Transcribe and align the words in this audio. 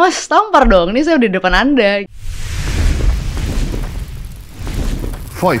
Mas, 0.00 0.24
tampar 0.24 0.64
dong, 0.64 0.96
ini 0.96 1.04
saya 1.04 1.20
udah 1.20 1.28
di 1.28 1.36
depan 1.36 1.52
Anda. 1.52 2.08
5, 2.08 2.08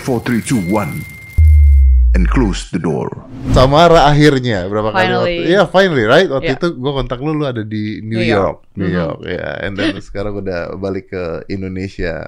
3, 0.00 0.40
2, 0.40 0.64
1. 0.64 1.04
And 2.10 2.24
close 2.26 2.72
the 2.72 2.80
door. 2.80 3.06
Samara 3.52 4.08
akhirnya 4.08 4.64
berapa 4.66 4.90
kali 4.90 4.98
Finally. 5.06 5.36
waktu 5.36 5.46
Iya 5.46 5.62
finally 5.68 6.04
right 6.04 6.26
waktu 6.26 6.52
Yeah. 6.52 6.58
itu 6.58 6.68
gue 6.74 6.92
kontak 6.92 7.20
lu 7.20 7.32
lu 7.32 7.44
ada 7.44 7.62
di 7.62 8.00
New, 8.02 8.18
New 8.18 8.26
York, 8.26 8.34
York. 8.34 8.58
New 8.74 8.88
Mhm. 8.88 8.96
York 8.98 9.18
ya 9.30 9.48
and 9.60 9.72
then 9.76 9.94
sekarang 10.00 10.34
udah 10.34 10.74
balik 10.74 11.06
ke 11.06 11.24
Indonesia 11.46 12.26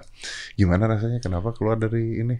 gimana 0.54 0.86
rasanya 0.86 1.18
kenapa 1.18 1.50
keluar 1.50 1.76
dari 1.76 2.14
ini 2.14 2.38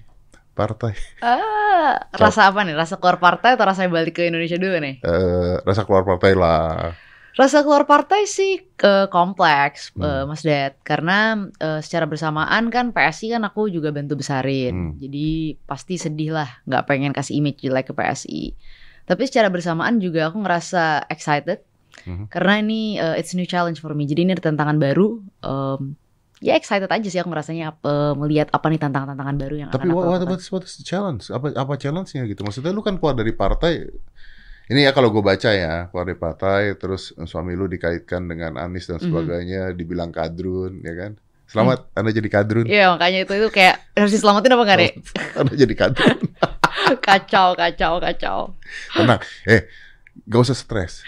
partai 0.53 0.95
Ah, 1.19 1.99
rasa 2.15 2.47
apa 2.47 2.63
nih? 2.63 2.73
Rasa 2.73 2.95
keluar 2.97 3.19
partai 3.19 3.59
atau 3.59 3.67
rasa 3.67 3.85
balik 3.87 4.15
ke 4.15 4.31
Indonesia 4.31 4.55
dulu 4.55 4.79
nih? 4.79 5.03
Eh, 5.03 5.55
rasa 5.61 5.83
keluar 5.83 6.07
partai 6.07 6.33
lah 6.33 6.95
Rasa 7.33 7.65
keluar 7.65 7.89
partai 7.89 8.29
sih 8.29 8.61
ke 8.77 9.09
kompleks, 9.09 9.89
Hmm. 9.97 10.05
eh, 10.05 10.25
Mas 10.29 10.45
Dad. 10.45 10.77
Karena 10.85 11.49
eh, 11.57 11.81
secara 11.81 12.05
bersamaan 12.05 12.69
kan 12.69 12.93
PSI 12.93 13.33
kan 13.33 13.43
aku 13.49 13.73
juga 13.73 13.89
bantu 13.89 14.21
besarin. 14.21 14.93
Hmm. 14.93 14.93
Jadi 15.01 15.57
pasti 15.65 15.97
sedih 15.97 16.37
lah, 16.37 16.49
nggak 16.69 16.85
pengen 16.85 17.13
kasih 17.17 17.41
image 17.41 17.65
jelek 17.65 17.89
ke 17.89 17.95
PSI. 17.97 18.53
Tapi 19.09 19.23
secara 19.25 19.49
bersamaan 19.49 19.97
juga 19.97 20.29
aku 20.29 20.45
ngerasa 20.45 21.09
excited. 21.09 21.65
Mhm. 22.05 22.29
Karena 22.29 22.61
ini 22.61 23.01
eh, 23.01 23.17
it's 23.17 23.33
a 23.33 23.39
new 23.41 23.49
challenge 23.49 23.81
for 23.81 23.97
me. 23.97 24.05
Jadi 24.05 24.25
ini 24.25 24.33
ada 24.37 24.45
tantangan 24.45 24.77
baru. 24.77 25.21
Em, 25.41 25.97
ya 26.43 26.59
excited 26.59 26.91
aja 26.91 27.07
sih 27.07 27.21
aku 27.23 27.31
ngerasanya 27.31 27.79
eh, 27.81 28.13
melihat 28.19 28.51
apa 28.51 28.67
nih 28.67 28.81
tantangan-tantangan 28.83 29.37
baru 29.39 29.55
yang 29.57 29.69
tapi 29.71 29.87
akan 29.87 29.95
aku 29.95 29.99
what, 30.03 30.09
what, 30.11 30.23
what's, 30.35 30.51
what's 30.51 30.75
the 30.75 30.83
challenge 30.83 31.31
apa 31.31 31.55
apa 31.55 31.79
challenge-nya 31.79 32.27
gitu 32.27 32.43
maksudnya 32.43 32.75
lu 32.75 32.83
kan 32.83 32.99
keluar 32.99 33.15
dari 33.15 33.31
partai 33.31 33.87
ini 34.69 34.83
ya 34.83 34.91
kalau 34.91 35.09
gue 35.09 35.21
baca 35.21 35.51
ya 35.51 35.89
keluar 35.89 36.05
dari 36.05 36.15
partai 36.15 36.63
terus 36.75 37.11
suami 37.21 37.53
lu 37.53 37.67
dikaitkan 37.67 38.25
dengan 38.25 38.55
Anies 38.57 38.87
dan 38.87 38.99
Mhm. 38.99 39.05
sebagainya 39.05 39.63
dibilang 39.73 40.11
kadrun 40.11 40.79
ya 40.81 40.95
kan 40.95 41.13
selamat 41.45 41.91
anda 41.93 42.11
jadi 42.11 42.29
kadrun 42.29 42.65
Iya 42.65 42.91
makanya 42.91 43.19
itu 43.23 43.33
itu 43.35 43.49
kayak 43.49 43.77
harus 43.93 44.11
diselamatin 44.11 44.51
apa 44.51 44.63
nggak 44.63 44.79
nih? 44.79 44.93
anda 45.35 45.53
jadi 45.53 45.75
kadrun 45.75 46.19
kacau 47.07 47.49
kacau 47.53 47.93
kacau. 47.99 48.39
Tenang, 48.93 49.21
eh, 49.45 49.65
gak 50.25 50.43
usah 50.43 50.53
stres. 50.53 51.05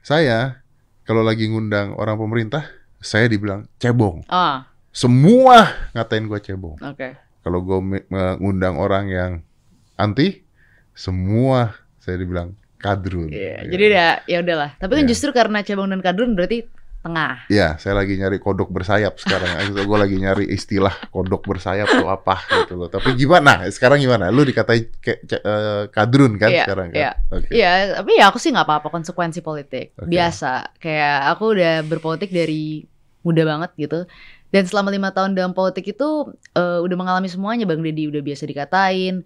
Saya 0.00 0.62
kalau 1.02 1.20
lagi 1.20 1.46
ngundang 1.46 1.94
orang 1.94 2.14
pemerintah, 2.16 2.66
saya 2.96 3.26
dibilang 3.26 3.66
cebong. 3.76 4.22
Ah 4.26 4.70
Semua 4.90 5.66
ngatain 5.92 6.24
gue 6.24 6.40
cebong. 6.40 6.78
oke. 6.78 7.08
Kalau 7.42 7.58
gue 7.60 7.78
ngundang 8.40 8.74
orang 8.74 9.06
yang 9.06 9.32
anti, 9.94 10.42
semua 10.92 11.74
saya 11.96 12.16
dibilang 12.16 12.56
kadrun. 12.76 13.28
Iya, 13.28 13.64
Ya. 13.64 13.68
jadi 13.68 13.82
udah 13.88 14.08
ya 14.24 14.38
udahlah. 14.40 14.70
Tapi 14.76 14.92
kan 14.92 15.04
Iya. 15.04 15.10
justru 15.10 15.30
karena 15.30 15.58
cabang 15.60 15.88
dan 15.88 16.00
kadrun 16.00 16.32
berarti 16.32 16.68
tengah. 17.00 17.46
Iya, 17.46 17.78
saya 17.78 17.94
lagi 17.94 18.18
nyari 18.18 18.42
kodok 18.42 18.66
bersayap 18.68 19.14
sekarang. 19.16 19.46
gue 19.78 19.98
lagi 19.98 20.16
nyari 20.18 20.44
istilah 20.50 20.90
kodok 21.08 21.46
bersayap 21.46 21.86
tuh 21.86 22.10
apa 22.10 22.34
gitu 22.50 22.74
loh. 22.74 22.90
Tapi 22.90 23.14
gimana? 23.14 23.62
Sekarang 23.70 23.96
gimana? 23.96 24.26
Lu 24.28 24.42
dikatain 24.42 24.90
kayak 24.98 25.20
ce- 25.22 25.38
eh, 25.38 25.82
kadrun 25.88 26.34
kan 26.34 26.50
Iya, 26.50 26.64
sekarang 26.66 26.86
kan? 26.90 26.98
iya. 26.98 27.10
Oke. 27.30 27.48
Iya, 27.48 27.70
tapi 27.96 28.10
ya 28.18 28.24
aku 28.26 28.38
sih 28.38 28.50
nggak 28.50 28.66
apa-apa 28.66 28.88
konsekuensi 28.90 29.38
politik. 29.38 29.94
Oke. 29.94 30.10
Biasa. 30.10 30.74
Kayak 30.76 31.30
aku 31.30 31.44
udah 31.54 31.74
berpolitik 31.86 32.30
dari 32.30 32.82
muda 33.22 33.42
banget 33.44 33.70
gitu. 33.78 34.02
Dan 34.46 34.62
selama 34.62 34.90
lima 34.90 35.10
tahun 35.10 35.34
dalam 35.34 35.54
politik 35.54 35.86
itu 35.86 36.08
eh, 36.54 36.78
udah 36.82 36.96
mengalami 36.98 37.30
semuanya. 37.30 37.70
Bang 37.70 37.86
Deddy 37.86 38.10
udah 38.10 38.18
biasa 38.18 38.46
dikatain, 38.46 39.22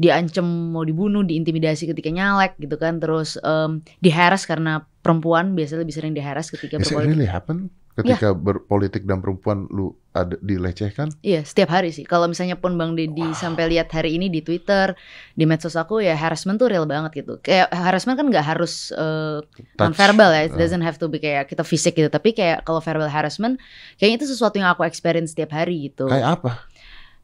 diancem 0.00 0.44
mau 0.72 0.82
dibunuh, 0.82 1.22
diintimidasi 1.22 1.90
ketika 1.90 2.10
nyalek 2.10 2.56
gitu 2.58 2.76
kan. 2.80 2.98
Terus 2.98 3.36
em, 3.42 3.84
diheres 4.00 4.48
karena 4.48 4.84
perempuan 5.04 5.52
biasanya 5.52 5.84
lebih 5.84 5.94
sering 5.94 6.12
diheres 6.14 6.48
ketika 6.48 6.80
Is 6.80 6.88
it 6.88 6.96
berpolitik. 6.96 7.10
really 7.12 7.28
happen? 7.28 7.70
Ketika 7.92 8.32
berpolitik 8.32 9.04
dan 9.04 9.20
perempuan 9.20 9.68
lu 9.68 9.92
ada 10.16 10.40
dilecehkan? 10.40 11.12
Iya, 11.20 11.44
setiap 11.44 11.76
hari 11.76 11.92
sih. 11.92 12.08
Kalau 12.08 12.24
misalnya 12.24 12.56
pun 12.56 12.80
Bang 12.80 12.96
Deddy 12.96 13.36
sampai 13.36 13.68
lihat 13.68 13.92
hari 13.92 14.16
ini 14.16 14.32
di 14.32 14.40
Twitter, 14.40 14.96
di 15.36 15.44
medsos 15.44 15.76
aku 15.76 16.00
ya 16.00 16.16
harassment 16.16 16.56
tuh 16.56 16.72
real 16.72 16.88
banget 16.88 17.20
gitu. 17.20 17.36
Kayak 17.44 17.68
harassment 17.68 18.16
kan 18.16 18.32
nggak 18.32 18.48
harus 18.48 18.96
eh, 18.96 19.44
non 19.76 19.92
verbal 19.92 20.32
ya, 20.32 20.48
it 20.48 20.56
uh. 20.56 20.60
doesn't 20.60 20.80
have 20.80 20.96
to 20.96 21.04
be 21.04 21.20
kayak 21.20 21.52
kita 21.52 21.60
fisik 21.68 21.92
gitu. 21.92 22.08
Tapi 22.08 22.32
kayak 22.32 22.64
kalau 22.64 22.80
verbal 22.80 23.12
harassment, 23.12 23.60
kayaknya 24.00 24.24
itu 24.24 24.32
sesuatu 24.32 24.56
yang 24.56 24.72
aku 24.72 24.88
experience 24.88 25.36
setiap 25.36 25.52
hari 25.52 25.92
gitu. 25.92 26.08
Kayak 26.08 26.40
apa? 26.40 26.64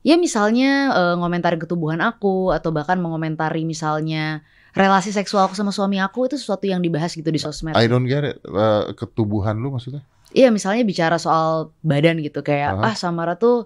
Ya 0.03 0.15
misalnya 0.15 0.71
eh, 0.91 1.15
ngomentari 1.19 1.59
ketubuhan 1.59 1.99
aku 1.99 2.55
atau 2.55 2.71
bahkan 2.71 2.97
mengomentari 2.99 3.67
misalnya 3.67 4.41
relasi 4.73 5.11
seksual 5.11 5.51
aku 5.51 5.59
sama 5.59 5.75
suami 5.75 5.99
aku 5.99 6.31
itu 6.31 6.39
sesuatu 6.39 6.65
yang 6.65 6.79
dibahas 6.79 7.11
gitu 7.13 7.29
di 7.29 7.41
sosmed. 7.41 7.75
I 7.75 7.91
don't 7.91 8.07
get 8.07 8.23
it. 8.23 8.39
Eh, 8.43 8.83
ketubuhan 8.95 9.59
lu 9.59 9.75
maksudnya? 9.75 10.07
Iya 10.29 10.53
misalnya 10.53 10.85
bicara 10.85 11.17
soal 11.17 11.73
badan 11.81 12.21
gitu 12.21 12.45
kayak 12.45 12.77
Aha. 12.77 12.93
ah 12.93 12.95
Samara 12.95 13.41
tuh 13.41 13.65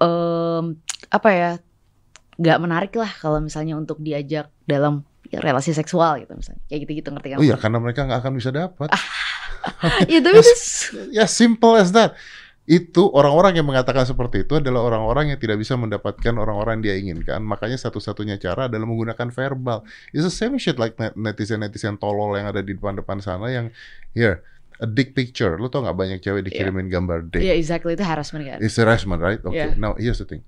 em, 0.00 0.80
apa 1.12 1.28
ya 1.28 1.50
nggak 2.40 2.58
menarik 2.58 2.92
lah 2.96 3.12
kalau 3.20 3.36
misalnya 3.36 3.76
untuk 3.76 4.00
diajak 4.00 4.48
dalam 4.64 5.04
ya, 5.28 5.44
relasi 5.44 5.76
seksual 5.76 6.24
gitu 6.24 6.32
misalnya 6.32 6.64
kayak 6.72 6.80
gitu 6.88 6.92
gitu 7.04 7.08
ngerti 7.12 7.28
kan? 7.30 7.38
Oh 7.38 7.44
iya, 7.44 7.60
karena 7.60 7.78
mereka 7.78 8.08
nggak 8.08 8.20
akan 8.24 8.32
bisa 8.32 8.48
dapat. 8.48 8.88
Iya 10.08 10.18
tapi 10.24 10.40
itu- 10.40 11.12
Ya 11.12 11.28
simple 11.28 11.76
as 11.76 11.92
that. 11.92 12.16
Itu 12.70 13.10
orang-orang 13.10 13.58
yang 13.58 13.66
mengatakan 13.66 14.06
seperti 14.06 14.46
itu 14.46 14.54
adalah 14.62 14.86
orang-orang 14.86 15.34
yang 15.34 15.38
tidak 15.42 15.58
bisa 15.58 15.74
mendapatkan 15.74 16.38
orang-orang 16.38 16.78
yang 16.78 16.84
dia 16.86 16.96
inginkan. 17.02 17.42
Makanya 17.42 17.74
satu-satunya 17.74 18.38
cara 18.38 18.70
adalah 18.70 18.86
menggunakan 18.86 19.26
verbal. 19.34 19.82
It's 20.14 20.22
the 20.22 20.30
same 20.30 20.54
shit 20.54 20.78
like 20.78 20.94
net- 20.94 21.18
netizen-netizen 21.18 21.98
tolol 21.98 22.38
yang 22.38 22.46
ada 22.46 22.62
di 22.62 22.78
depan-depan 22.78 23.18
sana 23.18 23.50
yang 23.50 23.74
here 24.14 24.46
a 24.78 24.86
dick 24.86 25.18
picture. 25.18 25.58
Lu 25.58 25.66
tau 25.66 25.82
nggak 25.82 25.98
banyak 25.98 26.18
cewek 26.22 26.46
dikirimin 26.46 26.86
gambar 26.86 27.26
dick. 27.26 27.42
Iya 27.42 27.58
exactly 27.58 27.98
itu 27.98 28.06
harassment 28.06 28.46
kan? 28.46 28.62
It's 28.62 28.78
harassment, 28.78 29.18
right? 29.18 29.42
Oke. 29.42 29.58
Yeah. 29.58 29.74
Now 29.74 29.98
here's 29.98 30.22
the 30.22 30.30
thing. 30.30 30.46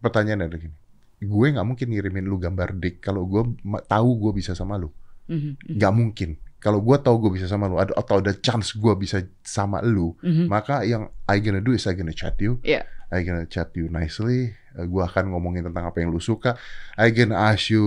Pertanyaannya 0.00 0.48
adalah 0.48 0.62
gini. 0.64 0.76
Gue 1.18 1.52
nggak 1.52 1.66
mungkin 1.68 1.86
ngirimin 1.92 2.24
lu 2.24 2.40
gambar 2.40 2.72
dick 2.80 3.04
kalau 3.04 3.28
gue 3.28 3.42
tahu 3.84 4.10
gue 4.16 4.32
bisa 4.40 4.56
sama 4.56 4.80
lu. 4.80 4.88
Mhm, 5.28 5.36
mhm, 5.36 5.76
Nggak 5.76 5.92
mungkin. 5.92 6.30
Kalau 6.58 6.82
gue 6.82 6.96
tahu 6.98 7.16
gue 7.22 7.38
bisa 7.38 7.46
sama 7.46 7.70
lu, 7.70 7.78
atau 7.78 8.18
ada 8.18 8.34
chance 8.34 8.74
gue 8.74 8.94
bisa 8.98 9.22
sama 9.46 9.78
lu, 9.82 10.14
mhm. 10.20 10.50
maka 10.50 10.82
yang 10.82 11.06
I 11.30 11.38
gonna 11.38 11.62
do 11.62 11.70
is 11.70 11.86
I 11.86 11.94
gonna 11.94 12.14
chat 12.14 12.34
you. 12.42 12.58
Iya. 12.66 12.82
I 13.08 13.24
gonna 13.24 13.48
chat 13.48 13.72
you 13.72 13.88
nicely. 13.88 14.52
Uh, 14.76 14.84
gue 14.84 15.00
akan 15.00 15.32
ngomongin 15.32 15.64
tentang 15.64 15.88
apa 15.88 16.02
yang 16.02 16.12
lu 16.12 16.20
suka. 16.20 16.60
I 16.98 17.08
gonna 17.14 17.38
ask 17.38 17.72
you 17.72 17.86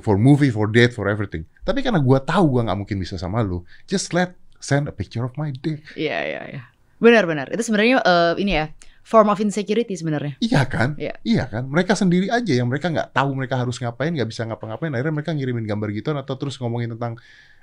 for 0.00 0.16
movie, 0.16 0.48
for 0.48 0.70
date, 0.70 0.96
for 0.96 1.10
everything. 1.10 1.44
Tapi 1.66 1.84
karena 1.84 2.00
gue 2.00 2.18
tahu 2.24 2.56
gue 2.56 2.62
nggak 2.64 2.78
mungkin 2.78 2.96
bisa 2.96 3.20
sama 3.20 3.44
lu, 3.44 3.66
just 3.84 4.16
let 4.16 4.32
send 4.62 4.88
a 4.88 4.94
picture 4.94 5.26
of 5.26 5.36
my 5.36 5.52
dick. 5.52 5.84
Iya 5.98 6.18
iya 6.24 6.42
iya. 6.48 6.62
Benar-benar. 6.96 7.52
Itu 7.52 7.60
sebenarnya 7.68 8.00
eh, 8.00 8.32
ini 8.40 8.52
ya 8.56 8.66
form 9.06 9.30
of 9.30 9.38
insecurity 9.38 9.94
sebenarnya. 9.94 10.34
Iya 10.42 10.66
kan? 10.66 10.98
Iya. 10.98 11.46
kan? 11.46 11.70
Mereka 11.70 11.94
sendiri 11.94 12.26
aja 12.26 12.50
yang 12.50 12.66
mereka 12.66 12.90
nggak 12.90 13.14
tahu 13.14 13.38
mereka 13.38 13.62
harus 13.62 13.78
ngapain, 13.78 14.10
nggak 14.10 14.26
bisa 14.26 14.42
ngapa-ngapain. 14.50 14.90
Akhirnya 14.90 15.14
mereka 15.14 15.30
ngirimin 15.30 15.62
gambar 15.62 15.94
gitu 15.94 16.10
atau 16.10 16.34
terus 16.34 16.58
ngomongin 16.58 16.98
tentang 16.98 17.14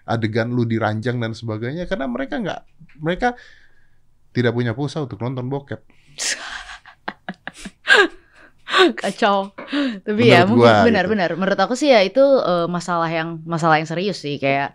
adegan 0.03 0.51
lu 0.51 0.67
diranjang 0.67 1.19
dan 1.19 1.31
sebagainya 1.31 1.87
karena 1.87 2.05
mereka 2.11 2.39
nggak 2.39 2.61
mereka 2.99 3.39
tidak 4.33 4.51
punya 4.51 4.73
pulsa 4.73 4.99
untuk 5.05 5.21
nonton 5.21 5.47
bokep. 5.47 5.79
Kacau. 8.99 9.53
Tapi 10.01 10.21
ya 10.25 10.43
Menurut 10.43 10.49
mungkin 10.49 10.65
gua, 10.65 10.73
gitu. 10.81 10.87
benar-benar. 10.89 11.29
Menurut 11.37 11.59
aku 11.61 11.77
sih 11.77 11.93
ya 11.93 12.01
itu 12.01 12.19
eh, 12.41 12.67
masalah 12.67 13.07
yang 13.07 13.39
masalah 13.45 13.77
yang 13.77 13.85
serius 13.85 14.17
sih 14.19 14.41
kayak 14.41 14.73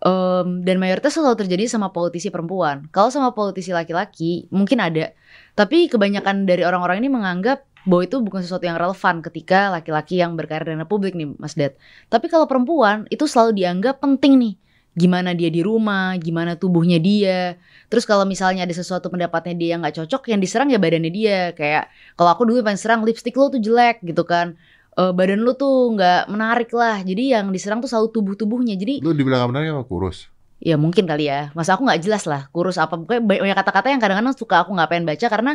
em, 0.00 0.62
dan 0.62 0.78
mayoritas 0.78 1.18
selalu 1.18 1.44
terjadi 1.44 1.66
sama 1.66 1.90
politisi 1.90 2.30
perempuan. 2.30 2.86
Kalau 2.94 3.10
sama 3.10 3.34
politisi 3.34 3.74
laki-laki 3.74 4.46
mungkin 4.54 4.78
ada, 4.78 5.10
tapi 5.58 5.90
kebanyakan 5.90 6.46
dari 6.46 6.62
orang-orang 6.62 7.02
ini 7.02 7.10
menganggap 7.10 7.66
bahwa 7.84 8.02
itu 8.04 8.16
bukan 8.20 8.40
sesuatu 8.40 8.64
yang 8.64 8.80
relevan 8.80 9.20
ketika 9.20 9.68
laki-laki 9.68 10.20
yang 10.20 10.34
berkarir 10.34 10.72
di 10.72 10.86
publik 10.88 11.12
nih, 11.12 11.36
Mas 11.36 11.52
Dad. 11.52 11.76
Tapi 12.08 12.26
kalau 12.32 12.48
perempuan 12.48 13.04
itu 13.12 13.28
selalu 13.28 13.60
dianggap 13.60 14.00
penting 14.00 14.40
nih. 14.40 14.54
Gimana 14.94 15.34
dia 15.34 15.50
di 15.50 15.58
rumah, 15.58 16.14
gimana 16.22 16.54
tubuhnya 16.54 17.02
dia. 17.02 17.58
Terus 17.90 18.06
kalau 18.06 18.22
misalnya 18.22 18.62
ada 18.62 18.70
sesuatu 18.70 19.10
pendapatnya 19.10 19.54
dia 19.58 19.68
yang 19.74 19.82
nggak 19.82 20.00
cocok, 20.06 20.30
yang 20.30 20.38
diserang 20.38 20.70
ya 20.70 20.78
badannya 20.78 21.10
dia. 21.10 21.50
Kayak 21.52 21.90
kalau 22.14 22.30
aku 22.30 22.46
dulu 22.46 22.62
paling 22.62 22.78
serang 22.78 23.02
lipstick 23.02 23.34
lo 23.34 23.50
tuh 23.50 23.58
jelek 23.58 24.00
gitu 24.06 24.22
kan. 24.22 24.54
Eh, 24.94 25.10
badan 25.10 25.42
lu 25.42 25.52
tuh 25.58 25.98
nggak 25.98 26.30
menarik 26.30 26.70
lah. 26.70 27.02
Jadi 27.02 27.34
yang 27.34 27.50
diserang 27.50 27.82
tuh 27.82 27.90
selalu 27.90 28.14
tubuh-tubuhnya. 28.14 28.78
Jadi 28.78 29.02
Lu 29.02 29.10
dibilang 29.10 29.50
benar 29.50 29.66
apa 29.66 29.82
kurus? 29.82 30.30
ya 30.64 30.80
mungkin 30.80 31.04
kali 31.04 31.28
ya. 31.28 31.50
Masa 31.52 31.74
aku 31.76 31.84
nggak 31.84 32.00
jelas 32.00 32.24
lah 32.30 32.46
kurus 32.54 32.78
apa. 32.78 32.94
Pokoknya 32.96 33.20
ba- 33.20 33.42
banyak 33.42 33.58
kata-kata 33.58 33.86
yang 33.92 34.00
kadang-kadang 34.00 34.32
suka 34.38 34.62
aku 34.62 34.72
nggak 34.72 34.88
pengen 34.88 35.04
baca 35.10 35.26
karena 35.26 35.52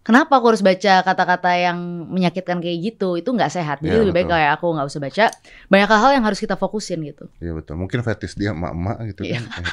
kenapa 0.00 0.38
aku 0.38 0.54
harus 0.54 0.62
baca 0.62 1.02
kata-kata 1.02 1.50
yang 1.54 1.78
menyakitkan 2.08 2.58
kayak 2.58 2.78
gitu? 2.80 3.16
Itu 3.16 3.32
nggak 3.32 3.50
sehat. 3.50 3.78
Jadi 3.80 3.92
Iya, 3.92 4.00
lebih 4.02 4.14
baik 4.14 4.26
betul. 4.26 4.36
kayak 4.36 4.50
aku 4.56 4.66
nggak 4.72 4.86
usah 4.86 5.00
baca. 5.00 5.24
Banyak 5.66 5.88
hal 5.88 6.10
yang 6.16 6.24
harus 6.24 6.38
kita 6.38 6.54
fokusin 6.54 6.98
gitu. 7.04 7.24
Iya 7.38 7.52
betul. 7.54 7.74
Mungkin 7.76 8.00
fetis 8.00 8.32
dia 8.34 8.52
emak-emak 8.52 8.96
gitu 9.10 9.22
Iya. 9.26 9.40
kan. 9.44 9.64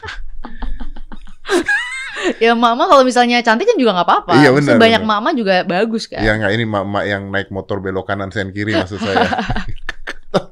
Ya 2.42 2.58
mama 2.58 2.90
kalau 2.90 3.06
misalnya 3.06 3.38
cantik 3.46 3.70
kan 3.70 3.78
juga 3.78 3.94
nggak 3.94 4.08
apa-apa. 4.08 4.34
Iya, 4.42 4.50
benar, 4.50 4.82
Sebanyak 4.82 5.04
mama 5.06 5.30
juga 5.38 5.62
bagus 5.62 6.10
kan. 6.10 6.26
Ya 6.26 6.34
nggak 6.34 6.52
ini 6.58 6.66
emak-emak 6.66 7.04
yang 7.06 7.24
naik 7.30 7.50
motor 7.54 7.78
belok 7.78 8.10
kanan 8.10 8.34
sen 8.34 8.50
kiri 8.50 8.74
maksud 8.74 8.98
saya. 8.98 9.30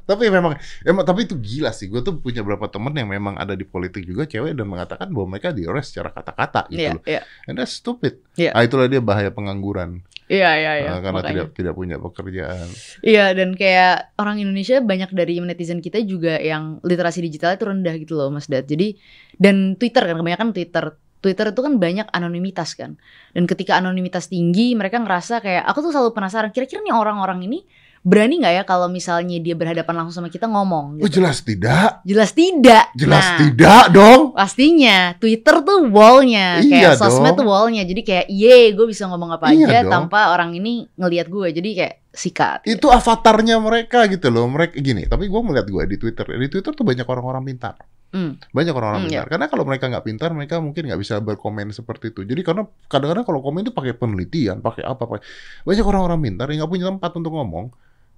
tapi 0.03 0.27
memang 0.27 0.53
emang 0.83 1.03
tapi 1.03 1.23
itu 1.23 1.35
gila 1.35 1.71
sih. 1.71 1.88
Gue 1.88 2.00
tuh 2.00 2.19
punya 2.19 2.44
beberapa 2.44 2.67
temen 2.67 2.91
yang 2.91 3.07
memang 3.07 3.35
ada 3.35 3.53
di 3.53 3.63
politik 3.63 4.03
juga 4.03 4.23
cewek 4.23 4.53
dan 4.53 4.67
mengatakan 4.67 5.07
bahwa 5.09 5.35
mereka 5.35 5.51
di 5.51 5.63
arrest 5.63 5.95
secara 5.95 6.11
kata-kata 6.11 6.67
gitu 6.67 6.79
Iya, 6.79 6.91
loh. 6.95 7.03
iya. 7.07 7.21
And 7.47 7.55
that's 7.55 7.79
stupid. 7.79 8.19
Iya. 8.35 8.51
Ah, 8.51 8.63
itulah 8.63 8.91
dia 8.91 9.00
bahaya 9.00 9.31
pengangguran 9.31 10.03
Iya, 10.31 10.50
iya, 10.55 10.71
iya. 10.79 10.89
Ah, 10.95 11.00
karena 11.03 11.19
makanya. 11.19 11.33
tidak 11.35 11.47
tidak 11.51 11.73
punya 11.75 11.95
pekerjaan. 12.00 12.67
Iya, 13.03 13.35
dan 13.35 13.50
kayak 13.53 14.15
orang 14.15 14.39
Indonesia 14.39 14.79
banyak 14.79 15.11
dari 15.11 15.35
netizen 15.38 15.83
kita 15.83 16.00
juga 16.07 16.39
yang 16.39 16.79
literasi 16.79 17.19
digitalnya 17.19 17.59
itu 17.59 17.67
rendah 17.67 17.95
gitu 18.00 18.13
loh, 18.15 18.31
Mas 18.31 18.47
Dad. 18.47 18.63
Jadi 18.63 18.95
dan 19.35 19.75
Twitter 19.75 20.00
kan 20.07 20.15
kebanyakan 20.15 20.55
Twitter. 20.55 20.95
Twitter 21.19 21.55
itu 21.55 21.61
kan 21.63 21.79
banyak 21.79 22.07
anonimitas 22.11 22.75
kan. 22.75 23.00
Dan 23.31 23.47
ketika 23.47 23.79
anonimitas 23.79 24.27
tinggi, 24.27 24.75
mereka 24.75 25.00
ngerasa 25.00 25.39
kayak 25.39 25.63
aku 25.63 25.79
tuh 25.79 25.91
selalu 25.95 26.11
penasaran, 26.11 26.51
kira-kira 26.51 26.83
nih 26.83 26.91
orang-orang 26.91 27.47
ini 27.47 27.63
berani 28.03 28.35
nggak 28.38 28.53
ya 28.53 28.63
kalau 28.63 28.85
misalnya 28.85 29.39
dia 29.39 29.55
berhadapan 29.55 29.95
langsung 29.95 30.19
sama 30.19 30.27
kita 30.27 30.44
ngomong 30.45 31.00
Oh 31.00 31.07
gitu. 31.07 31.17
jelas 31.17 31.39
tidak, 31.39 32.03
Jelas 32.03 32.31
tidak. 32.31 32.91
jelas 32.94 33.23
Nah, 33.23 33.38
tidak 33.39 33.83
dong. 33.89 34.21
Pastinya 34.35 35.15
Twitter 35.15 35.55
tuh 35.59 35.88
wallnya, 35.88 36.59
Iya 36.59 36.91
kayak 36.91 37.00
sosmed 37.00 37.31
dong. 37.31 37.38
tuh 37.39 37.45
wallnya. 37.47 37.81
Jadi 37.81 38.01
kayak, 38.01 38.25
ye, 38.27 38.69
gue 38.69 38.85
bisa 38.85 39.07
ngomong 39.07 39.31
apa 39.31 39.50
Iya 39.50 39.65
aja 39.65 39.79
dong. 39.81 39.91
tanpa 40.11 40.29
orang 40.29 40.51
ini 40.51 40.91
ngelihat 40.94 41.27
gue. 41.27 41.47
Jadi 41.50 41.69
kayak 41.73 41.94
sikat. 42.11 42.59
Itu 42.67 42.88
avatarnya 42.88 43.57
mereka 43.57 44.03
gitu 44.05 44.27
loh. 44.27 44.45
Mereka 44.45 44.75
gini. 44.77 45.07
Tapi 45.07 45.25
gue 45.25 45.41
melihat 45.41 45.65
gue 45.65 45.83
di 45.88 45.95
Twitter. 45.95 46.27
Di 46.27 46.47
Twitter 46.47 46.71
tuh 46.71 46.83
banyak 46.83 47.07
orang-orang 47.07 47.44
pintar. 47.47 47.79
Hmm. 48.11 48.35
Banyak 48.51 48.73
orang-orang 48.75 49.01
Hmm, 49.01 49.09
pintar. 49.09 49.25
Karena 49.25 49.45
kalau 49.47 49.63
mereka 49.63 49.85
nggak 49.88 50.05
pintar, 50.05 50.29
mereka 50.35 50.59
mungkin 50.59 50.85
nggak 50.85 51.00
bisa 51.00 51.17
berkomen 51.17 51.71
seperti 51.71 52.11
itu. 52.11 52.21
Jadi 52.21 52.44
karena 52.44 52.61
kadang-kadang 52.85 53.23
kalau 53.23 53.39
komen 53.39 53.63
itu 53.63 53.71
pakai 53.71 53.95
penelitian, 53.95 54.59
pakai 54.59 54.83
apa, 54.83 55.07
pakai 55.07 55.23
banyak 55.63 55.81
orang-orang 55.81 56.19
pintar 56.21 56.45
yang 56.51 56.61
nggak 56.61 56.69
punya 56.69 56.85
tempat 56.91 57.11
untuk 57.15 57.33
ngomong. 57.33 57.71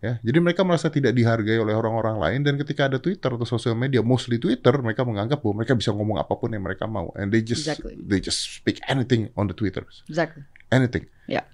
Ya, 0.03 0.19
jadi 0.21 0.37
mereka 0.43 0.61
merasa 0.61 0.91
tidak 0.91 1.15
dihargai 1.15 1.55
oleh 1.57 1.71
orang-orang 1.73 2.19
lain 2.19 2.39
dan 2.45 2.59
ketika 2.61 2.91
ada 2.91 2.99
Twitter 2.99 3.31
atau 3.31 3.47
sosial 3.47 3.73
media, 3.73 4.03
mostly 4.05 4.37
Twitter, 4.37 4.75
mereka 4.83 5.01
menganggap 5.07 5.39
bahwa 5.41 5.63
mereka 5.63 5.73
bisa 5.73 5.95
ngomong 5.95 6.19
apa 6.19 6.35
pun 6.35 6.51
yang 6.51 6.61
mereka 6.61 6.85
mau, 6.85 7.09
and 7.15 7.31
they 7.31 7.41
just 7.41 7.65
Exactly. 7.65 7.95
they 8.03 8.19
just 8.19 8.43
speak 8.59 8.77
anything 8.85 9.31
on 9.39 9.47
the 9.49 9.55
Twitter, 9.55 9.81
Exactly. 10.11 10.43
anything. 10.69 11.07
Ya. 11.25 11.47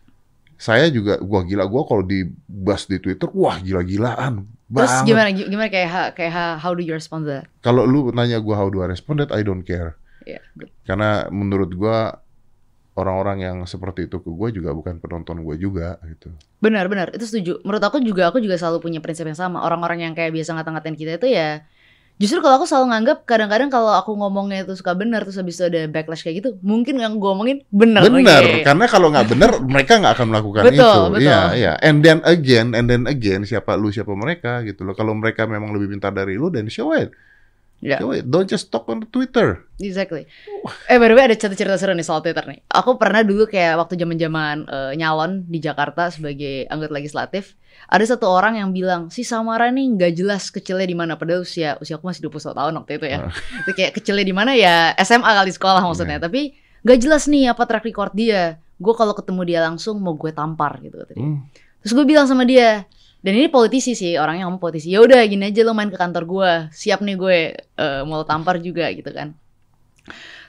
Saya 0.61 0.93
juga, 0.93 1.17
gua 1.21 1.41
gila, 1.41 1.65
gua 1.65 1.85
kalau 1.89 2.05
dibahas 2.05 2.85
di 2.85 3.01
Twitter, 3.01 3.29
wah 3.33 3.57
gila-gilaan. 3.57 4.45
Terus 4.69 4.93
gimana 5.09 5.29
gimana 5.33 5.69
kayak 5.73 6.13
kayak 6.13 6.61
how 6.61 6.77
do 6.77 6.85
you 6.85 6.93
respond 6.93 7.25
to 7.25 7.33
that? 7.33 7.45
Kalau 7.65 7.85
lu 7.85 8.13
nanya 8.13 8.37
gua 8.37 8.61
how 8.61 8.69
do 8.69 8.85
I 8.85 8.89
respond 8.89 9.25
that, 9.25 9.33
I 9.33 9.41
don't 9.41 9.65
care. 9.65 9.97
Good. 10.53 10.69
Karena 10.85 11.25
menurut 11.33 11.73
gua 11.73 12.20
orang-orang 13.01 13.37
yang 13.41 13.57
seperti 13.65 14.05
itu 14.05 14.21
ke 14.21 14.29
gue 14.29 14.49
juga 14.61 14.71
bukan 14.71 15.01
penonton 15.01 15.41
gue 15.41 15.55
juga 15.57 15.97
gitu. 16.05 16.29
Benar, 16.61 16.85
benar. 16.87 17.09
Itu 17.11 17.25
setuju. 17.25 17.59
Menurut 17.65 17.81
aku 17.81 17.97
juga 17.99 18.29
aku 18.29 18.37
juga 18.37 18.55
selalu 18.55 18.79
punya 18.79 18.99
prinsip 19.01 19.25
yang 19.25 19.35
sama. 19.35 19.65
Orang-orang 19.65 20.05
yang 20.05 20.13
kayak 20.13 20.31
biasa 20.31 20.53
ngata-ngatain 20.55 20.97
kita 20.97 21.17
itu 21.17 21.27
ya 21.33 21.65
Justru 22.21 22.37
kalau 22.37 22.61
aku 22.61 22.69
selalu 22.69 22.93
nganggap 22.93 23.17
kadang-kadang 23.25 23.73
kalau 23.73 23.97
aku 23.97 24.13
ngomongnya 24.13 24.61
itu 24.61 24.77
suka 24.77 24.93
benar 24.93 25.25
terus 25.25 25.41
habis 25.41 25.57
itu 25.57 25.65
ada 25.73 25.89
backlash 25.89 26.21
kayak 26.21 26.37
gitu, 26.37 26.49
mungkin 26.61 27.01
yang 27.01 27.17
gue 27.17 27.25
omongin 27.25 27.65
benar. 27.73 28.05
Benar, 28.05 28.45
Oke. 28.45 28.61
karena 28.61 28.85
kalau 28.85 29.09
nggak 29.09 29.25
benar 29.25 29.49
mereka 29.73 29.97
nggak 29.97 30.13
akan 30.21 30.27
melakukan 30.29 30.63
Betul, 30.69 30.77
itu. 30.77 31.01
betul. 31.17 31.25
Iya, 31.25 31.41
iya. 31.57 31.73
And 31.81 32.05
then 32.05 32.21
again, 32.21 32.77
and 32.77 32.85
then 32.85 33.09
again, 33.09 33.41
siapa 33.41 33.73
lu 33.73 33.89
siapa 33.89 34.13
mereka 34.13 34.61
gitu 34.61 34.85
loh. 34.85 34.93
Kalau 34.93 35.17
mereka 35.17 35.49
memang 35.49 35.73
lebih 35.73 35.97
pintar 35.97 36.13
dari 36.13 36.37
lu, 36.37 36.53
dan 36.53 36.69
show 36.69 36.93
it. 36.93 37.09
Ya. 37.81 37.97
It. 37.97 38.29
Don't 38.29 38.45
just 38.45 38.69
talk 38.69 38.85
on 38.93 39.01
Twitter. 39.09 39.65
Exactly. 39.81 40.29
Eh 40.85 41.01
by 41.01 41.09
the 41.09 41.17
way 41.17 41.25
ada 41.25 41.33
cerita 41.33 41.57
cerita 41.57 41.75
seru 41.81 41.97
nih 41.97 42.05
soal 42.05 42.21
Twitter 42.21 42.45
nih. 42.45 42.61
Aku 42.69 43.01
pernah 43.01 43.25
dulu 43.25 43.49
kayak 43.49 43.81
waktu 43.81 43.97
zaman 43.97 44.21
zaman 44.21 44.55
nyalon 44.93 45.49
di 45.49 45.57
Jakarta 45.57 46.13
sebagai 46.13 46.69
anggota 46.69 46.93
legislatif, 46.93 47.57
ada 47.89 48.05
satu 48.05 48.29
orang 48.29 48.61
yang 48.61 48.69
bilang 48.69 49.09
si 49.09 49.25
Samara 49.25 49.73
nih 49.73 49.97
nggak 49.97 50.11
jelas 50.13 50.53
kecilnya 50.53 50.85
di 50.85 50.93
mana 50.93 51.17
padahal 51.17 51.41
usia 51.41 51.75
usia 51.81 51.97
aku 51.97 52.07
masih 52.07 52.29
21 52.29 52.53
tahun 52.53 52.73
waktu 52.77 52.91
itu 53.01 53.05
ya. 53.09 53.17
Ah. 53.25 53.33
itu 53.65 53.71
kayak 53.73 53.91
kecilnya 53.97 54.25
di 54.29 54.35
mana 54.35 54.51
ya 54.53 54.93
SMA 55.01 55.27
kali 55.27 55.51
sekolah 55.51 55.81
maksudnya. 55.81 56.21
Tapi 56.21 56.53
nggak 56.85 56.99
jelas 57.01 57.25
nih 57.25 57.49
apa 57.49 57.65
track 57.65 57.85
record 57.89 58.13
dia. 58.13 58.61
Gue 58.77 58.93
kalau 58.93 59.13
ketemu 59.17 59.41
dia 59.45 59.59
langsung 59.65 59.97
mau 60.01 60.13
gue 60.13 60.29
tampar 60.29 60.77
gitu 60.85 61.01
kata 61.01 61.17
dia. 61.17 61.25
Hmm. 61.25 61.45
Terus 61.81 61.93
gue 61.97 62.05
bilang 62.05 62.29
sama 62.29 62.45
dia, 62.45 62.85
dan 63.21 63.33
ini 63.37 63.47
politisi 63.53 63.93
sih, 63.93 64.17
orangnya 64.17 64.49
ngomong 64.49 64.57
politisi. 64.57 64.89
Ya 64.89 64.99
udah 65.05 65.21
gini 65.29 65.53
aja 65.53 65.61
lo 65.61 65.77
main 65.77 65.93
ke 65.93 65.97
kantor 65.97 66.23
gue, 66.25 66.51
siap 66.73 67.05
nih 67.05 67.15
gue 67.17 67.37
eh, 67.57 68.01
mau 68.01 68.25
tampar 68.25 68.57
juga 68.57 68.89
gitu 68.89 69.13
kan. 69.13 69.37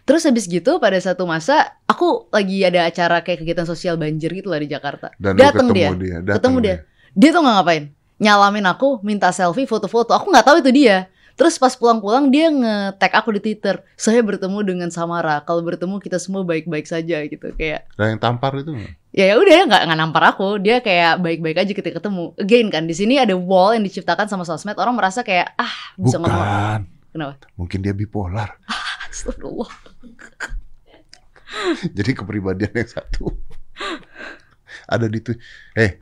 Terus 0.03 0.27
habis 0.27 0.51
gitu 0.51 0.83
pada 0.83 0.99
satu 0.99 1.29
masa 1.29 1.79
aku 1.87 2.27
lagi 2.35 2.65
ada 2.67 2.89
acara 2.89 3.23
kayak 3.23 3.45
kegiatan 3.45 3.69
sosial 3.69 3.95
banjir 3.95 4.33
gitu 4.35 4.51
lah 4.51 4.59
di 4.59 4.73
Jakarta. 4.73 5.13
Dan 5.21 5.39
Dateng 5.39 5.71
ketemu 5.71 5.77
dia, 5.77 5.89
dia. 5.95 6.19
dateng 6.25 6.35
ketemu 6.35 6.59
dia. 6.65 6.77
Dia 7.13 7.31
tuh 7.31 7.41
nggak 7.45 7.55
ngapain, 7.61 7.85
nyalamin 8.19 8.67
aku, 8.67 8.89
minta 9.05 9.29
selfie, 9.31 9.69
foto-foto. 9.69 10.17
Aku 10.17 10.33
nggak 10.33 10.47
tahu 10.49 10.57
itu 10.65 10.73
dia. 10.73 11.13
Terus 11.37 11.57
pas 11.57 11.73
pulang-pulang 11.77 12.29
dia 12.29 12.49
nge-tag 12.53 13.13
aku 13.21 13.37
di 13.37 13.41
Twitter. 13.41 13.85
Saya 13.97 14.21
bertemu 14.25 14.59
dengan 14.65 14.89
Samara. 14.89 15.41
Kalau 15.45 15.65
bertemu 15.65 16.01
kita 16.01 16.21
semua 16.21 16.45
baik-baik 16.45 16.85
saja 16.85 17.25
gitu 17.25 17.53
kayak 17.57 17.89
Dan 17.97 18.17
yang 18.17 18.21
tampar 18.21 18.53
itu? 18.57 18.73
Ya 19.13 19.25
ya 19.29 19.35
udah 19.37 19.53
ya 19.53 19.63
nggak 19.65 19.81
nggak 19.87 19.99
nampar 19.99 20.23
aku 20.27 20.57
dia 20.57 20.81
kayak 20.81 21.21
baik-baik 21.21 21.57
aja 21.59 21.71
ketika 21.71 22.01
ketemu 22.01 22.33
again 22.37 22.67
kan 22.69 22.85
di 22.85 22.93
sini 22.93 23.17
ada 23.17 23.33
wall 23.33 23.73
yang 23.73 23.83
diciptakan 23.83 24.25
sama 24.25 24.43
sosmed 24.43 24.75
orang 24.75 24.93
merasa 24.93 25.21
kayak 25.21 25.53
ah 25.55 25.71
bisa 25.95 26.17
ngomong 26.17 26.33
Bukan. 26.33 26.81
kenapa 27.13 27.33
Mungkin 27.55 27.79
dia 27.79 27.93
bipolar. 27.93 28.57
Astagfirullah 29.13 29.69
Jadi 31.93 32.11
kepribadian 32.13 32.73
yang 32.73 32.91
satu 32.91 33.29
ada 34.89 35.05
di 35.05 35.21
tuh. 35.21 35.37
Eh, 35.75 36.01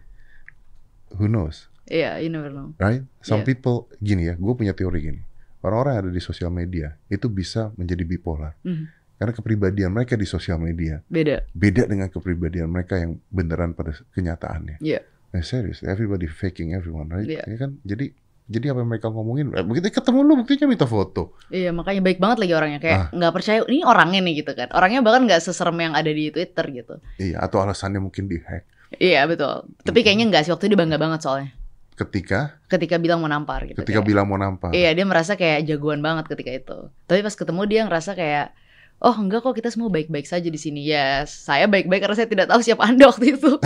who 1.14 1.26
knows? 1.26 1.66
iya 1.90 2.22
you 2.22 2.30
never 2.30 2.46
know 2.48 2.70
right? 2.78 3.02
Some 3.18 3.42
Yeah. 3.42 3.50
people 3.50 3.90
gini 3.98 4.30
ya, 4.30 4.38
gue 4.38 4.52
punya 4.54 4.70
teori 4.70 4.98
gini. 5.02 5.20
Orang-orang 5.60 5.98
yang 5.98 6.02
ada 6.06 6.12
di 6.14 6.22
sosial 6.22 6.48
media 6.48 6.94
itu 7.10 7.26
bisa 7.26 7.74
menjadi 7.74 8.06
bipolar 8.06 8.54
Mhm. 8.62 8.99
Karena 9.20 9.30
kepribadian 9.30 9.92
mereka 9.92 10.16
di 10.16 10.24
sosial 10.24 10.56
media 10.56 11.04
beda 11.06 11.44
beda 11.52 11.84
dengan 11.84 12.08
kepribadian 12.08 12.66
mereka 12.66 12.96
yang 12.96 13.20
beneran 13.28 13.70
pada 13.70 13.92
kenyataannya. 14.10 14.80
Iya. 14.80 15.04
Nah, 15.30 15.42
serius, 15.42 15.84
everybody 15.84 16.24
faking 16.24 16.72
everyone, 16.72 17.06
right? 17.06 17.28
Iya. 17.28 17.44
Ya 17.44 17.56
kan? 17.58 17.76
Jadi 17.82 18.16
jadi 18.46 18.72
apa 18.72 18.80
yang 18.80 18.90
mereka 18.90 19.06
ngomongin? 19.06 19.52
eh, 19.52 19.62
Begitu 19.62 19.92
ketemu 19.92 20.18
lu 20.24 20.34
buktinya 20.36 20.66
minta 20.66 20.82
foto. 20.82 21.38
iya 21.48 21.70
makanya 21.70 22.00
baik 22.00 22.18
banget 22.18 22.38
lagi 22.40 22.52
orangnya 22.52 22.78
Ah. 22.78 22.82
kayak 22.82 22.98
nggak 23.12 23.32
percaya 23.32 23.58
ini 23.62 23.84
orangnya 23.84 24.20
nih 24.20 24.34
gitu 24.36 24.52
kan 24.54 24.68
orangnya 24.72 25.00
bahkan 25.00 25.22
nggak 25.22 25.38
seserem 25.38 25.76
yang 25.76 25.92
ada 25.92 26.10
di 26.10 26.24
Twitter 26.28 26.64
gitu 26.72 26.94
Iya, 27.16 27.38
atau 27.38 27.60
alasannya 27.60 28.00
mungkin 28.00 28.26
dihack. 28.26 28.66
iya 28.96 29.22
betul 29.24 29.70
tapi 29.78 30.00
kayaknya 30.00 30.26
nggak 30.26 30.42
sih 30.42 30.50
waktu 30.50 30.64
itu 30.64 30.72
dia 30.72 30.80
bangga 30.80 30.98
banget 30.98 31.20
soalnya 31.20 31.50
Ketika 31.94 32.56
ketika 32.66 32.96
bilang 32.96 33.20
mau 33.20 33.28
nampar 33.28 33.68
gitu 33.68 33.76
ketika 33.78 34.00
kayak. 34.00 34.08
bilang 34.08 34.24
mau 34.24 34.34
nampar. 34.34 34.72
Iya 34.72 34.96
dia 34.96 35.04
merasa 35.04 35.36
kayak 35.36 35.62
jagoan 35.62 36.00
banget 36.00 36.26
ketika 36.26 36.50
itu. 36.50 36.78
Tapi 37.04 37.20
pas 37.20 37.36
ketemu 37.36 37.60
dia 37.68 37.80
ngerasa 37.84 38.16
kayak 38.16 38.56
Oh 39.00 39.16
enggak 39.16 39.40
kok 39.40 39.56
kita 39.56 39.72
semua 39.72 39.88
baik-baik 39.88 40.28
saja 40.28 40.44
di 40.52 40.60
sini 40.60 40.84
ya. 40.84 41.24
Saya 41.24 41.64
baik-baik 41.64 42.04
karena 42.04 42.16
saya 42.20 42.28
tidak 42.28 42.52
tahu 42.52 42.60
siapa 42.60 42.84
anda 42.84 43.08
waktu 43.12 43.32
itu. 43.32 43.56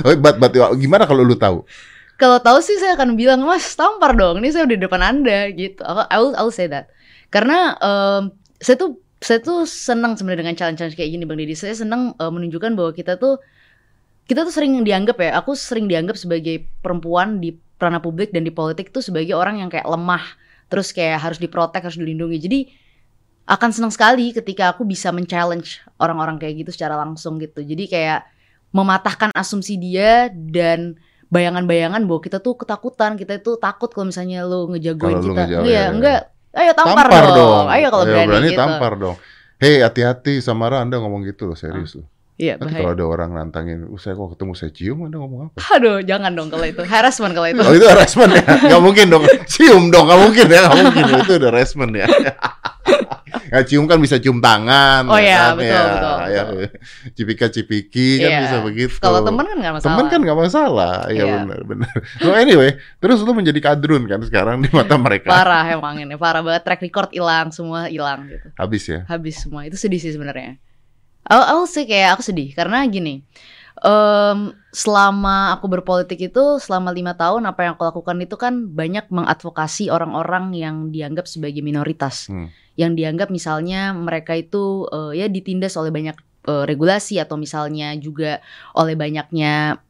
Oh, 0.00 0.16
but, 0.16 0.40
but, 0.40 0.56
gimana 0.80 1.04
kalau 1.04 1.20
lu 1.20 1.36
tahu? 1.36 1.68
Kalau 2.16 2.40
tahu 2.40 2.60
sih 2.64 2.80
saya 2.80 2.96
akan 2.96 3.20
bilang 3.20 3.44
mas 3.44 3.68
tampar 3.76 4.16
dong. 4.16 4.40
Ini 4.40 4.48
saya 4.52 4.64
udah 4.64 4.76
di 4.76 4.84
depan 4.84 5.00
anda 5.04 5.52
gitu. 5.52 5.84
Aku 5.84 6.08
I 6.08 6.16
will, 6.16 6.32
I 6.36 6.42
will 6.44 6.56
say 6.56 6.68
that. 6.72 6.88
Karena 7.28 7.76
em, 7.80 8.32
saya 8.64 8.80
tuh 8.80 8.96
saya 9.20 9.44
tuh 9.44 9.68
senang 9.68 10.16
sebenarnya 10.16 10.48
dengan 10.48 10.56
challenge-challenge 10.56 10.96
kayak 10.96 11.10
gini 11.12 11.24
bang 11.28 11.38
Didi. 11.44 11.56
Saya 11.56 11.76
senang 11.76 12.16
eh, 12.16 12.32
menunjukkan 12.32 12.72
bahwa 12.76 12.96
kita 12.96 13.20
tuh 13.20 13.40
kita 14.24 14.48
tuh 14.48 14.52
sering 14.52 14.80
dianggap 14.80 15.20
ya. 15.20 15.36
Aku 15.36 15.52
sering 15.52 15.84
dianggap 15.84 16.16
sebagai 16.16 16.64
perempuan 16.80 17.44
di 17.44 17.56
ranah 17.76 18.00
publik 18.00 18.32
dan 18.32 18.44
di 18.44 18.52
politik 18.52 18.88
tuh 18.88 19.04
sebagai 19.04 19.36
orang 19.36 19.60
yang 19.60 19.68
kayak 19.68 19.84
lemah. 19.84 20.24
Terus 20.72 20.96
kayak 20.96 21.20
harus 21.20 21.36
diprotek, 21.36 21.84
harus 21.84 22.00
dilindungi. 22.00 22.38
Jadi 22.40 22.60
akan 23.50 23.70
senang 23.74 23.90
sekali 23.90 24.30
ketika 24.30 24.70
aku 24.70 24.86
bisa 24.86 25.10
men-challenge 25.10 25.82
orang-orang 25.98 26.38
kayak 26.38 26.62
gitu 26.62 26.70
secara 26.70 26.94
langsung 26.94 27.34
gitu. 27.42 27.66
Jadi 27.66 27.90
kayak 27.90 28.22
mematahkan 28.70 29.34
asumsi 29.34 29.74
dia 29.74 30.30
dan 30.30 30.94
bayangan-bayangan 31.34 32.06
bahwa 32.06 32.22
kita 32.22 32.38
tuh 32.38 32.54
ketakutan, 32.54 33.18
kita 33.18 33.42
tuh 33.42 33.58
takut 33.58 33.90
kalau 33.90 34.06
misalnya 34.14 34.46
lo 34.46 34.70
ngejagoin 34.70 35.18
Kalau 35.18 35.26
lu 35.26 35.34
kita. 35.34 35.42
ngejagoin, 35.50 35.66
Iya, 35.66 35.82
ya, 35.82 35.84
enggak. 35.90 36.20
Ayo 36.50 36.72
tampar, 36.74 37.06
dong. 37.10 37.66
Ayo 37.70 37.86
kalau 37.90 38.04
berani, 38.06 38.50
gitu. 38.50 38.58
tampar 38.58 38.92
dong. 38.98 39.16
Hei, 39.58 39.82
hati-hati 39.82 40.38
Samara 40.38 40.82
Anda 40.82 40.98
ngomong 41.02 41.26
gitu 41.26 41.50
loh, 41.50 41.58
serius 41.58 41.98
loh. 41.98 42.06
Iya, 42.40 42.56
Nanti 42.56 42.72
bahaya. 42.72 42.80
kalau 42.80 42.94
ada 42.96 43.04
orang 43.04 43.30
nantangin, 43.36 43.84
"Uh, 43.84 44.00
saya 44.00 44.16
kok 44.16 44.32
ketemu 44.32 44.52
saya 44.56 44.72
cium, 44.72 44.98
Anda 45.04 45.20
ngomong 45.20 45.40
apa? 45.52 45.56
Aduh, 45.76 46.00
jangan 46.00 46.32
dong 46.32 46.48
kalau 46.48 46.64
itu. 46.64 46.80
Harassment 46.88 47.36
kalau 47.36 47.48
itu. 47.52 47.60
Oh 47.60 47.74
itu 47.76 47.84
harassment 47.84 48.32
ya? 48.32 48.42
Gak 48.72 48.80
mungkin 48.80 49.06
dong. 49.12 49.22
Cium 49.44 49.92
dong, 49.92 50.08
gak 50.08 50.16
mungkin 50.24 50.46
ya. 50.48 50.62
Gak 50.72 50.78
mungkin. 50.80 51.04
Itu 51.20 51.32
udah 51.36 51.50
harassment 51.52 51.92
ya. 51.92 52.06
Ya, 53.50 53.60
cium 53.62 53.84
kan 53.84 53.98
bisa 53.98 54.16
cium 54.16 54.38
tangan. 54.38 55.06
Oh 55.06 55.14
ya 55.14 55.22
iya, 55.22 55.38
kan? 55.42 55.54
betul, 55.56 55.70
ya, 55.70 55.82
betul, 55.90 56.18
ya. 56.30 56.42
Cipika-cipiki 57.14 58.08
kan 58.18 58.30
Iya. 58.30 58.40
bisa 58.46 58.56
begitu. 58.62 58.94
Kalau 58.98 59.20
temen 59.22 59.44
kan 59.44 59.56
nggak 59.58 59.74
masalah. 59.76 59.86
Temen 59.90 60.06
kan 60.08 60.20
gak 60.22 60.38
masalah. 60.38 60.94
Ya 61.10 61.24
Iya. 61.24 61.34
benar-benar. 61.44 61.94
So 62.18 62.30
anyway, 62.32 62.70
terus 62.98 63.18
lu 63.22 63.32
menjadi 63.32 63.60
kadrun 63.60 64.04
kan 64.06 64.20
sekarang 64.22 64.62
di 64.62 64.68
mata 64.70 64.94
mereka. 65.06 65.28
Parah 65.30 65.64
emang 65.68 65.98
ini, 65.98 66.14
parah 66.14 66.40
banget. 66.40 66.62
Track 66.66 66.80
record 66.82 67.10
hilang, 67.12 67.50
semua 67.50 67.86
hilang 67.86 68.26
gitu. 68.26 68.48
Habis 68.56 68.82
ya. 68.86 69.00
Habis 69.06 69.36
semua. 69.42 69.66
Itu 69.66 69.76
sedih 69.76 70.00
sih 70.00 70.10
sebenarnya. 70.10 70.56
Aku, 71.26 71.42
aku 71.42 71.62
sih 71.68 71.84
kayak 71.84 72.16
aku 72.18 72.22
sedih 72.24 72.50
karena 72.56 72.82
gini. 72.88 73.22
Em, 73.80 74.52
selama 74.76 75.56
aku 75.56 75.64
berpolitik 75.72 76.20
itu 76.20 76.44
selama 76.60 76.92
lima 76.92 77.16
tahun 77.16 77.48
apa 77.48 77.64
yang 77.64 77.72
aku 77.80 77.88
lakukan 77.88 78.20
itu 78.20 78.36
kan 78.36 78.68
banyak 78.68 79.08
mengadvokasi 79.08 79.88
orang-orang 79.88 80.52
yang 80.52 80.92
dianggap 80.92 81.24
sebagai 81.24 81.64
minoritas, 81.64 82.28
Hmm. 82.28 82.52
yang 82.76 82.92
dianggap 82.92 83.32
misalnya 83.32 83.96
mereka 83.96 84.36
itu 84.36 84.84
eh, 84.92 85.24
ya 85.24 85.26
ditindas 85.32 85.80
oleh 85.80 85.88
banyak 85.88 86.12
eh, 86.44 86.64
regulasi 86.68 87.24
atau 87.24 87.40
misalnya 87.40 87.96
juga 87.96 88.44
oleh 88.76 89.00
banyaknya 89.00 89.80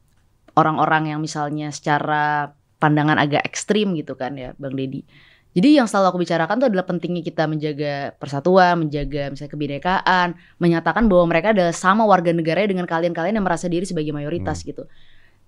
orang-orang 0.54 1.10
yang 1.10 1.18
misalnya 1.18 1.74
secara 1.74 2.54
pandangan 2.78 3.18
agak 3.18 3.42
ekstrim 3.42 3.92
gitu 3.98 4.14
kan 4.14 4.38
ya, 4.38 4.54
Bang 4.54 4.78
Deddy. 4.78 5.02
Jadi 5.50 5.82
yang 5.82 5.90
selalu 5.90 6.06
aku 6.14 6.18
bicarakan 6.22 6.62
itu 6.62 6.66
adalah 6.70 6.86
pentingnya 6.86 7.22
kita 7.26 7.50
menjaga 7.50 8.14
persatuan, 8.22 8.86
menjaga 8.86 9.34
misalnya 9.34 9.50
kebinekaan, 9.50 10.28
menyatakan 10.62 11.10
bahwa 11.10 11.26
mereka 11.26 11.50
adalah 11.50 11.74
sama 11.74 12.06
warga 12.06 12.30
negaranya 12.30 12.70
dengan 12.70 12.86
kalian-kalian 12.86 13.34
yang 13.34 13.46
merasa 13.46 13.66
diri 13.66 13.82
sebagai 13.82 14.14
mayoritas 14.14 14.62
gitu. 14.62 14.86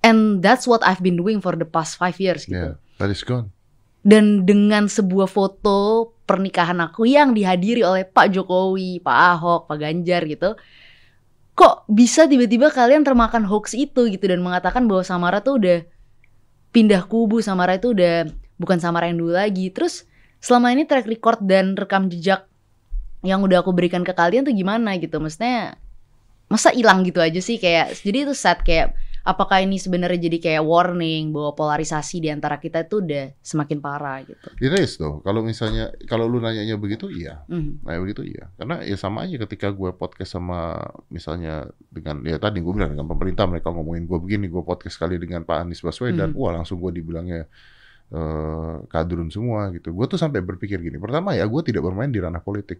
And 0.02 0.42
that's 0.42 0.66
what 0.66 0.82
I've 0.82 0.98
been 0.98 1.14
doing 1.14 1.38
for 1.38 1.54
the 1.54 1.62
past 1.62 1.94
five 1.94 2.18
years 2.18 2.50
gitu. 2.50 2.74
Yeah, 2.74 2.82
that 2.98 3.14
is 3.14 3.22
gone. 3.22 3.54
Dan 4.02 4.42
dengan 4.42 4.90
sebuah 4.90 5.30
foto 5.30 6.10
pernikahan 6.26 6.82
aku 6.82 7.06
yang 7.06 7.30
dihadiri 7.30 7.86
oleh 7.86 8.02
Pak 8.02 8.34
Jokowi, 8.34 8.98
Pak 8.98 9.16
Ahok, 9.38 9.60
Pak 9.70 9.78
Ganjar 9.78 10.26
gitu. 10.26 10.58
Kok 11.54 11.86
bisa 11.86 12.26
tiba-tiba 12.26 12.74
kalian 12.74 13.06
termakan 13.06 13.46
hoax 13.46 13.78
itu 13.78 14.10
gitu 14.10 14.24
dan 14.26 14.42
mengatakan 14.42 14.90
bahwa 14.90 15.06
Samara 15.06 15.38
tuh 15.38 15.62
udah 15.62 15.86
pindah 16.74 17.06
kubu, 17.06 17.38
Samara 17.38 17.78
itu 17.78 17.94
udah 17.94 18.26
bukan 18.62 18.78
Samara 18.78 19.10
yang 19.10 19.18
dulu 19.18 19.34
lagi. 19.34 19.74
Terus 19.74 20.06
selama 20.38 20.70
ini 20.70 20.86
track 20.86 21.10
record 21.10 21.42
dan 21.42 21.74
rekam 21.74 22.06
jejak 22.06 22.46
yang 23.26 23.42
udah 23.42 23.62
aku 23.62 23.74
berikan 23.74 24.06
ke 24.06 24.14
kalian 24.14 24.46
tuh 24.46 24.54
gimana 24.54 24.94
gitu. 25.02 25.18
Maksudnya 25.18 25.74
masa 26.46 26.70
hilang 26.70 27.02
gitu 27.02 27.18
aja 27.18 27.40
sih 27.42 27.56
kayak 27.58 27.98
jadi 28.04 28.28
itu 28.28 28.34
sad 28.36 28.60
kayak 28.60 28.92
apakah 29.22 29.62
ini 29.62 29.78
sebenarnya 29.78 30.26
jadi 30.28 30.38
kayak 30.42 30.62
warning 30.66 31.30
bahwa 31.30 31.54
polarisasi 31.54 32.18
di 32.18 32.28
antara 32.28 32.58
kita 32.58 32.82
itu 32.82 32.98
udah 32.98 33.30
semakin 33.38 33.78
parah 33.78 34.18
gitu. 34.26 34.50
It 34.58 34.74
is 34.74 34.98
tuh. 34.98 35.22
Kalau 35.22 35.46
misalnya 35.46 35.94
kalau 36.10 36.26
lu 36.26 36.42
nanyanya 36.42 36.74
begitu 36.74 37.06
iya. 37.08 37.46
Mhm. 37.46 37.86
Nah 37.86 37.94
begitu 38.02 38.26
iya. 38.26 38.50
Karena 38.58 38.82
ya 38.82 38.98
sama 38.98 39.24
aja 39.24 39.38
ketika 39.46 39.70
gue 39.70 39.94
podcast 39.94 40.34
sama 40.34 40.74
misalnya 41.06 41.70
dengan 41.88 42.20
ya 42.26 42.36
tadi 42.42 42.58
gue 42.58 42.72
bilang 42.74 42.98
dengan 42.98 43.06
pemerintah 43.06 43.46
mereka 43.46 43.70
ngomongin 43.70 44.10
gue 44.10 44.18
begini, 44.18 44.50
gue 44.50 44.62
podcast 44.66 44.98
kali 44.98 45.22
dengan 45.22 45.46
Pak 45.46 45.56
Anies 45.62 45.80
Baswedan, 45.86 46.34
Hmm. 46.34 46.42
wah 46.42 46.58
langsung 46.58 46.82
gue 46.82 46.90
dibilangnya 46.90 47.46
eh 48.12 48.76
kadrun 48.92 49.28
semua 49.34 49.60
gitu. 49.74 49.88
Gue 49.96 50.06
tuh 50.12 50.18
sampai 50.20 50.40
berpikir 50.44 50.78
gini. 50.86 50.98
Pertama 51.04 51.28
ya 51.38 51.44
gue 51.52 51.62
tidak 51.68 51.82
bermain 51.86 52.10
di 52.14 52.20
ranah 52.24 52.42
politik. 52.44 52.78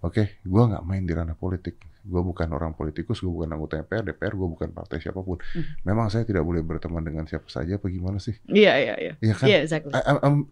Oke, 0.00 0.40
gue 0.40 0.62
nggak 0.68 0.84
main 0.84 1.02
di 1.02 1.12
ranah 1.12 1.34
politik. 1.34 1.80
Gue 2.06 2.22
bukan 2.22 2.46
orang 2.54 2.70
politikus, 2.78 3.18
gue 3.18 3.26
bukan 3.26 3.50
anggota 3.50 3.82
MPR, 3.82 4.14
DPR, 4.14 4.38
gue 4.38 4.46
bukan 4.46 4.70
partai 4.70 5.02
siapa 5.02 5.18
pun. 5.18 5.42
Hmm. 5.42 5.66
Memang 5.82 6.06
saya 6.06 6.22
tidak 6.22 6.46
boleh 6.46 6.62
berteman 6.62 7.02
dengan 7.02 7.26
siapa 7.26 7.50
saja, 7.50 7.82
apa 7.82 7.90
gimana 7.90 8.22
sih? 8.22 8.38
Iya 8.46 8.72
iya 8.78 8.94
iya. 8.94 9.12
Iya 9.18 9.34
kan? 9.34 9.46
Iya 9.50 9.58
exactly. 9.66 9.90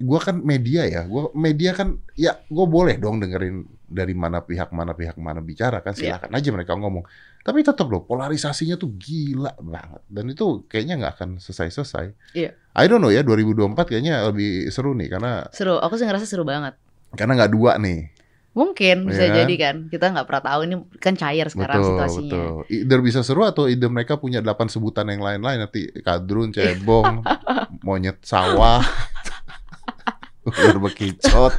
gue 0.02 0.18
kan 0.18 0.36
media 0.42 0.82
ya, 0.82 1.06
gue 1.06 1.30
media 1.38 1.70
kan 1.70 1.94
ya 2.18 2.34
gue 2.42 2.66
boleh 2.66 2.98
dong 2.98 3.22
dengerin 3.22 3.62
dari 3.86 4.10
mana 4.10 4.42
pihak 4.42 4.74
mana 4.74 4.98
pihak 4.98 5.14
mana 5.14 5.38
bicara 5.38 5.78
kan 5.78 5.94
Iya. 5.94 6.18
silakan 6.18 6.32
aja 6.34 6.48
mereka 6.50 6.72
ngomong. 6.74 7.04
Tapi 7.46 7.62
tetap 7.62 7.86
loh 7.86 8.02
polarisasinya 8.02 8.74
tuh 8.74 8.90
gila 8.98 9.54
banget 9.62 10.02
dan 10.10 10.24
itu 10.26 10.66
kayaknya 10.66 10.98
nggak 10.98 11.12
akan 11.20 11.30
selesai-selesai. 11.38 12.06
Iya. 12.34 12.50
I 12.74 12.84
don't 12.90 12.98
know 12.98 13.14
ya 13.14 13.22
2024 13.22 13.78
kayaknya 13.86 14.26
lebih 14.26 14.74
seru 14.74 14.90
nih 14.98 15.06
karena 15.06 15.46
Seru. 15.54 15.78
Aku 15.78 15.94
sih 15.94 16.08
ngerasa 16.08 16.26
seru 16.26 16.42
banget. 16.42 16.74
karena 17.14 17.38
nggak 17.38 17.52
dua 17.54 17.78
nih. 17.78 18.10
Mungkin 18.54 19.04
bisa 19.04 19.26
Iya. 19.26 19.42
jadi 19.42 19.54
kan. 19.56 19.74
Kita 19.88 20.08
nggak 20.08 20.24
pernah 20.24 20.44
tahu 20.46 20.60
ini 20.64 20.74
kan 20.96 21.14
cair 21.14 21.46
sekarang 21.46 21.74
betul 21.76 21.90
situasinya. 21.90 22.30
betul. 22.30 22.52
Either 22.70 22.98
bisa 23.02 23.20
seru 23.20 23.42
atau 23.42 23.66
either 23.66 23.90
mereka 23.90 24.14
punya 24.14 24.38
delapan 24.38 24.66
sebutan 24.66 25.06
yang 25.06 25.20
lain-lain 25.20 25.58
nanti 25.60 25.90
kadrun, 25.98 26.48
cebong, 26.48 27.26
monyet 27.86 28.22
sawah, 28.22 28.78
ular 30.46 30.78
bekicot. 30.80 31.54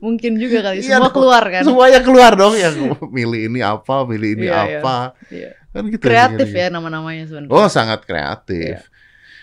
Mungkin 0.00 0.40
juga 0.40 0.64
kali 0.64 0.80
Iya 0.80 0.96
semua 0.96 1.12
dong. 1.12 1.14
keluar 1.14 1.44
kan. 1.44 1.62
Semuanya 1.62 2.00
keluar 2.00 2.32
dong 2.32 2.56
yang 2.56 2.72
milih 3.06 3.52
ini 3.52 3.60
apa, 3.60 4.08
milih 4.08 4.30
ini 4.32 4.46
Iya, 4.48 4.56
iya. 4.56 4.78
apa. 4.80 4.96
Iya. 5.28 5.50
Kan 5.70 5.82
gitu. 5.92 6.00
Kreatif 6.00 6.48
ya 6.48 6.72
nama-namanya 6.72 7.28
sebenarnya. 7.28 7.52
Oh, 7.52 7.68
sangat 7.68 8.00
kreatif. 8.02 8.80
Iya. 8.80 8.88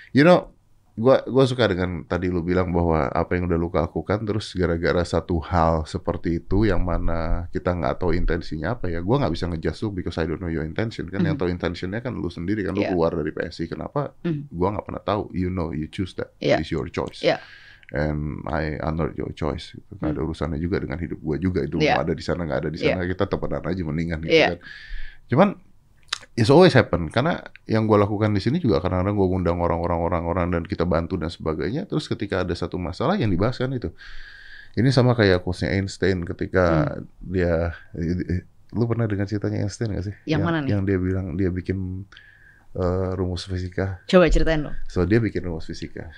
You 0.10 0.26
know, 0.26 0.53
gua 0.94 1.26
gua 1.26 1.42
suka 1.50 1.66
dengan 1.66 2.06
tadi 2.06 2.30
lu 2.30 2.46
bilang 2.46 2.70
bahwa 2.70 3.10
apa 3.10 3.34
yang 3.34 3.50
udah 3.50 3.58
lu 3.58 3.74
lakukan 3.74 4.30
terus 4.30 4.54
gara-gara 4.54 5.02
satu 5.02 5.42
hal 5.42 5.90
seperti 5.90 6.38
itu 6.38 6.70
yang 6.70 6.86
mana 6.86 7.50
kita 7.50 7.74
nggak 7.74 7.98
tahu 7.98 8.14
intensinya 8.14 8.78
apa 8.78 8.94
ya. 8.94 9.02
Gua 9.02 9.18
nggak 9.26 9.34
bisa 9.34 9.50
ngejudge 9.50 9.80
lu 9.82 9.90
because 9.90 10.22
I 10.22 10.30
don't 10.30 10.38
know 10.38 10.54
your 10.54 10.62
intention 10.62 11.10
kan. 11.10 11.26
Yang 11.26 11.36
Mhm. 11.36 11.42
tahu 11.42 11.50
intentionnya 11.50 12.00
kan 12.06 12.14
lu 12.14 12.30
sendiri 12.30 12.62
kan 12.62 12.78
lu 12.78 12.86
Iya. 12.86 12.94
keluar 12.94 13.18
dari 13.18 13.34
PSI. 13.34 13.66
Kenapa? 13.66 14.14
Mhm. 14.22 14.54
Gua 14.54 14.70
nggak 14.78 14.86
pernah 14.86 15.02
tahu. 15.02 15.34
You 15.34 15.50
know, 15.50 15.74
you 15.74 15.90
choose 15.90 16.14
that. 16.22 16.38
Iya. 16.38 16.62
It's 16.62 16.70
your 16.70 16.86
choice. 16.94 17.26
Iya. 17.26 17.42
And 17.94 18.46
I 18.46 18.78
honor 18.82 19.14
your 19.18 19.34
choice. 19.34 19.74
Gitu. 19.74 19.98
Nggak 19.98 20.14
ada 20.14 20.22
urusannya 20.22 20.58
juga 20.62 20.78
dengan 20.78 21.02
hidup 21.02 21.18
gua 21.22 21.42
juga. 21.42 21.66
Itu 21.66 21.82
mau 21.82 22.06
ada 22.06 22.14
di 22.14 22.22
sana 22.22 22.46
nggak 22.46 22.60
ada 22.66 22.70
di 22.70 22.78
sana 22.78 23.02
kita 23.06 23.26
temenan 23.26 23.66
aja 23.66 23.82
mendingan 23.82 24.20
gitu 24.22 24.34
Iya. 24.34 24.48
kan. 24.54 24.60
Cuman 25.26 25.50
it's 26.34 26.50
always 26.50 26.74
happen. 26.74 27.10
Karena 27.10 27.42
yang 27.66 27.86
gue 27.86 27.98
lakukan 27.98 28.34
di 28.34 28.42
sini 28.42 28.58
juga 28.58 28.82
kadang-kadang 28.82 29.16
gue 29.16 29.28
undang 29.30 29.58
orang-orang 29.62 30.00
orang-orang 30.02 30.48
dan 30.54 30.64
kita 30.66 30.84
bantu 30.84 31.18
dan 31.18 31.30
sebagainya. 31.30 31.86
Terus 31.86 32.10
ketika 32.10 32.42
ada 32.42 32.54
satu 32.54 32.78
masalah 32.78 33.18
yang 33.18 33.30
dibahas 33.30 33.58
kan 33.58 33.72
itu. 33.74 33.94
Ini 34.74 34.90
sama 34.90 35.14
kayak 35.14 35.46
quotesnya 35.46 35.70
Einstein 35.78 36.26
ketika 36.26 36.98
Hmm. 36.98 37.06
dia 37.22 37.78
lu 38.74 38.90
pernah 38.90 39.06
dengar 39.06 39.30
ceritanya 39.30 39.62
Einstein 39.62 39.94
gak 39.94 40.06
sih? 40.10 40.16
Yang 40.26 40.42
mana 40.42 40.58
nih? 40.66 40.70
yang 40.74 40.82
dia 40.82 40.98
bilang 40.98 41.38
dia 41.38 41.54
bikin 41.54 42.10
eh, 42.74 43.12
rumus 43.14 43.46
fisika. 43.46 44.02
Coba 44.10 44.26
ceritain 44.34 44.66
dong. 44.66 44.74
so 44.90 45.06
dia 45.06 45.22
bikin 45.22 45.46
rumus 45.46 45.70
fisika. 45.70 46.10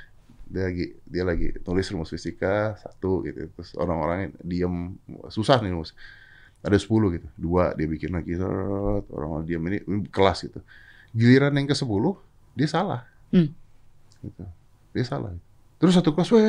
Dia 0.47 0.71
lagi 0.71 0.95
dia 1.03 1.27
lagi 1.27 1.51
tulis 1.59 1.83
rumus 1.91 2.07
fisika 2.07 2.79
satu 2.79 3.27
gitu. 3.27 3.51
Terus 3.51 3.75
orang-orang 3.75 4.31
diem. 4.39 4.95
Susah 5.27 5.59
nih 5.59 5.75
rumus 5.75 5.91
ada 6.65 6.77
10 6.77 6.89
gitu. 7.15 7.27
Dua 7.37 7.77
dia 7.77 7.85
bikin 7.85 8.09
lagi 8.11 8.33
orang-orang 8.41 9.45
diem 9.45 9.63
ini, 9.69 9.77
ini 9.85 9.97
kelas 10.09 10.49
gitu. 10.49 10.59
Giliran 11.13 11.53
yang 11.53 11.69
ke 11.69 11.77
10 11.77 11.85
dia 12.57 12.67
salah. 12.67 13.05
Hmm. 13.29 13.53
gitu. 14.25 14.43
Dia 14.97 15.05
salah. 15.05 15.31
Terus 15.77 15.93
satu 15.93 16.11
kelas 16.17 16.29
weh 16.33 16.43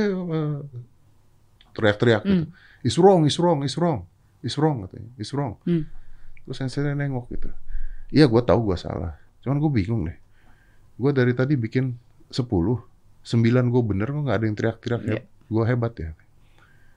teriak-teriak 1.76 2.22
gitu. 2.24 2.44
Hmm. 2.48 2.86
is 2.86 2.96
wrong 2.96 3.22
is 3.28 3.36
wrong 3.36 3.60
is 3.66 3.76
wrong 3.76 4.08
is 4.40 4.56
wrong 4.56 4.76
katanya. 4.88 5.10
Is 5.20 5.30
wrong. 5.36 5.60
Hmm. 5.68 5.84
terus 6.46 6.56
sensei 6.62 6.86
nengok 6.86 7.26
gitu. 7.34 7.50
Iya 8.14 8.30
gue 8.30 8.42
tahu 8.42 8.72
gue 8.72 8.78
salah. 8.78 9.18
Cuman 9.42 9.58
gue 9.58 9.70
bingung 9.70 10.06
deh. 10.06 10.16
Gue 10.96 11.10
dari 11.12 11.34
tadi 11.36 11.58
bikin 11.58 11.92
10 12.32 12.46
sembilan 13.26 13.64
gue 13.68 13.82
bener 13.82 14.06
kok 14.14 14.22
nggak 14.22 14.36
ada 14.38 14.44
yang 14.46 14.56
teriak-teriak 14.56 15.02
Iya. 15.02 15.20
gue 15.26 15.64
hebat 15.66 15.92
ya 15.98 16.10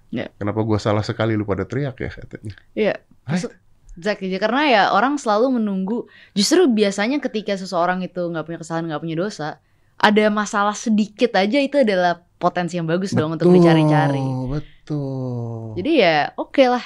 Iya. 0.09 0.33
kenapa 0.41 0.65
gue 0.65 0.79
salah 0.81 1.05
sekali 1.05 1.37
lu 1.37 1.45
pada 1.45 1.69
teriak 1.69 1.97
ya 2.01 2.09
katanya 2.09 2.53
Iya. 2.73 2.95
Right? 3.29 3.53
Exactly. 3.99 4.31
Karena 4.39 4.63
ya 4.71 4.83
orang 4.95 5.19
selalu 5.19 5.59
menunggu. 5.59 6.07
Justru 6.31 6.71
biasanya 6.71 7.19
ketika 7.19 7.59
seseorang 7.59 7.99
itu 7.99 8.31
nggak 8.31 8.47
punya 8.47 8.59
kesalahan, 8.63 8.87
nggak 8.87 9.03
punya 9.03 9.17
dosa, 9.19 9.59
ada 9.99 10.25
masalah 10.31 10.71
sedikit 10.71 11.35
aja 11.35 11.59
itu 11.59 11.83
adalah 11.83 12.23
potensi 12.39 12.79
yang 12.79 12.87
bagus 12.87 13.11
dong 13.11 13.35
untuk 13.35 13.51
dicari-cari. 13.51 14.23
betul 14.47 15.75
Jadi 15.75 15.91
ya 15.99 16.31
oke 16.39 16.63
lah. 16.63 16.85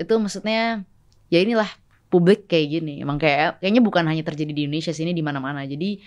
Itu 0.00 0.16
maksudnya 0.16 0.80
ya 1.28 1.38
inilah 1.44 1.68
publik 2.08 2.48
kayak 2.48 2.80
gini. 2.80 3.04
Emang 3.04 3.20
kayak 3.20 3.60
kayaknya 3.60 3.84
bukan 3.84 4.08
hanya 4.08 4.24
terjadi 4.24 4.56
di 4.56 4.64
Indonesia 4.64 4.96
sini 4.96 5.12
di 5.12 5.20
mana-mana. 5.20 5.68
Jadi 5.68 6.00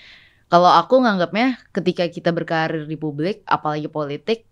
kalau 0.49 0.73
aku 0.73 0.97
nganggapnya 1.05 1.61
ketika 1.69 2.09
kita 2.09 2.33
berkarir 2.33 2.89
di 2.89 2.97
publik, 2.97 3.45
apalagi 3.45 3.85
politik, 3.85 4.48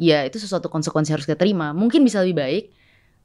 ya 0.00 0.24
itu 0.24 0.40
sesuatu 0.40 0.72
konsekuensi 0.72 1.12
harus 1.12 1.28
kita 1.28 1.36
terima. 1.36 1.76
Mungkin 1.76 2.00
bisa 2.00 2.24
lebih 2.24 2.40
baik, 2.40 2.64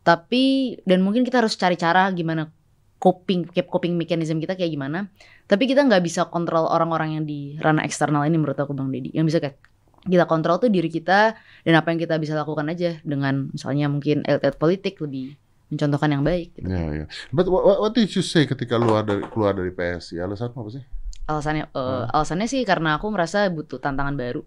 tapi 0.03 0.75
dan 0.83 0.99
mungkin 0.99 1.23
kita 1.23 1.39
harus 1.39 1.55
cari 1.55 1.79
cara 1.79 2.11
gimana 2.11 2.51
coping, 2.99 3.47
keep 3.47 3.71
coping 3.71 3.95
mechanism 3.95 4.43
kita 4.43 4.59
kayak 4.59 4.75
gimana. 4.75 5.07
Tapi 5.47 5.71
kita 5.71 5.87
nggak 5.87 6.03
bisa 6.03 6.27
kontrol 6.27 6.67
orang-orang 6.67 7.15
yang 7.15 7.23
di 7.23 7.55
ranah 7.57 7.87
eksternal 7.87 8.27
ini 8.27 8.35
menurut 8.35 8.59
aku 8.59 8.75
Bang 8.75 8.91
Deddy. 8.91 9.15
Yang 9.15 9.25
bisa 9.31 9.37
kayak 9.39 9.57
kita 10.05 10.25
kontrol 10.29 10.61
tuh 10.61 10.69
diri 10.69 10.89
kita 10.91 11.33
dan 11.65 11.73
apa 11.73 11.89
yang 11.89 11.97
kita 11.97 12.19
bisa 12.21 12.37
lakukan 12.37 12.69
aja 12.69 13.01
dengan 13.01 13.49
misalnya 13.49 13.89
mungkin 13.89 14.21
elit 14.21 14.57
politik 14.61 15.01
lebih 15.01 15.33
mencontohkan 15.73 16.13
yang 16.13 16.21
baik. 16.21 16.53
Gitu. 16.53 16.67
Ya, 16.69 16.83
ya. 16.93 17.05
But 17.33 17.49
what, 17.49 17.65
what- 17.65 17.93
did 17.97 18.13
you 18.13 18.21
say 18.21 18.45
ketika 18.45 18.77
lu 18.77 18.93
ada 18.93 19.17
keluar 19.33 19.57
dari 19.57 19.73
PSI? 19.73 20.21
Alasan 20.21 20.53
apa 20.53 20.69
sih? 20.69 20.83
Alasannya, 21.25 21.65
eh, 21.65 21.81
Hmm. 21.81 22.05
alasannya 22.13 22.45
sih 22.45 22.61
karena 22.61 23.01
aku 23.01 23.09
merasa 23.09 23.49
butuh 23.49 23.81
tantangan 23.81 24.13
baru. 24.13 24.45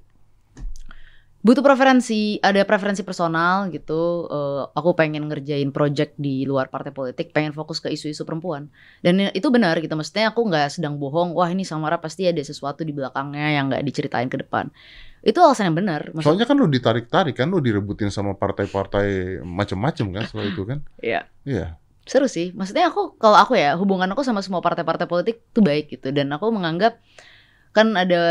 Butuh 1.49 1.65
preferensi, 1.65 2.37
ada 2.45 2.61
preferensi 2.69 3.01
personal 3.01 3.73
gitu. 3.73 4.29
eh, 4.29 4.69
aku 4.77 4.93
pengen 4.93 5.33
ngerjain 5.33 5.73
project 5.73 6.13
di 6.21 6.45
luar 6.45 6.69
partai 6.69 6.93
politik, 6.93 7.33
pengen 7.33 7.57
fokus 7.57 7.81
ke 7.81 7.89
isu-isu 7.89 8.29
perempuan. 8.29 8.69
Dan 9.01 9.33
itu 9.33 9.49
benar 9.49 9.81
gitu. 9.81 9.97
Maksudnya 9.97 10.29
aku 10.29 10.45
nggak 10.45 10.69
sedang 10.69 11.01
bohong. 11.01 11.33
Wah 11.33 11.49
ini 11.49 11.65
Samara 11.65 11.97
pasti 12.05 12.29
ada 12.29 12.45
sesuatu 12.45 12.85
di 12.85 12.93
belakangnya 12.93 13.49
yang 13.57 13.73
nggak 13.73 13.81
diceritain 13.81 14.29
ke 14.29 14.45
depan. 14.45 14.69
Itu 15.25 15.41
alasan 15.41 15.73
yang 15.73 15.81
benar. 15.81 16.13
Maksud- 16.13 16.29
Soalnya 16.29 16.45
kan 16.45 16.61
lu 16.61 16.69
ditarik-tarik 16.69 17.33
kan, 17.33 17.49
lu 17.49 17.65
direbutin 17.65 18.13
sama 18.13 18.37
partai-partai 18.37 19.41
macem-macem 19.41 20.05
kan 20.13 20.29
soal 20.29 20.53
itu 20.53 20.69
kan? 20.69 20.85
Iya. 21.01 21.25
Iya. 21.49 21.81
seru 22.05 22.25
sih. 22.25 22.53
Maksudnya 22.57 22.89
aku 22.93 23.17
kalau 23.17 23.37
aku 23.41 23.57
ya 23.57 23.73
hubungan 23.77 24.09
aku 24.13 24.21
sama 24.25 24.41
semua 24.45 24.61
partai-partai 24.61 25.05
politik 25.05 25.45
tuh 25.53 25.61
baik 25.65 25.93
gitu 25.97 26.09
dan 26.13 26.29
aku 26.33 26.49
menganggap 26.49 27.01
kan 27.79 27.95
ada 27.95 28.23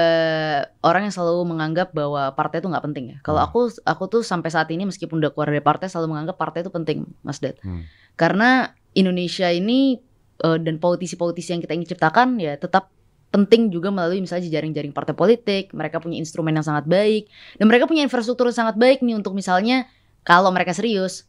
orang 0.84 1.08
yang 1.08 1.14
selalu 1.16 1.48
menganggap 1.48 1.96
bahwa 1.96 2.36
partai 2.36 2.60
itu 2.60 2.68
nggak 2.68 2.84
penting 2.92 3.06
ya. 3.16 3.18
Kalau 3.24 3.40
Hmm. 3.40 3.48
aku 3.48 3.60
aku 3.88 4.04
tuh 4.12 4.22
sampai 4.28 4.52
saat 4.52 4.68
ini 4.76 4.84
meskipun 4.84 5.24
udah 5.24 5.32
keluar 5.32 5.48
dari 5.48 5.64
partai 5.64 5.88
selalu 5.88 6.12
menganggap 6.12 6.36
partai 6.36 6.68
itu 6.68 6.72
penting, 6.76 7.08
Mas 7.24 7.40
Ded. 7.40 7.56
Hmm. 7.64 7.88
Karena 8.20 8.76
Indonesia 8.92 9.48
ini 9.48 10.04
eh, 10.44 10.60
dan 10.60 10.84
politisi-politisi 10.84 11.56
yang 11.56 11.62
kita 11.64 11.74
ingin 11.80 11.88
ciptakan 11.96 12.36
ya 12.44 12.60
tetap 12.60 12.92
penting 13.32 13.72
juga 13.72 13.88
melalui 13.88 14.20
misalnya 14.20 14.52
jaring-jaring 14.52 14.92
partai 14.92 15.16
politik. 15.16 15.72
Mereka 15.72 16.04
punya 16.04 16.20
instrumen 16.20 16.52
yang 16.52 16.68
sangat 16.68 16.84
baik 16.84 17.32
dan 17.56 17.72
mereka 17.72 17.88
punya 17.88 18.04
infrastruktur 18.04 18.52
yang 18.52 18.68
sangat 18.68 18.76
baik 18.76 19.00
nih 19.00 19.16
untuk 19.16 19.32
misalnya 19.32 19.88
kalau 20.28 20.52
mereka 20.52 20.76
serius 20.76 21.24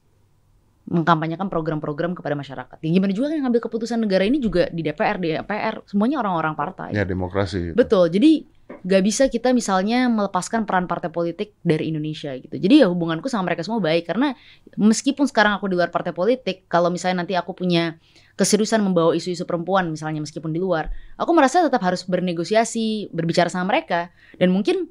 mengkampanyekan 0.88 1.52
program-program 1.52 2.16
kepada 2.16 2.32
masyarakat. 2.32 2.76
Ya, 2.80 2.88
gimana 2.88 3.12
juga 3.12 3.28
yang 3.28 3.44
ngambil 3.44 3.68
keputusan 3.68 4.00
negara 4.00 4.24
ini 4.24 4.40
juga 4.40 4.72
di 4.72 4.80
DPR, 4.80 5.20
di 5.20 5.36
DPR, 5.36 5.84
semuanya 5.84 6.24
orang-orang 6.24 6.56
partai. 6.56 6.96
Ya 6.96 7.04
demokrasi. 7.04 7.76
Betul. 7.76 8.08
Jadi 8.08 8.48
gak 8.68 9.02
bisa 9.04 9.28
kita 9.28 9.52
misalnya 9.52 10.08
melepaskan 10.08 10.64
peran 10.64 10.88
partai 10.88 11.12
politik 11.12 11.56
dari 11.60 11.92
Indonesia 11.92 12.32
gitu. 12.36 12.56
Jadi 12.56 12.84
ya 12.84 12.86
hubunganku 12.88 13.28
sama 13.28 13.52
mereka 13.52 13.64
semua 13.64 13.80
baik 13.84 14.08
karena 14.08 14.32
meskipun 14.76 15.28
sekarang 15.28 15.56
aku 15.60 15.68
di 15.68 15.76
luar 15.76 15.92
partai 15.92 16.16
politik, 16.16 16.64
kalau 16.72 16.88
misalnya 16.88 17.24
nanti 17.24 17.36
aku 17.36 17.52
punya 17.52 18.00
keseriusan 18.38 18.80
membawa 18.80 19.12
isu-isu 19.12 19.44
perempuan 19.44 19.90
misalnya 19.92 20.24
meskipun 20.24 20.52
di 20.52 20.60
luar, 20.60 20.88
aku 21.20 21.30
merasa 21.36 21.64
tetap 21.64 21.84
harus 21.84 22.04
bernegosiasi, 22.08 23.12
berbicara 23.12 23.52
sama 23.52 23.76
mereka 23.76 24.08
dan 24.40 24.52
mungkin 24.52 24.88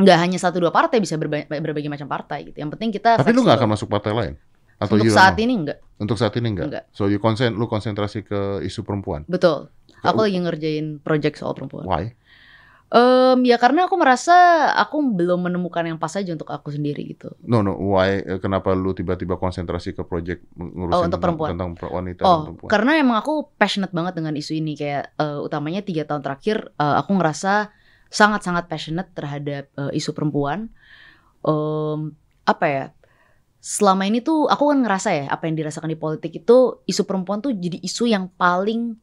nggak 0.00 0.18
hanya 0.22 0.38
satu 0.38 0.62
dua 0.62 0.72
partai 0.72 1.02
bisa 1.02 1.18
berba- 1.18 1.44
berbagai 1.50 1.90
macam 1.90 2.08
partai 2.08 2.52
gitu. 2.52 2.62
Yang 2.62 2.70
penting 2.78 2.90
kita 2.94 3.20
Tapi 3.20 3.32
lu 3.36 3.42
nggak 3.44 3.58
akan 3.58 3.70
masuk 3.74 3.90
partai 3.90 4.12
lain? 4.16 4.34
Atau 4.80 4.96
untuk 4.96 5.12
saat 5.12 5.36
know? 5.36 5.44
ini 5.44 5.54
enggak. 5.60 5.78
Untuk 6.00 6.16
saat 6.16 6.32
ini 6.34 6.48
enggak? 6.50 6.66
Enggak. 6.72 6.84
So 6.90 7.06
you 7.06 7.20
konsen, 7.20 7.54
lu 7.54 7.68
konsentrasi 7.68 8.24
ke 8.24 8.64
isu 8.64 8.80
perempuan. 8.82 9.28
Betul. 9.28 9.68
Aku 10.00 10.16
Oh. 10.16 10.24
lagi 10.24 10.40
ngerjain 10.40 10.98
project 10.98 11.36
soal 11.36 11.52
perempuan. 11.52 11.84
Why? 11.84 12.16
Em, 12.90 13.46
ya 13.46 13.54
karena 13.54 13.86
aku 13.86 13.94
merasa 13.94 14.34
aku 14.74 14.98
belum 15.14 15.46
menemukan 15.46 15.86
yang 15.86 15.94
pas 15.94 16.10
aja 16.10 16.26
untuk 16.26 16.50
aku 16.50 16.74
sendiri 16.74 17.06
gitu. 17.06 17.30
No 17.44 17.62
no, 17.62 17.78
why? 17.78 18.18
Eh, 18.18 18.42
Kenapa 18.42 18.74
lu 18.74 18.90
tiba-tiba 18.90 19.38
konsentrasi 19.38 19.94
ke 19.94 20.02
project 20.02 20.42
ngurusin 20.58 20.90
Oh, 20.90 21.06
untuk 21.06 21.22
tentang, 21.22 21.38
perempuan. 21.38 21.48
tentang 21.54 21.70
wanita 21.86 22.18
dan 22.18 22.26
Oh, 22.26 22.40
perempuan? 22.50 22.66
karena 22.66 22.92
emang 22.98 23.16
aku 23.20 23.46
passionate 23.54 23.94
banget 23.94 24.18
dengan 24.18 24.34
isu 24.34 24.58
ini 24.58 24.74
kayak 24.74 25.14
eh, 25.14 25.38
utamanya 25.38 25.86
tiga 25.86 26.02
tahun 26.02 26.24
terakhir 26.24 26.74
eh, 26.74 26.94
aku 26.98 27.14
ngerasa 27.14 27.70
sangat-sangat 28.10 28.66
passionate 28.66 29.14
terhadap 29.14 29.70
eh, 29.70 29.92
isu 29.94 30.10
perempuan. 30.10 30.74
Em, 31.40 32.00
apa 32.42 32.66
ya? 32.66 32.84
Selama 33.60 34.08
ini 34.08 34.24
tuh 34.24 34.48
aku 34.48 34.72
kan 34.72 34.80
ngerasa 34.80 35.08
ya 35.12 35.24
apa 35.28 35.44
yang 35.44 35.60
dirasakan 35.60 35.92
di 35.92 35.98
politik 36.00 36.32
itu 36.32 36.80
isu 36.88 37.04
perempuan 37.04 37.44
tuh 37.44 37.52
jadi 37.52 37.76
isu 37.76 38.08
yang 38.08 38.32
paling 38.32 38.96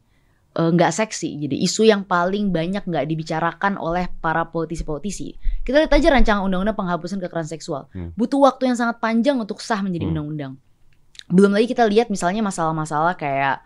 eh, 0.58 0.70
nggak 0.74 0.90
seksi, 0.90 1.46
jadi 1.46 1.54
isu 1.62 1.86
yang 1.86 2.02
paling 2.02 2.50
banyak 2.50 2.82
nggak 2.82 3.06
dibicarakan 3.06 3.78
oleh 3.78 4.10
para 4.18 4.50
politisi-politisi. 4.50 5.38
Kita 5.62 5.86
lihat 5.86 5.94
aja 5.94 6.10
rancangan 6.10 6.42
undang-undang 6.42 6.74
penghapusan 6.74 7.22
kekerasan 7.22 7.54
seksual, 7.54 7.86
Hmm. 7.94 8.10
butuh 8.18 8.42
waktu 8.42 8.66
yang 8.66 8.74
sangat 8.74 8.98
panjang 8.98 9.38
untuk 9.38 9.62
sah 9.62 9.86
menjadi 9.86 10.10
Hmm. 10.10 10.12
undang-undang. 10.18 10.54
Belum 11.30 11.54
lagi 11.54 11.70
kita 11.70 11.86
lihat 11.86 12.10
misalnya 12.10 12.42
masalah-masalah 12.42 13.14
kayak 13.14 13.62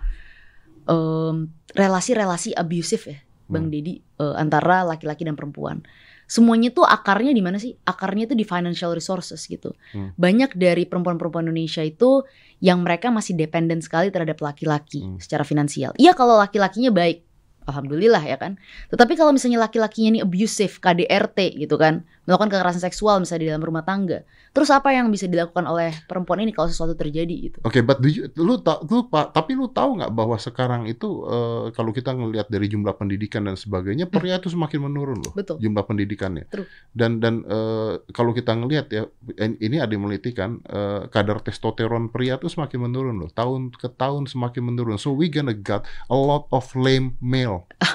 relasi-relasi 1.71 2.51
abusif 2.51 3.07
ya, 3.07 3.23
Bang 3.47 3.67
Hmm. 3.67 3.71
Deddy, 3.71 4.03
eh, 4.19 4.35
antara 4.35 4.83
laki-laki 4.83 5.23
dan 5.23 5.39
perempuan. 5.39 5.83
Semuanya 6.31 6.71
tuh 6.71 6.87
akarnya 6.87 7.35
di 7.35 7.43
mana 7.43 7.59
sih? 7.59 7.75
Akarnya 7.83 8.31
tuh 8.31 8.39
di 8.39 8.47
financial 8.47 8.95
resources 8.95 9.43
gitu. 9.51 9.75
Hmm. 9.91 10.15
Banyak 10.15 10.55
dari 10.55 10.87
perempuan-perempuan 10.87 11.51
Indonesia 11.51 11.83
itu 11.83 12.23
yang 12.63 12.87
mereka 12.87 13.11
masih 13.11 13.35
dependen 13.35 13.83
sekali 13.83 14.07
terhadap 14.15 14.39
laki-laki 14.39 15.03
Hmm. 15.03 15.19
secara 15.19 15.43
finansial. 15.43 15.91
Iya 15.99 16.15
kalau 16.15 16.39
laki-lakinya 16.39 16.87
baik, 16.87 17.27
alhamdulillah 17.71 18.19
ya 18.21 18.35
kan. 18.35 18.59
Tetapi 18.91 19.15
kalau 19.15 19.31
misalnya 19.31 19.63
laki-lakinya 19.63 20.09
ini 20.13 20.19
abusive, 20.19 20.77
KDRT 20.77 21.55
gitu 21.57 21.79
kan, 21.79 22.03
melakukan 22.27 22.51
kekerasan 22.51 22.83
seksual 22.83 23.23
misalnya 23.23 23.41
di 23.41 23.49
dalam 23.49 23.63
rumah 23.63 23.81
tangga, 23.81 24.21
terus 24.51 24.69
apa 24.69 24.91
yang 24.91 25.07
bisa 25.09 25.25
dilakukan 25.25 25.63
oleh 25.63 25.95
perempuan 26.05 26.43
ini 26.43 26.51
kalau 26.51 26.67
sesuatu 26.67 26.93
terjadi 26.93 27.31
gitu? 27.49 27.57
Oke, 27.63 27.79
but 27.81 27.97
do 27.97 28.11
you- 28.11 28.27
lu 28.35 28.59
ta- 28.59 28.83
lu 28.83 29.07
pa- 29.07 29.31
tapi 29.31 29.55
lu 29.55 29.71
tahu 29.71 29.97
nggak 30.03 30.11
bahwa 30.11 30.35
sekarang 30.35 30.85
itu 30.85 31.23
eh, 31.25 31.71
kalau 31.71 31.95
kita 31.95 32.11
ngelihat 32.11 32.51
dari 32.51 32.67
jumlah 32.67 32.93
pendidikan 32.93 33.47
dan 33.47 33.55
sebagainya, 33.55 34.11
pria 34.11 34.37
itu 34.37 34.51
semakin 34.51 34.91
menurun 34.91 35.23
loh 35.23 35.33
Betul. 35.33 35.57
jumlah 35.63 35.87
pendidikannya. 35.87 36.45
True. 36.51 36.67
Dan 36.91 37.23
dan 37.23 37.41
eh, 37.47 38.03
kalau 38.11 38.35
kita 38.35 38.51
ngelihat 38.53 38.91
ya, 38.91 39.07
ini 39.39 39.79
ada 39.79 39.89
yang 39.89 40.03
meneliti 40.03 40.35
kan 40.35 40.59
eh, 40.67 41.07
kadar 41.07 41.39
testosteron 41.39 42.11
pria 42.11 42.35
itu 42.35 42.51
semakin 42.51 42.89
menurun 42.89 43.15
loh, 43.17 43.29
tahun 43.31 43.71
ke 43.71 43.87
tahun 43.95 44.27
semakin 44.27 44.61
menurun. 44.67 44.97
So 44.97 45.15
we 45.15 45.31
gonna 45.31 45.55
get 45.55 45.87
a 46.09 46.17
lot 46.17 46.51
of 46.51 46.67
lame 46.75 47.15
male. 47.23 47.60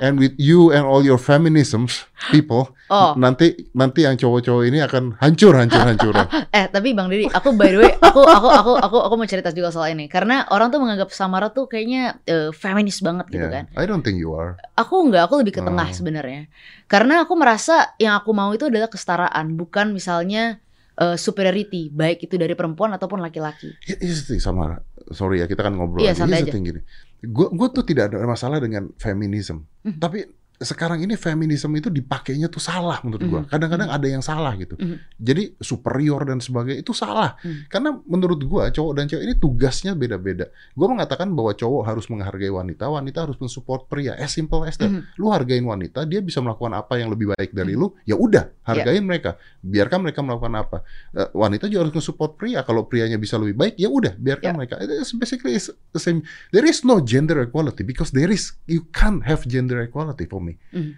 And 0.00 0.16
with 0.16 0.32
you 0.40 0.72
and 0.72 0.88
all 0.88 1.04
your 1.04 1.20
feminisms 1.20 2.08
people, 2.32 2.72
Oh, 2.88 3.12
nanti 3.14 3.68
nanti 3.70 4.02
yang 4.02 4.16
cowok-cowok 4.16 4.64
ini 4.64 4.80
akan 4.80 5.20
hancur 5.20 5.52
hancur 5.52 5.84
hancuran. 5.84 6.24
Eh 6.56 6.66
tapi 6.66 6.96
Bang 6.96 7.12
Deddy, 7.12 7.28
aku 7.28 7.52
by 7.52 7.68
the 7.68 7.78
way, 7.78 7.92
aku 8.00 8.24
aku 8.24 8.48
aku 8.48 8.72
aku 8.80 8.96
aku 8.96 9.14
mau 9.14 9.28
cerita 9.28 9.52
juga 9.52 9.68
soal 9.68 9.92
ini 9.92 10.08
karena 10.08 10.48
orang 10.48 10.72
tuh 10.72 10.80
menganggap 10.80 11.12
Samara 11.12 11.52
tuh 11.52 11.68
kayaknya 11.68 12.16
eh, 12.24 12.48
feminis 12.48 13.04
banget 13.04 13.28
gitu 13.28 13.44
Yeah. 13.44 13.68
kan. 13.68 13.76
I 13.76 13.84
don't 13.84 14.00
think 14.00 14.16
you 14.16 14.32
are. 14.32 14.56
Aku 14.72 15.04
enggak, 15.04 15.28
aku 15.28 15.44
lebih 15.44 15.54
ke 15.54 15.62
tengah 15.62 15.86
Oh. 15.86 15.92
sebenarnya. 15.92 16.48
Karena 16.88 17.22
aku 17.22 17.36
merasa 17.36 17.92
yang 18.00 18.16
aku 18.16 18.32
mau 18.32 18.50
itu 18.50 18.72
adalah 18.72 18.88
kesetaraan, 18.88 19.52
bukan 19.52 19.92
misalnya 19.92 20.64
eh, 20.96 21.20
superiority, 21.20 21.92
baik 21.92 22.24
itu 22.24 22.40
dari 22.40 22.56
perempuan 22.56 22.88
ataupun 22.96 23.20
laki-laki. 23.20 23.76
The 23.84 24.00
thing, 24.00 24.40
Samara. 24.40 24.80
Sorry 25.10 25.42
ya, 25.42 25.46
kita 25.50 25.66
kan 25.66 25.74
ngobrol 25.74 26.06
santai 26.14 26.46
aja. 26.46 26.52
thing 26.54 26.64
gini. 26.64 26.80
Gue 27.20 27.50
gue 27.50 27.68
tuh 27.74 27.84
tidak 27.84 28.14
ada 28.14 28.22
masalah 28.24 28.62
dengan 28.62 28.94
feminisme. 28.96 29.66
Mhm. 29.82 29.98
Tapi 29.98 30.22
sekarang 30.60 31.00
ini 31.00 31.16
feminisme 31.16 31.72
itu 31.72 31.88
dipakainya 31.88 32.52
tuh 32.52 32.60
salah 32.60 33.00
menurut 33.00 33.24
gue. 33.24 33.40
Mhm. 33.42 33.48
Kadang-kadang 33.48 33.88
ada 33.88 34.04
yang 34.04 34.20
salah 34.20 34.52
gitu. 34.60 34.76
Mhm. 34.76 34.96
Jadi 35.16 35.56
superior 35.56 36.20
dan 36.28 36.36
sebagainya 36.36 36.84
itu 36.84 36.92
salah. 36.92 37.40
Mhm. 37.40 37.72
Karena 37.72 37.96
menurut 38.04 38.44
gue 38.44 38.64
cowok 38.68 38.92
dan 38.92 39.08
cewek 39.08 39.24
ini 39.24 39.34
tugasnya 39.40 39.96
beda-beda. 39.96 40.52
Gue 40.76 40.84
mengatakan 40.84 41.32
bahwa 41.32 41.56
cowok 41.56 41.82
harus 41.88 42.04
menghargai 42.12 42.52
wanita, 42.52 42.92
wanita 42.92 43.24
harus 43.24 43.40
mensupport 43.40 43.88
pria. 43.88 44.12
As 44.20 44.36
simple 44.36 44.68
as 44.68 44.76
that. 44.76 44.92
Mhm. 44.92 45.16
Lu 45.16 45.32
hargain 45.32 45.64
wanita, 45.64 46.04
dia 46.04 46.20
bisa 46.20 46.44
melakukan 46.44 46.76
apa 46.76 47.00
yang 47.00 47.08
lebih 47.08 47.32
baik 47.32 47.56
dari 47.56 47.72
lu, 47.72 47.96
ya 48.04 48.20
udah, 48.20 48.52
hargain 48.68 49.00
mereka. 49.00 49.40
Biarkan 49.64 50.04
mereka 50.04 50.20
melakukan 50.20 50.54
apa. 50.60 50.78
Eh, 51.16 51.28
wanita 51.32 51.72
juga 51.72 51.88
harus 51.88 51.96
mensupport 51.96 52.36
pria. 52.36 52.60
Kalau 52.68 52.84
prianya 52.84 53.16
bisa 53.16 53.40
lebih 53.40 53.56
baik, 53.56 53.74
ya 53.80 53.88
udah, 53.88 54.12
biarkan 54.12 54.52
Ya. 54.52 54.56
mereka. 54.60 54.74
It's 54.76 55.16
basically 55.16 55.56
it's 55.56 55.72
the 55.96 56.02
same. 56.02 56.20
There 56.52 56.68
is 56.68 56.84
no 56.84 57.00
gender 57.00 57.40
equality 57.40 57.80
because 57.80 58.12
there 58.12 58.28
is 58.28 58.52
you 58.68 58.84
can't 58.92 59.24
have 59.24 59.48
gender 59.48 59.80
equality 59.80 60.28
for 60.28 60.36
me. 60.36 60.49
Mhm. 60.70 60.92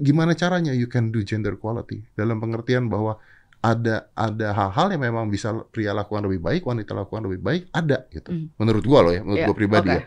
Gimana 0.00 0.34
caranya 0.34 0.74
you 0.74 0.86
can 0.86 1.08
do 1.08 1.22
gender 1.22 1.54
equality 1.54 2.02
dalam 2.12 2.36
pengertian 2.36 2.86
bahwa 2.86 3.16
ada 3.58 4.06
ada 4.14 4.54
hal-hal 4.54 4.86
yang 4.90 5.02
memang 5.02 5.26
bisa 5.26 5.50
pria 5.68 5.90
lakukan 5.90 6.22
lebih 6.22 6.38
baik, 6.40 6.62
wanita 6.62 6.94
lakukan 6.94 7.26
lebih 7.26 7.40
baik, 7.40 7.62
ada 7.70 8.06
gitu. 8.10 8.30
Mhm. 8.30 8.46
Menurut 8.56 8.84
gua 8.84 9.00
loh 9.02 9.12
ya, 9.14 9.22
menurut 9.22 9.40
Ya, 9.40 9.46
gua 9.46 9.56
pribadi 9.56 9.88
oke. 9.88 9.98
ya 9.98 10.02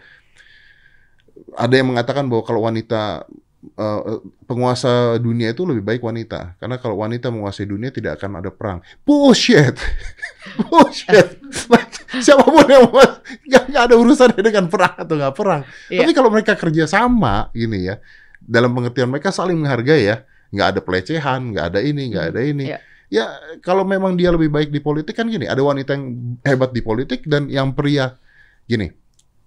ada 1.57 1.73
yang 1.73 1.89
mengatakan 1.91 2.27
bahwa 2.27 2.43
kalau 2.45 2.61
wanita 2.63 3.25
eh, 3.61 4.01
penguasa 4.45 5.17
dunia 5.17 5.53
itu 5.53 5.65
lebih 5.65 5.85
baik 5.85 6.01
wanita 6.01 6.57
karena 6.57 6.77
kalau 6.77 6.97
wanita 6.97 7.29
menguasai 7.29 7.65
dunia 7.65 7.89
tidak 7.89 8.17
akan 8.17 8.41
ada 8.41 8.49
perang 8.49 8.79
bullshit 9.05 9.77
bullshit 10.69 11.37
siapa 12.25 12.41
pun 12.41 12.65
yang 13.45 13.65
nggak 13.69 13.83
ada 13.89 13.95
urusannya 13.95 14.41
dengan 14.41 14.65
perang 14.65 14.95
atau 14.97 15.13
nggak 15.13 15.35
perang 15.35 15.61
Iya. 15.89 16.05
tapi 16.05 16.11
kalau 16.13 16.29
mereka 16.29 16.53
kerja 16.57 16.85
sama 16.85 17.49
gini 17.53 17.85
ya 17.85 18.01
dalam 18.41 18.73
pengertian 18.73 19.09
mereka 19.09 19.29
saling 19.29 19.57
menghargai 19.57 20.09
ya. 20.09 20.17
Nggak 20.51 20.67
ada 20.75 20.79
pelecehan 20.83 21.41
nggak 21.55 21.65
ada 21.73 21.79
ini 21.79 22.03
nggak 22.11 22.25
ada 22.35 22.41
ini. 22.43 22.65
Iya. 22.69 22.79
ya 23.11 23.25
kalau 23.63 23.87
memang 23.87 24.19
dia 24.19 24.31
lebih 24.31 24.51
baik 24.51 24.69
di 24.71 24.83
politik 24.83 25.15
kan 25.15 25.27
gini 25.27 25.47
ada 25.47 25.63
wanita 25.63 25.95
yang 25.95 26.37
hebat 26.43 26.71
di 26.75 26.81
politik 26.83 27.23
dan 27.25 27.47
yang 27.47 27.71
pria. 27.71 28.19
Gini 28.67 29.00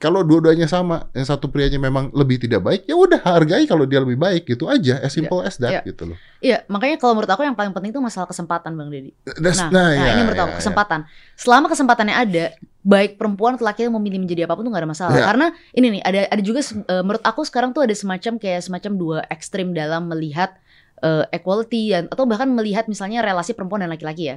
kalau 0.05 0.21
dua-duanya 0.21 0.69
sama 0.69 1.09
yang 1.17 1.25
satu 1.25 1.49
prianya 1.49 1.81
memang 1.81 2.13
lebih 2.13 2.37
tidak 2.37 2.61
baik 2.61 2.85
ya 2.85 2.93
udah 2.93 3.25
hargai 3.25 3.65
kalau 3.65 3.89
dia 3.89 4.05
lebih 4.05 4.21
baik 4.21 4.45
gitu 4.45 4.69
aja 4.69 5.01
as 5.01 5.09
simple 5.11 5.41
as 5.41 5.57
that 5.57 5.81
Iya. 5.81 5.89
gitu 5.89 6.13
loh 6.13 6.19
Iya, 6.45 6.61
makanya 6.69 7.01
kalau 7.01 7.17
menurut 7.17 7.33
aku 7.33 7.41
yang 7.41 7.57
paling 7.57 7.73
penting 7.73 7.89
itu 7.89 8.05
masalah 8.05 8.29
kesempatan 8.29 8.77
Bang 8.77 8.93
Deddy. 8.93 9.17
That's- 9.41 9.65
Nah, 9.65 9.73
nah, 9.73 9.89
nah, 9.89 9.97
ya, 9.97 10.13
ini 10.13 10.29
menurut 10.29 10.37
ya, 10.37 10.45
aku 10.45 10.53
ya. 10.53 10.59
kesempatan. 10.61 11.01
Selama 11.41 11.67
kesempatannya 11.73 12.13
ada, 12.13 12.45
baik 12.85 13.17
perempuan 13.17 13.57
atau 13.57 13.65
laki 13.65 13.89
yang 13.89 13.97
memilih 13.97 14.21
menjadi 14.21 14.45
apa 14.45 14.53
pun 14.53 14.61
tuh 14.61 14.69
gak 14.69 14.85
ada 14.85 14.91
masalah. 14.93 15.17
Ya. 15.17 15.25
Karena 15.25 15.47
ini 15.73 15.87
nih 15.89 16.03
ada 16.05 16.21
ada 16.29 16.43
juga 16.45 16.61
eh, 16.61 17.01
menurut 17.01 17.25
aku 17.25 17.49
sekarang 17.49 17.73
tuh 17.73 17.89
ada 17.89 17.97
semacam 17.97 18.37
kayak 18.37 18.61
semacam 18.61 18.93
dua 18.93 19.19
ekstrim 19.33 19.73
dalam 19.73 20.05
melihat 20.05 20.53
eh, 21.01 21.25
equality 21.33 21.97
dan 21.97 22.13
atau 22.13 22.29
bahkan 22.29 22.45
melihat 22.47 22.85
misalnya 22.87 23.25
relasi 23.25 23.57
perempuan 23.57 23.81
dan 23.81 23.89
laki-laki 23.89 24.29
ya. 24.29 24.37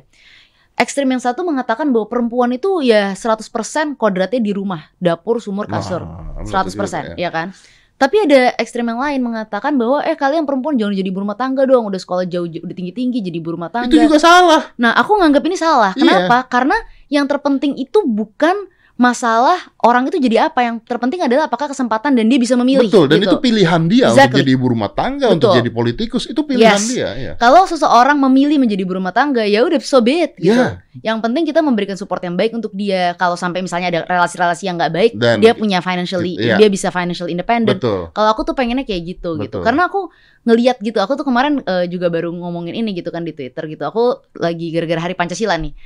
Ekstrim 0.78 1.10
yang 1.10 1.18
satu 1.18 1.42
mengatakan 1.42 1.90
bahwa 1.90 2.06
perempuan 2.06 2.54
itu 2.54 2.86
ya 2.86 3.18
100% 3.18 3.98
kodratnya 3.98 4.38
di 4.38 4.54
rumah, 4.54 4.94
dapur, 5.02 5.42
sumur, 5.42 5.66
kasur. 5.66 6.06
Nah, 6.06 6.46
100% 6.46 7.18
ya. 7.18 7.28
ya 7.28 7.30
kan? 7.34 7.50
Tapi 7.98 8.30
ada 8.30 8.54
ekstrem 8.62 8.86
yang 8.86 9.02
lain 9.02 9.26
mengatakan 9.26 9.74
bahwa 9.74 10.06
eh 10.06 10.14
kalian 10.14 10.46
perempuan 10.46 10.78
jangan 10.78 10.94
jadi 10.94 11.10
ibu 11.10 11.18
rumah 11.26 11.34
tangga 11.34 11.66
dong, 11.66 11.90
udah 11.90 11.98
sekolah 11.98 12.30
jauh 12.30 12.46
udah 12.46 12.76
tinggi-tinggi 12.78 13.26
jadi 13.26 13.42
ibu 13.42 13.58
rumah 13.58 13.74
tangga. 13.74 13.90
itu 13.90 14.06
juga 14.06 14.22
salah 14.22 14.70
Nah, 14.78 14.94
aku 14.94 15.18
nganggap 15.18 15.42
ini 15.50 15.58
salah. 15.58 15.98
Iya. 15.98 16.06
Kenapa? 16.06 16.46
Karena 16.46 16.78
yang 17.10 17.26
terpenting 17.26 17.74
itu 17.74 18.06
bukan 18.06 18.70
masalah 18.98 19.62
orang 19.78 20.10
itu 20.10 20.18
jadi 20.18 20.50
apa 20.50 20.66
yang 20.66 20.82
terpenting 20.82 21.22
adalah 21.22 21.46
apakah 21.46 21.70
kesempatan 21.70 22.18
dan 22.18 22.26
dia 22.26 22.42
bisa 22.42 22.58
memilih 22.58 22.90
Betul, 22.90 23.06
dan 23.06 23.22
gitu. 23.22 23.30
itu 23.30 23.38
pilihan 23.40 23.82
dia 23.86 24.10
untuk 24.10 24.18
Exactly. 24.18 24.42
jadi 24.42 24.52
ibu 24.58 24.66
rumah 24.68 24.90
tangga, 24.90 25.30
untuk 25.30 25.54
Betul. 25.54 25.58
jadi 25.62 25.70
politikus, 25.70 26.24
itu 26.26 26.42
pilihan 26.42 26.82
Yes. 26.82 26.90
dia. 26.90 27.10
Ya. 27.14 27.32
kalau 27.38 27.64
seseorang 27.64 28.18
memilih 28.18 28.58
menjadi 28.58 28.82
ibu 28.82 28.98
rumah 28.98 29.14
tangga 29.14 29.46
ya 29.46 29.62
udah 29.62 29.78
so 29.80 30.02
be 30.02 30.26
it 30.26 30.34
gitu 30.36 30.58
Ya. 30.58 30.82
yang 31.06 31.22
penting 31.22 31.46
kita 31.46 31.62
memberikan 31.62 31.94
support 31.94 32.26
yang 32.26 32.34
baik 32.34 32.58
untuk 32.58 32.74
dia 32.74 33.14
kalau 33.14 33.38
sampai 33.38 33.62
misalnya 33.62 33.94
ada 33.94 34.02
relasi-relasi 34.04 34.66
yang 34.66 34.82
nggak 34.82 34.90
baik 34.92 35.12
Dan- 35.14 35.46
dia 35.46 35.54
punya 35.54 35.78
financially 35.78 36.34
Iya. 36.34 36.58
dia 36.58 36.68
bisa 36.68 36.90
financial 36.90 37.30
independent 37.30 37.78
Betul. 37.78 38.10
kalau 38.12 38.34
aku 38.34 38.50
tuh 38.50 38.58
pengennya 38.58 38.82
kayak 38.82 39.14
gitu 39.14 39.38
gitu 39.38 39.62
Betul. 39.62 39.62
karena 39.62 39.86
aku 39.86 40.10
ngeliat 40.42 40.82
gitu 40.82 40.98
aku 40.98 41.14
tuh 41.14 41.24
kemarin 41.24 41.62
eh, 41.62 41.86
juga 41.86 42.10
baru 42.10 42.34
ngomongin 42.34 42.74
ini 42.74 42.98
gitu 42.98 43.14
kan 43.14 43.22
di 43.22 43.30
twitter 43.30 43.62
gitu 43.70 43.86
aku 43.86 44.26
lagi 44.34 44.74
gara-gara 44.74 45.06
hari 45.06 45.14
pancasila 45.14 45.54
nih 45.54 45.78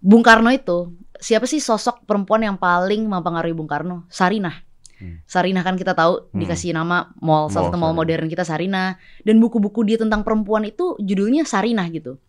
Bung 0.00 0.20
Karno 0.20 0.48
itu 0.48 0.92
siapa 1.24 1.48
sih 1.48 1.56
sosok 1.58 2.04
perempuan 2.04 2.44
yang 2.44 2.60
paling 2.60 3.08
mempengaruhi 3.08 3.56
Bung 3.56 3.70
Karno 3.70 4.04
Sarinah 4.12 4.60
Hmm. 4.94 5.18
Sarinah 5.26 5.66
kan 5.66 5.74
kita 5.74 5.90
tahu 5.90 6.30
Hmm. 6.30 6.38
dikasih 6.38 6.70
nama 6.70 7.10
mall 7.18 7.50
salah 7.50 7.66
satu 7.66 7.74
mall 7.74 7.90
modern 7.98 8.30
kita 8.30 8.46
Sarinah 8.46 8.94
dan 9.26 9.42
buku-buku 9.42 9.82
dia 9.82 9.98
tentang 9.98 10.22
perempuan 10.22 10.62
itu 10.62 10.94
judulnya 11.02 11.42
Sarinah 11.42 11.90
gitu 11.90 12.22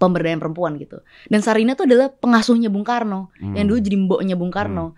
pemberdayaan 0.00 0.40
perempuan 0.40 0.80
gitu 0.80 1.04
dan 1.28 1.44
Sarinah 1.44 1.76
itu 1.76 1.84
adalah 1.84 2.08
pengasuhnya 2.08 2.72
Bung 2.72 2.86
Karno 2.86 3.28
Hmm. 3.36 3.60
yang 3.60 3.68
dulu 3.68 3.78
jadi 3.82 3.96
mboknya 4.08 4.34
Bung 4.40 4.48
Karno. 4.54 4.96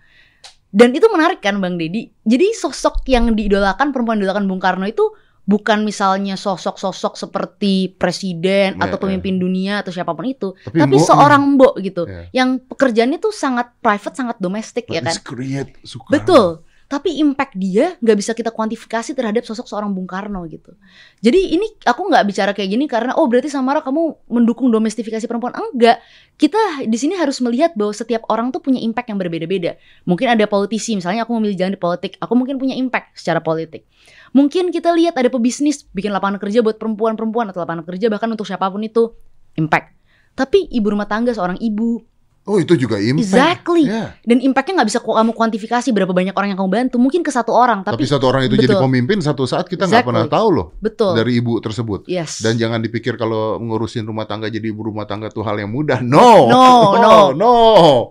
Dan 0.75 0.91
itu 0.91 1.07
menarik 1.07 1.39
kan 1.39 1.55
Bang 1.63 1.79
Dedi. 1.79 2.11
Jadi 2.27 2.51
sosok 2.51 3.07
yang 3.07 3.31
diidolakan 3.31 3.95
perempuan 3.95 4.19
diidolakan 4.19 4.43
Bung 4.43 4.59
Karno 4.59 4.83
itu 4.83 5.07
bukan 5.45 5.85
misalnya 5.85 6.35
sosok-sosok 6.35 7.13
seperti 7.15 7.93
presiden 7.95 8.75
Ya, 8.75 8.89
atau 8.89 8.97
pemimpin 8.97 9.37
dunia 9.37 9.85
atau 9.85 9.93
siapa 9.93 10.11
pun 10.17 10.25
itu, 10.25 10.57
Tapi, 10.65 10.77
tapi 10.81 10.95
mbok- 10.97 11.07
seorang 11.07 11.41
mbok 11.55 11.73
gitu. 11.85 12.03
Ya. 12.09 12.43
Yang 12.43 12.65
pekerjaannya 12.73 13.17
tuh 13.21 13.31
sangat 13.31 13.71
private, 13.79 14.17
sangat 14.17 14.37
domestik 14.41 14.89
ya 14.89 15.05
kan. 15.05 15.13
Discreet, 15.13 15.77
Soekarno. 15.85 16.11
Betul. 16.11 16.47
Tapi 16.85 17.17
impact 17.17 17.57
dia 17.57 17.97
nggak 17.97 18.13
bisa 18.13 18.37
kita 18.37 18.53
kuantifikasi 18.53 19.17
terhadap 19.17 19.41
sosok 19.41 19.65
seorang 19.65 19.89
Bung 19.89 20.05
Karno 20.05 20.45
gitu. 20.45 20.77
Jadi 21.17 21.57
ini 21.57 21.65
aku 21.81 22.13
nggak 22.13 22.23
bicara 22.29 22.53
kayak 22.53 22.69
gini 22.77 22.85
karena 22.85 23.17
oh 23.17 23.25
berarti 23.25 23.49
Samara 23.49 23.81
kamu 23.81 24.29
mendukung 24.29 24.69
domestifikasi 24.69 25.25
perempuan 25.25 25.57
enggak. 25.57 25.97
Kita 26.37 26.85
di 26.85 26.93
sini 26.93 27.17
harus 27.17 27.41
melihat 27.41 27.73
bahwa 27.73 27.89
setiap 27.89 28.29
orang 28.29 28.53
tuh 28.53 28.61
punya 28.61 28.77
impact 28.85 29.09
yang 29.09 29.17
berbeda-beda. 29.17 29.81
Mungkin 30.05 30.29
ada 30.29 30.45
politisi 30.45 30.93
misalnya 30.93 31.25
aku 31.25 31.33
memilih 31.41 31.57
jalan 31.57 31.73
di 31.73 31.81
politik, 31.81 32.21
aku 32.21 32.33
mungkin 32.37 32.61
punya 32.61 32.77
impact 32.77 33.17
secara 33.17 33.41
politik. 33.41 33.89
Mungkin 34.35 34.67
kita 34.69 34.91
lihat 34.91 35.15
ada 35.15 35.31
pebisnis 35.31 35.87
bikin 35.89 36.11
lapangan 36.11 36.35
kerja 36.37 36.59
buat 36.59 36.75
perempuan-perempuan 36.75 37.49
atau 37.49 37.63
lapangan 37.63 37.87
kerja 37.87 38.11
bahkan 38.11 38.27
untuk 38.27 38.43
siapa 38.43 38.67
pun 38.67 38.83
itu 38.83 39.15
impact. 39.55 39.95
Tapi 40.35 40.67
ibu 40.67 40.91
rumah 40.91 41.07
tangga 41.07 41.31
seorang 41.31 41.55
ibu 41.57 42.03
Oh 42.45 42.61
itu 42.61 42.77
juga 42.77 43.01
impact. 43.01 43.25
Exactly. 43.25 43.89
Ya. 43.89 44.13
dan 44.21 44.37
impactnya 44.37 44.77
nggak 44.77 44.89
bisa 44.93 44.99
kamu 45.01 45.33
kuantifikasi 45.33 45.89
berapa 45.89 46.13
banyak 46.13 46.29
orang 46.37 46.53
yang 46.53 46.59
kamu 46.61 46.71
bantu 46.77 46.95
mungkin 47.01 47.25
ke 47.25 47.33
satu 47.33 47.49
orang 47.49 47.81
Tapi, 47.81 47.97
tapi, 47.97 48.05
satu 48.05 48.29
orang 48.29 48.45
itu 48.45 48.53
jadi 48.53 48.77
betul. 48.77 48.85
pemimpin 48.85 49.17
satu 49.17 49.49
saat 49.49 49.65
kita 49.65 49.89
nggak 49.89 50.05
Exactly. 50.05 50.13
pernah 50.13 50.25
tahu 50.29 50.47
loh 50.53 50.67
betul 50.77 51.17
dari 51.17 51.41
ibu 51.41 51.57
tersebut. 51.57 52.05
yes 52.05 52.45
Dan 52.45 52.61
jangan 52.61 52.85
dipikir 52.85 53.17
kalau 53.17 53.57
ngurusin 53.57 54.05
rumah 54.05 54.29
tangga 54.29 54.45
jadi 54.45 54.61
ibu 54.61 54.77
rumah 54.85 55.09
tangga 55.09 55.33
tuh 55.33 55.41
hal 55.41 55.57
yang 55.57 55.73
mudah. 55.73 56.05
No. 56.05 56.45
No, 56.45 56.65
no. 57.01 57.15
no. 57.33 57.53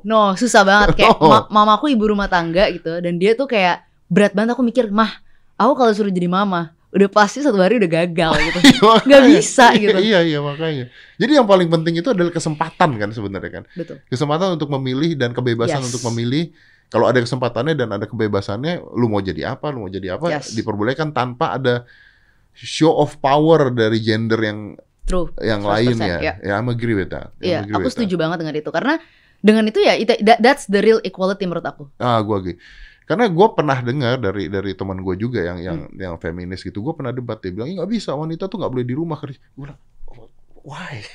no 0.03 0.21
susah 0.35 0.67
banget 0.67 0.99
kayak 0.99 1.15
No. 1.23 1.31
ma- 1.31 1.47
mamaku 1.55 1.95
ibu 1.95 2.03
rumah 2.03 2.27
tangga 2.27 2.67
gitu 2.75 2.91
dan 2.99 3.23
dia 3.23 3.39
tuh 3.39 3.47
kayak 3.47 3.87
berat 4.11 4.35
banget 4.35 4.59
aku 4.59 4.67
mikir 4.67 4.91
mah 4.91 5.15
aku 5.65 5.75
kalau 5.75 5.93
suruh 5.93 6.09
jadi 6.09 6.27
mama 6.27 6.63
udah 6.91 7.11
pasti 7.11 7.43
satu 7.43 7.59
hari 7.59 7.75
udah 7.77 7.91
gagal 7.91 8.33
gitu 8.47 8.59
nggak 9.03 9.23
bisa 9.29 9.75
gitu 9.75 9.99
Iya 9.99 10.23
iya 10.23 10.39
makanya. 10.39 10.87
Jadi 11.17 11.33
yang 11.33 11.43
paling 11.45 11.67
penting 11.67 11.99
itu 11.99 12.07
adalah 12.07 12.31
kesempatan 12.31 12.91
kan 12.95 13.11
sebenarnya 13.11 13.51
kan. 13.51 13.65
betul 13.73 13.99
Kesempatan 14.07 14.55
untuk 14.55 14.71
memilih 14.71 15.15
dan 15.15 15.31
kebebasan 15.31 15.81
Yes. 15.81 15.91
untuk 15.91 16.07
memilih. 16.09 16.55
Kalau 16.87 17.11
ada 17.11 17.19
kesempatannya 17.19 17.75
dan 17.75 17.91
ada 17.91 18.07
kebebasannya, 18.07 18.79
lu 18.95 19.11
mau 19.11 19.19
jadi 19.19 19.51
apa, 19.51 19.75
lu 19.75 19.83
mau 19.83 19.91
jadi 19.91 20.15
apa, 20.15 20.31
Yes. 20.31 20.55
diperbolehkan 20.55 21.11
tanpa 21.11 21.59
ada 21.59 21.83
show 22.53 22.95
of 22.95 23.19
power 23.19 23.75
dari 23.75 23.99
gender 23.99 24.39
yang 24.39 24.59
true 25.03 25.35
yang 25.37 25.61
100%, 25.61 25.75
lain 25.75 25.97
ya. 25.99 26.19
ya. 26.23 26.35
Ya, 26.41 26.53
I'm 26.55 26.71
agree 26.71 26.95
with 26.95 27.11
that. 27.11 27.35
I'm 27.35 27.43
Iya, 27.43 27.59
agree 27.61 27.75
aku 27.75 27.83
with 27.85 27.95
setuju 27.95 28.15
banget 28.15 28.39
dengan 28.39 28.55
itu 28.55 28.71
karena 28.71 28.95
dengan 29.41 29.65
itu 29.67 29.77
ya 29.77 29.93
itu 29.93 30.15
that- 30.23 30.39
that's 30.39 30.65
the 30.65 30.79
real 30.79 31.03
equality 31.03 31.43
menurut 31.43 31.67
aku 31.67 31.91
that. 31.93 32.07
Ah, 32.07 32.23
gua 32.23 32.39
agree. 32.39 32.55
Karena 33.05 33.29
gue 33.29 33.47
pernah 33.53 33.79
dengar 33.79 34.17
dari 34.17 34.49
dari 34.49 34.73
teman 34.73 34.99
gue 34.99 35.15
juga 35.15 35.45
yang 35.45 35.59
yang 35.61 35.79
Hmm. 35.87 35.97
yang 35.97 36.15
feminis 36.17 36.61
gitu, 36.61 36.81
gue 36.81 36.93
pernah 36.93 37.13
debat 37.13 37.37
dia 37.37 37.53
bilang 37.53 37.69
"Ih, 37.69 37.77
nggak 37.77 37.91
bisa 37.91 38.13
wanita 38.13 38.49
tuh 38.49 38.57
nggak 38.59 38.73
boleh 38.73 38.87
di 38.87 38.95
rumah 38.95 39.17
kerja. 39.17 39.37
Gue 39.53 39.69
bilang 39.69 39.81
why? 40.63 41.01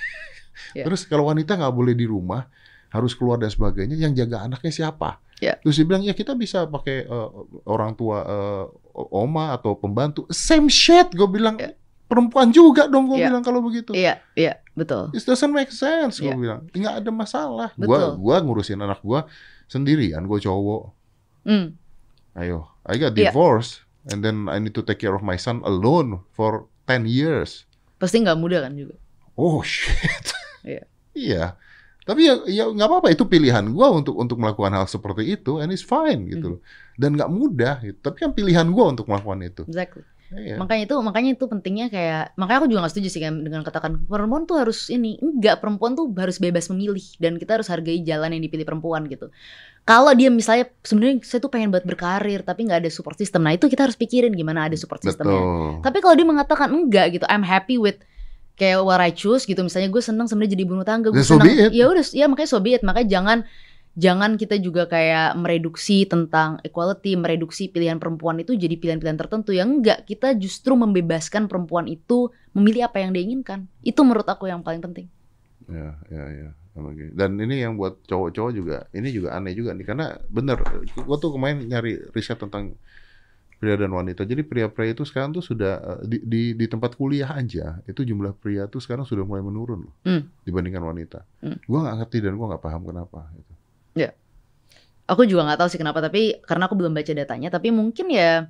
Ya. 0.77 0.85
Terus 0.85 1.01
kalau 1.03 1.25
wanita 1.25 1.57
nggak 1.57 1.71
boleh 1.71 1.97
di 1.97 2.05
rumah 2.05 2.45
harus 2.89 3.17
keluar 3.17 3.37
dan 3.37 3.49
sebagainya, 3.49 3.95
yang 3.95 4.13
jaga 4.13 4.45
anaknya 4.45 4.69
siapa? 4.69 5.17
Ya. 5.39 5.57
Terus 5.57 5.77
dia 5.77 5.87
bilang 5.87 6.03
ya 6.03 6.13
kita 6.13 6.35
bisa 6.35 6.67
pakai 6.67 7.07
eh, 7.07 7.29
orang 7.65 7.95
tua 7.95 8.21
eh, 8.21 8.65
oma 9.09 9.55
atau 9.55 9.73
pembantu. 9.73 10.29
Same 10.29 10.69
shit, 10.69 11.09
gue 11.09 11.25
bilang 11.25 11.57
Ya. 11.57 11.73
perempuan 12.05 12.51
juga 12.51 12.85
dong 12.85 13.07
gue 13.07 13.17
Ya. 13.17 13.31
bilang 13.31 13.41
kalau 13.41 13.61
begitu. 13.61 13.93
iya 13.93 14.21
iya 14.33 14.61
betul 14.73 15.09
It 15.09 15.23
doesn't 15.23 15.49
make 15.49 15.71
sense, 15.71 16.19
gue 16.19 16.27
Iya. 16.27 16.37
bilang. 16.37 16.61
Nggak 16.69 16.93
ada 17.01 17.09
masalah. 17.09 17.69
Gue 17.73 17.89
Betul. 17.89 18.19
gua 18.19 18.35
ngurusin 18.39 18.77
anak 18.77 19.01
gue 19.01 19.21
sendirian, 19.65 20.21
gue 20.21 20.37
cowok. 20.39 20.98
Hmm. 21.41 21.75
Ayo, 22.33 22.71
I 22.83 22.95
got 22.95 23.11
Iya. 23.11 23.29
divorced 23.29 23.83
and 24.07 24.21
then 24.21 24.47
I 24.47 24.57
need 24.57 24.73
to 24.73 24.81
take 24.81 24.97
care 24.97 25.11
of 25.11 25.21
my 25.21 25.35
son 25.35 25.59
alone 25.61 26.23
for 26.29 26.65
10 26.85 27.05
years. 27.05 27.67
pasti 27.95 28.15
nggak 28.17 28.35
mudah 28.35 28.63
kan 28.63 28.73
juga 28.73 28.95
Oh 29.35 29.59
shit. 29.59 30.31
Iya. 30.63 30.83
Iya. 31.11 31.45
Tapi 32.03 32.25
ya 32.25 32.33
ya 32.45 32.63
nggak 32.65 32.87
apa-apa 32.87 33.07
itu 33.09 33.23
pilihan 33.23 33.63
gua 33.69 33.91
untuk 33.91 34.15
untuk 34.15 34.35
melakukan 34.35 34.71
hal 34.73 34.85
seperti 34.85 35.35
itu 35.35 35.59
and 35.59 35.69
it's 35.69 35.79
fine 35.79 36.25
gitu 36.25 36.39
Hmm. 36.41 36.53
loh. 36.55 36.61
Dan 36.95 37.15
nggak 37.15 37.29
mudah 37.29 37.75
gitu. 37.79 37.95
Tapi 37.97 38.17
kan 38.19 38.31
pilihan 38.31 38.67
gua 38.69 38.91
untuk 38.91 39.05
melakukan 39.05 39.39
itu. 39.41 39.63
exactly 39.65 40.03
Iya. 40.29 40.61
Makanya 40.61 40.85
itu 40.85 40.95
makanya 41.01 41.29
itu 41.33 41.41
pentingnya 41.43 41.89
kayak 41.89 42.37
makanya 42.37 42.57
aku 42.61 42.69
juga 42.69 42.85
gak 42.85 42.93
setuju 42.93 43.09
sih 43.09 43.17
kan 43.17 43.41
dengan 43.41 43.65
katakan 43.65 44.05
perempuan 44.05 44.45
tuh 44.45 44.61
harus 44.61 44.85
ini 44.87 45.17
enggak 45.17 45.57
perempuan 45.57 45.97
tuh 45.97 46.13
harus 46.13 46.37
bebas 46.37 46.69
memilih 46.69 47.01
dan 47.17 47.41
kita 47.41 47.57
harus 47.57 47.65
hargai 47.65 47.97
jalan 48.05 48.37
yang 48.37 48.43
dipilih 48.45 48.61
perempuan 48.61 49.09
gitu. 49.09 49.33
Kalau 49.89 50.13
dia 50.13 50.29
misalnya 50.29 50.69
sebenarnya 50.85 51.25
saya 51.25 51.41
tuh 51.41 51.49
pengen 51.49 51.73
buat 51.73 51.81
berkarir 51.81 52.45
tapi 52.45 52.69
nggak 52.69 52.85
ada 52.85 52.89
support 52.93 53.17
system. 53.17 53.41
Nah, 53.41 53.57
itu 53.57 53.65
kita 53.65 53.89
harus 53.89 53.97
pikirin 53.97 54.29
gimana 54.37 54.69
ada 54.69 54.77
support 54.77 55.01
systemnya. 55.01 55.33
Betul. 55.33 55.81
Tapi 55.81 55.97
kalau 55.97 56.13
dia 56.13 56.27
mengatakan 56.29 56.69
enggak 56.69 57.17
gitu, 57.17 57.25
I'm 57.25 57.41
happy 57.41 57.81
with 57.81 57.97
kayak 58.53 58.85
what 58.85 59.01
I 59.01 59.09
choose 59.09 59.49
gitu. 59.49 59.65
Misalnya 59.65 59.89
gue 59.89 59.97
seneng 59.97 60.29
sebenarnya 60.29 60.53
jadi 60.53 60.61
ibu 60.61 60.77
rumah 60.77 60.85
tangga, 60.85 61.09
gue 61.09 61.25
so 61.25 61.41
seneng. 61.41 61.49
it. 61.57 61.71
Ya 61.73 61.89
udah, 61.89 62.05
ya 62.13 62.29
makanya 62.29 62.49
so 62.53 62.61
be 62.61 62.77
it. 62.77 62.85
Makanya 62.85 63.07
jangan 63.09 63.37
jangan 63.97 64.37
kita 64.37 64.61
juga 64.61 64.85
kayak 64.85 65.33
mereduksi 65.41 66.05
tentang 66.05 66.61
equality, 66.61 67.17
mereduksi 67.17 67.73
pilihan 67.73 67.97
perempuan 67.97 68.37
itu 68.37 68.53
jadi 68.53 68.77
pilihan-pilihan 68.77 69.17
tertentu 69.17 69.57
yang 69.57 69.81
enggak. 69.81 70.05
Kita 70.05 70.37
justru 70.37 70.77
membebaskan 70.77 71.49
perempuan 71.49 71.89
itu 71.89 72.29
memilih 72.53 72.85
apa 72.85 73.01
yang 73.01 73.09
dia 73.09 73.25
inginkan. 73.25 73.65
Itu 73.81 74.05
menurut 74.05 74.29
aku 74.29 74.45
yang 74.45 74.61
paling 74.61 74.85
penting. 74.85 75.09
Ya, 75.65 75.97
ya, 76.13 76.29
ya. 76.29 76.49
Gitu. 76.95 77.11
Dan 77.13 77.35
ini 77.39 77.63
yang 77.63 77.75
buat 77.75 77.99
cowok-cowok 78.07 78.51
juga, 78.55 78.77
ini 78.95 79.09
juga 79.11 79.35
aneh 79.35 79.53
juga 79.53 79.75
nih 79.75 79.85
karena 79.85 80.05
bener, 80.31 80.57
gua 81.03 81.17
tuh 81.19 81.35
kemarin 81.35 81.65
nyari 81.67 81.99
riset 82.15 82.39
tentang 82.39 82.75
pria 83.59 83.75
dan 83.75 83.91
wanita. 83.91 84.23
Jadi 84.23 84.41
pria-pria 84.47 84.95
itu 84.95 85.03
sekarang 85.03 85.35
tuh 85.35 85.43
sudah 85.43 85.99
eh, 85.99 86.01
di, 86.07 86.17
di 86.23 86.41
di 86.55 86.65
tempat 86.71 86.95
kuliah 86.95 87.35
aja 87.35 87.83
itu 87.83 88.07
jumlah 88.07 88.31
pria 88.39 88.71
tuh 88.71 88.79
sekarang 88.79 89.03
sudah 89.03 89.27
mulai 89.27 89.43
menurun 89.43 89.91
loh 89.91 89.93
Hmm. 90.07 90.23
dibandingkan 90.47 90.79
wanita. 90.79 91.27
Hmm. 91.43 91.59
Gua 91.67 91.83
nggak 91.83 91.95
ngerti 92.03 92.17
dan 92.23 92.33
gua 92.39 92.55
nggak 92.55 92.63
paham 92.63 92.81
kenapa. 92.87 93.27
Gitu. 93.35 93.53
Aku 95.09 95.25
juga 95.25 95.41
nggak 95.41 95.65
tahu 95.65 95.69
sih 95.73 95.81
kenapa, 95.81 96.05
tapi 96.05 96.37
karena 96.45 96.69
aku 96.69 96.77
belum 96.77 96.93
baca 96.93 97.09
datanya. 97.17 97.49
Tapi 97.49 97.73
mungkin 97.73 98.13
ya 98.13 98.45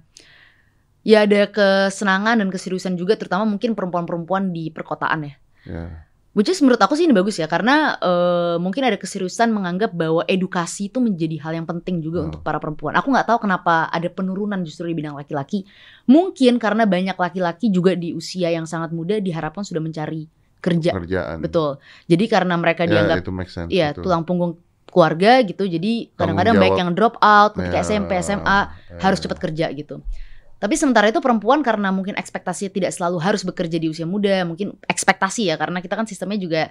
ya 1.08 1.24
ada 1.24 1.48
kesenangan 1.48 2.44
dan 2.44 2.52
keseriusan 2.52 3.00
juga, 3.00 3.16
terutama 3.16 3.48
mungkin 3.48 3.72
perempuan-perempuan 3.80 4.52
di 4.52 4.68
perkotaan 4.68 5.24
ya. 5.24 5.34
Ya. 5.64 5.88
Which 6.30 6.46
is 6.46 6.62
menurut 6.62 6.78
aku 6.78 6.94
sih 6.94 7.04
ini 7.04 7.12
bagus 7.12 7.36
ya 7.36 7.50
karena 7.50 7.98
eh, 7.98 8.56
mungkin 8.58 8.86
ada 8.86 8.96
keseriusan 8.96 9.50
menganggap 9.50 9.92
bahwa 9.92 10.22
edukasi 10.24 10.88
itu 10.88 10.98
menjadi 10.98 11.42
hal 11.42 11.58
yang 11.58 11.66
penting 11.66 12.00
juga 12.00 12.22
Hmm. 12.22 12.30
untuk 12.30 12.42
para 12.42 12.58
perempuan. 12.58 12.94
Aku 12.94 13.10
nggak 13.10 13.26
tahu 13.26 13.44
kenapa 13.44 13.90
ada 13.90 14.06
penurunan 14.08 14.62
justru 14.62 14.86
di 14.86 14.96
bidang 14.96 15.18
laki-laki. 15.18 15.66
Mungkin 16.06 16.58
karena 16.58 16.86
banyak 16.86 17.18
laki-laki 17.18 17.70
juga 17.70 17.94
di 17.94 18.14
usia 18.14 18.50
yang 18.50 18.64
sangat 18.64 18.90
muda 18.90 19.18
diharapkan 19.18 19.62
sudah 19.62 19.80
mencari 19.80 20.30
kerja. 20.60 20.94
Kerjaan. 20.94 21.42
Betul. 21.42 21.82
Jadi 22.06 22.26
karena 22.26 22.54
mereka 22.56 22.84
Ya, 22.84 22.90
dianggap 22.94 23.18
itu 23.20 23.32
make 23.32 23.50
sense. 23.50 23.70
iya 23.70 23.90
betul. 23.90 24.06
tulang 24.06 24.22
punggung 24.22 24.54
keluarga 24.86 25.42
gitu. 25.42 25.66
Jadi 25.66 26.14
kadang-kadang 26.14 26.58
baik 26.58 26.74
yang 26.76 26.94
drop 26.94 27.18
out 27.18 27.54
ketika 27.54 27.80
Ya, 27.80 27.84
SMP, 27.84 28.12
SMA 28.18 28.60
ya. 28.70 29.02
harus 29.02 29.18
cepat 29.18 29.38
kerja 29.40 29.66
gitu. 29.72 30.02
Tapi 30.60 30.76
sementara 30.76 31.08
itu 31.08 31.24
perempuan 31.24 31.64
karena 31.64 31.90
mungkin 31.90 32.20
ekspektasi 32.20 32.68
tidak 32.68 32.92
selalu 32.92 33.18
harus 33.24 33.48
bekerja 33.48 33.80
di 33.80 33.88
usia 33.88 34.04
muda, 34.04 34.44
mungkin 34.44 34.76
ekspektasi 34.86 35.48
ya 35.48 35.56
karena 35.56 35.80
kita 35.80 35.96
kan 35.96 36.04
sistemnya 36.04 36.36
juga 36.36 36.64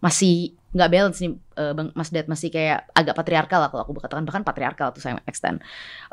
masih 0.00 0.56
nggak 0.72 0.90
balance 0.92 1.18
nih 1.20 1.32
eh, 1.60 1.72
Bang 1.76 1.88
Mas 1.92 2.08
Dad 2.12 2.28
masih 2.28 2.48
kayak 2.48 2.88
agak 2.92 3.14
patriarkal 3.16 3.60
lah 3.60 3.68
kalau 3.72 3.82
aku 3.84 4.00
katakan 4.00 4.24
bahkan 4.24 4.44
patriarkal 4.44 4.92
tuh 4.92 5.00
saya 5.00 5.20
extend. 5.24 5.60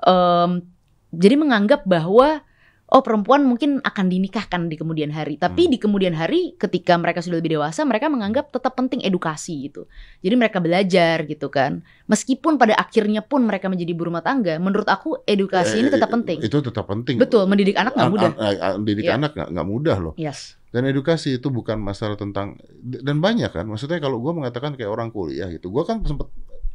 Em, 0.04 0.64
jadi 1.12 1.36
menganggap 1.40 1.88
bahwa 1.88 2.44
oh 2.88 3.04
perempuan 3.04 3.44
mungkin 3.44 3.84
akan 3.84 4.06
dinikahkan 4.08 4.72
di 4.72 4.80
kemudian 4.80 5.12
hari. 5.12 5.36
Tapi 5.36 5.68
Hmm. 5.68 5.72
di 5.72 5.78
kemudian 5.78 6.16
hari 6.16 6.56
ketika 6.56 6.96
mereka 6.96 7.20
sudah 7.20 7.44
lebih 7.44 7.60
dewasa, 7.60 7.84
mereka 7.84 8.08
menganggap 8.08 8.48
tetap 8.48 8.74
penting 8.74 9.04
edukasi 9.04 9.68
gitu. 9.68 9.92
Jadi 10.24 10.36
mereka 10.36 10.64
belajar 10.64 11.28
gitu 11.28 11.52
kan. 11.52 11.84
Meskipun 12.08 12.56
pada 12.56 12.74
akhirnya 12.74 13.20
pun 13.20 13.44
mereka 13.44 13.68
menjadi 13.68 13.92
ibu 13.92 14.08
rumah 14.08 14.24
tangga, 14.24 14.56
menurut 14.56 14.88
aku 14.88 15.20
edukasi 15.24 15.80
ini 15.80 15.92
Eh, 15.92 15.94
tetap 15.94 16.10
penting. 16.10 16.40
Itu 16.40 16.64
tetap 16.64 16.88
penting. 16.88 17.20
Betul, 17.20 17.44
mendidik 17.46 17.76
anak 17.76 17.92
nggak 17.92 18.08
An- 18.08 18.14
mudah. 18.14 18.32
an- 18.32 18.62
an- 18.64 18.78
Mendidik 18.80 19.04
Iya. 19.04 19.20
anak 19.20 19.32
nggak 19.36 19.68
mudah 19.68 19.98
loh. 20.00 20.14
Yes. 20.16 20.56
Dan 20.68 20.84
edukasi 20.84 21.36
itu 21.36 21.48
bukan 21.48 21.80
masalah 21.80 22.16
tentang 22.16 22.56
dan 22.80 23.20
banyak 23.20 23.52
kan. 23.52 23.68
Maksudnya 23.68 24.00
kalau 24.00 24.20
gue 24.20 24.32
mengatakan 24.32 24.76
kayak 24.76 24.88
orang 24.88 25.12
kuliah 25.12 25.48
gitu, 25.48 25.68
gue 25.68 25.84
kan 25.84 26.04
sempet 26.04 26.28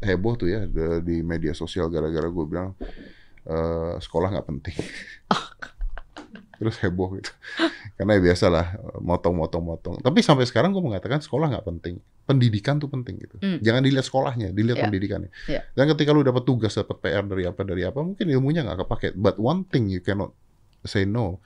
heboh 0.03 0.35
tuh 0.35 0.51
ya 0.51 0.61
di 0.99 1.23
media 1.23 1.53
sosial 1.53 1.87
gara-gara 1.89 2.27
gue 2.27 2.45
bilang 2.45 2.77
eh, 3.43 3.95
sekolah 3.97 4.29
nggak 4.31 4.47
penting. 4.47 4.77
Terus 6.63 6.79
heboh 6.79 7.19
gitu. 7.19 7.35
Karena 7.99 8.15
ya 8.15 8.21
biasa 8.23 8.47
lah 8.47 8.67
motong-motong-motong. 9.03 9.99
Tapi 9.99 10.23
sampai 10.23 10.47
sekarang 10.47 10.71
gue 10.71 10.79
mengatakan 10.79 11.19
sekolah 11.19 11.51
nggak 11.51 11.67
penting. 11.67 11.99
Pendidikan 12.23 12.79
tuh 12.79 12.87
penting 12.87 13.19
gitu. 13.19 13.35
Hmm. 13.43 13.59
Jangan 13.59 13.83
dilihat 13.83 14.07
sekolahnya, 14.07 14.55
dilihat 14.55 14.79
Iya. 14.79 14.85
pendidikannya. 14.87 15.31
Iya. 15.51 15.61
Dan 15.75 15.91
ketika 15.91 16.15
lu 16.15 16.23
dapat 16.23 16.47
tugas, 16.47 16.79
dapat 16.79 17.03
PR 17.03 17.27
dari 17.27 17.43
apa 17.51 17.67
dari 17.67 17.83
apa, 17.83 17.99
mungkin 17.99 18.31
ilmunya 18.31 18.63
nggak 18.63 18.87
kepake. 18.87 19.19
But 19.19 19.43
one 19.43 19.67
thing 19.67 19.91
you 19.91 19.99
cannot 19.99 20.31
say 20.87 21.03
no, 21.03 21.43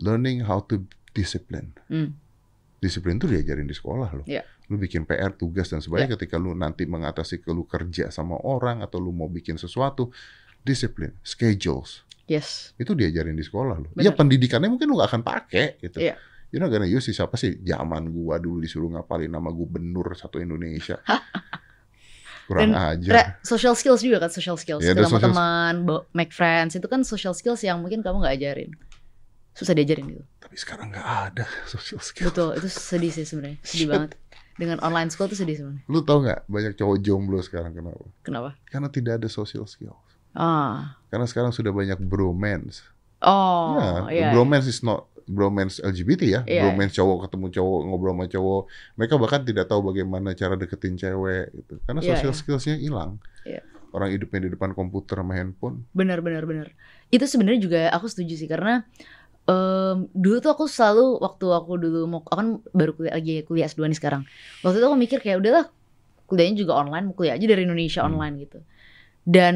learning 0.00 0.48
how 0.48 0.64
to 0.72 0.88
discipline. 1.12 1.76
Hmm. 1.92 2.16
Disiplin 2.80 3.20
tuh 3.20 3.28
diajarin 3.28 3.68
di 3.68 3.76
sekolah 3.76 4.08
loh. 4.16 4.24
Iya. 4.24 4.40
Lu 4.72 4.80
bikin 4.80 5.04
PR, 5.04 5.36
tugas 5.36 5.68
dan 5.68 5.84
sebagainya. 5.84 6.16
Ketika 6.16 6.40
lu 6.40 6.56
nanti 6.56 6.88
mengatasi 6.88 7.44
ke 7.44 7.52
lu 7.52 7.68
kerja 7.68 8.08
sama 8.08 8.40
orang 8.40 8.80
atau 8.80 8.96
lu 8.96 9.12
mau 9.12 9.28
bikin 9.28 9.60
sesuatu, 9.60 10.08
disiplin, 10.64 11.12
schedules 11.20 12.08
Yes. 12.30 12.78
itu 12.78 12.94
diajarin 12.94 13.34
di 13.34 13.42
sekolah 13.42 13.74
loh. 13.74 13.90
Benar. 13.90 14.06
Ya 14.06 14.10
pendidikannya 14.14 14.70
mungkin 14.70 14.86
lu 14.86 14.94
gak 14.96 15.10
akan 15.10 15.22
pakai 15.26 15.82
gitu. 15.82 15.98
Iya. 15.98 16.14
You 16.50 16.58
know 16.58 16.66
gonna 16.66 16.86
use 16.86 17.10
siapa 17.10 17.34
sih 17.34 17.58
zaman 17.60 18.10
gua 18.10 18.38
dulu 18.38 18.62
disuruh 18.62 18.86
ngapalin 18.88 19.26
nama 19.28 19.50
gubernur 19.50 20.14
satu 20.14 20.38
Indonesia. 20.38 21.02
Kurang 22.46 22.70
Dan 22.70 22.74
ajar. 22.74 23.12
Re- 23.14 23.30
social 23.42 23.74
skills 23.74 24.02
juga 24.02 24.18
kan 24.18 24.30
social 24.30 24.58
skills 24.58 24.82
Iya, 24.82 24.94
ada 24.94 25.06
ketemu 25.06 25.22
teman 25.22 25.74
make 26.10 26.30
friends 26.30 26.74
itu 26.74 26.86
kan 26.86 27.02
social 27.02 27.30
skills 27.30 27.62
yang 27.62 27.78
mungkin 27.78 28.02
kamu 28.02 28.22
nggak 28.22 28.34
ajarin 28.38 28.70
susah 29.50 29.70
diajarin 29.70 30.06
gitu 30.08 30.24
Tapi 30.38 30.54
sekarang 30.58 30.90
nggak 30.90 31.08
ada 31.30 31.46
social 31.66 32.02
skill. 32.02 32.26
betul 32.26 32.50
itu 32.54 32.66
sedih 32.66 33.10
sih 33.10 33.22
sebenarnya 33.22 33.58
sedih 33.62 33.86
banget 33.86 34.10
dengan 34.58 34.82
online 34.82 35.10
school 35.10 35.26
tuh 35.26 35.38
sedih 35.38 35.54
sebenarnya 35.54 35.86
Lu 35.86 36.02
tau 36.02 36.18
nggak 36.18 36.50
banyak 36.50 36.74
cowok 36.74 36.96
jomblo 36.98 37.38
sekarang 37.38 37.70
kenapa? 37.70 38.02
kenapa 38.26 38.50
Karena 38.66 38.90
tidak 38.90 39.22
ada 39.22 39.28
social 39.30 39.70
skills. 39.70 40.09
Ah 40.32 40.96
Karena 41.08 41.26
sekarang 41.26 41.50
sudah 41.50 41.70
banyak 41.70 41.98
bromance. 41.98 42.86
oh 43.20 43.74
ya, 43.76 43.90
iya 44.08 44.28
bromance 44.30 44.64
is 44.64 44.80
not 44.80 45.10
bromance 45.26 45.78
LGBT 45.78 46.22
ya. 46.26 46.40
Iya. 46.42 46.66
Bromance 46.66 46.94
cowok 46.94 47.26
ketemu 47.26 47.46
cowok 47.52 47.78
ngobrol 47.84 48.12
sama 48.12 48.26
cowok. 48.26 48.62
Mereka 48.94 49.14
bahkan 49.16 49.40
tidak 49.42 49.66
tahu 49.66 49.80
bagaimana 49.84 50.34
cara 50.34 50.54
deketin 50.54 50.94
cewek 50.94 51.50
gitu. 51.52 51.78
Karena 51.84 52.00
Iya, 52.00 52.08
social 52.14 52.30
iya. 52.30 52.38
skillsnya 52.38 52.74
hilang. 52.76 53.18
Iya. 53.42 53.62
Orang 53.90 54.10
hidupnya 54.10 54.40
di 54.40 54.50
depan 54.50 54.70
komputer 54.70 55.18
sama 55.18 55.34
handphone. 55.34 55.82
benar 55.90 56.18
benar 56.20 56.46
benar 56.46 56.70
itu 57.10 57.26
sebenarnya 57.26 57.58
juga 57.58 57.80
aku 57.90 58.06
setuju 58.06 58.38
sih 58.38 58.46
karena 58.46 58.86
em, 59.44 60.06
dulu 60.12 60.38
tuh 60.38 60.50
aku 60.52 60.64
selalu 60.64 61.18
waktu 61.18 61.46
aku 61.50 61.72
dulu 61.74 61.98
mau 62.06 62.20
aku 62.22 62.30
kan 62.32 62.48
baru 62.70 62.94
kuliah 62.94 63.14
lagi 63.14 63.42
kuliah 63.42 63.66
S2 63.66 63.82
nih 63.84 63.98
sekarang 63.98 64.22
waktu 64.62 64.78
itu 64.78 64.86
aku 64.86 64.94
mikir 64.96 65.18
kayak 65.18 65.42
udahlah 65.42 65.66
kuliahnya 66.24 66.54
juga 66.56 66.74
online 66.76 67.10
mau 67.10 67.14
kuliah 67.14 67.34
aja 67.34 67.42
dari 67.44 67.66
Indonesia 67.66 68.00
Hmm. 68.00 68.14
online 68.14 68.34
gitu 68.40 68.58
dan 69.26 69.54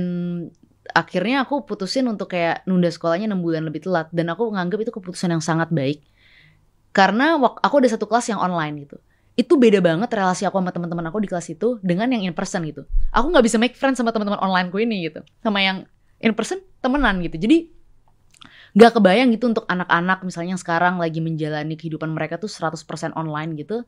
akhirnya 0.92 1.48
aku 1.48 1.64
putusin 1.64 2.04
untuk 2.10 2.34
kayak 2.34 2.66
nunda 2.68 2.92
sekolahnya 2.92 3.30
6 3.32 3.40
bulan 3.40 3.62
lebih 3.64 3.86
telat. 3.88 4.12
Dan 4.12 4.28
aku 4.28 4.52
nganggap 4.52 4.84
itu 4.84 4.92
keputusan 4.92 5.32
yang 5.32 5.40
sangat 5.40 5.72
baik. 5.72 6.04
Karena 6.92 7.40
aku 7.40 7.74
ada 7.80 7.88
satu 7.88 8.04
kelas 8.04 8.28
yang 8.30 8.38
online 8.42 8.84
gitu. 8.84 9.00
Itu 9.34 9.58
beda 9.58 9.82
banget 9.82 10.06
relasi 10.14 10.46
aku 10.46 10.62
sama 10.62 10.70
teman-teman 10.70 11.10
aku 11.10 11.18
di 11.18 11.26
kelas 11.26 11.50
itu 11.50 11.82
dengan 11.82 12.06
yang 12.12 12.22
in 12.22 12.34
person 12.36 12.62
gitu. 12.68 12.86
Aku 13.10 13.34
nggak 13.34 13.42
bisa 13.42 13.58
make 13.58 13.74
friends 13.74 13.98
sama 13.98 14.14
teman-teman 14.14 14.38
onlineku 14.38 14.78
ini 14.78 15.10
gitu. 15.10 15.26
Sama 15.42 15.58
yang 15.58 15.88
in 16.22 16.36
person 16.38 16.62
temenan 16.78 17.18
gitu. 17.18 17.34
Jadi 17.34 17.66
nggak 18.74 18.98
kebayang 18.98 19.30
gitu 19.34 19.50
untuk 19.50 19.66
anak-anak 19.66 20.22
misalnya 20.22 20.54
yang 20.54 20.62
sekarang 20.62 20.98
lagi 21.02 21.18
menjalani 21.18 21.74
kehidupan 21.74 22.10
mereka 22.14 22.38
tuh 22.38 22.46
100% 22.46 22.78
online 23.18 23.58
gitu. 23.58 23.82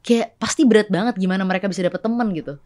Kayak 0.00 0.40
pasti 0.40 0.64
berat 0.64 0.88
banget 0.88 1.20
gimana 1.20 1.44
mereka 1.44 1.68
bisa 1.68 1.84
dapet 1.84 2.00
temen 2.00 2.32
gitu. 2.32 2.56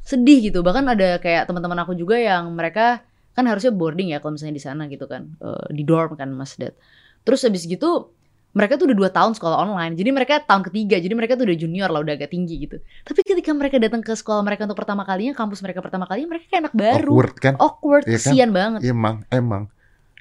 Sedih 0.00 0.40
gitu. 0.40 0.64
Bahkan 0.64 0.84
ada 0.88 1.20
kayak 1.20 1.52
teman-teman 1.52 1.84
aku 1.84 1.92
juga 1.92 2.16
yang 2.16 2.48
mereka 2.56 3.04
kan 3.34 3.44
harusnya 3.44 3.70
boarding 3.70 4.10
ya 4.10 4.18
kalau 4.18 4.34
misalnya 4.34 4.54
di 4.54 4.62
sana 4.62 4.86
gitu 4.86 5.04
kan 5.04 5.34
eh, 5.38 5.66
di 5.70 5.82
dorm 5.82 6.14
kan 6.14 6.30
mas 6.30 6.54
Dad 6.54 6.74
terus 7.22 7.42
habis 7.42 7.66
gitu 7.66 8.14
mereka 8.54 8.78
tuh 8.78 8.86
udah 8.86 8.94
dua 8.94 9.10
tahun 9.10 9.34
sekolah 9.34 9.58
online 9.58 9.98
jadi 9.98 10.14
mereka 10.14 10.38
tahun 10.40 10.62
ketiga 10.64 10.96
jadi 10.96 11.10
mereka 11.12 11.34
tuh 11.34 11.42
udah 11.42 11.58
junior 11.58 11.90
lah 11.90 12.00
udah 12.00 12.14
agak 12.14 12.30
tinggi 12.30 12.62
gitu 12.62 12.78
tapi 13.02 13.20
ketika 13.20 13.50
mereka 13.50 13.76
datang 13.76 13.98
ke 13.98 14.14
sekolah 14.14 14.40
mereka 14.40 14.64
untuk 14.64 14.78
pertama 14.78 15.02
kalinya 15.02 15.34
kampus 15.34 15.58
mereka 15.58 15.82
pertama 15.82 16.06
kalinya 16.06 16.30
mereka 16.30 16.46
kayak 16.48 16.70
anak 16.70 16.74
baru 16.74 17.10
Awkward 17.10 17.34
kan? 17.36 17.54
awkward 17.58 18.04
Iya 18.06 18.14
kan? 18.14 18.30
kesian 18.30 18.50
banget 18.50 18.80
Emang, 18.86 19.16
emang, 19.28 19.62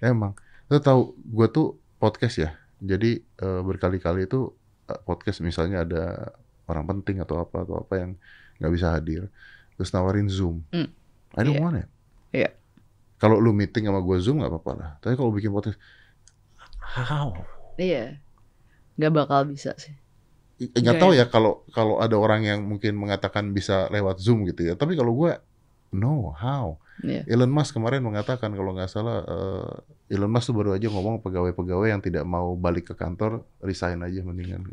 emang. 0.01 0.33
Lo 0.65 0.81
tahu, 0.81 1.01
gue 1.13 1.47
tuh 1.47 1.67
podcast 1.95 2.35
ya. 2.35 2.49
Jadi 2.81 3.15
eh, 3.21 3.61
berkali-kali 3.61 4.25
itu 4.25 4.49
eh, 4.89 4.97
podcast 4.99 5.39
misalnya 5.39 5.85
ada 5.85 6.33
orang 6.65 6.89
penting 6.89 7.21
atau 7.21 7.37
apa 7.37 7.61
atau 7.61 7.77
apa 7.77 7.93
yang 7.95 8.11
nggak 8.57 8.73
bisa 8.73 8.89
hadir, 8.89 9.29
terus 9.75 9.91
nawarin 9.91 10.25
zoom. 10.25 10.65
Hmm. 10.73 10.89
I 11.35 11.43
don't 11.43 11.53
Iya. 11.53 11.61
want 11.61 11.75
it. 11.77 11.87
Iya. 12.33 12.49
Kalau 13.21 13.39
lu 13.39 13.55
meeting 13.55 13.87
sama 13.87 14.03
gue 14.03 14.17
zoom 14.19 14.43
nggak 14.43 14.51
apa-apa 14.51 14.71
lah. 14.75 14.89
Tapi 14.99 15.13
kalau 15.15 15.31
bikin 15.31 15.53
podcast, 15.53 15.79
how? 16.83 17.33
iya 17.79 18.21
nggak 18.93 19.13
bakal 19.13 19.49
bisa 19.49 19.73
sih 19.81 19.97
nggak 20.61 20.95
Iya, 20.95 21.01
tahu 21.01 21.11
ya 21.17 21.25
kalau 21.27 21.65
kalau 21.73 21.97
ada 21.99 22.13
orang 22.15 22.45
yang 22.45 22.59
mungkin 22.63 22.95
mengatakan 22.95 23.51
bisa 23.51 23.89
lewat 23.89 24.21
zoom 24.21 24.45
gitu 24.47 24.63
ya. 24.63 24.79
Tapi 24.79 24.95
kalau 24.95 25.11
gue, 25.17 25.35
no, 25.91 26.31
how? 26.37 26.77
Iya. 27.01 27.25
Elon 27.25 27.49
Musk 27.49 27.73
kemarin 27.73 28.05
mengatakan 28.05 28.53
kalau 28.53 28.71
nggak 28.77 28.87
salah 28.87 29.25
eh, 29.25 30.13
Elon 30.13 30.29
Musk 30.29 30.53
tuh 30.53 30.55
baru 30.55 30.77
aja 30.77 30.87
ngomong 30.87 31.25
pegawai-pegawai 31.25 31.89
yang 31.89 31.99
tidak 32.05 32.23
mau 32.23 32.53
balik 32.53 32.93
ke 32.93 32.95
kantor 32.95 33.43
resign 33.59 34.05
aja 34.05 34.21
mendingan. 34.21 34.69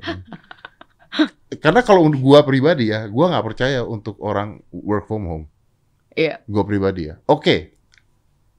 Karena 1.64 1.80
kalau 1.82 2.06
untuk 2.06 2.22
gua 2.22 2.44
pribadi 2.46 2.92
ya, 2.92 3.08
gua 3.10 3.32
nggak 3.34 3.46
percaya 3.50 3.82
untuk 3.82 4.20
orang 4.22 4.60
work 4.70 5.08
from 5.08 5.24
home. 5.26 5.46
Iya. 6.14 6.44
Gua 6.46 6.62
pribadi 6.62 7.10
ya. 7.10 7.18
Oke, 7.26 7.79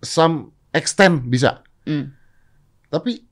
some 0.02 0.50
extent 0.74 1.24
bisa, 1.26 1.62
Hmm. 1.86 2.14
tapi 2.90 3.26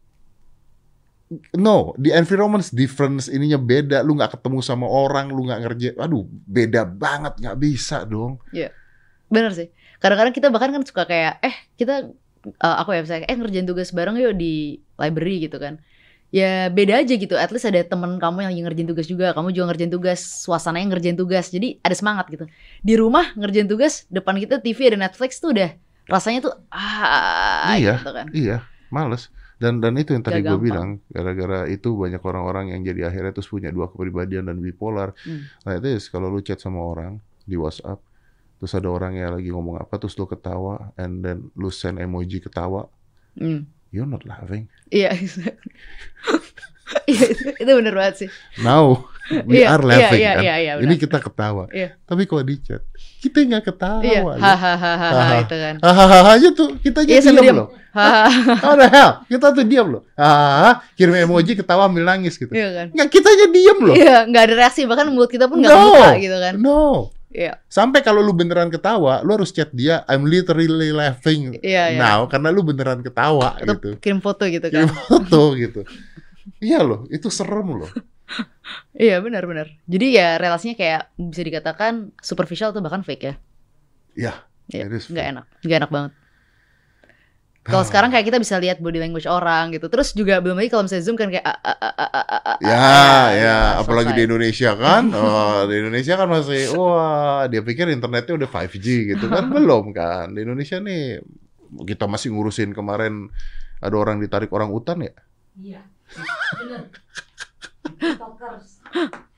no, 1.53 1.93
the 2.01 2.09
environment 2.09 2.65
difference 2.73 3.29
ininya 3.29 3.61
beda. 3.61 4.01
Lu 4.01 4.17
nggak 4.17 4.39
ketemu 4.39 4.65
sama 4.65 4.89
orang, 4.89 5.29
lu 5.29 5.45
nggak 5.45 5.61
ngerjain. 5.61 5.95
Aduh, 6.01 6.25
beda 6.25 6.89
banget, 6.89 7.37
nggak 7.37 7.57
bisa 7.61 8.01
dong. 8.01 8.41
Bener 9.29 9.53
sih. 9.53 9.69
Kadang-kadang 10.01 10.33
kita 10.33 10.49
bahkan 10.49 10.73
kan 10.73 10.81
suka 10.81 11.05
kayak, 11.05 11.37
eh 11.45 11.53
kita, 11.77 12.09
eh, 12.49 12.75
aku 12.81 12.97
ya 12.97 13.05
misalnya, 13.05 13.29
eh 13.29 13.37
ngerjain 13.37 13.67
tugas 13.69 13.93
bareng 13.93 14.17
yuk 14.17 14.33
di 14.41 14.81
library 14.97 15.45
gitu 15.45 15.61
kan. 15.61 15.77
Ya 16.33 16.69
beda 16.69 17.01
aja 17.01 17.13
gitu, 17.13 17.33
at 17.37 17.49
least 17.49 17.65
ada 17.65 17.81
temen 17.81 18.17
kamu 18.21 18.45
yang 18.45 18.49
lagi 18.53 18.61
ngerjain 18.65 18.89
tugas 18.89 19.05
juga, 19.09 19.33
kamu 19.33 19.49
juga 19.49 19.65
ngerjain 19.73 19.89
tugas, 19.89 20.21
suasananya 20.45 20.93
ngerjain 20.93 21.17
tugas, 21.17 21.49
jadi 21.49 21.81
ada 21.81 21.93
semangat 21.97 22.29
gitu. 22.29 22.45
Di 22.85 22.93
rumah 22.97 23.33
ngerjain 23.33 23.65
tugas, 23.65 24.05
depan 24.13 24.37
kita 24.37 24.61
TV 24.61 24.93
ada 24.93 25.09
Netflix 25.09 25.41
tuh 25.41 25.53
udah 25.57 25.73
rasanya 26.09 26.39
tuh 26.43 26.53
ah 26.69 27.77
Iya. 27.77 27.95
gitu 28.01 28.11
kan. 28.11 28.25
Iya, 28.33 28.57
males. 28.89 29.29
Dan 29.59 29.83
dan 29.83 29.93
itu 29.95 30.15
yang 30.15 30.23
tadi 30.23 30.39
gue 30.39 30.55
bilang, 30.55 31.03
gara-gara 31.11 31.67
itu 31.67 31.91
banyak 31.91 32.23
orang-orang 32.23 32.71
yang 32.71 32.81
jadi 32.81 33.11
akhirnya 33.11 33.35
terus 33.35 33.47
punya 33.47 33.69
dua 33.69 33.91
kepribadian 33.91 34.47
dan 34.47 34.57
bipolar. 34.57 35.11
Hmm. 35.21 35.51
Nah 35.67 35.75
itu 35.75 35.99
kalau 36.07 36.31
lu 36.31 36.39
chat 36.39 36.57
sama 36.57 36.79
orang 36.79 37.19
di 37.43 37.59
WhatsApp, 37.59 37.99
terus 38.57 38.71
ada 38.71 38.87
orang 38.87 39.19
yang 39.19 39.35
lagi 39.35 39.51
ngomong 39.51 39.75
apa, 39.77 39.99
terus 39.99 40.15
lu 40.15 40.25
ketawa, 40.25 40.95
and 40.95 41.21
then 41.21 41.51
lu 41.59 41.67
send 41.69 41.99
emoji 41.99 42.39
ketawa, 42.39 42.87
Hmm. 43.35 43.67
you're 43.91 44.07
not 44.07 44.23
laughing. 44.23 44.71
Iya, 44.89 45.11
Iya, 47.05 47.21
itu, 47.29 47.43
itu 47.61 47.71
bener 47.77 47.93
banget 47.93 48.15
sih. 48.25 48.29
Now 48.59 49.05
we 49.45 49.59
Iya, 49.59 49.67
are 49.71 49.83
laughing 49.83 50.17
iya, 50.17 50.31
kan. 50.33 50.43
iya, 50.43 50.55
iya, 50.57 50.73
Ini 50.77 50.85
benar. 50.89 51.01
kita 51.01 51.17
ketawa. 51.19 51.63
Iya. 51.69 51.89
Tapi 52.01 52.21
kalau 52.23 52.41
di 52.41 52.55
chat, 52.57 52.81
kita 53.19 53.37
nggak 53.41 53.63
ketawa. 53.65 54.01
Iya, 54.01 54.19
loh. 54.21 54.35
hahaha 54.35 54.93
Haha. 54.97 55.35
itu 55.39 55.55
kan. 55.55 55.75
Hahaha 55.79 56.19
aja 56.33 56.49
tuh, 56.51 56.69
kita 56.77 56.97
aja 57.01 57.11
Iya, 57.11 57.21
sambil 57.21 57.41
diam 57.41 57.45
diam. 57.45 57.57
loh. 57.59 57.67
Hahaha. 57.89 58.71
The 58.75 58.87
hell? 58.87 59.11
Kita 59.25 59.45
tuh 59.51 59.65
diam 59.65 59.87
loh. 59.89 60.01
Ah, 60.13 60.81
kirim 60.93 61.15
emoji 61.15 61.53
ketawa 61.53 61.85
ambil 61.85 62.05
nangis 62.05 62.35
gitu. 62.35 62.49
Iya 62.49 62.69
kan. 62.71 62.87
Nggak, 62.91 63.09
kita 63.09 63.27
aja 63.29 63.45
diam 63.47 63.77
loh. 63.81 63.95
Iya, 63.95 64.17
nggak 64.25 64.43
ada 64.43 64.53
reaksi 64.57 64.81
bahkan 64.83 65.07
mulut 65.07 65.27
kita 65.27 65.45
pun 65.45 65.57
nggak 65.57 65.69
No. 65.69 65.81
kebuka 65.89 66.09
gitu 66.17 66.37
kan. 66.37 66.53
No. 66.55 66.81
Iya, 67.29 67.61
Sampai 67.65 68.01
kalau 68.01 68.19
lu 68.19 68.33
beneran 68.33 68.67
ketawa, 68.67 69.21
lu 69.21 69.29
harus 69.31 69.49
chat 69.49 69.69
dia, 69.69 70.01
I'm 70.05 70.25
literally 70.25 70.89
laughing 70.89 71.61
iya, 71.61 71.93
iya. 71.93 71.99
now 71.99 72.25
karena 72.25 72.49
lu 72.49 72.65
beneran 72.65 72.99
ketawa 72.99 73.53
Atau 73.53 73.77
gitu. 73.77 73.89
kirim 74.01 74.17
foto 74.17 74.43
gitu 74.43 74.65
Kirim 74.65 74.89
kan. 74.89 74.97
foto 75.05 75.53
gitu. 75.53 75.85
Iya 76.57 76.81
loh, 76.81 77.05
itu 77.07 77.29
serem 77.29 77.77
loh. 77.77 77.89
Iya, 78.99 79.23
benar-benar. 79.23 79.79
Jadi 79.87 80.07
ya 80.13 80.35
relasinya 80.37 80.75
kayak 80.75 81.15
bisa 81.17 81.41
dikatakan 81.41 82.13
superficial 82.19 82.69
atau 82.75 82.83
bahkan 82.83 83.01
fake 83.01 83.23
ya. 83.23 83.33
Iya, 84.13 84.33
Iya, 84.69 84.85
it 84.85 84.93
is 85.01 85.09
nggak 85.09 85.25
enak, 85.33 85.45
nggak 85.65 85.77
enak 85.81 85.91
banget. 85.91 86.11
Kalau 87.69 87.85
sekarang 87.85 88.09
kayak 88.09 88.25
kita 88.25 88.37
bisa 88.41 88.57
lihat 88.57 88.81
body 88.81 88.97
language 88.97 89.29
orang 89.29 89.69
gitu. 89.77 89.93
Terus 89.93 90.17
juga 90.17 90.41
belum 90.41 90.57
lagi 90.57 90.73
kalau 90.73 90.89
misalnya 90.89 91.05
zoom 91.05 91.13
kan 91.13 91.29
kayak 91.29 91.45
ah, 91.45 91.53
ah, 91.53 91.77
ah, 91.77 91.93
ah, 91.93 92.09
ah, 92.09 92.25
ah, 92.25 92.41
ah, 92.41 92.57
Ya, 92.65 92.77
ah, 92.81 93.25
ya, 93.29 93.57
apalagi 93.77 94.11
di. 94.17 94.25
Indonesia 94.25 94.73
kan. 94.73 95.03
Oh, 95.19 95.69
di 95.69 95.75
Indonesia 95.77 96.13
kan 96.17 96.27
masih 96.33 96.73
wah, 96.73 97.45
dia 97.45 97.61
pikir 97.61 97.85
internetnya 97.93 98.33
udah 98.41 98.49
5G 98.49 99.13
gitu 99.13 99.25
kan. 99.29 99.49
Belum 99.53 99.93
kan. 99.93 100.33
Di 100.33 100.41
Indonesia 100.41 100.81
nih 100.81 101.21
kita 101.85 102.09
masih 102.09 102.33
ngurusin 102.33 102.73
kemarin 102.73 103.29
ada 103.77 103.95
orang 103.95 104.17
ditarik 104.17 104.49
orang 104.49 104.73
hutan 104.73 105.05
ya. 105.05 105.13
Iya. 105.61 105.81
Tiktokers. 107.99 108.65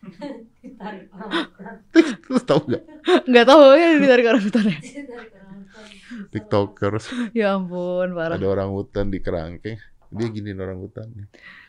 Ditarik 0.64 1.10
orang 1.12 1.30
hutan. 1.34 1.74
Terus 1.92 2.44
tahu 2.44 2.60
nggak? 2.66 2.84
Nggak 3.26 3.46
tahu 3.46 3.62
ya 3.74 3.88
ditarik 3.98 4.26
orang 4.28 4.44
hutan. 4.44 4.64
TikTokers 6.32 7.06
Ya 7.32 7.56
ampun, 7.56 8.14
parah. 8.14 8.36
ada 8.36 8.48
orang 8.48 8.70
hutan 8.72 9.08
di 9.08 9.20
kerangkeng. 9.20 9.80
Dia 10.12 10.28
giniin 10.28 10.60
orang 10.60 10.78
hutan. 10.78 11.08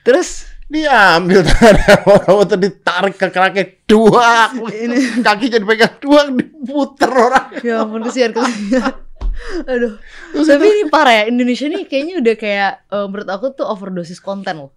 Terus 0.03 0.51
Dia 0.67 1.15
ambil 1.15 1.45
tangan 1.45 1.77
orang 2.11 2.35
hutan 2.35 2.59
ditarik 2.59 3.15
ke 3.15 3.27
kerangkeng 3.29 3.71
dua. 3.85 4.51
ini 4.69 5.21
Kaki 5.21 5.47
jadi 5.49 5.63
pegang 5.63 5.95
dua 5.99 6.27
diputer 6.27 7.11
orang. 7.11 7.47
ya 7.61 7.83
ampun 7.83 8.03
kesian 8.03 8.33
kesian. 8.33 8.83
Aduh. 9.63 9.95
Terus 10.33 10.47
Tapi 10.49 10.65
ini 10.67 10.83
parah 10.89 11.23
ya 11.23 11.25
Indonesia 11.27 11.67
nih 11.67 11.87
kayaknya 11.87 12.15
udah 12.19 12.35
kayak 12.35 12.73
eh, 12.89 13.07
menurut 13.07 13.29
aku 13.29 13.47
tuh 13.53 13.67
overdosis 13.67 14.19
konten 14.19 14.59
loh. 14.59 14.73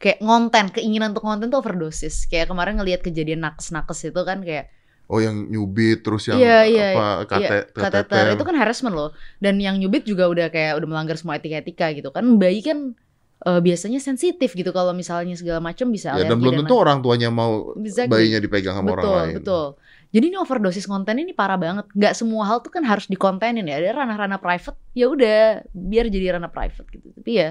Kayak 0.00 0.18
ngonten, 0.24 0.66
keinginan 0.72 1.12
untuk 1.12 1.28
konten 1.28 1.52
tuh 1.52 1.60
overdosis. 1.60 2.24
Kayak 2.24 2.48
kemarin 2.48 2.80
ngelihat 2.80 3.04
kejadian 3.04 3.44
nakes-nakes 3.44 4.08
itu 4.08 4.20
kan 4.24 4.40
kayak 4.40 4.72
Oh 5.10 5.18
yang 5.18 5.50
nyubit 5.50 6.06
terus 6.06 6.30
yang 6.30 6.38
Iya, 6.38 6.58
iya, 6.70 6.86
apa 6.94 7.02
iya, 7.02 7.26
kate- 7.26 7.66
kateter 7.74 8.06
kateter. 8.06 8.26
itu 8.38 8.44
kan 8.46 8.56
harassment 8.56 8.94
loh. 8.94 9.10
Dan 9.42 9.58
yang 9.58 9.74
nyubit 9.76 10.06
juga 10.06 10.30
udah 10.30 10.48
kayak 10.54 10.78
udah 10.78 10.88
melanggar 10.88 11.18
semua 11.18 11.34
etika-etika 11.36 11.90
gitu 11.92 12.14
kan. 12.14 12.22
Bayi 12.38 12.62
kan 12.62 12.94
eh, 13.42 13.60
biasanya 13.60 13.98
sensitif 13.98 14.54
gitu 14.54 14.70
kalau 14.70 14.94
misalnya 14.94 15.34
segala 15.34 15.58
macam 15.58 15.90
bisa 15.90 16.14
Ya, 16.14 16.30
dan 16.30 16.38
belum 16.38 16.62
tentu 16.62 16.78
orang 16.78 17.02
tuanya 17.02 17.26
mau 17.28 17.74
Exactly. 17.74 18.06
bayinya 18.12 18.38
dipegang 18.38 18.78
sama 18.78 18.94
betul, 18.94 19.02
orang 19.02 19.12
lain. 19.18 19.34
Betul, 19.42 19.66
Jadi 20.14 20.24
ini 20.30 20.36
overdosis 20.38 20.86
konten 20.86 21.16
ini 21.18 21.32
parah 21.34 21.58
banget. 21.58 21.86
Nggak 21.90 22.14
semua 22.14 22.42
hal 22.46 22.62
tuh 22.62 22.70
kan 22.70 22.86
harus 22.86 23.10
dikontenin 23.10 23.66
ya. 23.66 23.82
Ada 23.82 24.06
ranah-ranah 24.06 24.38
private, 24.38 24.78
ya 24.94 25.06
udah 25.10 25.66
biar 25.74 26.06
jadi 26.06 26.38
ranah 26.38 26.50
private 26.54 26.86
gitu. 26.86 27.10
Tapi 27.18 27.30
ya 27.34 27.50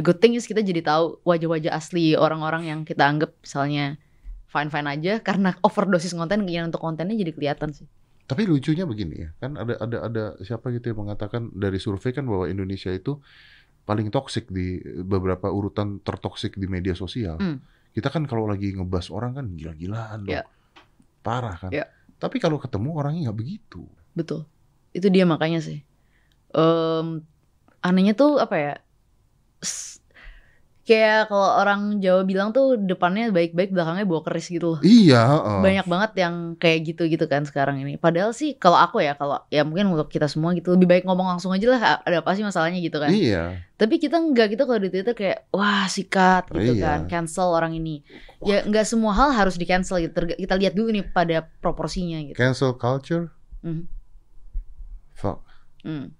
the 0.00 0.04
good 0.04 0.16
thing 0.16 0.32
is 0.32 0.48
kita 0.48 0.64
jadi 0.64 0.80
tahu 0.80 1.20
wajah-wajah 1.28 1.76
asli 1.76 2.16
orang-orang 2.16 2.72
yang 2.72 2.80
kita 2.88 3.04
anggap 3.04 3.36
misalnya 3.44 4.00
fine-fine 4.48 4.88
aja 4.88 5.12
karena 5.20 5.52
overdosis 5.60 6.16
konten 6.16 6.48
keinginan 6.48 6.72
untuk 6.72 6.80
kontennya 6.80 7.20
jadi 7.20 7.36
kelihatan 7.36 7.76
sih. 7.76 7.84
Tapi 8.24 8.48
lucunya 8.48 8.88
begini 8.88 9.28
ya, 9.28 9.30
kan 9.42 9.60
ada 9.60 9.76
ada 9.76 9.98
ada 10.08 10.24
siapa 10.40 10.72
gitu 10.72 10.94
yang 10.94 11.04
mengatakan 11.04 11.52
dari 11.52 11.76
survei 11.76 12.16
kan 12.16 12.24
bahwa 12.24 12.48
Indonesia 12.48 12.88
itu 12.88 13.20
paling 13.84 14.08
toksik 14.08 14.48
di 14.48 14.80
beberapa 15.02 15.50
urutan 15.50 16.00
tertoksik 16.00 16.56
di 16.56 16.64
media 16.70 16.96
sosial. 16.96 17.36
Hmm. 17.36 17.60
Kita 17.90 18.08
kan 18.08 18.24
kalau 18.24 18.46
lagi 18.46 18.70
ngebas 18.70 19.10
orang 19.10 19.34
kan 19.34 19.46
gila-gilaan 19.52 20.24
dong. 20.24 20.38
Ya. 20.40 20.46
Parah 21.26 21.58
kan. 21.58 21.74
Ya. 21.74 21.90
Tapi 22.22 22.38
kalau 22.38 22.62
ketemu 22.62 22.94
orangnya 22.94 23.20
nggak 23.28 23.38
begitu. 23.38 23.82
Betul. 24.14 24.46
Itu 24.94 25.10
dia 25.10 25.26
makanya 25.26 25.58
sih. 25.58 25.82
Em, 26.54 27.26
anehnya 27.82 28.14
tuh 28.14 28.38
apa 28.38 28.56
ya? 28.56 28.74
Kayak 30.80 31.30
kalau 31.30 31.60
orang 31.62 32.02
Jawa 32.02 32.26
bilang 32.26 32.50
tuh 32.50 32.74
depannya 32.74 33.30
baik-baik, 33.30 33.70
belakangnya 33.70 34.02
bawa 34.10 34.26
keris 34.26 34.50
gitu 34.50 34.74
loh. 34.74 34.80
Iya, 34.82 35.22
heeh. 35.22 35.58
Banyak 35.62 35.86
banget 35.86 36.10
yang 36.18 36.34
kayak 36.58 36.78
gitu 36.82 37.06
gitu 37.06 37.30
kan 37.30 37.46
sekarang 37.46 37.78
ini. 37.78 37.94
Padahal 37.94 38.34
sih 38.34 38.58
kalau 38.58 38.74
aku 38.74 38.98
ya, 38.98 39.14
kalau 39.14 39.38
ya 39.54 39.62
mungkin 39.62 39.94
untuk 39.94 40.10
kita 40.10 40.26
semua 40.26 40.50
gitu 40.50 40.74
lebih 40.74 40.90
baik 40.90 41.04
ngomong 41.06 41.30
langsung 41.36 41.54
aja 41.54 41.62
lah. 41.70 41.80
Ada 42.02 42.26
apa 42.26 42.34
sih 42.34 42.42
masalahnya 42.42 42.82
gitu 42.82 42.98
kan? 42.98 43.06
Iya. 43.12 43.62
Tapi 43.78 44.02
kita 44.02 44.18
nggak 44.18 44.58
gitu 44.58 44.62
kalau 44.66 44.80
di 44.82 44.90
Twitter 44.90 45.14
kayak 45.14 45.46
wah 45.54 45.86
sikat 45.86 46.50
gitu 46.50 46.74
Iya. 46.74 46.82
kan, 46.82 47.00
cancel 47.06 47.54
orang 47.54 47.76
ini. 47.78 48.02
Ya 48.42 48.66
nggak 48.66 48.82
semua 48.82 49.14
hal 49.14 49.30
harus 49.30 49.54
di 49.54 49.70
cancel 49.70 50.02
gitu. 50.02 50.16
Kita 50.26 50.58
lihat 50.58 50.74
dulu 50.74 50.90
nih 50.90 51.06
pada 51.06 51.46
proporsinya 51.62 52.18
gitu. 52.24 52.34
Cancel 52.34 52.74
culture. 52.74 53.30
Mhm. 53.62 53.86
Fuck. 55.14 55.44
Hmm. 55.86 56.18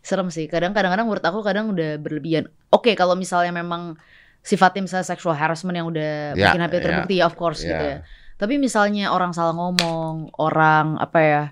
Serem 0.00 0.32
sih. 0.32 0.48
Kadang 0.48 0.72
kadang-kadang 0.72 1.04
menurut 1.04 1.24
aku 1.24 1.44
kadang 1.44 1.70
udah 1.72 2.00
berlebihan. 2.00 2.48
Oke, 2.72 2.96
kalau 2.96 3.12
misalnya 3.14 3.52
memang 3.52 4.00
sifatnya 4.40 4.88
misalnya 4.88 5.04
sexual 5.04 5.36
harassment 5.36 5.76
yang 5.76 5.88
udah 5.92 6.32
Ya, 6.32 6.48
mungkin 6.48 6.60
hampir 6.64 6.80
ya. 6.80 6.84
terbukti 6.88 7.16
of 7.20 7.36
course 7.36 7.60
gitu 7.60 7.76
Ya. 7.76 8.00
ya. 8.00 8.08
Tapi 8.40 8.56
misalnya 8.56 9.12
orang 9.12 9.36
salah 9.36 9.52
ngomong, 9.52 10.32
orang 10.40 10.96
apa 10.96 11.18
ya? 11.20 11.42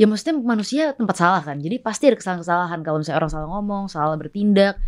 Ya 0.00 0.08
maksudnya 0.08 0.40
manusia 0.40 0.96
tempat 0.96 1.20
salah 1.20 1.44
kan. 1.44 1.60
Jadi 1.60 1.76
pasti 1.76 2.08
ada 2.08 2.16
kesalahan-kesalahan 2.16 2.80
kalau 2.80 3.04
misalnya 3.04 3.18
orang 3.20 3.32
salah 3.36 3.48
ngomong, 3.52 3.82
salah 3.92 4.16
bertindak. 4.16 4.80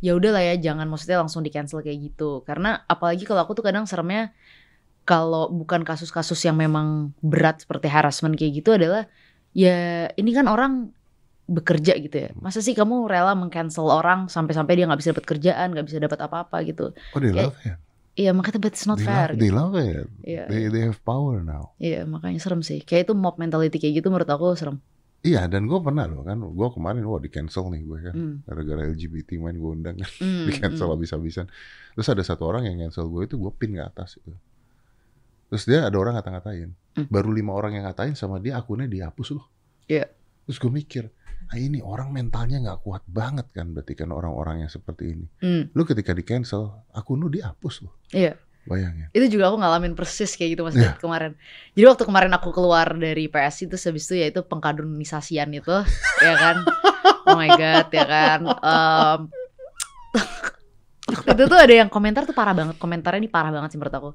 Ya 0.00 0.16
udahlah 0.16 0.40
ya, 0.40 0.56
jangan 0.56 0.88
maksudnya 0.88 1.20
langsung 1.20 1.44
di 1.44 1.52
cancel 1.52 1.84
kayak 1.84 2.00
gitu. 2.00 2.40
Karena 2.48 2.80
apalagi 2.88 3.28
kalau 3.28 3.44
aku 3.44 3.52
tuh 3.52 3.64
kadang 3.68 3.84
seremnya 3.84 4.32
kalau 5.04 5.52
bukan 5.52 5.84
kasus-kasus 5.84 6.40
yang 6.42 6.56
memang 6.56 7.12
berat 7.20 7.62
seperti 7.62 7.86
harassment 7.86 8.34
kayak 8.34 8.64
gitu 8.64 8.74
adalah 8.74 9.06
ya 9.54 10.08
ini 10.16 10.30
kan 10.34 10.48
orang 10.50 10.90
bekerja 11.46 11.94
gitu 11.96 12.16
ya. 12.16 12.30
Masa 12.36 12.58
sih 12.58 12.74
kamu 12.74 13.06
rela 13.06 13.32
mengcancel 13.32 13.86
orang 13.86 14.26
sampai-sampai 14.26 14.74
dia 14.74 14.84
nggak 14.84 14.98
bisa 14.98 15.10
dapat 15.14 15.26
kerjaan, 15.26 15.72
nggak 15.72 15.86
bisa 15.86 15.98
dapat 15.98 16.18
apa-apa 16.20 16.56
gitu. 16.62 16.90
Oh, 17.14 17.18
they 17.18 17.30
love 17.30 17.54
it. 17.62 17.78
Iya 18.16 18.32
makanya 18.32 18.58
but 18.58 18.72
it's 18.72 18.88
not 18.88 18.96
They 18.96 19.04
fair. 19.04 19.28
love, 19.28 19.36
gitu. 19.36 19.42
they 19.44 19.52
love 19.52 19.74
it. 19.76 20.06
Iya, 20.24 20.42
They, 20.48 20.62
they 20.72 20.82
have 20.84 20.96
power 21.04 21.44
now. 21.44 21.76
iya 21.76 22.02
makanya 22.02 22.40
serem 22.40 22.64
sih. 22.64 22.80
Kayak 22.80 23.08
itu 23.08 23.14
mob 23.14 23.36
mentality 23.36 23.76
kayak 23.76 24.00
gitu 24.00 24.08
menurut 24.08 24.26
aku 24.26 24.56
serem. 24.56 24.80
Iya, 25.20 25.44
dan 25.46 25.66
gue 25.66 25.76
pernah 25.78 26.06
loh 26.06 26.22
kan, 26.22 26.38
gue 26.38 26.68
kemarin 26.70 27.02
wah 27.02 27.18
di 27.18 27.28
cancel 27.28 27.66
nih 27.68 27.82
gue 27.82 27.98
kan, 27.98 28.14
Hmm. 28.14 28.34
gara-gara 28.46 28.86
LGBT 28.86 29.36
main 29.36 29.58
gue 29.58 29.68
undang 29.68 29.96
kan, 29.98 30.10
Hmm, 30.16 30.44
di 30.48 30.52
cancel 30.54 30.86
hmm. 30.86 30.94
habis-habisan. 30.96 31.46
Terus 31.92 32.08
ada 32.08 32.22
satu 32.22 32.46
orang 32.46 32.64
yang 32.64 32.88
cancel 32.88 33.10
gue 33.10 33.26
itu 33.26 33.34
gue 33.34 33.52
pin 33.52 33.74
ke 33.74 33.82
atas 33.82 34.16
itu. 34.16 34.30
Terus 35.46 35.62
dia 35.62 35.84
ada 35.84 35.96
orang 35.98 36.14
ngata-ngatain, 36.16 36.70
Hmm. 36.96 37.06
baru 37.12 37.28
lima 37.28 37.52
orang 37.52 37.76
yang 37.76 37.84
ngatain 37.84 38.16
sama 38.16 38.40
dia 38.40 38.56
akunnya 38.56 38.88
dihapus 38.88 39.36
loh. 39.36 39.44
Iya. 39.84 40.08
Terus 40.48 40.56
gue 40.56 40.72
mikir, 40.72 41.04
ah 41.46 41.58
ini 41.58 41.78
orang 41.78 42.10
mentalnya 42.10 42.58
nggak 42.58 42.82
kuat 42.82 43.02
banget 43.06 43.46
kan, 43.54 43.70
berarti 43.70 43.94
kan 43.94 44.10
orang-orang 44.10 44.66
yang 44.66 44.70
seperti 44.70 45.14
ini. 45.14 45.26
Hmm, 45.38 45.70
Lu 45.72 45.86
ketika 45.86 46.10
di 46.10 46.26
cancel, 46.26 46.82
akun 46.90 47.22
lu 47.22 47.30
dihapus 47.30 47.86
loh. 47.86 47.94
Iya. 48.10 48.34
Bayangin. 48.66 49.06
Itu 49.14 49.38
juga 49.38 49.54
aku 49.54 49.62
ngalamin 49.62 49.94
persis 49.94 50.34
kayak 50.34 50.58
gitu 50.58 50.62
mas. 50.66 50.74
Dad, 50.74 50.98
kemarin. 50.98 51.38
Jadi 51.78 51.86
waktu 51.86 52.02
kemarin 52.02 52.34
aku 52.34 52.50
keluar 52.50 52.98
dari 52.98 53.30
PSI 53.30 53.70
itu 53.70 53.78
habis 53.78 54.10
itu 54.10 54.14
ya 54.18 54.26
itu 54.26 54.42
pengkaderisasian 54.42 55.54
itu, 55.54 55.76
ya 56.18 56.34
kan? 56.34 56.66
Oh 57.30 57.38
my 57.38 57.46
god, 57.54 57.86
ya 57.94 58.06
kan? 58.10 58.40
Em, 58.42 59.20
itu 61.06 61.42
tuh 61.46 61.58
ada 61.58 61.74
yang 61.74 61.86
komentar 61.86 62.26
tuh 62.26 62.34
parah 62.34 62.58
banget. 62.58 62.74
Komentarnya 62.82 63.22
ini 63.22 63.30
parah 63.30 63.54
banget 63.54 63.70
sih 63.70 63.78
menurut 63.78 63.94
aku. 63.94 64.10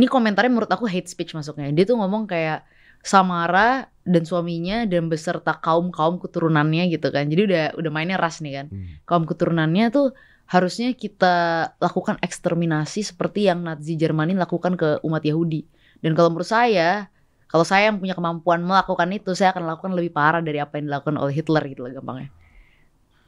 Ini 0.00 0.06
komentarnya 0.08 0.48
menurut 0.48 0.70
aku 0.72 0.88
hate 0.88 1.12
speech 1.12 1.36
masuknya. 1.36 1.68
Dia 1.76 1.84
tuh 1.84 2.00
ngomong 2.00 2.24
kayak 2.24 2.64
Samara 3.00 3.88
dan 4.04 4.22
suaminya 4.24 4.84
dan 4.88 5.08
beserta 5.08 5.56
kaum 5.56 5.88
kaum 5.92 6.20
keturunannya 6.20 6.88
gitu 6.92 7.08
kan. 7.12 7.28
Jadi 7.28 7.42
udah 7.48 7.64
udah 7.76 7.90
mainnya 7.92 8.20
ras 8.20 8.40
nih 8.44 8.62
kan 8.62 8.66
Hmm. 8.68 9.00
kaum 9.08 9.24
keturunannya 9.24 9.88
tuh 9.92 10.12
harusnya 10.50 10.90
kita 10.98 11.34
lakukan 11.78 12.18
eksterminasi 12.18 13.06
seperti 13.06 13.46
yang 13.46 13.62
Nazi 13.62 13.94
Jermani 13.94 14.34
lakukan 14.34 14.74
ke 14.74 14.98
umat 15.06 15.22
Yahudi. 15.22 15.62
Dan 16.02 16.18
kalau 16.18 16.34
menurut 16.34 16.50
saya, 16.50 17.06
kalau 17.46 17.62
saya 17.62 17.92
yang 17.92 18.02
punya 18.02 18.18
kemampuan 18.18 18.58
melakukan 18.66 19.06
itu, 19.14 19.30
saya 19.38 19.54
akan 19.54 19.62
lakukan 19.68 19.94
lebih 19.94 20.10
parah 20.10 20.42
dari 20.42 20.58
apa 20.58 20.82
yang 20.82 20.90
dilakukan 20.90 21.16
oleh 21.22 21.32
Hitler 21.38 21.62
gitu 21.70 21.86
lah 21.86 21.94
gampangnya. 21.94 22.34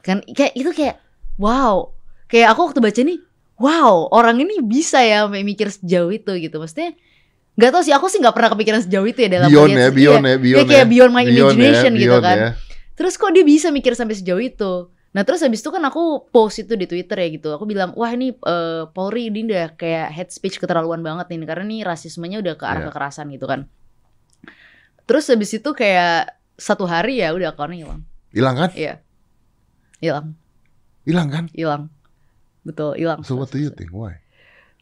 Kan 0.03 0.19
kayak 0.27 0.51
itu 0.59 0.71
kayak 0.75 0.99
wow. 1.39 1.95
Kayak 2.27 2.55
aku 2.55 2.59
waktu 2.71 2.79
baca 2.83 3.01
nih, 3.07 3.19
wow, 3.55 4.09
orang 4.11 4.41
ini 4.43 4.59
bisa 4.59 4.99
ya 4.99 5.23
mikir 5.29 5.71
sejauh 5.71 6.11
itu 6.11 6.31
gitu. 6.43 6.59
Maksudnya 6.59 6.97
nggak 7.53 7.69
tahu 7.69 7.83
sih, 7.83 7.93
aku 7.93 8.09
sih 8.09 8.17
nggak 8.17 8.33
pernah 8.33 8.49
kepikiran 8.51 8.81
sejauh 8.81 9.05
itu 9.05 9.19
ya 9.21 9.29
dalam 9.29 9.47
Beyond 9.47 9.69
ya, 9.69 9.77
iya, 9.77 9.89
beyond 9.89 10.23
ya, 10.23 10.35
beyond 10.37 10.59
ya 10.59 10.69
kayak 10.69 10.85
ya. 10.85 10.89
beyond 10.89 11.11
my 11.11 11.21
Beyond 11.21 11.33
ya, 11.33 11.41
imagination 11.45 11.91
gitu 11.93 12.07
beyond 12.09 12.23
kan. 12.25 12.37
ya. 12.37 12.49
Terus 12.93 13.13
kok 13.15 13.31
dia 13.31 13.45
bisa 13.45 13.67
mikir 13.69 13.93
sampai 13.93 14.15
sejauh 14.15 14.41
itu? 14.41 14.73
Nah 15.13 15.21
terus 15.21 15.45
habis 15.45 15.61
itu 15.61 15.69
kan 15.69 15.81
aku 15.85 16.25
post 16.29 16.57
itu 16.57 16.73
di 16.73 16.89
Twitter 16.89 17.13
ya 17.15 17.29
gitu. 17.29 17.53
Aku 17.53 17.69
bilang, 17.69 17.93
wah 17.93 18.09
ini 18.09 18.33
eh, 18.33 18.83
Polri 18.89 19.29
ini 19.29 19.45
udah 19.45 19.77
kayak 19.77 20.09
hate 20.09 20.33
speech 20.33 20.57
keterlaluan 20.57 21.05
banget 21.05 21.29
nih. 21.29 21.45
Karena 21.45 21.65
nih 21.69 21.85
rasismenya 21.85 22.41
udah 22.41 22.53
ke 22.57 22.65
arah 22.65 22.81
Iya. 22.81 22.87
kekerasan 22.89 23.29
gitu 23.29 23.45
kan. 23.45 23.69
Terus 25.05 25.29
habis 25.29 25.53
itu 25.53 25.69
kayak 25.69 26.33
satu 26.57 26.89
hari 26.89 27.21
ya 27.21 27.29
udah 27.29 27.53
akunnya 27.53 27.85
hilang. 27.85 28.01
Hilang 28.33 28.55
kan? 28.57 28.69
Iya. 28.73 28.93
Hilang, 30.01 30.33
Hilang 31.05 31.27
kan? 31.29 31.45
hilang. 31.53 31.83
Betul, 32.65 32.95
hilang. 32.97 33.21
So 33.21 33.35
what 33.37 33.51
do 33.51 33.59
you 33.59 33.69
think? 33.69 33.91
Why? 33.93 34.22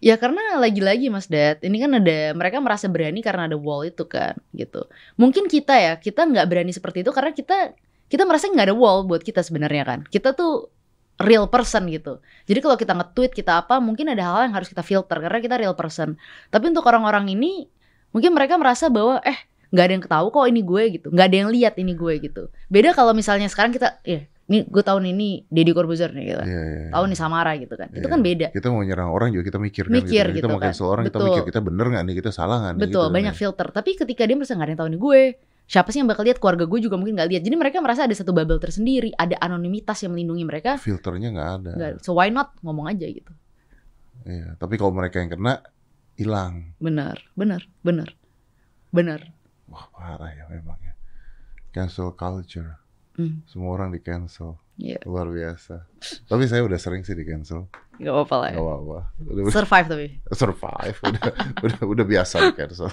Ya 0.01 0.17
karena 0.17 0.57
lagi-lagi 0.57 1.13
Mas 1.13 1.29
Dad, 1.29 1.61
ini 1.61 1.77
kan 1.77 1.93
ada 1.93 2.34
mereka 2.34 2.57
merasa 2.57 2.89
berani 2.89 3.21
karena 3.21 3.45
ada 3.45 3.53
wall 3.53 3.86
itu 3.86 4.01
kan, 4.09 4.34
gitu. 4.49 4.89
Mungkin 5.13 5.45
kita 5.45 5.78
ya, 5.78 5.93
kita 6.01 6.26
nggak 6.26 6.45
berani 6.49 6.73
seperti 6.73 7.05
itu 7.05 7.13
karena 7.13 7.30
kita 7.38 7.78
kita 8.09 8.26
merasa 8.26 8.49
nggak 8.49 8.73
ada 8.73 8.76
wall 8.76 9.05
buat 9.05 9.21
kita 9.21 9.45
sebenarnya 9.45 9.86
kan. 9.86 9.99
Kita 10.09 10.34
tuh 10.34 10.73
real 11.21 11.45
person 11.53 11.86
gitu. 11.93 12.17
Jadi 12.49 12.59
kalau 12.65 12.76
kita 12.82 12.97
nge-tweet 12.97 13.32
kita 13.38 13.61
apa, 13.61 13.78
mungkin 13.78 14.09
ada 14.09 14.26
hal 14.26 14.49
yang 14.49 14.57
harus 14.57 14.73
kita 14.73 14.82
filter 14.82 15.21
karena 15.21 15.38
kita 15.38 15.55
real 15.61 15.78
person. 15.78 16.17
Tapi 16.49 16.73
untuk 16.73 16.82
orang-orang 16.89 17.30
ini, 17.30 17.69
mungkin 18.09 18.34
mereka 18.34 18.57
merasa 18.57 18.89
bahwa 18.89 19.21
eh 19.21 19.38
nggak 19.69 19.86
ada 19.86 19.93
yang 19.93 20.03
ketahu 20.03 20.28
kok 20.34 20.45
ini 20.49 20.61
gue 20.65 20.84
gitu, 20.97 21.07
nggak 21.13 21.28
ada 21.30 21.38
yang 21.45 21.49
lihat 21.53 21.73
ini 21.78 21.93
gue 21.93 22.13
gitu. 22.26 22.43
Beda 22.67 22.91
kalau 22.97 23.13
misalnya 23.13 23.47
sekarang 23.47 23.71
kita, 23.71 24.01
ya 24.01 24.28
ini 24.52 24.68
gue 24.68 24.84
tahun 24.84 25.08
ini 25.08 25.47
Deddy 25.47 25.72
Corbuzier 25.72 26.12
nih 26.12 26.24
gitu. 26.28 26.43
Iya, 26.43 26.52
iya, 26.60 26.78
iya. 26.84 26.89
Tahun 26.91 27.08
nih 27.08 27.16
Samara 27.18 27.52
gitu 27.56 27.72
kan. 27.74 27.88
Itu 27.89 28.04
Iya. 28.04 28.12
kan 28.12 28.20
beda. 28.20 28.47
Kita 28.52 28.68
mau 28.68 28.84
nyerang 28.84 29.10
orang 29.10 29.32
juga 29.32 29.47
kita 29.47 29.58
mikir 29.58 29.88
kan 29.88 29.95
Mikir 29.95 30.26
gitu. 30.28 30.36
gitu 30.36 30.43
Kita 30.43 30.47
mau 30.52 30.60
kan. 30.60 30.68
cancel 30.70 30.88
orang 30.91 31.04
kita 31.08 31.16
Betul. 31.16 31.28
mikir 31.32 31.43
kita 31.47 31.60
bener 31.64 31.86
nggak 31.88 32.04
nih, 32.04 32.16
kita 32.20 32.30
salah 32.30 32.58
nggak 32.60 32.74
nih 32.76 32.82
Betul, 32.84 33.06
gitu. 33.08 33.16
banyak 33.16 33.34
filter. 33.34 33.68
Tapi 33.72 33.89
ketika 33.95 34.22
dia 34.28 34.36
merasa 34.36 34.52
nggak 34.52 34.68
ada 34.68 34.72
yang 34.76 34.82
tahu 34.84 34.89
nih 34.91 34.99
gue, 34.99 35.22
siapa 35.66 35.89
sih 35.89 35.97
yang 35.97 36.10
bakal 36.12 36.24
lihat? 36.28 36.38
Keluarga 36.38 36.66
gue 36.68 36.80
juga 36.84 36.95
mungkin 36.99 37.16
nggak 37.16 37.30
lihat. 37.32 37.41
Jadi 37.47 37.56
mereka 37.56 37.80
merasa 37.80 38.04
ada 38.04 38.12
satu 38.12 38.36
bubble 38.36 38.60
tersendiri, 38.60 39.16
ada 39.16 39.39
anonimitas 39.39 39.95
yang 40.04 40.12
melindungi 40.12 40.43
mereka. 40.43 40.76
filternya 40.76 41.32
nggak 41.32 41.49
ada. 41.64 41.72
Nggak, 41.80 41.91
so 42.04 42.12
why 42.12 42.28
not 42.28 42.52
ngomong 42.60 42.91
aja 42.91 43.08
gitu. 43.08 43.32
Iya, 44.22 44.60
tapi 44.60 44.76
kalau 44.76 44.91
mereka 44.91 45.18
yang 45.18 45.32
kena 45.32 45.64
hilang. 46.14 46.76
Bener, 46.78 47.16
bener, 47.34 47.64
bener, 47.82 48.12
bener. 48.91 49.32
Wah, 49.66 49.88
parah 49.89 50.30
ya 50.30 50.45
memang 50.45 50.76
ya. 50.84 50.93
Cancel 51.72 52.12
culture. 52.14 52.76
Hmm. 53.12 53.43
Semua 53.43 53.74
orang 53.74 53.89
di 53.89 53.99
cancel. 53.99 54.55
Iya, 54.76 54.97
Luar 55.03 55.28
biasa. 55.28 55.86
Tapi 56.26 56.43
saya 56.45 56.64
udah 56.64 56.76
sering 56.76 57.01
sih 57.01 57.14
di 57.14 57.22
cancel. 57.22 57.68
nggak 57.93 58.09
apa-apa 58.09 58.36
lah. 58.36 58.49
Gak 58.49 58.57
Ya. 58.57 58.64
apa-apa. 58.66 58.99
Udah, 59.22 59.41
Survive 59.53 59.88
tapi. 59.88 60.07
survive. 60.34 60.97
Udah, 61.05 61.24
udah, 61.62 61.80
udah 61.86 62.05
biasa 62.07 62.36
di 62.41 62.53
cancel. 62.55 62.89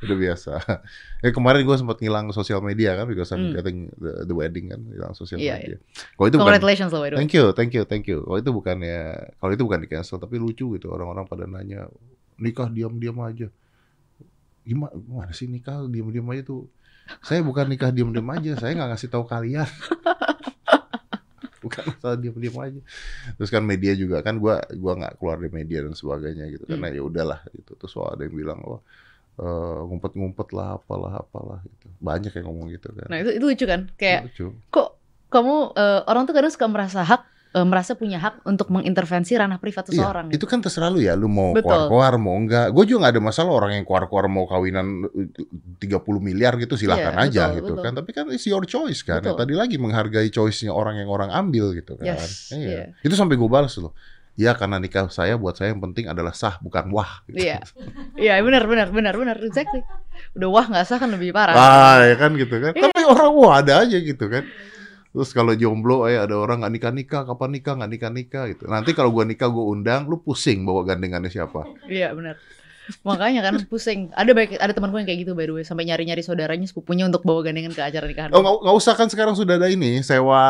udah 0.00 0.16
biasa. 0.18 0.52
Ya 1.18 1.30
kemarin 1.30 1.64
gue 1.64 1.76
sempat 1.76 1.96
ngilang 1.96 2.28
sosial 2.30 2.60
media 2.60 2.92
kan, 2.92 3.08
because 3.08 3.30
I'm 3.30 3.40
Hmm. 3.40 3.56
getting 3.56 3.78
the, 3.96 4.26
the 4.26 4.34
wedding 4.34 4.68
kan, 4.68 4.84
hilang 4.86 5.14
sosial 5.14 5.40
Iya, 5.40 5.56
media. 5.56 5.78
Kalau 6.12 6.26
itu 6.26 6.36
bukan 6.36 6.44
Congratulations 6.44 6.90
loh 6.90 7.00
way. 7.00 7.10
Thank 7.10 7.32
you, 7.32 7.44
thank 7.50 7.72
you, 7.72 7.82
thank 7.84 8.04
you. 8.04 8.20
Kalau 8.20 8.36
itu 8.36 8.50
bukan 8.50 8.76
ya, 8.80 9.00
kalau 9.38 9.50
itu 9.50 9.62
bukan 9.62 9.80
di 9.80 9.88
cancel, 9.88 10.18
tapi 10.18 10.36
lucu 10.36 10.66
gitu 10.70 10.86
orang-orang 10.88 11.24
pada 11.24 11.48
nanya 11.48 11.88
nikah 12.36 12.68
diam-diam 12.68 13.16
aja. 13.22 13.48
Gimana, 14.60 14.92
gimana 14.92 15.32
sih 15.32 15.48
nikah 15.48 15.88
diam-diam 15.88 16.28
aja 16.28 16.42
tuh? 16.44 16.68
Saya 17.20 17.40
bukan 17.42 17.66
nikah 17.66 17.90
diam-diam 17.90 18.26
aja, 18.30 18.54
saya 18.56 18.72
nggak 18.78 18.90
ngasih 18.94 19.08
tahu 19.10 19.24
kalian. 19.26 19.66
bukan 21.64 21.82
masalah 21.92 22.16
diam-diam 22.16 22.56
aja. 22.56 22.80
Terus 23.36 23.50
kan 23.52 23.62
media 23.62 23.92
juga 23.92 24.24
kan 24.24 24.40
gua 24.40 24.64
gua 24.74 24.96
nggak 24.96 25.20
keluar 25.20 25.36
dari 25.38 25.52
media 25.52 25.84
dan 25.84 25.92
sebagainya 25.92 26.48
gitu 26.50 26.64
karena 26.64 26.88
ya 26.90 27.02
udahlah 27.04 27.40
gitu. 27.52 27.76
Terus 27.76 27.92
wah, 28.00 28.16
ada 28.16 28.24
yang 28.24 28.34
bilang 28.34 28.58
wah 28.64 28.80
eh, 29.40 29.80
ngumpet-ngumpet 29.86 30.48
lah 30.56 30.80
apalah 30.80 31.12
apalah 31.20 31.60
gitu. 31.62 31.86
Banyak 32.00 32.32
yang 32.34 32.46
ngomong 32.48 32.66
gitu 32.72 32.88
kan. 32.96 33.08
Nah 33.12 33.18
itu, 33.20 33.30
itu 33.36 33.44
lucu 33.44 33.64
kan? 33.68 33.80
Kayak 33.94 34.32
Lucu. 34.32 34.46
kok 34.72 34.88
kamu 35.30 35.56
eh, 35.76 36.00
orang 36.08 36.22
tuh 36.26 36.34
kadang 36.34 36.52
suka 36.52 36.66
merasa 36.66 37.00
hak, 37.04 37.22
eh, 37.50 37.66
merasa 37.66 37.98
punya 37.98 38.18
hak 38.18 38.46
untuk 38.46 38.70
mengintervensi 38.70 39.34
ranah 39.34 39.58
privat 39.58 39.90
seseorang. 39.90 40.30
Iya, 40.30 40.38
itu 40.38 40.46
kan 40.46 40.62
terserah 40.62 40.86
lu 40.88 41.02
ya, 41.02 41.18
lu 41.18 41.26
mau 41.26 41.50
keluar-keluar 41.52 42.14
mau 42.16 42.38
enggak. 42.38 42.70
Gue 42.70 42.86
juga 42.86 43.06
nggak 43.06 43.12
ada 43.18 43.22
masalah 43.22 43.50
orang 43.50 43.72
yang 43.78 43.84
keluar-keluar 43.84 44.30
mau 44.30 44.46
kawinan 44.46 44.86
eh, 45.10 45.28
30 45.82 46.00
miliar 46.22 46.54
gitu 46.56 46.78
silahkan 46.78 47.10
Iya, 47.16 47.26
aja 47.26 47.42
betul, 47.50 47.56
gitu 47.58 47.72
betul. 47.74 47.84
kan. 47.84 47.92
Tapi 47.98 48.10
kan 48.14 48.24
it's 48.30 48.46
your 48.46 48.62
choice 48.62 49.02
kan. 49.02 49.18
Betul. 49.18 49.34
Ya, 49.34 49.40
tadi 49.42 49.54
lagi 49.58 49.76
menghargai 49.82 50.30
choice-nya 50.30 50.70
orang 50.70 51.02
yang 51.02 51.10
orang 51.10 51.30
ambil 51.30 51.74
gitu 51.74 51.98
kan. 51.98 52.14
Yes, 52.14 52.54
Iya. 52.54 52.66
iya. 52.66 52.84
Itu 53.02 53.18
sampai 53.18 53.34
gue 53.34 53.50
balas 53.50 53.74
loh. 53.82 53.90
Ya 54.38 54.56
karena 54.56 54.80
nikah 54.80 55.10
saya 55.12 55.36
buat 55.36 55.58
saya 55.58 55.74
yang 55.74 55.82
penting 55.84 56.08
adalah 56.08 56.32
sah 56.32 56.56
bukan 56.62 56.88
wah. 56.94 57.20
Gitu. 57.28 57.44
Iya, 57.44 57.60
iya 58.16 58.34
benar 58.40 58.64
benar 58.64 58.88
benar 58.88 59.12
benar 59.12 59.36
exactly. 59.42 59.82
Udah 60.32 60.48
wah 60.48 60.64
nggak 60.64 60.86
sah 60.86 60.96
kan 60.96 61.10
lebih 61.12 61.34
parah. 61.34 61.52
Ah, 61.52 62.00
ya 62.08 62.14
kan 62.16 62.32
gitu 62.38 62.56
kan. 62.56 62.72
Iya. 62.72 62.88
Tapi 62.88 63.00
orang 63.04 63.30
wah 63.36 63.58
ada 63.60 63.84
aja 63.84 63.98
gitu 64.00 64.30
kan. 64.30 64.46
Terus 65.10 65.30
kalau 65.30 65.52
jomblo, 65.52 66.06
eh 66.06 66.14
ada 66.14 66.34
orang 66.34 66.62
nggak 66.62 66.72
nikah 66.72 66.92
nikah, 66.92 67.22
kapan 67.24 67.50
nikah 67.52 67.74
nggak 67.74 67.90
nikah 67.90 68.10
nikah 68.10 68.44
gitu. 68.46 68.64
Nanti 68.64 68.90
kalau 68.92 69.10
gua 69.10 69.26
nikah 69.26 69.46
gua 69.46 69.66
undang, 69.68 70.06
lu 70.06 70.16
pusing 70.16 70.62
bawa 70.62 70.86
gandengannya 70.86 71.26
siapa? 71.26 71.66
Iya 71.84 72.14
benar. 72.14 72.38
Makanya 73.00 73.40
kan 73.40 73.54
pusing. 73.66 74.10
Ada 74.10 74.30
baik 74.30 74.54
ada 74.56 74.70
temanku 74.70 74.98
yang 74.98 75.06
kayak 75.06 75.22
gitu 75.22 75.32
by 75.32 75.46
the 75.46 75.52
way, 75.52 75.62
sampai 75.62 75.82
nyari-nyari 75.84 76.22
saudaranya 76.22 76.66
sepupunya 76.66 77.06
untuk 77.06 77.22
bawa 77.22 77.42
gandengan 77.42 77.70
ke 77.70 77.78
acara 77.78 78.02
nikahan. 78.02 78.30
Oh 78.30 78.42
nggak 78.42 78.76
usah 78.76 78.94
kan 78.94 79.06
sekarang 79.06 79.34
sudah 79.34 79.54
ada 79.56 79.66
ini 79.66 79.98
sewa. 80.00 80.42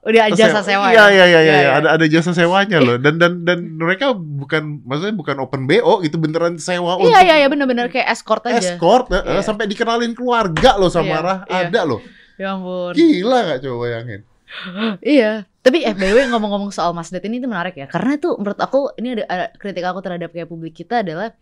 Udah 0.00 0.28
jasa 0.30 0.60
sewa 0.60 0.92
Iya 0.92 0.96
ya? 0.96 1.08
iya 1.08 1.08
iya 1.08 1.24
Iya, 1.26 1.40
iya 1.40 1.56
iya. 1.56 1.70
ada 1.74 1.88
ada 1.96 2.04
jasa 2.04 2.32
sewanya 2.32 2.80
loh. 2.80 2.96
Dan 2.96 3.16
dan 3.16 3.44
dan 3.44 3.58
mereka 3.74 4.12
bukan 4.12 4.80
maksudnya 4.82 5.12
bukan 5.14 5.36
open 5.40 5.64
BO 5.64 6.00
itu 6.00 6.16
beneran 6.16 6.56
sewa 6.56 6.96
Iya 6.96 7.04
untuk 7.16 7.20
iya 7.22 7.34
iya 7.38 7.48
benar-benar 7.48 7.88
kayak 7.88 8.08
escort 8.08 8.44
aja. 8.44 8.60
escort 8.76 9.08
eh, 9.12 9.20
Iya. 9.22 9.40
sampai 9.40 9.64
dikenalin 9.64 10.12
keluarga 10.12 10.76
loh 10.76 10.88
sama 10.88 11.08
Iya, 11.10 11.20
Rah 11.22 11.38
iya. 11.44 11.60
ada 11.64 11.80
loh. 11.84 12.00
Ya 12.36 12.56
ampun. 12.56 12.92
Gila 12.92 13.38
nggak 13.48 13.60
coba 13.64 13.76
bayangin? 13.84 14.20
Iya. 15.02 15.48
Tapi 15.64 15.82
eh 15.82 15.94
by 15.98 16.06
the 16.06 16.14
way 16.14 16.26
ngomong-ngomong 16.30 16.70
soal 16.70 16.94
Mas 16.94 17.10
Det 17.10 17.24
ini 17.26 17.42
tuh 17.42 17.50
menarik 17.50 17.74
ya. 17.74 17.90
Karena 17.90 18.14
tuh 18.20 18.38
menurut 18.38 18.60
aku 18.60 18.94
ini 19.02 19.18
ada, 19.18 19.24
ada 19.26 19.46
kritik 19.58 19.82
aku 19.82 19.98
terhadap 20.04 20.30
kayak 20.30 20.46
publik 20.46 20.78
kita 20.78 21.02
adalah 21.02 21.34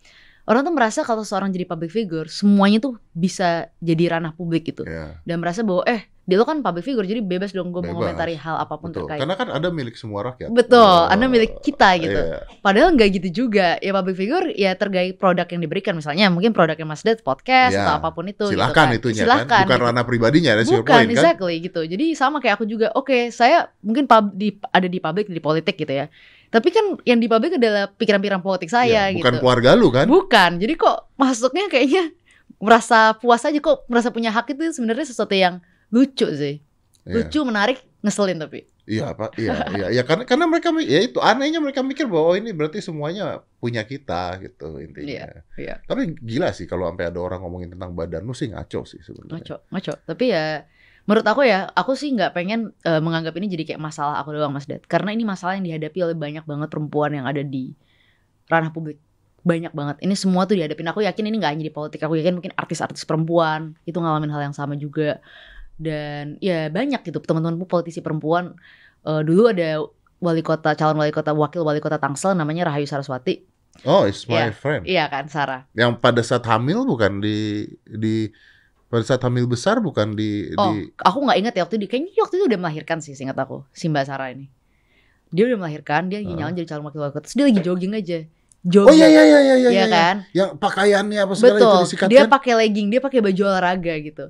orang 0.49 0.65
tuh 0.65 0.73
merasa 0.73 1.01
kalau 1.05 1.21
seorang 1.25 1.53
jadi 1.53 1.69
public 1.69 1.93
figure 1.93 2.29
semuanya 2.33 2.81
tuh 2.81 2.97
bisa 3.13 3.69
jadi 3.85 4.17
ranah 4.17 4.33
publik 4.33 4.65
gitu. 4.65 4.89
Ya, 4.89 5.21
Dan 5.29 5.45
merasa 5.45 5.61
bahwa 5.61 5.85
eh 5.85 6.09
dia 6.25 6.41
lo 6.41 6.49
kan 6.49 6.65
public 6.65 6.89
figure 6.89 7.05
jadi 7.05 7.21
bebas 7.21 7.53
dong 7.53 7.69
gue 7.69 7.85
mengomentari 7.85 8.33
hal 8.33 8.57
apa 8.57 8.81
pun 8.81 8.89
betul. 8.89 9.05
terkait. 9.05 9.21
Karena 9.21 9.37
kan 9.37 9.49
ada 9.53 9.69
milik 9.69 9.93
semua 9.93 10.25
rakyat. 10.33 10.49
Betul, 10.49 10.81
Oh, 10.81 11.05
Anda 11.05 11.29
milik 11.29 11.61
kita 11.61 12.01
gitu. 12.01 12.17
iya. 12.17 12.49
Padahal 12.65 12.97
nggak 12.97 13.09
gitu 13.21 13.45
juga. 13.45 13.77
Ya 13.79 13.93
public 13.93 14.17
figure 14.17 14.47
ya 14.57 14.73
terkait 14.73 15.21
produk 15.21 15.45
yang 15.45 15.61
diberikan 15.61 15.93
misalnya 15.93 16.33
mungkin 16.33 16.57
produknya 16.57 16.89
Mas 16.89 17.05
Det 17.05 17.21
podcast 17.21 17.77
Ya, 17.77 17.85
atau 17.85 18.01
apa 18.01 18.09
pun 18.17 18.25
itu 18.25 18.41
gitu 18.49 18.57
Silahkan 18.57 18.89
kan. 18.89 18.97
itunya 18.97 19.23
Silahkan, 19.29 19.45
kan, 19.47 19.63
bukan 19.69 19.77
gitu. 19.77 19.87
ranah 19.93 20.05
pribadinya, 20.09 20.53
your 20.57 20.81
Bukan, 20.81 20.97
point 20.97 21.09
kan? 21.09 21.17
exactly 21.21 21.55
gitu. 21.61 21.81
Jadi 21.85 22.07
sama 22.17 22.41
kayak 22.41 22.57
aku 22.57 22.65
juga. 22.65 22.89
Oke, 22.97 23.29
saya 23.29 23.69
mungkin 23.85 24.09
pub, 24.09 24.33
di, 24.33 24.57
ada 24.73 24.89
di 24.89 24.99
publik 24.99 25.29
di 25.29 25.43
politik 25.45 25.77
gitu 25.77 25.93
ya. 25.93 26.09
Tapi 26.49 26.69
kan 26.73 26.85
yang 27.05 27.21
di 27.21 27.29
publik 27.29 27.61
adalah 27.61 27.91
pikiran-pikiran 27.91 28.41
politik 28.41 28.73
saya 28.73 29.11
Ya, 29.11 29.19
bukan 29.19 29.29
gitu. 29.37 29.41
keluarga 29.45 29.77
lu 29.77 29.93
kan? 29.93 30.09
Bukan. 30.09 30.57
Jadi 30.57 30.73
kok 30.75 31.13
masuknya 31.21 31.69
kayaknya 31.69 32.15
merasa 32.57 33.13
puas 33.19 33.45
aja 33.45 33.59
kok 33.59 33.85
merasa 33.91 34.09
punya 34.09 34.33
hak 34.33 34.57
itu 34.57 34.73
sebenarnya 34.73 35.05
sesuatu 35.05 35.35
yang 35.35 35.61
lucu 35.95 36.27
sih. 36.35 36.59
Iya. 37.07 37.15
Lucu, 37.23 37.41
menarik, 37.47 37.79
ngeselin 38.03 38.43
tapi. 38.43 38.67
Iya 38.85 39.17
pak, 39.17 39.41
iya, 39.41 39.65
iya, 39.73 39.87
iya. 39.97 40.03
Karena 40.05 40.29
karena 40.29 40.45
mereka 40.45 40.69
ya 40.85 41.01
itu 41.01 41.17
anehnya 41.17 41.57
mereka 41.57 41.81
mikir 41.81 42.05
bahwa 42.05 42.33
oh, 42.33 42.37
ini 42.37 42.53
berarti 42.53 42.85
semuanya 42.85 43.41
punya 43.57 43.81
kita 43.81 44.37
gitu 44.45 44.77
intinya. 44.77 45.41
iya. 45.57 45.81
Tapi 45.89 46.13
gila 46.21 46.53
sih 46.53 46.69
kalau 46.69 46.93
sampai 46.93 47.09
ada 47.09 47.17
orang 47.17 47.41
ngomongin 47.41 47.73
tentang 47.73 47.97
badan 47.97 48.29
lu 48.29 48.37
sih 48.37 48.53
ngaco 48.53 48.85
sih 48.85 49.01
sebenarnya. 49.01 49.41
Ngaco, 49.41 49.57
ngaco. 49.73 49.93
Tapi 50.05 50.25
ya 50.29 50.69
menurut 51.09 51.25
aku 51.25 51.49
ya, 51.49 51.73
aku 51.73 51.97
sih 51.97 52.13
nggak 52.13 52.37
pengen 52.37 52.77
eh, 52.85 53.01
menganggap 53.01 53.33
ini 53.41 53.49
jadi 53.57 53.73
kayak 53.73 53.81
masalah 53.81 54.21
aku 54.21 54.37
doang 54.37 54.53
Mas 54.53 54.69
Dad. 54.69 54.85
Karena 54.85 55.17
ini 55.17 55.25
masalah 55.25 55.57
yang 55.57 55.65
dihadapi 55.65 56.05
oleh 56.05 56.17
banyak 56.17 56.45
banget 56.45 56.69
perempuan 56.69 57.17
yang 57.17 57.25
ada 57.25 57.41
di 57.41 57.73
ranah 58.53 58.69
publik. 58.69 59.01
Banyak 59.49 59.73
banget. 59.73 59.97
Ini 60.05 60.13
semua 60.13 60.45
tuh 60.45 60.61
dihadapin. 60.61 60.85
Aku 60.93 61.01
yakin 61.01 61.25
ini 61.25 61.41
nggak 61.41 61.53
hanya 61.57 61.65
di 61.65 61.73
politik. 61.73 62.05
Aku 62.05 62.21
yakin 62.21 62.37
mungkin 62.37 62.53
artis-artis 62.53 63.09
perempuan 63.09 63.81
itu 63.89 63.97
ngalamin 63.97 64.29
hal 64.29 64.53
yang 64.53 64.57
sama 64.57 64.77
juga. 64.77 65.25
Dan 65.75 66.39
ya 66.39 66.71
banyak 66.71 67.03
gitu 67.03 67.19
teman-temanku 67.19 67.67
politisi 67.67 67.99
perempuan. 67.99 68.55
Eh, 69.05 69.23
dulu 69.27 69.51
ada 69.51 69.85
wali 70.23 70.41
kota, 70.41 70.73
calon 70.73 70.97
wali 70.97 71.13
kota, 71.13 71.35
wakil 71.35 71.67
wali 71.67 71.83
kota 71.83 71.99
Tangsel 72.01 72.33
namanya 72.33 72.71
Rahayu 72.71 72.87
Saraswati. 72.87 73.45
Oh, 73.83 74.07
it's 74.07 74.25
my 74.31 74.49
Iya. 74.49 74.55
friend. 74.55 74.83
Iya 74.87 75.05
kan, 75.11 75.27
Sarah. 75.27 75.67
Yang 75.75 75.99
pada 75.99 76.23
saat 76.23 76.47
hamil 76.47 76.87
bukan 76.87 77.19
di 77.19 77.67
di 77.85 78.31
pada 78.87 79.03
saat 79.03 79.19
hamil 79.27 79.51
besar 79.51 79.83
bukan 79.83 80.15
di 80.15 80.55
Oh, 80.55 80.71
di 80.71 80.95
aku 80.95 81.19
nggak 81.27 81.39
ingat 81.43 81.53
ya 81.59 81.63
waktu 81.67 81.83
itu. 81.83 81.91
Kayaknya 81.91 82.23
waktu 82.23 82.35
itu 82.39 82.45
udah 82.47 82.59
melahirkan 82.63 83.03
sih, 83.03 83.19
seingat 83.19 83.35
aku. 83.35 83.67
Si 83.75 83.91
Mbak 83.91 84.05
Sarah 84.07 84.31
ini. 84.31 84.47
Dia 85.35 85.51
udah 85.51 85.59
melahirkan, 85.67 86.07
dia 86.07 86.23
lagi 86.23 86.31
nyalon 86.31 86.55
jadi 86.55 86.69
calon 86.71 86.87
wakil 86.87 87.03
wali 87.03 87.13
kota. 87.19 87.27
Terus 87.27 87.35
dia 87.35 87.45
lagi 87.51 87.61
jogging 87.67 87.93
aja. 87.99 88.19
Jogging. 88.65 88.89
Oh 88.89 88.95
iya 88.95 89.09
iya 89.11 89.23
iya 89.27 89.39
iya 89.43 89.43
iya. 89.43 89.57
Iya 89.59 89.71
iya. 89.75 89.87
kan? 89.91 90.17
Yang 90.31 90.51
pakaiannya 90.63 91.19
apa 91.21 91.33
segala 91.35 91.59
Betul. 91.59 91.67
itu 91.67 91.83
disikatkan. 91.91 92.13
Dia 92.15 92.23
pakai 92.31 92.53
legging, 92.63 92.87
dia 92.95 93.01
pakai 93.03 93.19
baju 93.21 93.43
olahraga 93.45 93.95
gitu. 93.99 94.25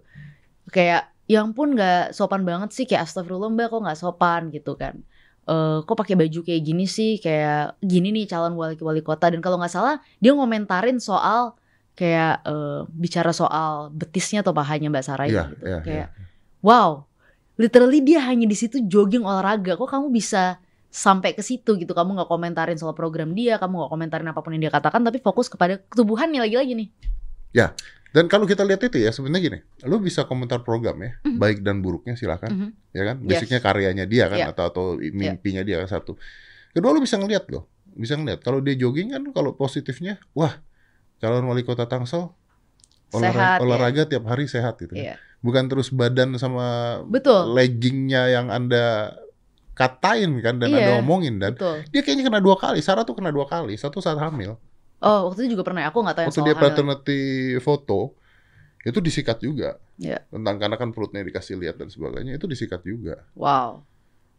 Kayak 0.73 1.14
ya 1.25 1.41
ampun 1.41 1.73
nggak 1.73 2.13
sopan 2.13 2.45
banget 2.45 2.71
sih 2.77 2.85
kayak 2.85 3.09
astagfirullah 3.09 3.49
mbak 3.49 3.73
kok 3.73 3.81
nggak 3.81 3.99
sopan? 3.99 4.53
gitu 4.53 4.77
kan. 4.77 5.01
Eh 5.45 5.79
kok 5.85 5.97
pakai 5.97 6.17
baju 6.17 6.41
kayak 6.45 6.63
gini 6.65 6.85
sih? 6.85 7.17
Kayak 7.21 7.77
gini 7.81 8.13
nih 8.13 8.25
calon 8.29 8.57
wali 8.57 8.77
wali 8.81 9.01
kota. 9.01 9.29
Dan 9.33 9.41
kalau 9.41 9.57
nggak 9.61 9.73
salah 9.73 10.01
dia 10.21 10.33
ngomentarin 10.33 11.01
soal 11.01 11.57
kayak 11.95 12.43
eh, 12.45 12.81
bicara 12.91 13.31
soal 13.33 13.89
betisnya 13.95 14.43
atau 14.43 14.51
pahanya 14.53 14.91
mbak 14.91 15.05
Sarah 15.07 15.31
Iya, 15.31 15.47
gitu. 15.53 15.65
iya, 15.65 15.79
kayak 15.81 16.09
wow 16.61 17.07
literally 17.55 18.03
dia 18.03 18.19
hanya 18.27 18.51
di 18.51 18.57
situ 18.59 18.83
jogging 18.85 19.23
olahraga. 19.23 19.79
Kok 19.79 19.87
kamu 19.87 20.11
bisa 20.11 20.59
sampai 20.91 21.35
ke 21.39 21.43
situ 21.43 21.79
gitu? 21.79 21.93
Kamu 21.95 22.19
nggak 22.19 22.27
komentarin 22.31 22.75
soal 22.79 22.95
program 22.99 23.31
dia 23.31 23.57
kamu 23.63 23.79
nggak 23.85 23.93
komentarin 23.95 24.27
apa 24.29 24.41
pun 24.43 24.53
yang 24.59 24.67
dia 24.67 24.73
katakan 24.75 25.01
tapi 25.03 25.23
fokus 25.23 25.47
kepada 25.47 25.79
ketubuhannya 25.89 26.43
lagi-lagi 26.43 26.75
nih 26.75 26.89
Dan 28.15 28.31
kalau 28.31 28.47
kita 28.47 28.63
lihat 28.63 28.79
itu 28.79 28.95
ya 28.95 29.11
sebenarnya 29.11 29.43
gini, 29.43 29.59
lu 29.91 29.99
bisa 29.99 30.23
komentar 30.23 30.63
program 30.63 30.95
ya, 31.03 31.19
Mhm. 31.27 31.35
baik 31.35 31.59
dan 31.61 31.83
buruknya 31.83 32.15
silakan, 32.15 32.51
Mhm. 32.55 32.69
ya 32.95 33.03
kan? 33.03 33.17
Yes. 33.21 33.29
Basicnya 33.43 33.59
karyanya 33.59 34.07
dia 34.07 34.31
kan 34.31 34.39
Iya. 34.39 34.47
atau 34.55 34.65
atau 34.71 34.85
mimpinya 35.03 35.61
dia 35.61 35.83
kan 35.83 35.91
satu. 35.91 36.15
Kedua 36.71 36.95
lu 36.95 37.03
bisa 37.03 37.19
ngeliat 37.19 37.51
loh, 37.51 37.67
bisa 37.91 38.15
ngeliat 38.15 38.39
kalau 38.39 38.63
dia 38.63 38.79
jogging 38.79 39.11
kan 39.11 39.23
kalau 39.35 39.59
positifnya, 39.59 40.23
wah 40.31 40.63
calon 41.19 41.43
wali 41.45 41.67
kota 41.67 41.91
Tangsel 41.91 42.31
olahraga, 43.11 43.35
Sehat, 43.35 43.59
ya. 43.59 43.63
olahraga 43.67 44.03
tiap 44.07 44.25
hari 44.27 44.47
sehat 44.47 44.79
gitu. 44.79 44.95
kan. 44.95 45.03
Iya. 45.11 45.15
Bukan 45.43 45.67
terus 45.67 45.91
badan 45.91 46.39
sama 46.39 46.99
Betul. 47.05 47.51
leggingnya 47.53 48.31
yang 48.31 48.47
anda 48.49 49.19
katain 49.75 50.39
kan 50.39 50.63
dan 50.63 50.71
Iya, 50.71 50.79
anda 50.79 50.93
omongin 51.03 51.43
dan 51.43 51.59
Betul. 51.59 51.83
dia 51.91 52.01
kayaknya 52.01 52.31
kena 52.31 52.39
dua 52.39 52.55
kali. 52.55 52.79
Sarah 52.79 53.03
tuh 53.03 53.19
kena 53.19 53.35
dua 53.35 53.45
kali, 53.45 53.75
satu 53.75 53.99
saat 53.99 54.19
hamil. 54.19 54.55
Oh, 55.05 55.29
waktu 55.29 55.45
itu 55.45 55.61
juga 55.61 55.69
pernah. 55.69 55.85
Aku 55.93 56.01
nggak 56.01 56.17
tahu 56.17 56.27
Waktu 56.33 56.41
dia 56.49 56.57
paternity 56.57 57.21
foto 57.61 58.17
itu 58.85 58.99
disikat 59.05 59.37
juga. 59.39 59.77
Iya. 60.01 60.25
Tentang 60.33 60.57
karena 60.57 60.77
kan 60.81 60.91
perutnya 60.97 61.21
dikasih 61.21 61.61
lihat 61.61 61.77
dan 61.77 61.93
sebagainya 61.93 62.41
itu 62.41 62.49
disikat 62.49 62.81
juga. 62.83 63.21
Wow. 63.37 63.85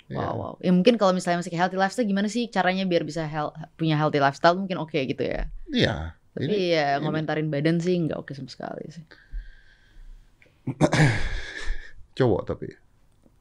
Iya. 0.05 0.18
Wow, 0.22 0.34
wow. 0.38 0.53
Ya 0.61 0.70
mungkin 0.70 0.97
kalau 0.97 1.13
misalnya 1.13 1.41
masih 1.41 1.53
healthy 1.53 1.78
lifestyle 1.78 2.05
gimana 2.05 2.30
sih 2.30 2.45
caranya 2.49 2.86
biar 2.86 3.01
bisa 3.01 3.26
hel- 3.26 3.53
punya 3.74 3.97
healthy 3.97 4.22
lifestyle 4.22 4.57
mungkin 4.57 4.78
oke 4.82 4.97
gitu 4.97 5.22
ya. 5.22 5.49
Iya. 5.70 6.13
Tapi 6.36 6.45
Ini- 6.51 6.70
ya 6.74 6.88
ini- 6.97 7.01
ngomentarin 7.05 7.47
badan 7.49 7.78
sih 7.82 7.95
nggak 8.05 8.18
oke 8.18 8.34
sama 8.34 8.49
sekali 8.49 8.86
sih. 8.89 9.05
cowok 12.18 12.41
tapi. 12.47 12.68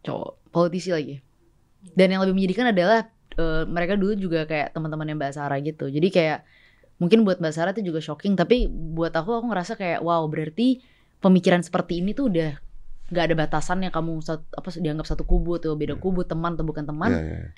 Cowok, 0.04 0.52
politisi 0.52 0.90
lagi. 0.92 1.16
Dan 1.92 2.12
yang 2.12 2.20
lebih 2.24 2.36
menyedihkan 2.36 2.72
adalah 2.72 3.08
eh, 3.36 3.62
mereka 3.68 3.96
dulu 3.96 4.16
juga 4.16 4.44
kayak 4.44 4.72
teman-teman 4.72 5.08
yang 5.08 5.18
Mbak 5.20 5.32
Sarah 5.36 5.60
gitu. 5.60 5.88
Jadi 5.88 6.08
kayak 6.08 6.44
mungkin 6.96 7.22
buat 7.22 7.42
Mbak 7.42 7.52
Sarah 7.52 7.72
itu 7.74 7.82
juga 7.82 7.98
shocking, 7.98 8.34
tapi 8.34 8.66
buat 8.68 9.10
aku 9.10 9.42
aku 9.42 9.46
ngerasa 9.50 9.74
kayak 9.74 10.00
wow 10.00 10.22
berarti 10.26 10.78
pemikiran 11.18 11.60
seperti 11.60 11.98
ini 11.98 12.12
tuh 12.12 12.30
udah 12.30 12.56
nggak 13.04 13.24
ada 13.30 13.34
batasannya 13.36 13.90
kamu 13.92 14.20
sat- 14.20 14.48
apa 14.50 14.68
dianggap 14.74 15.04
satu 15.04 15.22
kubu 15.22 15.60
atau 15.60 15.76
beda 15.76 15.96
kubu 15.96 16.24
teman 16.24 16.54
atau 16.54 16.64
bukan 16.64 16.84
teman. 16.84 17.10
Iya, 17.12 17.20
iya. 17.20 17.48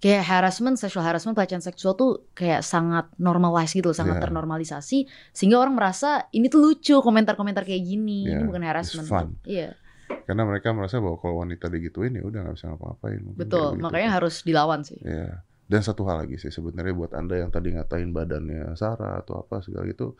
kayak 0.00 0.24
harassment, 0.24 0.80
sexual 0.80 1.04
harassment, 1.04 1.36
pelecehan 1.36 1.60
seksual 1.60 1.92
tuh 1.92 2.24
kayak 2.32 2.64
sangat 2.64 3.12
normalized 3.20 3.76
gitu, 3.76 3.92
sangat 3.92 4.16
Yeah. 4.16 4.24
ternormalisasi 4.24 5.04
sehingga 5.36 5.60
orang 5.60 5.76
merasa 5.76 6.24
ini 6.32 6.48
tuh 6.48 6.64
lucu 6.64 6.96
komentar-komentar 7.04 7.68
kayak 7.68 7.84
gini, 7.84 8.24
ini 8.24 8.32
Yeah, 8.32 8.48
bukan 8.48 8.64
harassment. 8.64 9.36
Iya, 9.44 9.76
Karena 10.24 10.48
mereka 10.48 10.72
merasa 10.72 11.04
bahwa 11.04 11.20
kalau 11.20 11.44
wanita 11.44 11.68
digituin 11.68 12.16
ya 12.16 12.24
udah 12.24 12.48
nggak 12.48 12.56
bisa 12.56 12.72
ngapa-ngapain. 12.72 13.20
Betul. 13.36 13.76
Makanya 13.76 14.08
harus 14.16 14.40
dilawan 14.40 14.80
sih. 14.80 14.96
Iya. 15.04 15.44
Dan 15.70 15.86
satu 15.86 16.02
hal 16.10 16.26
lagi 16.26 16.34
sih 16.34 16.50
sebenarnya 16.50 16.90
buat 16.98 17.14
anda 17.14 17.38
yang 17.38 17.54
tadi 17.54 17.70
ngatain 17.70 18.10
badannya 18.10 18.74
Sarah 18.74 19.22
atau 19.22 19.46
apa 19.46 19.62
segala 19.62 19.86
gitu, 19.86 20.18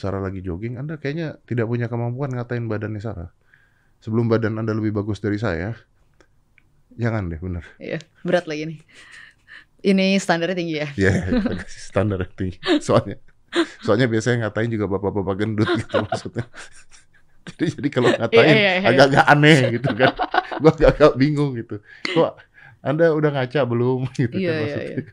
Sarah 0.00 0.24
lagi 0.24 0.40
jogging, 0.40 0.80
anda 0.80 0.96
kayaknya 0.96 1.36
tidak 1.44 1.68
punya 1.68 1.84
kemampuan 1.92 2.32
ngatain 2.32 2.64
badannya 2.64 2.96
Sarah. 2.96 3.28
Sebelum 4.00 4.32
badan 4.32 4.56
anda 4.56 4.72
lebih 4.72 4.96
bagus 4.96 5.20
dari 5.20 5.36
saya, 5.36 5.76
jangan 6.96 7.28
deh 7.28 7.36
bener. 7.36 7.60
Iya, 7.76 8.00
berat 8.24 8.48
lagi 8.48 8.72
nih. 8.72 8.80
Ini 9.84 10.16
standarnya 10.16 10.56
tinggi 10.56 10.74
ya. 10.80 10.88
Iya, 10.96 11.12
agak 11.52 11.68
standar 11.68 12.24
tinggi. 12.32 12.56
Soalnya, 12.80 13.20
soalnya 13.84 14.08
biasanya 14.08 14.48
ngatain 14.48 14.72
juga 14.72 14.88
bapak-bapak 14.88 15.34
gendut 15.44 15.68
gitu 15.76 16.00
maksudnya. 16.00 16.48
Jadi, 17.40 17.72
jadi 17.72 17.88
kalau 17.88 18.12
ngatain 18.12 18.46
Iya, 18.46 18.52
iya, 18.52 18.72
iya. 18.78 18.88
agak-agak 18.94 19.24
aneh 19.26 19.58
gitu 19.74 19.88
kan. 19.96 20.12
Gua 20.60 20.72
agak 20.76 21.12
bingung 21.16 21.56
gitu. 21.56 21.80
Kok 22.12 22.36
anda 22.80 23.12
udah 23.12 23.30
ngaca 23.32 23.60
belum 23.64 24.08
gitu 24.20 24.36
Iya, 24.36 24.48
kan 24.48 24.54
iya, 24.54 24.60
maksudnya. 24.64 24.88
iya. 24.90 25.04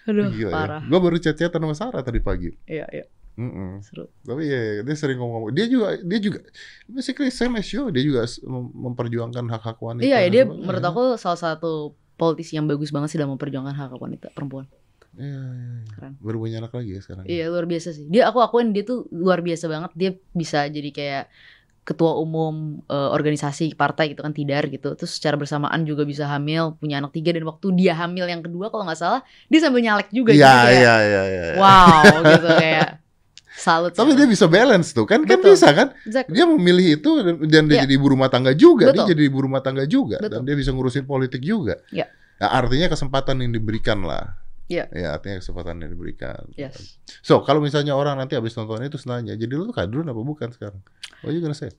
Aduh, 0.00 0.26
Gila 0.32 0.50
parah. 0.50 0.80
ya. 0.82 0.88
Gue 0.88 0.98
baru 0.98 1.16
chat-chatan 1.18 1.60
sama 1.60 1.74
Sarah 1.76 2.02
tadi 2.02 2.18
pagi. 2.18 2.50
Iya, 2.64 2.86
iya, 2.90 3.04
Mm-mm. 3.36 3.84
seru. 3.84 4.08
Tapi 4.22 4.42
ya 4.48 4.62
dia 4.82 4.96
sering 4.96 5.20
ngomong. 5.20 5.52
Dia 5.52 5.66
juga 5.66 6.00
dia 6.00 6.18
juga 6.18 6.40
basically 6.86 7.30
same 7.30 7.60
as 7.60 7.68
you. 7.70 7.88
Dia 7.88 8.02
juga 8.02 8.26
memperjuangkan 8.74 9.44
hak-hak 9.48 9.78
wanita. 9.78 10.04
Iya, 10.04 10.18
ya, 10.24 10.28
dia 10.28 10.42
menurut 10.48 10.82
aku 10.82 11.02
salah 11.16 11.38
satu 11.38 11.94
politisi 12.16 12.56
yang 12.56 12.68
bagus 12.68 12.90
banget 12.90 13.12
sih 13.12 13.18
dalam 13.18 13.32
memperjuangkan 13.36 13.72
hak 13.72 13.96
hak 13.96 14.00
wanita 14.00 14.26
perempuan. 14.32 14.66
Iya, 15.16 15.26
iya, 15.26 15.42
iya. 15.52 15.80
Keren. 15.90 16.12
Baru 16.20 16.36
punya 16.38 16.60
anak 16.60 16.72
lagi 16.72 16.90
ya 16.96 17.00
sekarang. 17.02 17.24
Iya 17.26 17.44
luar 17.50 17.66
biasa 17.66 17.88
sih. 17.90 18.04
Dia 18.06 18.28
aku 18.30 18.38
akuin 18.40 18.70
dia 18.70 18.82
tuh 18.82 19.04
luar 19.10 19.40
biasa 19.40 19.66
banget. 19.66 19.90
Dia 19.96 20.10
bisa 20.32 20.64
jadi 20.66 20.90
kayak 20.90 21.24
ketua 21.80 22.14
umum 22.16 22.84
eh, 22.86 23.08
organisasi 23.10 23.74
partai 23.74 24.12
gitu 24.14 24.20
kan 24.22 24.30
tidar 24.30 24.68
gitu. 24.68 24.94
Terus 24.94 25.16
secara 25.16 25.34
bersamaan 25.34 25.82
juga 25.82 26.04
bisa 26.04 26.28
hamil, 26.28 26.76
punya 26.78 27.00
anak 27.00 27.10
tiga 27.10 27.32
dan 27.34 27.42
waktu 27.44 27.72
dia 27.74 27.96
hamil 27.96 28.28
yang 28.28 28.44
kedua 28.44 28.68
kalau 28.68 28.84
nggak 28.86 29.00
salah 29.00 29.20
dia 29.50 29.58
sambil 29.58 29.80
nyalek 29.82 30.12
juga. 30.12 30.30
Iya, 30.30 30.44
Jadi 30.44 30.60
kayak, 30.60 30.78
iya, 30.78 30.94
iya, 31.02 31.22
iya. 31.26 31.42
Wow 31.58 32.04
gitu 32.36 32.48
kayak 32.54 32.88
salut. 33.50 33.92
Tapi 33.92 34.16
dia 34.16 34.24
bisa 34.24 34.46
balance 34.48 34.96
tuh 34.96 35.04
kan 35.04 35.20
kan 35.28 35.36
Betul. 35.36 35.52
bisa 35.52 35.68
kan 35.76 35.88
Exactly. 36.08 36.32
dia 36.32 36.44
memilih 36.48 36.86
itu 36.96 37.10
dan, 37.20 37.34
dan 37.44 37.62
dia 37.68 37.76
Iya. 37.76 37.82
jadi 37.84 37.94
ibu 38.00 38.06
rumah 38.08 38.28
tangga 38.32 38.52
juga 38.56 38.88
dia 38.88 39.04
Betul. 39.04 39.10
jadi 39.12 39.22
ibu 39.28 39.38
rumah 39.44 39.60
tangga 39.60 39.84
juga 39.84 40.16
dan 40.16 40.40
Betul. 40.40 40.46
dia 40.48 40.56
bisa 40.56 40.70
ngurusin 40.72 41.04
politik 41.04 41.42
juga 41.44 41.76
Iya. 41.92 42.08
Nah, 42.40 42.56
artinya 42.56 42.88
kesempatan 42.88 43.36
yang 43.44 43.52
diberikan 43.52 44.00
lah 44.00 44.32
Iya. 44.70 44.86
ya 44.94 45.08
artinya 45.18 45.42
kesempatan 45.42 45.82
yang 45.82 45.90
diberikan 45.90 46.46
Yes. 46.54 47.02
so 47.26 47.42
kalau 47.42 47.58
misalnya 47.58 47.98
orang 47.98 48.14
nanti 48.22 48.38
habis 48.38 48.54
nonton 48.54 48.86
itu 48.86 49.02
nanya 49.10 49.34
jadi 49.34 49.50
lu 49.50 49.66
tuh 49.66 49.74
kadrun 49.74 50.06
apa 50.06 50.22
bukan 50.22 50.54
sekarang 50.54 50.78
what 51.26 51.34
you 51.34 51.42
gonna 51.42 51.58
say 51.58 51.74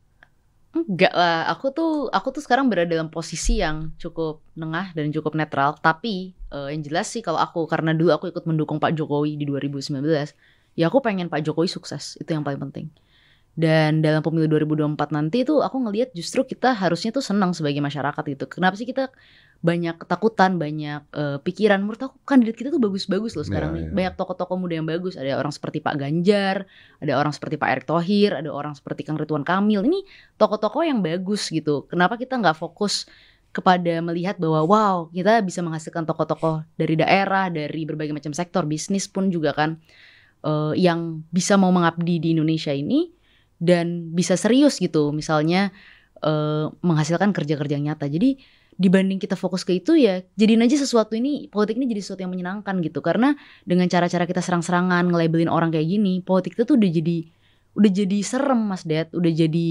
Enggak 0.72 1.12
lah, 1.12 1.52
aku 1.52 1.76
tuh 1.76 2.08
aku 2.16 2.32
tuh 2.32 2.40
sekarang 2.40 2.72
berada 2.72 2.88
dalam 2.88 3.12
posisi 3.12 3.60
yang 3.60 3.92
cukup 4.00 4.40
nengah 4.56 4.96
dan 4.96 5.12
cukup 5.12 5.36
netral. 5.36 5.76
Tapi 5.76 6.32
eh, 6.32 6.68
yang 6.72 6.80
jelas 6.80 7.12
sih 7.12 7.20
kalau 7.20 7.44
aku 7.44 7.68
karena 7.68 7.92
dulu 7.92 8.16
aku 8.16 8.32
ikut 8.32 8.48
mendukung 8.48 8.80
Pak 8.80 8.96
Jokowi 8.96 9.36
di 9.36 9.44
2019, 9.44 10.00
ya 10.80 10.88
aku 10.88 11.04
pengen 11.04 11.28
Pak 11.28 11.44
Jokowi 11.44 11.68
sukses. 11.68 12.16
Itu 12.24 12.32
yang 12.32 12.48
paling 12.48 12.72
penting. 12.72 12.88
Dan 13.52 14.00
dalam 14.00 14.24
pemilu 14.24 14.48
2024 14.48 15.12
nanti 15.12 15.44
itu 15.44 15.60
aku 15.60 15.76
ngelihat 15.84 16.16
justru 16.16 16.48
kita 16.48 16.72
harusnya 16.72 17.12
tuh 17.12 17.20
senang 17.20 17.52
sebagai 17.52 17.84
masyarakat 17.84 18.24
gitu. 18.24 18.48
Kenapa 18.48 18.80
sih 18.80 18.88
kita 18.88 19.12
banyak 19.62 20.00
ketakutan, 20.02 20.58
banyak 20.58 21.04
eh, 21.14 21.38
pikiran. 21.44 21.84
Menurut 21.84 22.02
aku 22.02 22.16
kandidat 22.26 22.58
kita 22.58 22.74
tuh 22.74 22.82
bagus-bagus 22.82 23.38
loh 23.38 23.46
sekarang 23.46 23.76
Iya, 23.76 23.78
nih. 23.78 23.84
iya. 23.86 23.94
Banyak 23.94 24.14
tokoh-tokoh 24.18 24.58
muda 24.58 24.74
yang 24.80 24.88
bagus. 24.90 25.14
Ada 25.20 25.38
orang 25.38 25.54
seperti 25.54 25.84
Pak 25.84 25.96
Ganjar, 26.02 26.66
ada 26.98 27.14
orang 27.20 27.34
seperti 27.36 27.56
Pak 27.62 27.70
Erick 27.70 27.86
Thohir, 27.86 28.32
ada 28.34 28.50
orang 28.50 28.74
seperti 28.74 29.06
Kang 29.06 29.20
Ridwan 29.22 29.46
Kamil. 29.46 29.84
Ini 29.86 30.00
tokoh-tokoh 30.40 30.82
yang 30.88 31.04
bagus 31.06 31.52
gitu. 31.54 31.86
Kenapa 31.92 32.18
kita 32.18 32.40
nggak 32.42 32.58
fokus 32.58 33.06
kepada 33.52 34.00
melihat 34.00 34.40
bahwa 34.40 34.64
wow 34.64 34.98
kita 35.12 35.44
bisa 35.44 35.60
menghasilkan 35.60 36.08
tokoh-tokoh 36.08 36.64
dari 36.80 36.96
daerah, 36.96 37.52
dari 37.52 37.84
berbagai 37.84 38.16
macam 38.16 38.32
sektor, 38.32 38.64
bisnis 38.64 39.12
pun 39.12 39.28
juga 39.28 39.52
kan 39.54 39.76
eh, 40.42 40.74
yang 40.80 41.22
bisa 41.30 41.60
mau 41.60 41.70
mengabdi 41.70 42.18
di 42.18 42.34
Indonesia 42.34 42.72
ini 42.74 43.12
dan 43.62 44.10
bisa 44.12 44.34
serius 44.34 44.82
gitu. 44.82 45.14
Misalnya 45.14 45.70
eh, 46.20 46.66
menghasilkan 46.82 47.30
kerja-kerja 47.32 47.78
yang 47.78 47.94
nyata. 47.94 48.10
Jadi 48.10 48.42
dibanding 48.82 49.22
kita 49.22 49.38
fokus 49.38 49.62
ke 49.62 49.78
itu 49.78 49.94
ya 49.94 50.26
jadiin 50.40 50.66
aja 50.66 50.74
sesuatu 50.80 51.14
ini 51.14 51.52
politik 51.54 51.78
ini 51.78 51.86
jadi 51.92 52.02
sesuatu 52.02 52.26
yang 52.26 52.34
menyenangkan 52.34 52.82
gitu 52.82 53.04
karena 53.06 53.38
dengan 53.62 53.86
cara-cara 53.86 54.26
kita 54.26 54.42
serang-serangan 54.42 55.06
nge-labelin 55.06 55.52
orang 55.52 55.70
kayak 55.70 55.86
gini 55.86 56.24
politik 56.26 56.58
itu 56.58 56.66
tuh 56.66 56.80
udah 56.82 56.90
jadi 56.90 57.18
udah 57.78 57.92
jadi 57.92 58.18
serem 58.26 58.58
Mas 58.58 58.82
Dad 58.88 59.14
udah 59.14 59.30
jadi 59.30 59.70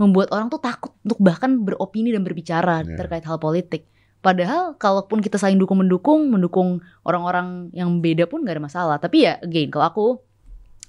membuat 0.00 0.32
orang 0.32 0.48
tuh 0.48 0.58
takut 0.58 0.96
untuk 1.04 1.20
bahkan 1.22 1.60
beropini 1.60 2.10
dan 2.10 2.24
berbicara 2.24 2.82
Iya. 2.82 2.98
terkait 2.98 3.22
hal 3.22 3.36
politik 3.38 3.86
padahal 4.24 4.74
kalaupun 4.80 5.20
kita 5.22 5.36
saling 5.38 5.60
dukung 5.60 5.84
mendukung 5.84 6.34
mendukung 6.34 6.80
orang-orang 7.04 7.70
yang 7.76 8.00
beda 8.00 8.26
pun 8.26 8.42
gak 8.42 8.58
ada 8.58 8.64
masalah 8.64 8.96
tapi 8.98 9.28
ya 9.28 9.38
again 9.38 9.68
kalau 9.70 9.86
aku 9.86 10.06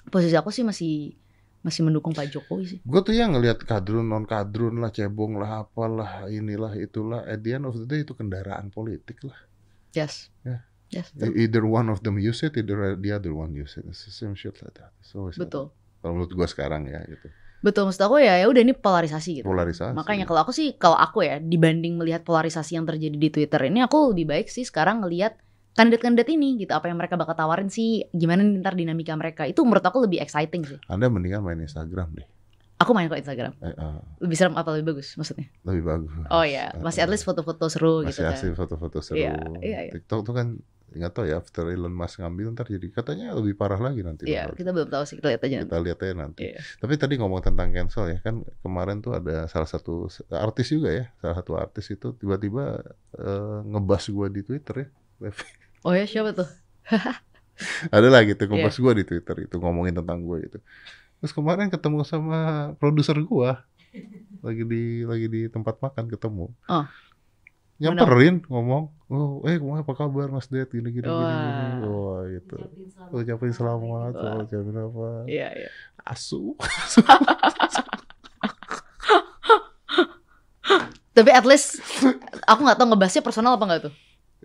posisi 0.09 0.33
aku 0.33 0.49
sih 0.49 0.65
masih 0.65 1.20
masih 1.61 1.85
mendukung 1.85 2.13
Pak 2.13 2.33
Jokowi 2.33 2.65
sih. 2.65 2.79
Gue 2.81 3.01
tuh 3.05 3.13
yang 3.13 3.37
ngelihat 3.37 3.61
kadrun 3.61 4.09
non 4.09 4.25
kadrun 4.25 4.81
lah 4.81 4.89
cebong 4.89 5.37
lah 5.37 5.65
apalah 5.65 6.25
inilah 6.25 6.73
itulah. 6.77 7.21
At 7.29 7.45
the 7.45 7.57
end 7.57 7.69
of 7.69 7.77
the 7.77 7.85
day 7.85 8.01
itu 8.01 8.17
kendaraan 8.17 8.73
politik 8.73 9.21
lah. 9.21 9.37
Yes. 9.93 10.33
Ya. 10.41 10.65
yes 10.89 11.13
betul. 11.13 11.37
either 11.37 11.63
one 11.63 11.87
of 11.93 12.01
them 12.01 12.17
use 12.17 12.41
it 12.41 12.57
either 12.57 12.97
the 12.97 13.11
other 13.13 13.31
one 13.31 13.53
use 13.53 13.77
it. 13.77 13.85
It's 13.85 14.09
the 14.09 14.13
same 14.13 14.33
shit 14.33 14.57
like 14.65 14.73
that. 14.81 14.91
Like 15.13 15.37
betul. 15.37 15.69
that. 15.69 16.01
kalau 16.01 16.13
menurut 16.17 16.33
gue 16.33 16.47
sekarang 16.49 16.89
ya 16.89 17.05
gitu. 17.05 17.29
Betul 17.61 17.85
maksud 17.85 18.01
aku 18.01 18.17
ya 18.17 18.41
ya 18.41 18.49
udah 18.49 18.61
ini 18.65 18.73
polarisasi 18.73 19.29
gitu. 19.41 19.45
Polarisasi. 19.45 19.93
Makanya 19.93 20.25
kalau 20.25 20.41
aku 20.41 20.49
sih 20.49 20.73
kalau 20.81 20.97
aku 20.97 21.21
ya 21.21 21.37
dibanding 21.37 21.93
melihat 21.93 22.25
polarisasi 22.25 22.73
yang 22.73 22.89
terjadi 22.89 23.13
di 23.21 23.29
Twitter 23.29 23.61
ini 23.69 23.85
aku 23.85 24.17
lebih 24.17 24.33
baik 24.33 24.49
sih 24.49 24.65
sekarang 24.65 25.05
ngelihat 25.05 25.37
kandidat-kandidat 25.73 26.27
ini 26.29 26.59
gitu 26.59 26.71
apa 26.71 26.85
yang 26.85 26.95
mereka 26.95 27.15
bakal 27.15 27.33
tawarin 27.33 27.67
sih 27.67 28.03
gimana 28.09 28.41
nih 28.41 28.59
ntar 28.59 28.73
dinamika 28.73 29.13
mereka 29.13 29.43
itu 29.43 29.61
menurut 29.61 29.81
aku 29.81 30.01
lebih 30.01 30.19
exciting 30.19 30.63
sih. 30.63 30.77
anda 30.85 31.07
mendingan 31.07 31.39
main 31.39 31.57
Instagram 31.57 32.11
deh 32.13 32.27
Aku 32.77 32.91
main 32.91 33.05
kok 33.05 33.13
Instagram 33.15 33.53
Eh, 33.59 33.69
eh, 33.69 33.97
lebih 34.19 34.33
serem 34.33 34.53
apa 34.53 34.73
lebih 34.73 34.91
bagus 34.91 35.13
maksudnya? 35.13 35.45
lebih 35.61 35.85
bagus 35.85 36.09
Oh 36.27 36.41
ya 36.41 36.73
masih 36.77 37.01
at 37.01 37.09
least 37.09 37.23
foto-foto 37.23 37.65
seru 37.67 38.01
masih 38.01 38.09
gitu 38.11 38.21
kan. 38.23 38.33
asli 38.33 38.49
foto-foto 38.51 38.99
seru 38.99 39.21
Iya, 39.21 39.37
iya, 39.61 39.79
iya. 39.85 39.91
TikTok 39.93 40.21
tuh 40.21 40.33
kan 40.33 40.47
nggak 40.91 41.11
tahu 41.13 41.23
ya 41.23 41.37
after 41.37 41.63
Elon 41.67 41.93
Musk 41.93 42.19
ngambil 42.19 42.51
ntar 42.51 42.65
jadi 42.65 42.83
katanya 42.89 43.31
lebih 43.31 43.53
parah 43.53 43.77
lagi 43.77 44.01
nanti 44.01 44.25
Iya 44.25 44.49
kita 44.51 44.73
belum 44.73 44.89
tahu 44.89 45.03
sih 45.05 45.15
kita 45.15 45.29
lihat 45.29 45.39
aja 45.41 45.55
nanti. 45.55 45.69
kita 45.69 45.77
lihat 45.79 45.99
aja 46.01 46.13
nanti 46.17 46.41
Iya. 46.43 46.57
tapi 46.75 46.93
tadi 46.97 47.13
ngomong 47.15 47.39
tentang 47.39 47.69
cancel 47.69 48.05
ya 48.07 48.19
kan 48.19 48.35
kemarin 48.59 48.97
tuh 48.99 49.13
ada 49.13 49.45
salah 49.45 49.69
satu 49.69 50.09
artis 50.27 50.67
juga 50.67 50.89
ya 50.91 51.05
salah 51.15 51.37
satu 51.37 51.55
artis 51.55 51.85
itu 51.87 52.11
tiba-tiba 52.13 52.81
eh, 53.15 53.59
ngebas 53.63 54.09
gua 54.09 54.27
di 54.27 54.41
Twitter 54.41 54.75
ya 54.75 54.87
Oh 55.81 55.91
ya 55.91 56.05
siapa 56.05 56.31
tuh? 56.31 56.49
ada 57.93 58.07
lah 58.07 58.21
gitu 58.21 58.41
Iya. 58.41 58.49
ngebas 58.51 58.75
gua 58.75 58.93
di 58.93 59.03
Twitter 59.03 59.35
itu 59.39 59.55
ngomongin 59.55 59.93
tentang 59.93 60.19
gua 60.19 60.37
gitu 60.39 60.57
terus 61.15 61.29
kemarin 61.31 61.69
ketemu 61.69 62.01
sama 62.01 62.39
produser 62.75 63.13
gua 63.19 63.61
lagi 64.39 64.63
di 64.63 64.83
lagi 65.03 65.27
di 65.27 65.41
tempat 65.45 65.77
makan 65.77 66.05
ketemu 66.07 66.49
Oh. 66.65 66.85
nyamperin 67.77 68.41
ngomong 68.45 68.89
oh 69.07 69.41
eh 69.43 69.55
ke 69.55 69.63
mana 69.63 69.81
apa 69.81 69.93
kabar 69.95 70.29
Mas 70.29 70.45
Det 70.47 70.65
gini 70.67 70.89
gini 70.91 71.01
gini 71.01 71.11
Wah. 71.11 71.37
gini 71.37 71.85
wah 71.87 72.21
gitu 72.27 72.57
Ucapin 73.11 73.51
selamat. 73.51 74.11
ucapin 74.11 74.41
ucapin 74.43 74.75
apa 74.79 75.07
Iya 75.25 75.47
iya. 75.55 75.69
asu 76.03 76.57
Tapi 81.11 81.29
at 81.29 81.43
least 81.43 81.83
aku 82.45 82.63
nggak 82.63 82.77
tahu 82.77 82.87
ngebahasnya 82.87 83.21
personal 83.21 83.53
apa 83.53 83.65
nggak 83.67 83.81
tuh? 83.85 83.93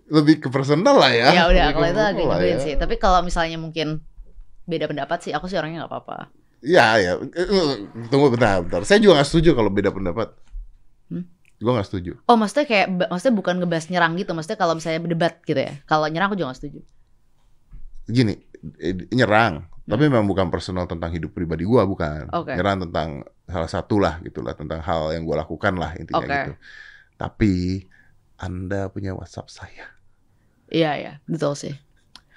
Lebih 0.06 0.38
ke 0.38 0.48
personal 0.48 0.96
lah 1.02 1.10
ya 1.10 1.28
Ya 1.34 1.42
udah 1.50 1.64
Lebih 1.70 1.74
kalau 1.74 1.86
itu 1.90 2.00
agak 2.02 2.14
nyebelin 2.14 2.56
ya. 2.58 2.62
sih. 2.62 2.74
Tapi 2.78 2.94
kalau 2.96 3.20
misalnya 3.26 3.58
mungkin 3.58 4.00
beda 4.66 4.86
pendapat 4.90 5.18
sih 5.22 5.32
aku 5.34 5.46
sih 5.50 5.58
orangnya 5.58 5.86
nggak 5.86 5.92
apa-apa. 5.92 6.30
Ya, 6.62 6.98
ya. 6.98 7.18
Tunggu 8.10 8.34
bentar, 8.34 8.62
bentar. 8.62 8.82
Saya 8.82 8.98
juga 8.98 9.20
nggak 9.22 9.28
setuju 9.28 9.54
kalau 9.54 9.70
beda 9.70 9.90
pendapat. 9.94 10.34
Hmm? 11.10 11.26
Gue 11.62 11.72
nggak 11.74 11.86
setuju. 11.86 12.18
Oh 12.26 12.34
maksudnya 12.34 12.66
kayak 12.66 12.86
maksudnya 13.10 13.34
bukan 13.38 13.54
ngebahas 13.62 13.86
nyerang 13.90 14.12
gitu, 14.18 14.30
maksudnya 14.34 14.58
kalau 14.58 14.74
misalnya 14.74 15.00
berdebat 15.02 15.42
gitu 15.46 15.58
ya. 15.58 15.74
Kalau 15.86 16.06
nyerang 16.10 16.32
aku 16.32 16.38
juga 16.38 16.54
gak 16.54 16.58
setuju. 16.62 16.80
Gini, 18.06 18.34
eh, 18.78 18.94
nyerang, 19.10 19.66
tapi 19.86 20.06
memang 20.06 20.26
bukan 20.26 20.46
personal 20.50 20.86
tentang 20.90 21.10
hidup 21.14 21.34
pribadi 21.34 21.62
gue, 21.66 21.82
bukan. 21.86 22.30
Oke. 22.34 22.54
Nyerang 22.54 22.86
tentang 22.86 23.26
salah 23.46 23.70
satu 23.70 24.02
lah 24.02 24.18
gitulah, 24.22 24.54
tentang 24.54 24.82
hal 24.82 25.14
yang 25.14 25.22
gue 25.22 25.36
lakukan 25.38 25.74
lah 25.78 25.94
intinya 25.98 26.22
Oke. 26.22 26.34
gitu. 26.34 26.52
Tapi 27.18 27.52
anda 28.36 28.90
punya 28.90 29.14
WhatsApp 29.14 29.48
saya. 29.50 29.95
Iya 30.68 30.92
ya, 30.98 31.12
betul 31.26 31.54
sih. 31.54 31.74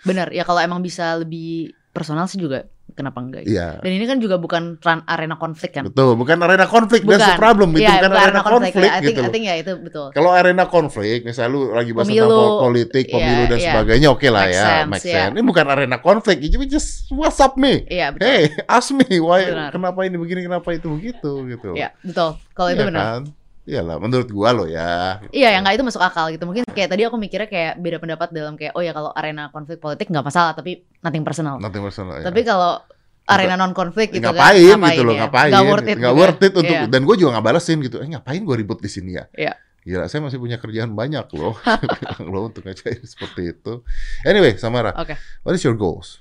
Benar. 0.06 0.32
Ya 0.32 0.46
kalau 0.48 0.62
emang 0.62 0.80
bisa 0.80 1.18
lebih 1.18 1.74
personal 1.90 2.30
sih 2.30 2.38
juga 2.38 2.70
kenapa 2.94 3.22
enggak 3.22 3.46
gitu. 3.46 3.56
Iya. 3.58 3.80
Dan 3.82 3.92
ini 3.96 4.06
kan 4.10 4.18
juga 4.18 4.36
bukan 4.42 4.78
arena 5.06 5.38
konflik 5.38 5.72
kan. 5.78 5.86
Betul, 5.88 6.18
bukan 6.18 6.38
arena 6.42 6.66
konflik, 6.66 7.06
that's 7.06 7.22
the 7.22 7.34
Bukan. 7.36 7.42
problem. 7.42 7.70
Itu 7.78 7.86
Iya, 7.86 8.02
bukan 8.02 8.12
arena 8.12 8.42
konflik, 8.44 8.74
ya. 8.76 8.92
I 8.98 9.00
think, 9.00 9.16
gitu 9.16 9.22
I 9.22 9.30
think 9.30 9.46
ya 9.46 9.56
itu 9.62 9.74
betul. 9.78 10.08
Kalau 10.12 10.30
arena 10.34 10.64
konflik, 10.66 11.22
misalnya 11.24 11.50
lu 11.54 11.62
lagi 11.72 11.92
bahas 11.94 12.08
Pemilu, 12.10 12.26
tentang 12.28 12.38
pol- 12.38 12.60
politik, 12.70 13.06
iya, 13.08 13.14
pemilu 13.16 13.44
dan 13.46 13.58
iya. 13.60 13.66
sebagainya, 13.72 14.08
oke 14.10 14.28
lah 14.30 14.44
Make 14.46 14.54
ya, 14.54 14.64
sense, 14.66 14.90
make 14.90 15.06
iya. 15.06 15.14
sense. 15.16 15.32
Ini 15.38 15.42
bukan 15.46 15.66
arena 15.70 15.98
konflik, 16.02 16.38
you 16.42 16.60
just 16.66 16.90
WhatsApp 17.14 17.54
me. 17.62 17.74
Iya 17.88 18.08
betul. 18.14 18.26
Hey, 18.26 18.42
ask 18.68 18.90
me 18.92 19.06
why, 19.22 19.42
Benar. 19.48 19.70
kenapa 19.74 20.00
ini 20.04 20.18
begini, 20.18 20.42
kenapa 20.50 20.68
itu 20.74 20.88
begitu, 20.90 21.32
gitu. 21.46 21.72
Iya, 21.78 21.94
betul. 22.02 22.42
Kalau 22.58 22.70
itu 22.74 22.84
Iya 22.84 22.90
benar. 22.90 23.02
kan? 23.06 23.22
Iyalah, 23.70 24.02
menurut 24.02 24.26
gua 24.34 24.50
lo 24.50 24.66
ya. 24.66 25.22
Iya, 25.30 25.54
yang 25.54 25.62
nggak 25.62 25.78
itu 25.78 25.86
masuk 25.86 26.02
akal 26.02 26.34
gitu. 26.34 26.42
Mungkin 26.50 26.66
kayak 26.74 26.90
tadi 26.90 27.06
aku 27.06 27.22
mikirnya 27.22 27.46
kayak 27.46 27.78
beda 27.78 28.02
pendapat 28.02 28.34
dalam 28.34 28.58
kayak 28.58 28.74
oh 28.74 28.82
ya 28.82 28.90
kalau 28.98 29.14
arena 29.14 29.54
konflik 29.54 29.78
politik 29.78 30.10
nggak 30.10 30.26
masalah, 30.26 30.58
tapi 30.58 30.90
nothing 31.06 31.22
personal. 31.22 31.62
Nothing 31.62 31.86
personal. 31.86 32.18
ya. 32.18 32.26
Tapi 32.26 32.42
kalau 32.42 32.82
arena 33.30 33.54
non 33.62 33.78
konflik 33.78 34.10
gitu 34.10 34.26
ngapain, 34.26 34.58
kan, 34.58 34.90
gitu 34.90 35.06
loh, 35.06 35.14
ya? 35.14 35.30
ngapain? 35.30 35.52
Nggak 35.54 35.66
worth 35.70 35.86
it. 35.86 35.98
Nggak 36.02 36.14
gitu 36.18 36.22
worth 36.26 36.42
it 36.42 36.50
ya. 36.50 36.58
untuk 36.58 36.74
Iya. 36.74 36.90
dan 36.90 37.02
gue 37.06 37.16
juga 37.22 37.30
nggak 37.38 37.46
balesin 37.46 37.78
gitu. 37.86 37.98
Eh 38.02 38.10
ngapain 38.10 38.42
gue 38.42 38.56
ribut 38.58 38.80
di 38.82 38.90
sini 38.90 39.12
ya? 39.22 39.30
Iya. 39.38 39.54
Gila, 39.80 40.06
saya 40.12 40.20
masih 40.26 40.42
punya 40.42 40.58
kerjaan 40.60 40.92
banyak 40.92 41.24
loh, 41.38 41.56
loh 42.34 42.52
untuk 42.52 42.68
ngajarin 42.68 43.06
seperti 43.06 43.54
itu. 43.56 43.86
Anyway, 44.28 44.58
Samara, 44.60 44.92
Oke. 44.98 45.16
what 45.46 45.54
is 45.56 45.64
your 45.64 45.78
goals? 45.78 46.20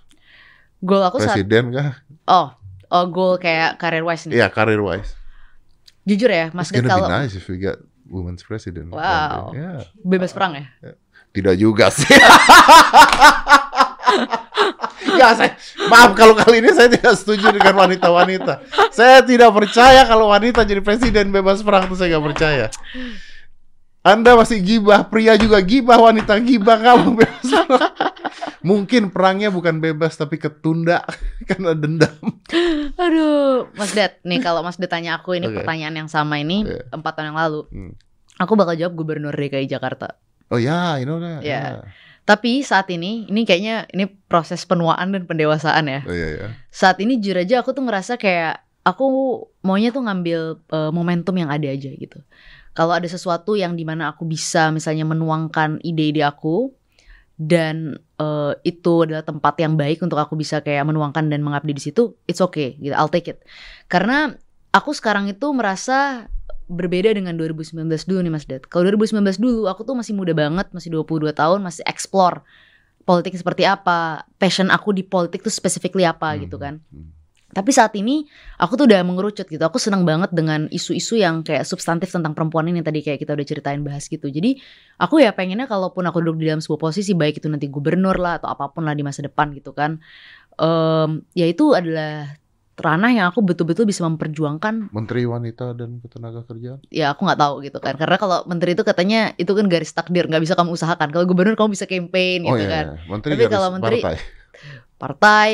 Goal 0.78 1.03
aku 1.03 1.18
saat 1.18 1.34
Presiden 1.34 1.74
kah? 1.74 1.99
oh 2.30 2.55
oh 2.94 3.05
goal 3.11 3.34
kayak 3.40 3.80
career 3.82 4.07
wise 4.07 4.30
nih. 4.30 4.38
Iya, 4.38 4.46
career 4.55 4.78
wise. 4.78 5.18
Jujur 6.09 6.33
ya, 6.33 6.49
Mas 6.57 6.73
It's 6.73 6.81
be 6.81 6.89
kalau 6.89 7.05
nice 7.05 7.37
if 7.37 7.45
we 7.53 7.61
get 7.61 7.77
women's 8.09 8.41
president. 8.41 8.89
Wow. 8.89 9.53
Ya, 9.53 9.85
bebas 10.01 10.33
perang 10.33 10.57
ya. 10.57 10.65
tidak 11.37 11.61
juga 11.61 11.93
sih. 11.93 12.09
ya, 15.21 15.37
saya, 15.37 15.53
maaf 15.93 16.17
kalau 16.17 16.33
kali 16.33 16.65
ini 16.65 16.73
saya 16.73 16.89
tidak 16.89 17.13
setuju 17.13 17.53
dengan 17.53 17.77
wanita-wanita. 17.85 18.65
Saya 18.89 19.21
tidak 19.21 19.53
percaya 19.53 20.09
kalau 20.09 20.33
wanita 20.33 20.65
jadi 20.65 20.81
presiden 20.81 21.29
bebas 21.29 21.61
perang 21.61 21.85
itu 21.85 21.95
saya 22.01 22.17
nggak 22.17 22.27
percaya. 22.33 22.67
Anda 24.01 24.33
masih 24.33 24.65
gibah, 24.65 25.05
pria 25.05 25.37
juga 25.37 25.61
gibah, 25.61 26.01
wanita 26.01 26.41
gibah 26.41 26.81
kamu 26.81 27.21
bebas 27.21 27.49
perang. 27.69 27.93
Mungkin 28.61 29.11
perangnya 29.11 29.49
bukan 29.49 29.79
bebas 29.79 30.15
tapi 30.15 30.37
ketunda 30.37 31.07
karena 31.49 31.73
dendam. 31.73 32.17
Aduh, 32.95 33.71
Mas 33.75 33.93
Ded, 33.93 34.19
nih 34.23 34.41
kalau 34.41 34.63
Mas 34.63 34.77
Ded 34.77 34.89
tanya 34.89 35.17
aku 35.17 35.35
ini 35.35 35.47
Oke. 35.47 35.63
pertanyaan 35.63 35.95
yang 35.97 36.11
sama 36.11 36.39
ini 36.39 36.65
Iya. 36.65 36.91
empat 36.91 37.13
tahun 37.15 37.35
yang 37.35 37.39
lalu, 37.39 37.61
Hmm. 37.71 37.93
aku 38.37 38.53
bakal 38.55 38.75
jawab 38.75 38.95
Gubernur 38.95 39.33
DKI 39.33 39.67
Jakarta. 39.67 40.19
Oh 40.49 40.57
ya, 40.57 40.97
you 40.97 41.05
know 41.05 41.21
that. 41.21 41.45
Iya. 41.45 41.85
Tapi 42.25 42.61
saat 42.61 42.89
ini, 42.89 43.25
ini 43.25 43.45
kayaknya 43.45 43.89
ini 43.89 44.05
proses 44.29 44.65
penuaan 44.65 45.13
dan 45.13 45.25
pendewasaan 45.25 45.89
ya. 45.89 46.01
Oh 46.05 46.13
iya 46.13 46.29
ya. 46.37 46.47
Saat 46.69 47.01
ini 47.01 47.17
jujur 47.17 47.41
aja 47.41 47.61
aku 47.61 47.73
tuh 47.73 47.85
ngerasa 47.85 48.21
kayak 48.21 48.61
aku 48.85 49.05
maunya 49.63 49.89
tuh 49.89 50.05
ngambil 50.05 50.41
eh, 50.61 50.91
momentum 50.93 51.37
yang 51.37 51.49
ada 51.49 51.69
aja 51.69 51.89
gitu. 51.89 52.21
Kalau 52.73 52.93
ada 52.95 53.09
sesuatu 53.09 53.57
yang 53.57 53.75
di 53.75 53.83
mana 53.83 54.13
aku 54.13 54.23
bisa 54.23 54.69
misalnya 54.71 55.03
menuangkan 55.03 55.81
ide-ide 55.83 56.23
aku 56.23 56.73
dan 57.39 57.97
eh, 58.18 58.53
itu 58.66 59.07
adalah 59.07 59.22
tempat 59.22 59.55
yang 59.62 59.78
baik 59.78 60.03
untuk 60.03 60.18
aku 60.18 60.34
bisa 60.34 60.59
kayak 60.61 60.84
menuangkan 60.91 61.30
dan 61.30 61.41
mengabdi 61.41 61.72
di 61.72 61.82
situ, 61.82 62.18
it's 62.26 62.43
okay 62.43 62.74
gitu, 62.82 62.93
I'll 62.93 63.09
take 63.11 63.30
it. 63.30 63.47
Karena 63.86 64.34
aku 64.74 64.91
sekarang 64.91 65.30
itu 65.30 65.47
merasa 65.55 66.26
berbeda 66.68 67.14
dengan 67.16 67.32
2019 67.39 67.89
dulu 68.05 68.20
nih 68.20 68.32
Mas 68.34 68.45
Dad. 68.45 68.66
Kalau 68.68 68.84
2019 68.84 69.41
dulu 69.41 69.70
aku 69.70 69.89
tuh 69.89 69.97
masih 69.97 70.12
muda 70.12 70.36
banget, 70.36 70.68
masih 70.74 70.93
22 70.93 71.32
tahun, 71.32 71.64
masih 71.64 71.80
explore 71.89 72.45
politik 73.09 73.32
seperti 73.41 73.64
apa, 73.64 74.28
passion 74.36 74.68
aku 74.68 74.93
di 74.93 75.01
politik 75.01 75.41
tuh 75.41 75.49
specifically 75.49 76.05
apa 76.05 76.36
Hmm. 76.36 76.45
gitu 76.45 76.61
kan. 76.61 76.84
Hmm. 76.93 77.16
Tapi 77.59 77.75
saat 77.75 77.91
ini 77.93 78.23
aku 78.55 78.79
tuh 78.79 78.87
udah 78.87 79.03
mengerucut 79.03 79.43
gitu. 79.45 79.59
Aku 79.59 79.83
senang 79.83 80.07
banget 80.07 80.31
dengan 80.31 80.71
isu-isu 80.71 81.19
yang 81.19 81.43
kayak 81.43 81.67
substantif 81.67 82.07
tentang 82.09 82.31
perempuan 82.31 82.71
ini 82.71 82.79
tadi 82.81 83.03
kayak 83.03 83.19
kita 83.19 83.35
udah 83.35 83.43
ceritain 83.43 83.83
bahas 83.83 84.07
gitu. 84.07 84.31
Jadi 84.31 84.63
aku 84.97 85.19
ya 85.19 85.35
pengennya 85.35 85.67
kalaupun 85.67 86.07
aku 86.07 86.23
duduk 86.23 86.39
di 86.39 86.47
dalam 86.47 86.63
sebuah 86.63 86.79
posisi 86.81 87.13
baik 87.13 87.43
itu 87.43 87.51
nanti 87.51 87.67
gubernur 87.67 88.15
lah 88.15 88.39
atau 88.39 88.47
apa 88.47 88.71
pun 88.71 88.87
lah 88.87 88.95
di 88.95 89.03
masa 89.03 89.21
depan 89.21 89.51
gitu 89.51 89.75
kan. 89.75 89.99
Em, 90.55 91.11
ya 91.33 91.47
itu 91.47 91.75
adalah 91.75 92.39
ranah 92.75 93.11
yang 93.11 93.27
aku 93.27 93.43
betul-betul 93.43 93.83
bisa 93.85 94.07
memperjuangkan 94.07 94.95
Menteri 94.95 95.27
Wanita 95.27 95.75
dan 95.75 95.99
Ketenaga 95.99 96.47
Kerjaan. 96.47 96.79
ya 96.87 97.11
aku 97.11 97.27
nggak 97.27 97.35
tahu 97.37 97.55
gitu 97.67 97.83
kan 97.83 97.99
karena 97.99 98.15
kalau 98.15 98.47
menteri 98.47 98.79
itu 98.79 98.87
katanya 98.87 99.35
itu 99.35 99.51
kan 99.51 99.67
garis 99.67 99.91
takdir 99.91 100.31
nggak 100.31 100.47
bisa 100.47 100.55
kamu 100.55 100.79
usahakan 100.79 101.11
kalau 101.11 101.27
gubernur 101.27 101.59
kamu 101.59 101.75
bisa 101.75 101.91
campaign 101.91 102.47
Oh 102.47 102.55
gitu 102.55 102.63
iya, 102.63 102.71
kan 102.71 102.85
iya. 102.95 103.11
Menteri 103.11 103.33
Tapi 103.35 103.51
kalau 103.51 103.69
menteri- 103.75 103.99
partai. 103.99 104.19
partai 104.95 105.51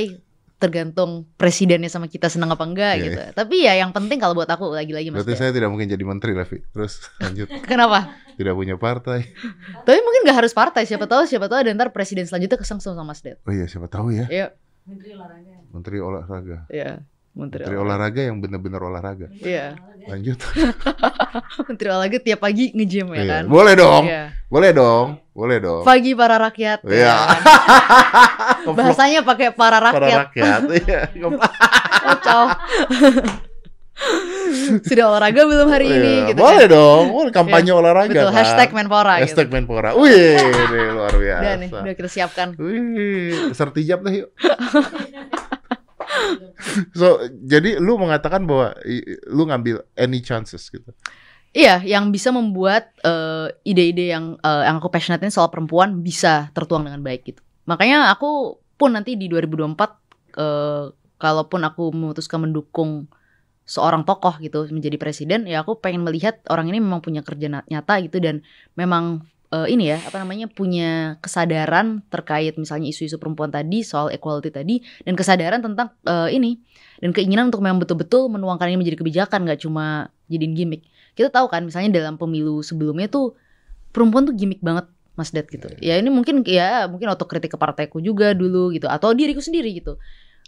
tergantung 0.64 1.10
presidennya 1.34 1.86
sama 1.86 2.06
kita 2.06 2.26
senang 2.26 2.48
apa 2.48 2.64
enggak 2.64 2.94
Iya, 2.94 3.04
gitu 3.04 3.20
tapi 3.32 3.56
ya 3.60 3.76
yang 3.76 3.90
penting 3.90 4.16
kalau 4.16 4.32
buat 4.32 4.46
aku 4.46 4.70
lagi-lagi 4.70 5.08
mas 5.08 5.20
Berarti 5.20 5.32
Dea. 5.32 5.40
saya 5.40 5.50
tidak 5.52 5.68
mungkin 5.68 5.86
jadi 5.86 6.00
menteri, 6.02 6.32
Levi. 6.32 6.64
Terus 6.66 6.92
lanjut. 7.18 7.46
kenapa 7.68 7.98
tidak 8.34 8.54
punya 8.54 8.74
partai. 8.74 9.30
tapi 9.80 9.98
mungkin 10.00 10.20
nggak 10.24 10.38
harus 10.40 10.50
partai 10.50 10.82
siapa 10.84 11.04
tahu 11.04 11.22
siapa 11.24 11.46
tahu 11.46 11.58
ada 11.60 11.70
ntar 11.70 11.90
presiden 11.90 12.24
selanjutnya 12.24 12.56
kesengsem 12.56 12.90
sama 12.90 13.04
Mas 13.04 13.20
Ded 13.20 13.36
Oh 13.42 13.52
iya, 13.52 13.64
siapa 13.64 13.86
tahu 13.86 14.10
ya. 14.10 14.24
iya 14.26 14.46
Menteri 14.84 15.12
olahraga. 15.12 15.54
Menteri 15.70 15.96
olahraga. 15.98 16.58
iya 16.68 17.04
menteri, 17.34 17.62
Menteri 17.62 17.76
olahraga 17.76 18.20
yang 18.22 18.38
benar-benar 18.38 18.80
olahraga. 18.80 19.26
Iya. 19.36 19.74
Lanjut. 20.04 20.38
menteri 21.68 21.88
olahraga 21.88 22.18
tiap 22.18 22.40
pagi 22.40 22.70
nge-gym 22.70 23.08
ya 23.10 23.16
Iya. 23.16 23.24
kan 23.26 23.44
Boleh 23.46 23.74
dong. 23.74 24.04
Iya. 24.04 24.22
Boleh 24.46 24.70
dong. 24.70 25.06
Boleh 25.30 25.58
dong. 25.58 25.82
pagi 25.82 26.14
para 26.14 26.38
rakyat 26.38 26.78
ya 26.84 26.94
Iya. 26.94 27.14
kan? 27.18 27.40
bahasanya 28.78 29.20
pakai 29.20 29.50
para 29.50 29.82
Para 29.82 29.98
rakyat 29.98 30.18
rakyat. 30.30 30.60
Iya. 30.78 31.00
kacau 32.04 32.42
sudah 34.84 35.04
olahraga 35.08 35.40
belum 35.42 35.68
hari 35.68 35.86
ini 35.88 36.12
Iya. 36.12 36.26
gitu 36.30 36.38
Boleh 36.38 36.66
kan 36.66 36.74
dong. 36.74 37.04
Boleh 37.10 37.32
kampanye 37.32 37.72
olahraga. 37.72 38.10
betul 38.10 38.28
kan. 38.28 38.36
hashtag 38.36 38.68
menpora 38.70 39.14
Hashtag 39.18 39.46
gitu. 39.48 39.54
Menpora. 39.56 39.90
Wih, 39.94 40.38
ini 40.38 40.80
luar 40.92 41.14
biasa. 41.14 41.40
udah 41.40 41.54
nih 41.56 41.68
udah 41.72 41.94
kita 41.94 42.10
siapkan 42.10 42.48
Wih, 42.54 43.50
sertijab 43.50 44.02
deh 44.02 44.22
yuk. 44.22 44.30
so, 46.98 47.20
jadi 47.44 47.78
lu 47.78 47.98
mengatakan 47.98 48.44
bahwa 48.46 48.74
lu 49.28 49.48
ngambil 49.48 49.84
any 49.98 50.20
chances 50.20 50.68
gitu. 50.70 50.90
Iya, 51.54 51.86
yang 51.86 52.10
bisa 52.10 52.34
membuat 52.34 52.90
eh, 53.06 53.46
ide-ide 53.62 54.10
yang 54.10 54.34
eh, 54.42 54.62
yang 54.66 54.82
aku 54.82 54.90
passionate 54.90 55.22
soal 55.30 55.54
perempuan 55.54 56.02
bisa 56.02 56.50
tertuang 56.50 56.82
dengan 56.82 56.98
baik 56.98 57.22
gitu. 57.30 57.40
Makanya 57.70 58.10
aku 58.10 58.58
pun 58.74 58.90
nanti 58.98 59.14
di 59.14 59.30
2024 59.30 59.78
eh, 60.34 60.84
kalaupun 61.14 61.60
aku 61.62 61.94
memutuskan 61.94 62.42
mendukung 62.50 63.06
seorang 63.64 64.04
tokoh 64.04 64.36
gitu 64.42 64.68
menjadi 64.68 64.98
presiden, 65.00 65.46
ya 65.48 65.62
aku 65.64 65.78
pengen 65.80 66.04
melihat 66.04 66.42
orang 66.52 66.68
ini 66.68 66.82
memang 66.82 67.00
punya 67.00 67.24
kerja 67.24 67.48
nyata 67.64 67.94
gitu 68.04 68.20
dan 68.20 68.44
memang 68.76 69.24
eh, 69.54 69.66
ini 69.70 69.94
ya 69.94 70.02
apa 70.02 70.18
namanya 70.18 70.50
punya 70.50 71.14
kesadaran 71.22 72.02
terkait 72.10 72.58
misalnya 72.58 72.90
isu-isu 72.90 73.22
perempuan 73.22 73.54
tadi 73.54 73.86
soal 73.86 74.10
equality 74.10 74.50
tadi 74.50 74.82
dan 75.06 75.14
kesadaran 75.14 75.62
tentang 75.62 75.94
eh, 76.02 76.34
ini 76.34 76.58
dan 76.98 77.14
keinginan 77.14 77.54
untuk 77.54 77.62
memang 77.62 77.78
betul-betul 77.78 78.26
menuangkan 78.26 78.66
ini 78.66 78.78
menjadi 78.82 78.98
kebijakan 78.98 79.46
nggak 79.46 79.62
cuma 79.62 80.10
jadiin 80.26 80.58
gimmick 80.58 80.82
kita 81.14 81.30
tahu 81.30 81.46
kan 81.46 81.62
misalnya 81.62 82.02
dalam 82.02 82.18
pemilu 82.18 82.58
sebelumnya 82.66 83.06
tuh 83.06 83.38
perempuan 83.94 84.26
tuh 84.26 84.34
gimmick 84.34 84.58
banget 84.58 84.90
Mas 85.14 85.30
Dad 85.30 85.46
gitu. 85.46 85.70
Ya 85.78 85.94
ini 85.98 86.10
mungkin 86.10 86.42
ya 86.42 86.90
mungkin 86.90 87.06
otokritik 87.14 87.54
ke 87.54 87.58
partaiku 87.58 88.02
juga 88.02 88.34
dulu 88.34 88.74
gitu 88.74 88.90
atau 88.90 89.14
diriku 89.14 89.38
sendiri 89.38 89.70
gitu. 89.78 89.94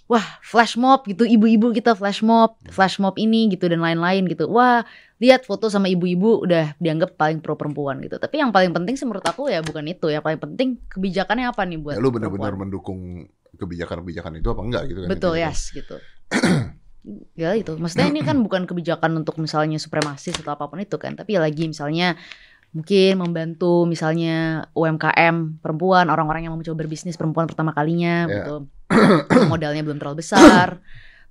Wah, 0.06 0.22
flash 0.38 0.78
mob 0.78 1.02
gitu, 1.10 1.26
ibu-ibu 1.26 1.74
kita 1.74 1.98
flash 1.98 2.22
mob, 2.22 2.54
flash 2.70 3.02
mob 3.02 3.18
ini 3.18 3.50
gitu 3.50 3.66
dan 3.66 3.82
lain-lain 3.82 4.30
gitu. 4.30 4.46
Wah, 4.46 4.86
lihat 5.16 5.48
foto 5.48 5.72
sama 5.72 5.88
ibu-ibu 5.88 6.44
udah 6.44 6.76
dianggap 6.76 7.16
paling 7.16 7.40
pro 7.40 7.56
perempuan 7.56 7.96
gitu. 8.04 8.20
Tapi 8.20 8.36
yang 8.36 8.52
paling 8.52 8.76
penting 8.76 9.00
sih 9.00 9.08
menurut 9.08 9.24
aku 9.24 9.48
ya 9.48 9.64
bukan 9.64 9.84
itu. 9.88 10.12
Yang 10.12 10.24
paling 10.28 10.40
penting 10.40 10.68
kebijakannya 10.92 11.48
apa 11.48 11.64
nih 11.64 11.78
buat 11.80 11.96
Ya, 11.96 12.04
lu 12.04 12.12
benar-benar 12.12 12.52
mendukung 12.52 13.24
kebijakan-kebijakan 13.56 14.36
itu 14.36 14.48
apa 14.52 14.60
enggak 14.60 14.82
gitu 14.92 14.98
kan? 15.04 15.08
Betul, 15.08 15.32
intinya. 15.40 15.48
yes 15.48 15.60
gitu. 15.72 15.96
ya 17.42 17.50
itu. 17.56 17.72
Maksudnya 17.80 18.08
ini 18.12 18.20
kan 18.20 18.36
bukan 18.44 18.68
kebijakan 18.68 19.16
untuk 19.16 19.40
misalnya 19.40 19.80
supremasis 19.80 20.36
atau 20.44 20.52
apa 20.52 20.68
pun 20.68 20.84
itu 20.84 21.00
kan, 21.00 21.16
tapi 21.16 21.38
ya 21.38 21.40
lagi 21.40 21.64
misalnya 21.64 22.20
mungkin 22.76 23.16
membantu 23.16 23.88
misalnya 23.88 24.68
UMKM 24.76 25.64
perempuan, 25.64 26.12
orang-orang 26.12 26.44
yang 26.44 26.52
mau 26.52 26.60
mencoba 26.60 26.84
berbisnis 26.84 27.16
perempuan 27.16 27.48
pertama 27.48 27.72
kalinya 27.72 28.28
Ya. 28.28 28.34
gitu. 28.44 28.56
Modalnya 29.48 29.80
belum 29.80 29.96
terlalu 29.96 30.20
besar. 30.20 30.84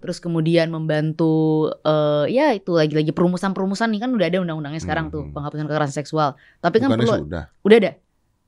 Terus 0.06 0.22
kemudian 0.22 0.70
membantu 0.70 1.34
eh 1.82 2.30
ya 2.30 2.53
itu 2.53 2.70
lagi-lagi 2.72 3.10
perumusan-perumusan 3.10 3.89
nih 3.89 4.06
kan 4.06 4.14
udah 4.14 4.28
ada 4.30 4.38
undang-undangnya 4.39 4.78
sekarang 4.80 5.10
tuh 5.10 5.26
Hmm. 5.26 5.34
penghapusan 5.34 5.66
kekerasan 5.66 5.95
seksual. 5.97 6.38
Tapi 6.62 6.78
kan 6.78 6.93
Bukannya 6.93 7.01
perlu 7.01 7.14
sudah. 7.26 7.43
udah 7.66 7.78
ada. 7.82 7.91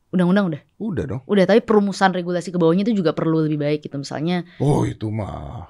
Undang-undang 0.08 0.46
udah. 0.54 0.62
Udah 0.78 1.04
dong. 1.04 1.22
Udah, 1.26 1.44
tapi 1.44 1.60
perumusan 1.60 2.14
regulasi 2.14 2.54
ke 2.54 2.56
bawahnya 2.56 2.86
itu 2.86 2.96
juga 2.96 3.12
perlu 3.12 3.44
lebih 3.44 3.58
baik 3.58 3.90
gitu 3.90 3.98
misalnya. 3.98 4.46
Oh, 4.62 4.86
itu 4.86 5.10
mah 5.10 5.66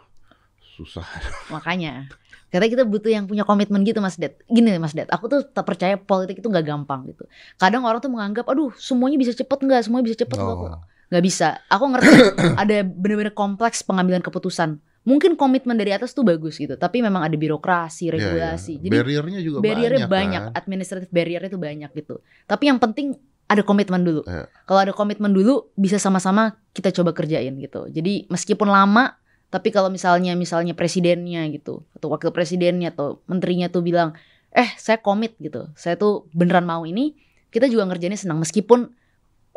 susah. 0.76 1.08
Makanya 1.56 2.12
Katanya 2.48 2.80
kita 2.80 2.86
butuh 2.88 3.12
yang 3.12 3.28
punya 3.28 3.44
komitmen 3.44 3.84
gitu 3.84 4.00
Mas 4.00 4.16
Ded. 4.16 4.40
Gini 4.48 4.72
nih 4.72 4.80
Mas 4.80 4.96
Ded, 4.96 5.12
aku 5.12 5.28
tuh 5.28 5.44
tak 5.44 5.68
percaya 5.68 6.00
politik 6.00 6.40
itu 6.40 6.48
nggak 6.48 6.64
gampang 6.64 7.04
gitu. 7.04 7.28
Kadang 7.60 7.84
orang 7.84 8.00
tuh 8.00 8.08
menganggap, 8.08 8.48
aduh 8.48 8.72
semuanya 8.80 9.20
bisa 9.20 9.36
cepet 9.36 9.60
nggak, 9.68 9.84
semuanya 9.84 10.06
bisa 10.08 10.24
cepet 10.24 10.40
nggak. 10.40 10.56
Oh. 10.56 10.80
Nggak 11.12 11.24
bisa. 11.28 11.60
Aku 11.68 11.92
ngerti 11.92 12.08
ada 12.64 12.88
bener-bener 12.88 13.36
kompleks 13.36 13.84
pengambilan 13.84 14.24
keputusan. 14.24 14.80
Mungkin 15.08 15.40
komitmen 15.40 15.80
dari 15.80 15.96
atas 15.96 16.12
tuh 16.12 16.28
bagus 16.28 16.60
gitu, 16.60 16.76
tapi 16.76 17.00
memang 17.00 17.24
ada 17.24 17.32
birokrasi, 17.40 18.12
Ya, 18.12 18.12
ya. 18.12 18.14
regulasi. 18.20 18.84
Jadi 18.84 18.92
barriernya 18.92 19.40
juga 19.40 19.58
barriernya 19.64 20.06
banyak, 20.06 20.12
banyak, 20.12 20.44
kan? 20.52 20.60
administratif 20.60 21.08
barriernya 21.16 21.48
itu 21.48 21.60
banyak 21.60 21.90
gitu. 21.96 22.20
Tapi 22.44 22.64
yang 22.68 22.76
penting 22.84 23.16
ada 23.48 23.64
komitmen 23.64 24.04
dulu. 24.04 24.28
Iya. 24.28 24.52
Kalau 24.68 24.80
ada 24.84 24.92
komitmen 24.92 25.32
dulu 25.32 25.72
bisa 25.80 25.96
sama-sama 25.96 26.60
kita 26.76 26.92
coba 26.92 27.16
kerjain 27.16 27.56
gitu. 27.56 27.88
Jadi 27.88 28.28
meskipun 28.28 28.68
lama 28.68 29.16
tapi 29.48 29.72
kalau 29.72 29.88
misalnya 29.88 30.36
misalnya 30.36 30.76
presidennya 30.76 31.48
gitu 31.56 31.88
atau 31.96 32.12
wakil 32.12 32.36
presidennya 32.36 32.92
atau 32.92 33.24
menterinya 33.32 33.72
tuh 33.72 33.80
bilang, 33.80 34.12
"Eh, 34.52 34.68
saya 34.76 35.00
komit 35.00 35.40
gitu. 35.40 35.72
Saya 35.80 35.96
tuh 35.96 36.28
beneran 36.36 36.68
mau 36.68 36.84
ini." 36.84 37.16
Kita 37.48 37.72
juga 37.72 37.88
ngerjainnya 37.88 38.20
senang 38.20 38.44
meskipun 38.44 38.92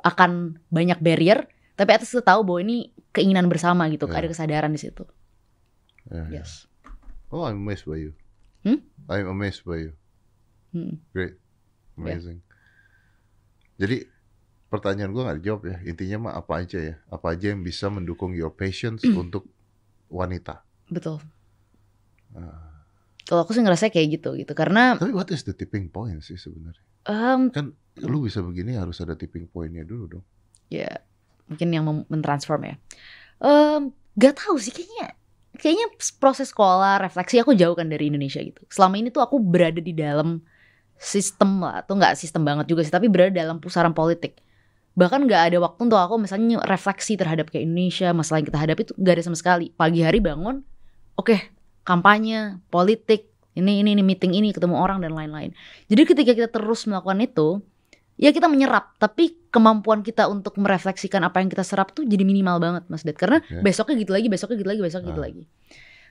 akan 0.06 0.62
banyak 0.70 1.02
barrier, 1.02 1.50
tapi 1.74 1.90
atas 1.90 2.14
kita 2.14 2.22
tahu 2.22 2.46
bahwa 2.46 2.62
ini 2.62 2.94
keinginan 3.10 3.50
bersama 3.50 3.90
gitu, 3.90 4.06
Iya. 4.06 4.22
ada 4.22 4.26
kesadaran 4.30 4.70
di 4.70 4.78
situ. 4.78 5.02
Yes. 6.30 6.66
Oh, 7.30 7.46
I'm 7.46 7.62
amazed 7.62 7.86
by 7.86 7.98
you. 7.98 8.12
Hmm? 8.60 8.82
I'm 9.06 9.30
amazed 9.30 9.62
by 9.62 9.88
you. 9.88 9.92
Hmm. 10.70 10.98
Great. 11.10 11.38
Amazing. 11.94 12.42
Jadi 13.76 14.04
pertanyaan 14.66 15.10
gua 15.10 15.30
nggak 15.30 15.38
dijawab 15.40 15.62
ya. 15.64 15.76
Intinya 15.84 16.16
mah 16.20 16.34
apa 16.36 16.60
aja 16.60 16.78
ya? 16.78 16.94
Apa 17.08 17.34
aja 17.34 17.54
yang 17.54 17.62
bisa 17.62 17.86
mendukung 17.86 18.34
your 18.34 18.50
patience 18.50 19.02
untuk 19.06 19.46
wanita? 20.08 20.62
Betul. 20.86 21.22
Ah. 22.34 22.84
Kalau 23.24 23.46
aku 23.46 23.54
sih 23.54 23.62
ngerasa 23.62 23.88
kayak 23.88 24.18
gitu 24.18 24.34
gitu 24.34 24.52
karena 24.52 24.98
Tapi 24.98 25.14
what 25.14 25.30
is 25.30 25.46
the 25.46 25.54
tipping 25.54 25.86
point 25.86 26.18
sih 26.20 26.34
sebenarnya? 26.34 26.82
em, 27.06 27.46
Kan 27.54 27.72
lu 28.02 28.26
bisa 28.26 28.42
begini 28.42 28.74
harus 28.74 28.98
ada 28.98 29.14
tipping 29.14 29.46
pointnya 29.46 29.86
dulu 29.86 30.18
dong. 30.18 30.24
ya 30.66 30.90
mungkin 31.46 31.68
yang 31.70 31.84
mentransform 32.06 32.62
ya. 32.66 32.74
Em, 33.42 33.90
gak 34.14 34.38
tahu 34.38 34.58
sih 34.58 34.70
kayaknya 34.70 35.14
kayaknya 35.60 35.86
proses 36.16 36.48
sekolah 36.50 37.04
refleksi 37.04 37.36
aku 37.38 37.52
jauh 37.52 37.76
kan 37.76 37.86
dari 37.92 38.08
Indonesia 38.08 38.40
gitu. 38.40 38.64
Selama 38.72 38.96
ini 38.96 39.12
tuh 39.12 39.20
aku 39.20 39.36
berada 39.36 39.78
di 39.78 39.92
dalam 39.92 40.40
sistem 40.96 41.64
lah, 41.64 41.84
atau 41.84 41.96
nggak 41.96 42.16
sistem 42.16 42.44
banget 42.44 42.68
juga 42.68 42.80
sih, 42.84 42.92
tapi 42.92 43.12
berada 43.12 43.32
dalam 43.36 43.60
pusaran 43.60 43.92
politik. 43.92 44.40
Bahkan 44.96 45.28
nggak 45.28 45.42
ada 45.52 45.56
waktu 45.62 45.80
untuk 45.86 46.00
aku 46.00 46.20
misalnya 46.20 46.60
refleksi 46.64 47.14
terhadap 47.20 47.52
kayak 47.52 47.68
Indonesia, 47.68 48.12
masalah 48.16 48.42
yang 48.42 48.48
kita 48.48 48.60
hadapi 48.60 48.80
itu 48.88 48.92
nggak 48.96 49.14
ada 49.20 49.24
sama 49.24 49.36
sekali. 49.36 49.66
Pagi 49.76 50.00
hari 50.00 50.18
bangun, 50.18 50.64
oke 51.16 51.36
kampanye, 51.84 52.60
politik, 52.68 53.32
ini 53.56 53.82
ini 53.82 53.96
ini 53.96 54.02
meeting 54.04 54.36
ini, 54.36 54.52
ketemu 54.52 54.76
orang 54.76 55.00
dan 55.02 55.16
lain-lain. 55.16 55.56
Jadi 55.88 56.02
ketika 56.06 56.32
kita 56.36 56.48
terus 56.52 56.86
melakukan 56.86 57.18
itu, 57.24 57.64
ya 58.20 58.30
kita 58.36 58.52
menyerap, 58.52 59.00
tapi 59.00 59.40
kemampuan 59.48 60.04
kita 60.04 60.28
untuk 60.28 60.60
merefleksikan 60.60 61.24
apa 61.24 61.40
yang 61.40 61.48
kita 61.48 61.64
serap 61.64 61.96
tuh 61.96 62.04
jadi 62.04 62.20
minimal 62.20 62.60
banget 62.60 62.84
Mas 62.92 63.00
Ded. 63.00 63.16
Karena 63.16 63.40
Oke. 63.40 63.64
besoknya 63.64 63.96
gitu 63.96 64.12
lagi, 64.12 64.28
besoknya 64.28 64.56
gitu 64.60 64.68
lagi, 64.68 64.80
besoknya 64.84 65.08
gitu 65.08 65.22
Ah. 65.24 65.26
lagi. 65.26 65.42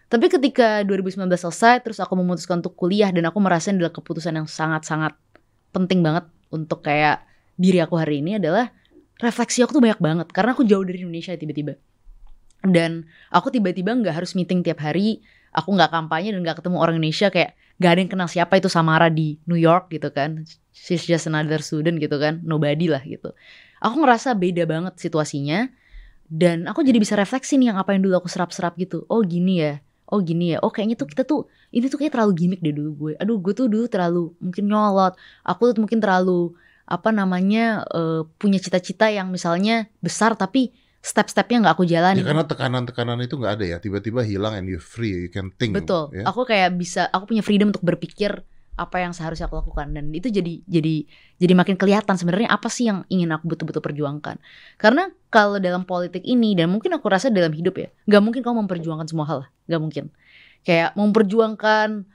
Tapi 0.10 0.26
ketika 0.26 0.82
2019 0.82 1.38
selesai, 1.38 1.86
terus 1.86 2.01
aku 2.01 2.18
memutuskan 2.18 2.66
untuk 2.66 2.74
kuliah 2.74 3.14
dan 3.14 3.30
aku 3.30 3.38
merasa 3.38 3.70
ini 3.70 3.86
adalah 3.86 3.93
keputusan 3.93 4.41
yang 4.41 4.49
sangat-sangat 4.49 5.14
penting 5.70 6.01
banget 6.01 6.26
untuk 6.49 6.82
kayak 6.82 7.22
diri 7.53 7.78
aku 7.78 7.93
hari 7.93 8.26
ini 8.26 8.41
adalah 8.41 8.74
refleksi 9.22 9.62
aku 9.62 9.78
tuh 9.78 9.84
banyak 9.86 10.01
banget 10.01 10.28
karena 10.34 10.57
aku 10.57 10.66
jauh 10.66 10.82
dari 10.82 11.05
Indonesia 11.05 11.38
tiba-tiba. 11.38 11.78
Dan 12.66 13.05
aku 13.30 13.53
tiba-tiba 13.53 13.93
nggak 13.93 14.18
harus 14.18 14.34
meeting 14.34 14.66
tiap 14.66 14.82
hari, 14.82 15.22
aku 15.53 15.78
nggak 15.78 15.93
kampanye 15.93 16.34
dan 16.34 16.41
nggak 16.41 16.57
ketemu 16.57 16.78
orang 16.82 16.97
Indonesia 16.97 17.30
kayak 17.30 17.53
gak 17.80 17.91
ada 17.95 17.99
yang 18.03 18.12
kenal 18.12 18.28
siapa 18.28 18.60
itu 18.60 18.68
Samara 18.68 19.07
di 19.07 19.39
New 19.47 19.55
York 19.55 19.88
gitu 19.93 20.12
kan. 20.12 20.43
She's 20.80 21.03
just 21.03 21.27
another 21.27 21.59
student 21.59 21.99
gitu 21.99 22.15
kan, 22.15 22.39
nobody 22.47 22.88
lah 22.88 23.03
gitu. 23.03 23.36
Aku 23.84 23.99
ngerasa 23.99 24.32
beda 24.39 24.63
banget 24.63 24.95
situasinya 24.95 25.67
dan 26.32 26.71
aku 26.71 26.88
jadi 26.88 26.95
bisa 26.95 27.19
refleksi 27.19 27.59
nih 27.59 27.75
yang 27.75 27.77
apa 27.77 27.91
yang 27.91 28.07
dulu 28.07 28.23
aku 28.23 28.32
serap-serap 28.32 28.80
gitu. 28.80 29.03
Oh 29.11 29.19
gini 29.19 29.59
ya, 29.59 29.84
oh 30.07 30.23
gini 30.23 30.55
ya, 30.55 30.63
oh 30.63 30.71
kayaknya 30.71 30.95
tuh 30.95 31.07
kita 31.11 31.27
tuh 31.27 31.51
ini 31.75 31.91
tuh 31.91 31.99
kayak 31.99 32.15
terlalu 32.15 32.32
gimmick 32.39 32.61
deh 32.63 32.71
dulu 32.71 32.91
gue. 32.95 33.13
Aduh 33.19 33.38
gue 33.43 33.51
tuh 33.51 33.67
dulu 33.67 33.86
terlalu 33.91 34.32
mungkin 34.39 34.63
nyolot, 34.71 35.19
aku 35.43 35.75
tuh 35.75 35.84
mungkin 35.84 35.99
terlalu 35.99 36.55
apa 36.89 37.13
namanya 37.13 37.84
eh, 37.91 38.23
punya 38.39 38.57
cita-cita 38.57 39.11
yang 39.11 39.30
misalnya 39.30 39.91
besar 40.01 40.34
tapi 40.34 40.73
step-stepnya 40.99 41.63
nggak 41.63 41.75
aku 41.75 41.86
jalani. 41.88 42.23
Ya 42.23 42.27
karena 42.27 42.45
tekanan-tekanan 42.47 43.19
itu 43.23 43.36
nggak 43.39 43.53
ada 43.59 43.65
ya. 43.65 43.77
Tiba-tiba 43.80 44.23
hilang 44.23 44.55
and 44.59 44.67
you 44.67 44.80
free, 44.80 45.27
you 45.27 45.32
can 45.32 45.51
think. 45.55 45.71
Betul. 45.71 46.11
Ya? 46.11 46.27
Aku 46.27 46.43
kayak 46.43 46.75
bisa, 46.75 47.07
aku 47.11 47.36
punya 47.36 47.43
freedom 47.43 47.71
untuk 47.71 47.84
berpikir 47.84 48.43
apa 48.80 49.03
yang 49.03 49.11
seharusnya 49.11 49.51
aku 49.51 49.59
lakukan 49.59 49.91
dan 49.91 50.07
itu 50.15 50.32
jadi 50.32 50.63
jadi 50.63 51.03
jadi 51.36 51.53
makin 51.53 51.75
kelihatan 51.75 52.15
sebenarnya 52.15 52.47
apa 52.47 52.71
sih 52.71 52.88
yang 52.88 53.03
ingin 53.11 53.30
aku 53.36 53.51
betul-betul 53.51 53.84
perjuangkan. 53.84 54.39
Karena 54.80 55.11
kalau 55.27 55.59
dalam 55.59 55.84
politik 55.84 56.23
ini 56.23 56.55
dan 56.55 56.71
mungkin 56.71 56.95
aku 56.95 57.11
rasa 57.11 57.27
dalam 57.27 57.51
hidup 57.51 57.75
ya, 57.75 57.88
nggak 58.07 58.21
mungkin 58.23 58.41
kamu 58.41 58.55
memperjuangkan 58.65 59.07
semua 59.11 59.27
hal, 59.27 59.39
nggak 59.67 59.82
mungkin. 59.84 60.05
Kayak 60.63 60.95
memperjuangkan 60.95 62.07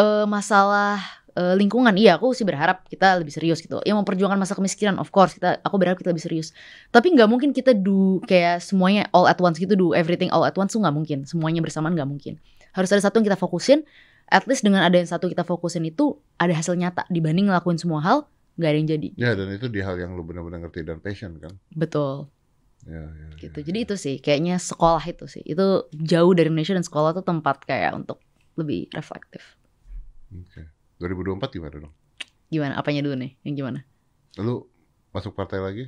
eh, 0.00 0.26
masalah 0.26 1.04
eh, 1.36 1.54
lingkungan, 1.54 1.92
iya 2.00 2.16
aku 2.16 2.32
sih 2.32 2.48
berharap 2.48 2.88
kita 2.88 3.20
lebih 3.20 3.36
serius 3.36 3.60
gitu. 3.60 3.78
Yang 3.84 4.00
memperjuangkan 4.02 4.40
masalah 4.40 4.64
kemiskinan, 4.64 4.96
of 4.96 5.12
course 5.12 5.36
kita, 5.36 5.60
aku 5.60 5.76
berharap 5.76 6.00
kita 6.00 6.10
lebih 6.10 6.24
serius. 6.24 6.56
Tapi 6.88 7.12
nggak 7.12 7.28
mungkin 7.28 7.52
kita 7.52 7.76
do 7.76 8.24
kayak 8.24 8.64
semuanya 8.64 9.06
all 9.12 9.28
at 9.28 9.36
once 9.38 9.60
gitu, 9.60 9.76
do 9.76 9.92
everything 9.92 10.32
all 10.32 10.48
at 10.48 10.56
once 10.56 10.72
tuh 10.72 10.80
nggak 10.80 10.96
mungkin. 10.96 11.28
Semuanya 11.28 11.60
bersamaan 11.60 11.92
nggak 11.92 12.08
mungkin 12.08 12.40
harus 12.78 12.90
ada 12.94 13.02
satu 13.02 13.20
yang 13.20 13.26
kita 13.32 13.38
fokusin 13.40 13.82
at 14.28 14.44
least 14.44 14.64
dengan 14.64 14.84
ada 14.84 14.96
yang 14.96 15.08
satu 15.08 15.28
kita 15.28 15.42
fokusin 15.44 15.88
itu 15.88 16.20
ada 16.36 16.52
hasil 16.52 16.76
nyata. 16.76 17.08
Dibanding 17.08 17.48
ngelakuin 17.48 17.80
semua 17.80 18.04
hal 18.04 18.18
nggak 18.60 18.70
ada 18.70 18.78
yang 18.78 18.88
jadi. 18.88 19.08
Ya 19.16 19.30
dan 19.34 19.48
itu 19.54 19.66
di 19.72 19.80
hal 19.80 19.96
yang 19.96 20.12
lu 20.14 20.22
benar-benar 20.24 20.68
ngerti 20.68 20.84
dan 20.84 21.00
passion 21.00 21.36
kan. 21.40 21.52
betul. 21.72 22.28
Ya, 22.86 23.04
ya, 23.04 23.28
gitu. 23.42 23.58
ya. 23.58 23.64
jadi 23.68 23.78
itu 23.84 23.94
sih 23.98 24.16
kayaknya 24.22 24.56
sekolah 24.56 25.02
itu 25.02 25.26
sih. 25.26 25.42
Itu 25.42 25.90
jauh 25.92 26.32
dari 26.36 26.46
Indonesia 26.48 26.78
dan 26.78 26.86
sekolah 26.86 27.10
tuh 27.16 27.26
tempat 27.26 27.66
kayak 27.66 27.96
untuk 27.96 28.22
lebih 28.54 28.86
reflektif. 28.94 29.58
Oke. 30.30 30.68
2024 30.98 31.58
gimana 31.58 31.76
dong? 31.88 31.94
gimana? 32.48 32.74
Apanya 32.80 33.04
dulu 33.04 33.16
nih? 33.16 33.36
Yang 33.44 33.54
gimana? 33.64 33.80
Lu 34.40 34.66
masuk 35.12 35.36
partai 35.36 35.60
lagi? 35.60 35.84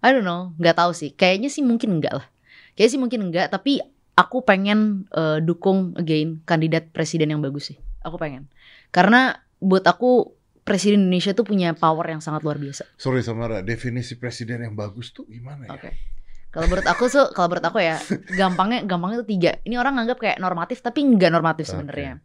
I 0.00 0.08
don't 0.10 0.26
know. 0.26 0.52
Nggak 0.58 0.76
tahu 0.80 0.92
sih. 0.92 1.14
Kayaknya 1.14 1.48
sih 1.48 1.62
mungkin 1.62 1.98
enggak 1.98 2.14
lah. 2.18 2.26
Kayaknya 2.74 2.92
sih 2.92 3.00
mungkin 3.00 3.20
enggak 3.30 3.46
tapi 3.52 3.80
aku 4.20 4.44
pengen 4.44 5.08
eh, 5.16 5.40
dukung 5.40 5.96
again 5.96 6.44
kandidat 6.44 6.92
presiden 6.92 7.32
yang 7.32 7.40
bagus 7.40 7.72
sih 7.72 7.78
aku 8.04 8.20
pengen 8.20 8.52
karena 8.92 9.40
buat 9.64 9.88
aku 9.88 10.36
presiden 10.60 11.08
Indonesia 11.08 11.32
tuh 11.32 11.48
punya 11.48 11.72
power 11.72 12.04
yang 12.04 12.20
sangat 12.20 12.44
luar 12.44 12.60
biasa 12.60 12.84
Sorry 13.00 13.24
Samara, 13.24 13.64
definisi 13.64 14.20
presiden 14.20 14.60
yang 14.60 14.76
bagus 14.76 15.16
tuh 15.16 15.24
gimana 15.24 15.66
ya? 15.66 15.80
Oke. 15.80 15.90
Kalau 16.50 16.66
menurut 16.66 16.86
aku 16.90 17.06
tuh, 17.06 17.30
kalau 17.30 17.46
menurut 17.46 17.66
aku 17.70 17.78
ya, 17.78 18.02
gampangnya 18.34 18.82
gampangnya 18.82 19.22
itu 19.22 19.28
tiga. 19.38 19.62
Ini 19.62 19.78
orang 19.78 20.02
nganggap 20.02 20.18
kayak 20.18 20.36
normatif 20.42 20.82
tapi 20.82 21.06
nggak 21.06 21.30
normatif 21.30 21.70
sebenarnya. 21.70 22.18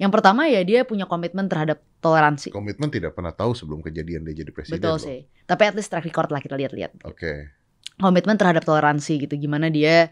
Yang 0.00 0.10
pertama 0.16 0.48
ya 0.50 0.64
dia 0.66 0.82
punya 0.82 1.06
komitmen 1.06 1.46
terhadap 1.46 1.78
toleransi. 2.02 2.50
Komitmen 2.50 2.90
tidak 2.90 3.14
pernah 3.14 3.30
tahu 3.30 3.52
sebelum 3.54 3.84
kejadian 3.84 4.26
dia 4.26 4.42
jadi 4.42 4.50
presiden. 4.50 4.80
Betul 4.82 4.96
loh. 4.96 5.04
sih. 5.04 5.18
Tapi 5.46 5.62
at 5.70 5.74
least 5.76 5.92
track 5.92 6.02
record 6.02 6.32
lah 6.32 6.40
kita 6.42 6.56
lihat-lihat. 6.56 7.04
Oke. 7.04 7.52
Komitmen 8.00 8.40
terhadap 8.40 8.64
toleransi 8.64 9.28
gitu. 9.28 9.36
Gimana 9.36 9.68
dia 9.68 10.10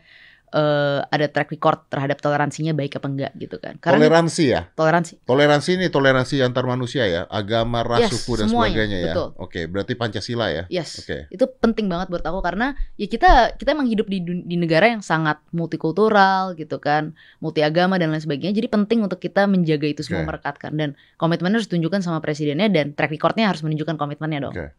eh, 0.51 1.01
ada 1.05 1.27
track 1.29 1.53
record 1.53 1.87
terhadap 1.89 2.19
toleransinya 2.19 2.73
baik 2.73 2.97
apa 2.97 3.07
enggak 3.07 3.33
gitu 3.37 3.57
kan. 3.57 3.77
Karena 3.79 4.01
Toleransi 4.01 4.45
ya. 4.49 4.61
toleransi. 4.73 5.13
Toleransi 5.23 5.71
ini 5.77 5.87
toleransi 5.89 6.35
antar 6.41 6.65
manusia 6.65 7.05
ya, 7.05 7.23
agama, 7.29 7.85
ras, 7.85 8.09
Yes, 8.09 8.13
suku 8.17 8.41
dan 8.41 8.49
semuanya, 8.49 8.73
sebagainya 8.75 8.99
ya. 8.99 9.05
betul. 9.13 9.29
Oke, 9.37 9.61
berarti 9.69 9.93
Pancasila 9.95 10.47
ya. 10.49 10.65
Yes. 10.69 11.05
Oke. 11.05 11.29
Itu 11.29 11.45
penting 11.61 11.87
banget 11.87 12.09
buat 12.09 12.25
aku 12.25 12.41
karena 12.41 12.73
ya 12.97 13.07
kita 13.07 13.57
kita 13.57 13.77
emang 13.77 13.89
hidup 13.89 14.09
di 14.09 14.19
di 14.25 14.57
negara 14.57 14.89
yang 14.89 15.01
sangat 15.01 15.39
multikultural 15.51 16.57
gitu 16.57 16.81
kan, 16.81 17.13
multi 17.39 17.61
agama 17.63 17.97
dan 17.97 18.11
lain 18.11 18.23
sebagainya. 18.23 18.57
Jadi 18.57 18.69
penting 18.69 19.05
untuk 19.05 19.21
kita 19.21 19.45
menjaga 19.47 19.87
itu 19.87 20.03
semua 20.03 20.25
Oke. 20.25 20.35
merekatkan 20.35 20.73
dan 20.75 20.97
komitmennya 21.17 21.61
harus 21.61 21.69
ditunjukkan 21.69 22.01
sama 22.03 22.19
presidennya 22.19 22.67
dan 22.73 22.97
track 22.97 23.13
recordnya 23.13 23.47
harus 23.47 23.61
menunjukkan 23.63 23.95
komitmennya 23.95 24.41
dong. 24.49 24.55
Oke. 24.57 24.73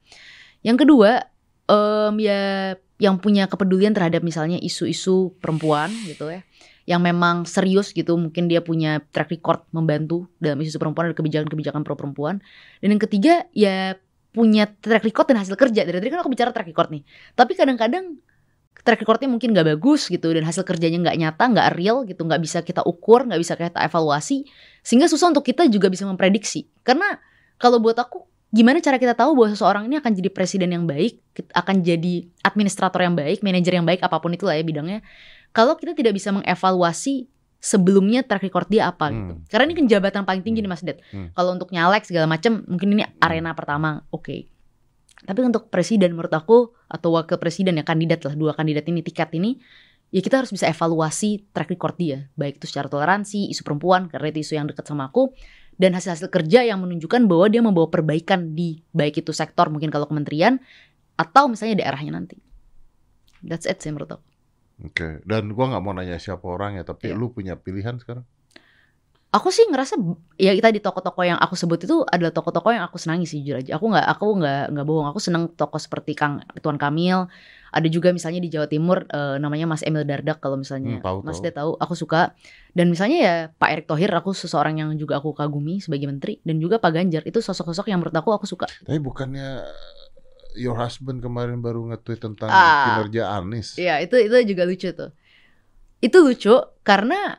Yang 0.59 0.77
kedua 0.83 1.11
em, 1.69 2.13
ya 2.19 2.41
yang 2.99 3.17
punya 3.17 3.47
kepedulian 3.47 3.95
terhadap 3.95 4.21
misalnya 4.21 4.59
isu-isu 4.59 5.33
perempuan 5.39 5.87
gitu 6.03 6.27
ya. 6.29 6.43
Yang 6.83 7.01
memang 7.05 7.35
serius 7.47 7.95
gitu, 7.95 8.19
mungkin 8.19 8.51
dia 8.51 8.59
punya 8.59 8.99
track 9.15 9.31
record 9.31 9.63
membantu 9.71 10.27
dalam 10.37 10.59
isu 10.59 10.75
perempuan 10.75 11.09
dan 11.09 11.15
kebijakan-kebijakan 11.15 11.81
pro 11.87 11.95
perempuan. 11.95 12.43
Dan 12.83 12.97
yang 12.97 13.01
ketiga 13.01 13.47
ya 13.55 13.95
punya 14.35 14.67
track 14.67 15.07
record 15.07 15.31
dan 15.31 15.39
hasil 15.39 15.55
kerja. 15.55 15.87
Dari 15.87 15.97
tadi 15.97 16.11
kan 16.11 16.19
aku 16.21 16.29
bicara 16.29 16.51
track 16.51 16.67
record 16.67 16.91
nih. 16.91 17.01
Tapi 17.33 17.53
kadang-kadang 17.55 18.19
track 18.83 18.99
recordnya 19.05 19.29
mungkin 19.31 19.51
nggak 19.51 19.77
bagus 19.77 20.07
gitu 20.07 20.31
dan 20.31 20.43
hasil 20.47 20.63
kerjanya 20.63 20.99
nggak 21.09 21.17
nyata, 21.19 21.43
nggak 21.51 21.67
real 21.75 22.03
gitu, 22.07 22.25
nggak 22.25 22.41
bisa 22.41 22.59
kita 22.63 22.81
ukur, 22.83 23.27
nggak 23.27 23.39
bisa 23.39 23.53
kita 23.59 23.79
evaluasi, 23.85 24.47
sehingga 24.83 25.07
susah 25.11 25.31
untuk 25.31 25.43
kita 25.43 25.67
juga 25.67 25.91
bisa 25.91 26.07
memprediksi. 26.07 26.67
Karena 26.83 27.19
kalau 27.59 27.83
buat 27.83 27.99
aku, 27.99 28.23
gimana 28.49 28.81
cara 28.81 28.97
kita 28.97 29.13
tahu 29.13 29.37
bahwa 29.37 29.49
seseorang 29.53 29.83
ini 29.85 30.01
akan 30.01 30.11
jadi 30.13 30.29
presiden 30.33 30.69
yang 30.73 30.85
baik, 30.89 31.21
akan 31.53 31.85
jadi 31.85 32.25
administrator 32.41 33.01
yang 33.05 33.13
baik, 33.13 33.45
manajer 33.45 33.77
yang 33.77 33.85
baik, 33.85 34.01
apa 34.01 34.17
pun 34.17 34.33
itulah 34.33 34.57
ya 34.57 34.65
bidangnya. 34.65 35.05
Kalau 35.53 35.77
kita 35.77 35.93
tidak 35.93 36.17
bisa 36.17 36.33
mengevaluasi 36.33 37.29
sebelumnya 37.59 38.23
track 38.23 38.47
record 38.47 38.71
dia 38.71 38.87
apa 38.87 39.11
gitu. 39.11 39.33
Hmm. 39.35 39.43
Karena 39.51 39.63
ini 39.69 39.75
kan 39.75 39.85
jabatan 39.85 40.23
paling 40.23 40.41
tinggi 40.41 40.63
nih 40.63 40.71
Mas 40.71 40.81
Det. 40.81 40.97
Hmm. 41.11 41.29
Kalau 41.35 41.53
untuk 41.53 41.69
nyalek 41.69 42.07
segala 42.07 42.25
macam, 42.25 42.63
mungkin 42.65 42.95
ini 42.95 43.03
arena 43.19 43.51
pertama, 43.53 44.01
oke. 44.09 44.47
Tapi 45.19 45.39
untuk 45.43 45.67
presiden 45.67 46.15
menurut 46.15 46.31
aku 46.31 46.71
atau 46.87 47.11
wakil 47.13 47.35
presiden 47.35 47.75
ya 47.75 47.83
kandidat 47.83 48.23
lah 48.23 48.33
dua 48.39 48.55
kandidat 48.55 48.87
ini 48.87 49.03
tiket 49.03 49.35
ini 49.35 49.59
ya 50.09 50.21
kita 50.25 50.41
harus 50.41 50.49
bisa 50.49 50.65
evaluasi 50.65 51.45
track 51.53 51.69
record 51.69 51.95
dia 51.99 52.25
baik 52.33 52.57
itu 52.57 52.65
secara 52.65 52.89
toleransi 52.89 53.49
isu 53.53 53.61
perempuan 53.61 54.09
karena 54.09 54.33
itu 54.33 54.41
isu 54.41 54.53
yang 54.57 54.65
dekat 54.65 54.89
sama 54.89 55.09
aku 55.09 55.29
dan 55.79 55.95
hasil-hasil 55.95 56.27
kerja 56.27 56.67
yang 56.67 56.83
menunjukkan 56.83 57.25
bahwa 57.25 57.47
dia 57.47 57.63
membawa 57.63 57.87
perbaikan 57.87 58.51
di 58.51 58.83
baik 58.91 59.23
itu 59.23 59.31
sektor 59.31 59.71
mungkin 59.71 59.87
kalau 59.89 60.05
kementerian 60.05 60.59
atau 61.15 61.47
misalnya 61.47 61.81
daerahnya 61.87 62.19
nanti. 62.19 62.35
That's 63.39 63.63
it 63.63 63.79
sih 63.79 63.95
menurut 63.95 64.19
aku. 64.19 64.25
Oke, 64.79 65.23
dan 65.23 65.51
gua 65.55 65.71
nggak 65.71 65.83
mau 65.83 65.91
nanya 65.95 66.19
siapa 66.19 66.43
orang 66.47 66.79
ya, 66.79 66.83
tapi 66.87 67.11
Iya. 67.11 67.19
lu 67.19 67.31
punya 67.31 67.55
pilihan 67.55 67.99
sekarang? 67.99 68.27
aku 69.29 69.53
sih 69.53 69.65
ngerasa 69.69 69.93
ya 70.41 70.57
kita 70.57 70.73
di 70.73 70.81
toko-toko 70.81 71.21
yang 71.21 71.37
aku 71.37 71.53
sebut 71.53 71.85
itu 71.85 72.01
adalah 72.09 72.33
toko-toko 72.33 72.73
yang 72.73 72.81
aku 72.85 72.97
senangi 72.97 73.29
sih 73.29 73.45
jujur 73.45 73.61
aja. 73.61 73.77
Aku 73.77 73.85
nggak 73.93 74.05
aku 74.17 74.25
nggak 74.41 74.63
nggak 74.73 74.85
bohong. 74.89 75.07
Aku 75.13 75.19
seneng 75.21 75.53
toko 75.53 75.77
seperti 75.77 76.17
Kang 76.17 76.41
Tuan 76.65 76.81
Kamil 76.81 77.29
ada 77.69 77.85
juga 77.85 78.09
misalnya 78.09 78.39
di 78.39 78.49
Jawa 78.49 78.65
Timur 78.65 79.05
eh, 79.05 79.37
namanya 79.37 79.65
Mas 79.65 79.81
Emil 79.81 80.03
Dardak 80.03 80.37
kalau 80.37 80.55
misalnya 80.55 80.97
Hmm, 80.97 81.01
tahu, 81.01 81.17
Mas 81.21 81.35
tahu. 81.35 81.43
dia 81.43 81.53
tahu 81.53 81.71
aku 81.75 81.93
suka 81.93 82.33
dan 82.71 82.87
misalnya 82.87 83.17
ya 83.17 83.33
Pak 83.51 83.69
Erick 83.69 83.85
Thohir 83.85 84.09
aku 84.11 84.31
seseorang 84.31 84.77
yang 84.77 84.89
juga 84.93 85.17
aku 85.17 85.31
kagumi 85.31 85.77
sebagai 85.77 86.05
menteri 86.05 86.41
dan 86.41 86.57
juga 86.57 86.77
Pak 86.77 86.91
Ganjar 86.91 87.23
itu 87.23 87.37
sosok-sosok 87.37 87.87
yang 87.87 87.97
menurut 87.97 88.13
aku 88.13 88.29
aku 88.31 88.45
suka 88.45 88.65
Tapi 88.65 88.97
bukannya 88.97 89.61
your 90.55 90.75
husband 90.75 91.19
kemarin 91.19 91.57
baru 91.57 91.85
nge-tweet 91.87 92.19
tentang 92.19 92.49
Ah. 92.49 92.97
kinerja 92.99 93.29
Anies? 93.31 93.75
Iya 93.75 93.99
itu 93.99 94.17
itu 94.17 94.33
juga 94.49 94.63
lucu 94.63 94.89
tuh. 94.89 95.13
Itu 95.99 96.17
lucu 96.19 96.51
karena 96.81 97.37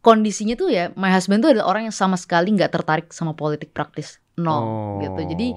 kondisinya 0.00 0.54
tuh 0.54 0.70
ya 0.70 0.94
my 0.94 1.10
husband 1.10 1.40
tuh 1.40 1.50
adalah 1.50 1.66
orang 1.66 1.82
yang 1.84 1.96
sama 1.96 2.14
sekali 2.14 2.54
nggak 2.54 2.70
tertarik 2.70 3.06
sama 3.10 3.34
politik 3.34 3.70
praktis 3.70 4.22
nol 4.36 4.62
Oh. 4.62 5.02
gitu. 5.02 5.20
Jadi 5.26 5.48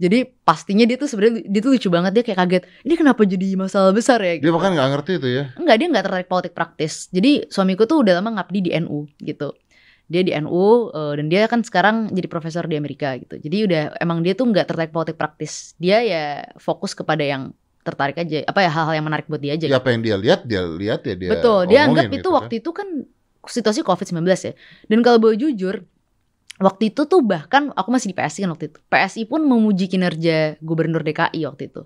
jadi 0.00 0.32
pastinya 0.48 0.88
dia 0.88 0.96
tuh 0.96 1.12
sebenarnya 1.12 1.44
dia 1.44 1.60
tuh 1.60 1.76
lucu 1.76 1.88
banget 1.92 2.12
dia 2.16 2.24
kayak 2.24 2.38
kaget 2.40 2.62
ini 2.88 2.94
kenapa 2.96 3.20
jadi 3.28 3.48
masalah 3.52 3.92
besar 3.92 4.16
ya? 4.24 4.40
dia 4.40 4.48
Gitu. 4.48 4.56
bahkan 4.56 4.72
nggak 4.72 4.88
ngerti 4.96 5.12
itu 5.20 5.28
ya. 5.28 5.44
Enggak 5.60 5.76
dia 5.76 5.86
nggak 5.92 6.04
tertarik 6.08 6.28
politik 6.32 6.52
praktis. 6.56 7.12
Jadi 7.12 7.44
suamiku 7.52 7.84
tuh 7.84 8.00
udah 8.00 8.16
lama 8.16 8.40
ngabdi 8.40 8.58
di 8.64 8.70
NU 8.80 9.04
gitu. 9.20 9.52
Dia 10.08 10.24
di 10.24 10.32
NU 10.40 10.88
eh, 10.90 11.12
dan 11.20 11.26
dia 11.28 11.44
kan 11.52 11.60
sekarang 11.60 12.08
jadi 12.16 12.26
profesor 12.32 12.64
di 12.64 12.80
Amerika 12.80 13.12
gitu. 13.20 13.36
Jadi 13.36 13.56
udah 13.68 13.82
emang 14.00 14.24
dia 14.24 14.32
tuh 14.32 14.48
nggak 14.48 14.64
tertarik 14.72 14.88
politik 14.88 15.20
praktis. 15.20 15.76
Dia 15.76 16.00
ya 16.00 16.48
fokus 16.56 16.96
kepada 16.96 17.20
yang 17.20 17.52
tertarik 17.84 18.16
aja 18.16 18.44
apa 18.44 18.60
ya 18.64 18.70
hal-hal 18.72 18.94
yang 18.96 19.04
menarik 19.04 19.28
buat 19.28 19.40
dia 19.44 19.52
aja. 19.60 19.68
Ya 19.68 19.76
apa 19.76 19.92
yang 19.92 20.00
dia 20.00 20.16
lihat, 20.16 20.48
dia 20.48 20.64
lihat 20.64 21.04
ya 21.04 21.12
dia. 21.12 21.30
Betul, 21.36 21.68
dia 21.68 21.84
anggap 21.84 22.08
itu 22.08 22.16
gitu 22.24 22.28
waktu 22.32 22.54
itu 22.64 22.70
kan 22.72 22.88
situasi 23.44 23.80
COVID-19 23.84 24.24
ya. 24.24 24.52
Dan 24.88 25.00
kalau 25.04 25.20
boleh 25.20 25.36
jujur, 25.36 25.84
waktu 26.60 26.92
itu 26.92 27.08
tuh 27.08 27.24
bahkan 27.24 27.72
aku 27.72 27.88
masih 27.88 28.12
di 28.12 28.16
PSI 28.16 28.44
kan 28.44 28.52
waktu 28.52 28.68
itu. 28.70 28.78
PSI 28.86 29.22
pun 29.24 29.40
memuji 29.42 29.88
kinerja 29.88 30.60
gubernur 30.60 31.00
DKI 31.00 31.48
waktu 31.48 31.72
itu. 31.72 31.82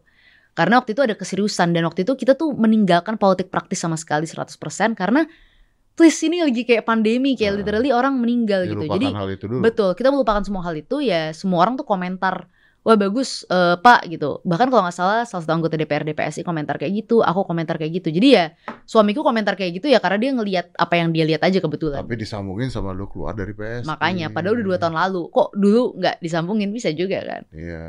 Karena 0.55 0.79
waktu 0.79 0.95
itu 0.95 1.03
ada 1.03 1.14
keseriusan 1.18 1.75
dan 1.75 1.83
waktu 1.87 2.07
itu 2.07 2.14
kita 2.14 2.39
tuh 2.39 2.55
meninggalkan 2.55 3.18
politik 3.18 3.51
praktis 3.51 3.83
sama 3.83 3.99
sekali 3.99 4.27
100% 4.27 4.55
karena 4.95 5.27
please 5.95 6.18
ini 6.27 6.43
lagi 6.43 6.62
kayak 6.66 6.87
pandemi 6.87 7.39
kayak 7.39 7.55
Nah, 7.55 7.59
literally 7.62 7.91
orang 7.95 8.14
meninggal 8.18 8.66
gitu. 8.66 8.87
Jadi 8.87 9.07
hal 9.14 9.29
itu 9.31 9.47
dulu. 9.47 9.62
Betul, 9.62 9.91
kita 9.95 10.11
melupakan 10.11 10.43
semua 10.43 10.62
hal 10.66 10.75
itu 10.79 11.03
ya. 11.03 11.31
Semua 11.35 11.62
orang 11.66 11.75
tuh 11.79 11.87
komentar, 11.87 12.51
wah 12.85 12.97
bagus 13.01 13.49
eh, 13.49 13.76
Pak 13.80 14.12
gitu. 14.12 14.45
Bahkan 14.45 14.68
kalau 14.68 14.85
nggak 14.85 14.95
salah 14.95 15.24
salah 15.24 15.43
satu 15.43 15.57
anggota 15.57 15.74
DPRD 15.80 16.12
PSI 16.12 16.45
komentar 16.45 16.76
kayak 16.76 16.93
gitu, 16.93 17.24
aku 17.24 17.49
komentar 17.49 17.80
kayak 17.80 18.05
gitu. 18.05 18.12
Jadi 18.12 18.28
ya 18.37 18.53
suamiku 18.85 19.24
komentar 19.24 19.57
kayak 19.57 19.80
gitu 19.80 19.89
ya 19.89 19.99
karena 19.99 20.20
dia 20.20 20.30
ngelihat 20.37 20.66
apa 20.76 20.95
yang 21.01 21.09
dia 21.11 21.24
lihat 21.24 21.43
aja 21.43 21.59
kebetulan. 21.59 22.05
Tapi 22.05 22.20
disambungin 22.20 22.68
sama 22.68 22.93
lu 22.93 23.09
keluar 23.09 23.32
dari 23.32 23.57
PS. 23.57 23.89
Makanya, 23.89 24.28
padahal 24.30 24.61
udah 24.61 24.66
dua 24.68 24.78
tahun 24.78 24.95
lalu, 25.01 25.32
kok 25.32 25.49
dulu 25.57 25.82
nggak 25.99 26.16
disambungin 26.20 26.70
bisa 26.70 26.93
juga 26.93 27.24
kan? 27.24 27.43
Iya. 27.51 27.85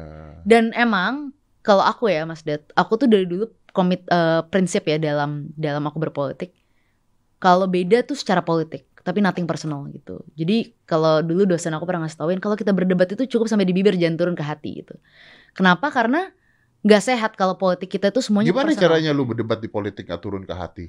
Dan 0.48 0.72
emang 0.72 1.36
kalau 1.60 1.84
aku 1.84 2.08
ya 2.08 2.24
Mas 2.24 2.42
Dad, 2.48 2.64
aku 2.74 2.96
tuh 2.96 3.12
dari 3.12 3.28
dulu 3.28 3.52
komit 3.76 4.08
eh, 4.08 4.42
prinsip 4.48 4.88
ya 4.88 4.96
dalam 4.96 5.52
dalam 5.60 5.84
aku 5.84 6.00
berpolitik. 6.00 6.56
Kalau 7.36 7.68
beda 7.68 8.08
tuh 8.08 8.16
secara 8.16 8.40
politik, 8.40 8.88
tapi 9.06 9.22
nothing 9.22 9.46
personal 9.46 9.86
gitu. 9.94 10.26
Jadi 10.34 10.74
kalau 10.84 11.22
dulu 11.22 11.46
dosen 11.46 11.70
aku 11.78 11.86
pernah 11.86 12.10
ngasih 12.10 12.18
tauin 12.18 12.42
kalau 12.42 12.58
kita 12.58 12.74
berdebat 12.74 13.06
itu 13.06 13.30
cukup 13.30 13.46
sampai 13.46 13.70
di 13.70 13.72
bibir 13.72 13.94
jangan 13.94 14.18
turun 14.18 14.34
ke 14.34 14.42
hati 14.42 14.82
gitu. 14.82 14.98
Kenapa? 15.54 15.94
Karena 15.94 16.26
nggak 16.82 17.02
sehat 17.06 17.32
kalau 17.38 17.54
politik 17.54 17.94
kita 17.94 18.10
tuh 18.10 18.26
semuanya 18.26 18.50
Gimana 18.50 18.74
personal. 18.74 18.84
caranya 18.98 19.14
lu 19.14 19.30
berdebat 19.30 19.62
di 19.62 19.70
politik 19.70 20.10
nggak 20.10 20.22
turun 20.22 20.42
ke 20.42 20.54
hati? 20.58 20.86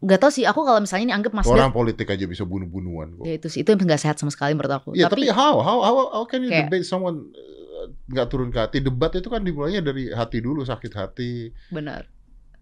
Gak 0.00 0.16
tau 0.16 0.32
sih. 0.32 0.48
Aku 0.48 0.64
kalau 0.64 0.80
misalnya 0.80 1.12
ini 1.12 1.14
anggap 1.16 1.32
Mas 1.36 1.44
Orang 1.44 1.72
politik 1.72 2.08
aja 2.08 2.24
bisa 2.24 2.44
bunuh-bunuhan 2.44 3.20
kok. 3.20 3.24
ya 3.24 3.36
itu 3.36 3.48
sih 3.52 3.60
itu 3.60 3.68
yang 3.72 3.80
nggak 3.80 4.00
sehat 4.00 4.16
sama 4.16 4.32
sekali 4.32 4.52
menurut 4.56 4.72
aku. 4.72 4.88
Ya, 4.92 5.08
tapi, 5.12 5.28
tapi 5.28 5.36
how? 5.36 5.60
how 5.60 5.78
how 5.80 5.96
how 6.12 6.24
can 6.24 6.40
you 6.44 6.48
Kayak- 6.48 6.72
debate 6.72 6.84
someone 6.88 7.28
uh, 7.32 7.88
nggak 8.08 8.28
turun 8.28 8.48
ke 8.48 8.60
hati? 8.60 8.80
Debat 8.80 9.12
itu 9.12 9.28
kan 9.28 9.40
dimulainya 9.40 9.84
dari 9.84 10.08
hati 10.08 10.40
dulu, 10.40 10.64
sakit 10.64 10.92
hati. 10.96 11.52
Benar. 11.68 12.08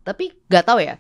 Tapi 0.03 0.33
gak 0.49 0.65
tahu 0.65 0.81
ya. 0.81 0.97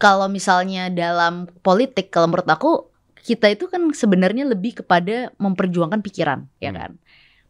Kalau 0.00 0.26
misalnya 0.26 0.88
dalam 0.88 1.44
politik, 1.60 2.08
kalau 2.08 2.32
menurut 2.32 2.48
aku 2.48 2.88
kita 3.20 3.52
itu 3.52 3.68
kan 3.68 3.84
sebenarnya 3.92 4.48
lebih 4.48 4.80
kepada 4.80 5.28
memperjuangkan 5.36 6.00
pikiran, 6.00 6.48
ya 6.56 6.72
Hmm. 6.72 6.78
kan? 6.80 6.90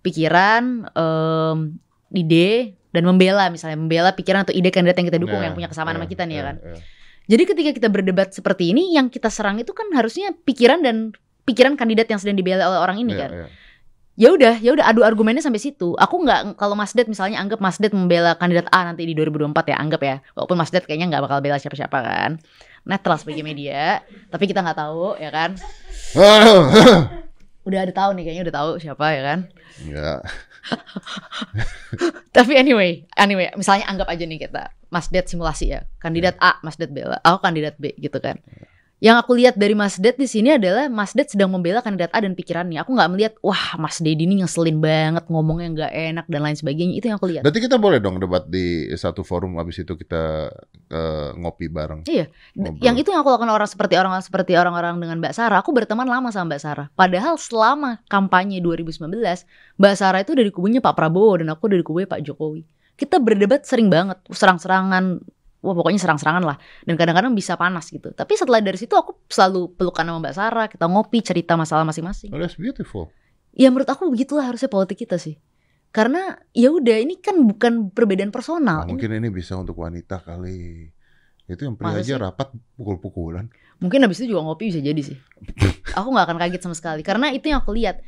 Pikiran, 0.02 0.62
em, 0.90 1.58
ide 2.10 2.74
dan 2.90 3.06
membela 3.06 3.46
misalnya 3.54 3.78
membela 3.78 4.10
pikiran 4.10 4.42
atau 4.42 4.50
ide 4.50 4.74
kandidat 4.74 4.98
yang 4.98 5.06
kita 5.06 5.20
dukung 5.22 5.38
Ya, 5.38 5.46
yang 5.46 5.54
punya 5.54 5.70
kesamaan 5.70 5.94
ya, 5.94 5.98
sama 6.02 6.10
kita 6.10 6.22
nih 6.26 6.34
ya 6.34 6.40
ya, 6.42 6.46
kan. 6.50 6.56
ya. 6.58 6.78
Jadi 7.30 7.42
ketika 7.46 7.70
kita 7.78 7.88
berdebat 7.88 8.34
seperti 8.34 8.74
ini, 8.74 8.98
yang 8.98 9.06
kita 9.06 9.30
serang 9.30 9.62
itu 9.62 9.70
kan 9.70 9.86
harusnya 9.94 10.34
pikiran 10.34 10.82
dan 10.82 11.14
pikiran 11.46 11.78
kandidat 11.78 12.10
yang 12.10 12.18
sedang 12.18 12.34
dibela 12.34 12.66
oleh 12.66 12.80
orang 12.82 12.98
ini 12.98 13.14
Ya, 13.14 13.20
kan. 13.22 13.30
ya. 13.30 13.46
Ya 14.20 14.28
udah, 14.36 14.60
ya 14.60 14.76
udah 14.76 14.84
adu 14.84 15.00
argumennya 15.00 15.40
sampai 15.40 15.56
situ. 15.56 15.96
Aku 15.96 16.20
nggak 16.20 16.60
kalau 16.60 16.76
Mas 16.76 16.92
Det 16.92 17.08
misalnya 17.08 17.40
anggap 17.40 17.56
Mas 17.56 17.80
Det 17.80 17.88
membela 17.88 18.36
kandidat 18.36 18.68
A 18.68 18.84
nanti 18.84 19.08
di 19.08 19.16
2024 19.16 19.72
ya, 19.72 19.76
anggap 19.80 20.00
ya. 20.04 20.16
Walaupun 20.36 20.60
Mas 20.60 20.68
Det 20.68 20.84
kayaknya 20.84 21.08
nggak 21.08 21.24
bakal 21.24 21.40
bela 21.40 21.56
siapa-siapa 21.56 21.98
kan. 22.04 22.36
Netral 22.84 23.16
sebagai 23.16 23.40
media, 23.40 24.04
tapi 24.28 24.44
kita 24.44 24.60
nggak 24.60 24.76
tahu 24.76 25.16
ya 25.16 25.32
kan. 25.32 25.56
Udah 27.64 27.80
ada 27.80 27.92
tahu 27.96 28.10
nih 28.12 28.24
kayaknya 28.28 28.44
udah 28.44 28.56
tahu 28.60 28.70
siapa 28.76 29.06
ya 29.08 29.22
kan. 29.24 29.38
ya. 29.88 30.12
Tapi 32.36 32.52
anyway, 32.60 33.08
anyway, 33.16 33.48
misalnya 33.56 33.88
anggap 33.88 34.08
aja 34.12 34.28
nih 34.28 34.36
kita 34.44 34.68
Mas 34.92 35.08
Det 35.08 35.32
simulasi 35.32 35.72
ya. 35.72 35.88
Kandidat 35.96 36.36
A, 36.44 36.60
Mas 36.60 36.76
Det 36.76 36.92
bela. 36.92 37.16
Aku 37.24 37.40
kandidat 37.40 37.80
B 37.80 37.96
gitu 37.96 38.20
kan. 38.20 38.36
Yang 39.00 39.16
aku 39.24 39.32
lihat 39.32 39.56
dari 39.56 39.72
Mas 39.72 39.96
Det 39.96 40.20
di 40.20 40.28
sini 40.28 40.60
adalah 40.60 40.92
Mas 40.92 41.16
Det 41.16 41.32
sedang 41.32 41.48
membela 41.48 41.80
kandidat 41.80 42.12
A 42.12 42.20
dan 42.20 42.36
pikirannya. 42.36 42.84
Aku 42.84 42.92
nggak 42.92 43.08
melihat, 43.08 43.32
wah 43.40 43.80
Mas 43.80 43.96
Dedi 43.96 44.28
ini 44.28 44.44
ngeselin 44.44 44.76
banget, 44.76 45.24
ngomongnya 45.32 45.68
nggak 45.72 45.92
enak 46.12 46.26
dan 46.28 46.40
lain 46.44 46.56
sebagainya. 46.60 46.94
Itu 47.00 47.08
yang 47.08 47.16
aku 47.16 47.32
lihat. 47.32 47.42
Berarti 47.48 47.64
kita 47.64 47.80
boleh 47.80 47.96
dong 47.96 48.20
debat 48.20 48.44
di 48.44 48.92
satu 48.92 49.24
forum 49.24 49.56
habis 49.56 49.80
itu 49.80 49.96
kita 49.96 50.52
eh, 50.92 51.28
ngopi 51.32 51.72
bareng. 51.72 52.04
Iya, 52.04 52.28
Ngobrol. 52.52 52.84
Yang 52.84 52.96
itu 53.00 53.08
yang 53.16 53.24
aku 53.24 53.32
lakukan 53.32 53.52
orang 53.56 53.68
seperti 53.72 53.94
orang 53.96 54.12
seperti 54.20 54.52
orang-orang 54.60 55.00
dengan 55.00 55.16
Mbak 55.24 55.32
Sarah. 55.32 55.64
Aku 55.64 55.72
berteman 55.72 56.04
lama 56.04 56.28
sama 56.28 56.52
Mbak 56.52 56.60
Sarah. 56.60 56.86
Padahal 56.92 57.40
selama 57.40 58.04
kampanye 58.04 58.60
2019, 58.60 59.00
Mbak 59.80 59.94
Sarah 59.96 60.20
itu 60.20 60.36
dari 60.36 60.52
kubunya 60.52 60.84
Pak 60.84 60.92
Prabowo 60.92 61.40
dan 61.40 61.48
aku 61.48 61.72
dari 61.72 61.80
kubunya 61.80 62.04
Pak 62.04 62.20
Jokowi. 62.20 62.68
Kita 63.00 63.16
berdebat 63.16 63.64
sering 63.64 63.88
banget, 63.88 64.20
serang-serangan. 64.28 65.24
Wah 65.60 65.76
pokoknya 65.76 66.00
serang-serangan 66.00 66.40
lah. 66.40 66.56
Dan 66.88 66.96
kadang-kadang 66.96 67.36
bisa 67.36 67.52
panas 67.60 67.92
gitu. 67.92 68.16
Tapi 68.16 68.32
setelah 68.32 68.64
dari 68.64 68.80
situ 68.80 68.96
aku 68.96 69.28
selalu 69.28 69.76
pelukan 69.76 70.08
sama 70.08 70.18
Mbak 70.24 70.34
Sarah. 70.34 70.66
Kita 70.72 70.88
ngopi, 70.88 71.20
cerita 71.20 71.52
masalah 71.52 71.84
masing-masing. 71.84 72.32
Oh, 72.32 72.40
that's 72.40 72.56
beautiful. 72.56 73.12
Ya 73.52 73.68
menurut 73.68 73.88
aku 73.92 74.08
begitulah 74.08 74.48
harusnya 74.48 74.72
politik 74.72 75.04
kita 75.04 75.20
sih. 75.20 75.36
Karena 75.90 76.38
ya 76.56 76.72
udah 76.72 76.96
ini 77.02 77.18
kan 77.20 77.36
bukan 77.44 77.92
perbedaan 77.92 78.30
Nah, 78.30 78.36
personal. 78.40 78.78
Ini- 78.86 78.94
mungkin 78.94 79.10
ini 79.20 79.28
bisa 79.28 79.58
untuk 79.60 79.76
wanita 79.76 80.22
kali. 80.24 80.88
Itu 81.50 81.66
yang 81.66 81.74
pria 81.74 81.98
aja 81.98 82.14
sih? 82.14 82.16
rapat 82.16 82.54
pukul-pukulan. 82.78 83.50
Mungkin 83.82 84.06
habis 84.06 84.22
itu 84.22 84.30
juga 84.32 84.46
ngopi 84.46 84.70
bisa 84.70 84.78
jadi 84.78 85.02
sih. 85.02 85.18
aku 85.98 86.08
nggak 86.14 86.26
akan 86.30 86.38
kaget 86.38 86.62
sama 86.62 86.76
sekali 86.78 87.02
karena 87.02 87.34
itu 87.34 87.50
yang 87.50 87.60
aku 87.60 87.74
lihat. 87.74 88.00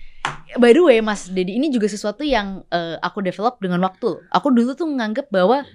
By 0.63 0.71
the 0.71 0.85
way, 0.85 1.03
Mas 1.03 1.27
Dedi 1.27 1.59
ini 1.59 1.75
juga 1.75 1.91
sesuatu 1.91 2.23
yang 2.23 2.63
eh, 2.71 2.97
aku 3.03 3.19
develop 3.19 3.59
dengan 3.59 3.83
waktu. 3.83 4.23
Aku 4.31 4.55
dulu 4.55 4.79
tuh 4.79 4.87
menganggap 4.87 5.27
bahwa 5.35 5.67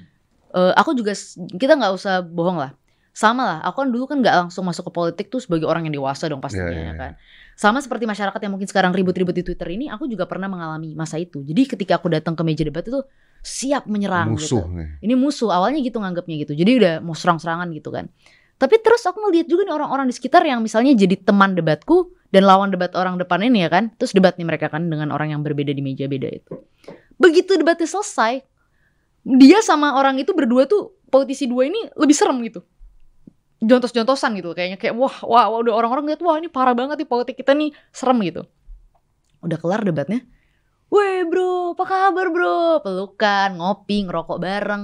eh, 0.54 0.74
aku 0.76 0.96
juga 0.96 1.12
kita 1.56 1.74
nggak 1.76 1.94
usah 1.96 2.24
bohong 2.24 2.60
lah. 2.60 2.72
Sama 3.18 3.42
lah, 3.42 3.60
aku 3.66 3.82
kan 3.82 3.90
dulu 3.90 4.06
kan 4.06 4.22
nggak 4.22 4.36
langsung 4.46 4.62
masuk 4.62 4.88
ke 4.88 4.92
politik 4.94 5.26
tuh 5.34 5.42
sebagai 5.42 5.66
orang 5.66 5.90
yang 5.90 5.98
dewasa 5.98 6.30
dong 6.30 6.38
pastinya 6.38 6.70
Iya, 6.70 6.78
iya, 6.78 6.94
ya 6.94 6.94
kan. 6.94 7.12
Sama 7.58 7.82
seperti 7.82 8.06
masyarakat 8.06 8.38
yang 8.38 8.54
mungkin 8.54 8.70
sekarang 8.70 8.94
ribut-ribut 8.94 9.34
di 9.34 9.42
Twitter 9.42 9.66
ini, 9.74 9.90
aku 9.90 10.06
juga 10.06 10.30
pernah 10.30 10.46
mengalami 10.46 10.94
masa 10.94 11.18
itu. 11.18 11.42
Jadi 11.42 11.66
ketika 11.66 11.98
aku 11.98 12.14
datang 12.14 12.38
ke 12.38 12.46
meja 12.46 12.62
debat 12.62 12.86
itu 12.86 13.02
siap 13.42 13.90
menyerang 13.90 14.38
Musuh 14.38 14.62
gitu. 14.62 14.70
nih. 14.70 14.88
Ini 15.02 15.14
musuh 15.18 15.50
awalnya 15.50 15.82
gitu 15.82 15.98
nganggapnya 15.98 16.36
gitu. 16.46 16.54
Jadi 16.54 16.72
udah 16.78 16.94
mau 17.02 17.18
serang-serangan 17.18 17.66
gitu 17.74 17.90
kan. 17.90 18.06
Tapi 18.58 18.76
terus 18.86 19.02
aku 19.06 19.18
ngeliat 19.18 19.50
juga 19.50 19.66
nih 19.66 19.74
orang-orang 19.74 20.06
di 20.10 20.14
sekitar 20.14 20.42
yang 20.46 20.62
misalnya 20.62 20.94
jadi 20.94 21.18
teman 21.18 21.54
debatku 21.58 22.14
dan 22.34 22.46
lawan 22.46 22.70
debat 22.74 22.94
orang 22.94 23.18
depan 23.18 23.42
ini 23.46 23.66
ya 23.66 23.70
kan. 23.74 23.94
Terus 23.98 24.14
debat 24.14 24.38
nih 24.38 24.46
mereka 24.46 24.70
kan 24.70 24.86
dengan 24.90 25.10
orang 25.10 25.34
yang 25.34 25.42
berbeda 25.42 25.74
di 25.74 25.82
meja 25.82 26.06
beda 26.06 26.30
itu. 26.30 26.54
Begitu 27.18 27.58
debatnya 27.58 27.90
selesai, 27.90 28.46
dia 29.28 29.60
sama 29.60 30.00
orang 30.00 30.16
itu 30.24 30.32
berdua 30.32 30.64
tuh 30.72 30.96
politisi 31.12 31.52
dua 31.52 31.68
ini 31.68 31.92
lebih 32.00 32.16
serem 32.16 32.40
gitu. 32.48 32.64
Jontos-jontosan 33.60 34.40
gitu 34.40 34.56
kayaknya 34.56 34.80
kayak 34.80 34.96
wah 34.96 35.12
wah 35.26 35.52
wah, 35.52 35.60
udah 35.60 35.74
orang-orang 35.76 36.14
lihat 36.14 36.22
wah 36.24 36.40
ini 36.40 36.48
parah 36.48 36.72
banget 36.78 37.04
nih 37.04 37.10
politik 37.10 37.36
kita 37.36 37.52
nih 37.52 37.76
serem 37.92 38.24
gitu. 38.24 38.48
Udah 39.44 39.60
kelar 39.60 39.84
debatnya. 39.84 40.24
Weh 40.88 41.28
bro, 41.28 41.76
apa 41.76 41.84
kabar 41.84 42.32
bro? 42.32 42.80
Pelukan, 42.80 43.60
ngopi, 43.60 44.08
ngerokok 44.08 44.40
bareng. 44.40 44.84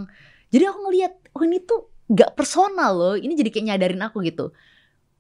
Jadi 0.52 0.64
aku 0.68 0.80
ngeliat, 0.84 1.14
oh 1.32 1.44
ini 1.48 1.64
tuh 1.64 1.88
gak 2.12 2.36
personal 2.36 2.92
loh. 2.92 3.16
Ini 3.16 3.32
jadi 3.40 3.50
kayak 3.50 3.66
nyadarin 3.72 4.04
aku 4.04 4.20
gitu. 4.28 4.52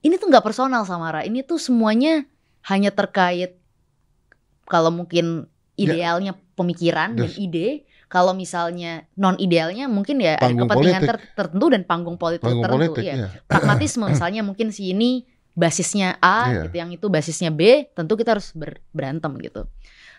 Ini 0.03 0.19
tuh 0.19 0.28
gak 0.28 0.43
personal 0.43 0.84
Samara. 0.84 1.24
Ini 1.24 1.47
tuh 1.47 1.55
semuanya 1.55 2.28
hanya 2.67 2.91
terkait 2.91 3.55
kalau 4.67 4.91
mungkin 4.91 5.47
idealnya 5.80 6.36
pemikiran 6.59 7.15
dan 7.15 7.32
ide. 7.39 7.88
Kalau 8.14 8.32
misalnya 8.32 9.09
non 9.16 9.34
idealnya 9.36 9.89
mungkin 9.89 10.22
ya 10.22 10.38
ada 10.38 10.45
Panggung 10.45 10.70
kepentingan 10.70 11.01
politik. 11.01 11.09
ter- 11.09 11.26
tertentu 11.34 11.66
dan 11.68 11.82
panggung 11.82 12.14
politik 12.16 12.45
Panggung 12.45 12.61
tertentu. 12.61 12.93
politik 12.93 13.03
iya 13.03 13.16
ya. 13.18 13.28
pragmatisme 13.43 14.05
misalnya 14.05 14.41
mungkin 14.41 14.70
si 14.70 14.93
ini 14.93 15.26
basisnya 15.51 16.18
A 16.20 16.38
Iya. 16.47 16.61
gitu 16.64 16.76
yang 16.78 16.89
itu 16.91 17.05
basisnya 17.07 17.49
B 17.49 17.61
tentu 17.91 18.14
kita 18.14 18.34
harus 18.34 18.53
ber- 18.53 18.86
berantem 18.89 19.34
gitu 19.39 19.66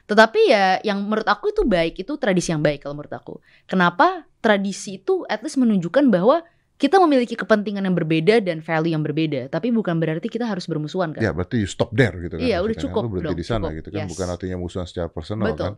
tetapi 0.05 0.41
ya 0.45 0.83
yang 0.83 1.01
menurut 1.01 1.25
aku 1.25 1.49
itu 1.49 1.63
baik 1.65 1.97
itu 1.97 2.13
tradisi 2.15 2.51
yang 2.51 2.61
baik 2.61 2.83
kalau 2.83 2.93
menurut 2.93 3.11
aku 3.11 3.35
kenapa 3.65 4.27
tradisi 4.39 4.99
itu 4.99 5.23
at 5.25 5.41
least 5.41 5.57
menunjukkan 5.57 6.07
bahwa 6.09 6.43
kita 6.75 6.99
memiliki 6.99 7.33
kepentingan 7.33 7.81
yang 7.81 7.95
berbeda 7.95 8.39
dan 8.41 8.59
value 8.59 8.91
yang 8.91 9.01
berbeda 9.01 9.47
tapi 9.49 9.71
bukan 9.71 9.97
berarti 9.97 10.27
kita 10.29 10.45
harus 10.45 10.67
bermusuhan 10.67 11.11
kan 11.11 11.19
Ya 11.21 11.31
berarti 11.31 11.57
you 11.57 11.67
stop 11.67 11.89
there 11.91 12.13
gitu 12.17 12.35
kan. 12.35 12.43
Iya, 12.43 12.59
udah 12.59 12.77
cukup 12.77 13.03
Lu 13.03 13.11
berhenti 13.13 13.27
dong, 13.29 13.39
di 13.39 13.47
sana 13.47 13.65
cukup. 13.65 13.79
gitu 13.79 13.89
kan. 13.89 14.01
Yes. 14.01 14.11
Bukan 14.11 14.27
artinya 14.29 14.57
musuhan 14.57 14.83
secara 14.85 15.07
personal 15.09 15.47
Betul. 15.49 15.63
kan. 15.65 15.75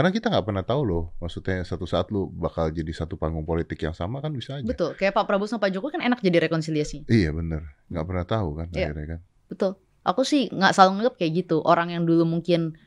Karena 0.00 0.16
kita 0.16 0.32
nggak 0.32 0.46
pernah 0.48 0.64
tahu 0.64 0.80
loh. 0.88 1.04
Maksudnya 1.20 1.60
satu 1.60 1.84
saat 1.84 2.08
lu 2.08 2.24
bakal 2.32 2.72
jadi 2.72 2.88
satu 2.88 3.20
panggung 3.20 3.44
politik 3.44 3.76
yang 3.84 3.92
sama 3.92 4.24
kan 4.24 4.32
bisa 4.32 4.56
aja. 4.56 4.64
betul 4.64 4.96
kayak 4.96 5.12
Pak 5.12 5.28
Prabowo 5.28 5.44
sama 5.44 5.68
Pak 5.68 5.76
Jokowi 5.76 6.00
kan 6.00 6.02
enak 6.08 6.24
jadi 6.24 6.48
rekonsiliasi 6.48 7.04
Iya 7.04 7.36
bener. 7.36 7.76
Nggak 7.92 8.04
pernah 8.08 8.24
tahu 8.24 8.48
kan 8.56 8.66
Iya. 8.72 8.96
akhirnya 8.96 9.06
kan. 9.12 9.20
Betul. 9.52 9.72
Aku 10.00 10.24
sih 10.24 10.48
nggak 10.48 10.72
selalu 10.72 10.90
nganggap 10.96 11.14
kayak 11.20 11.32
gitu. 11.44 11.60
Orang 11.60 11.92
yang 11.92 12.08
dulu 12.08 12.24
mungkin 12.24 12.80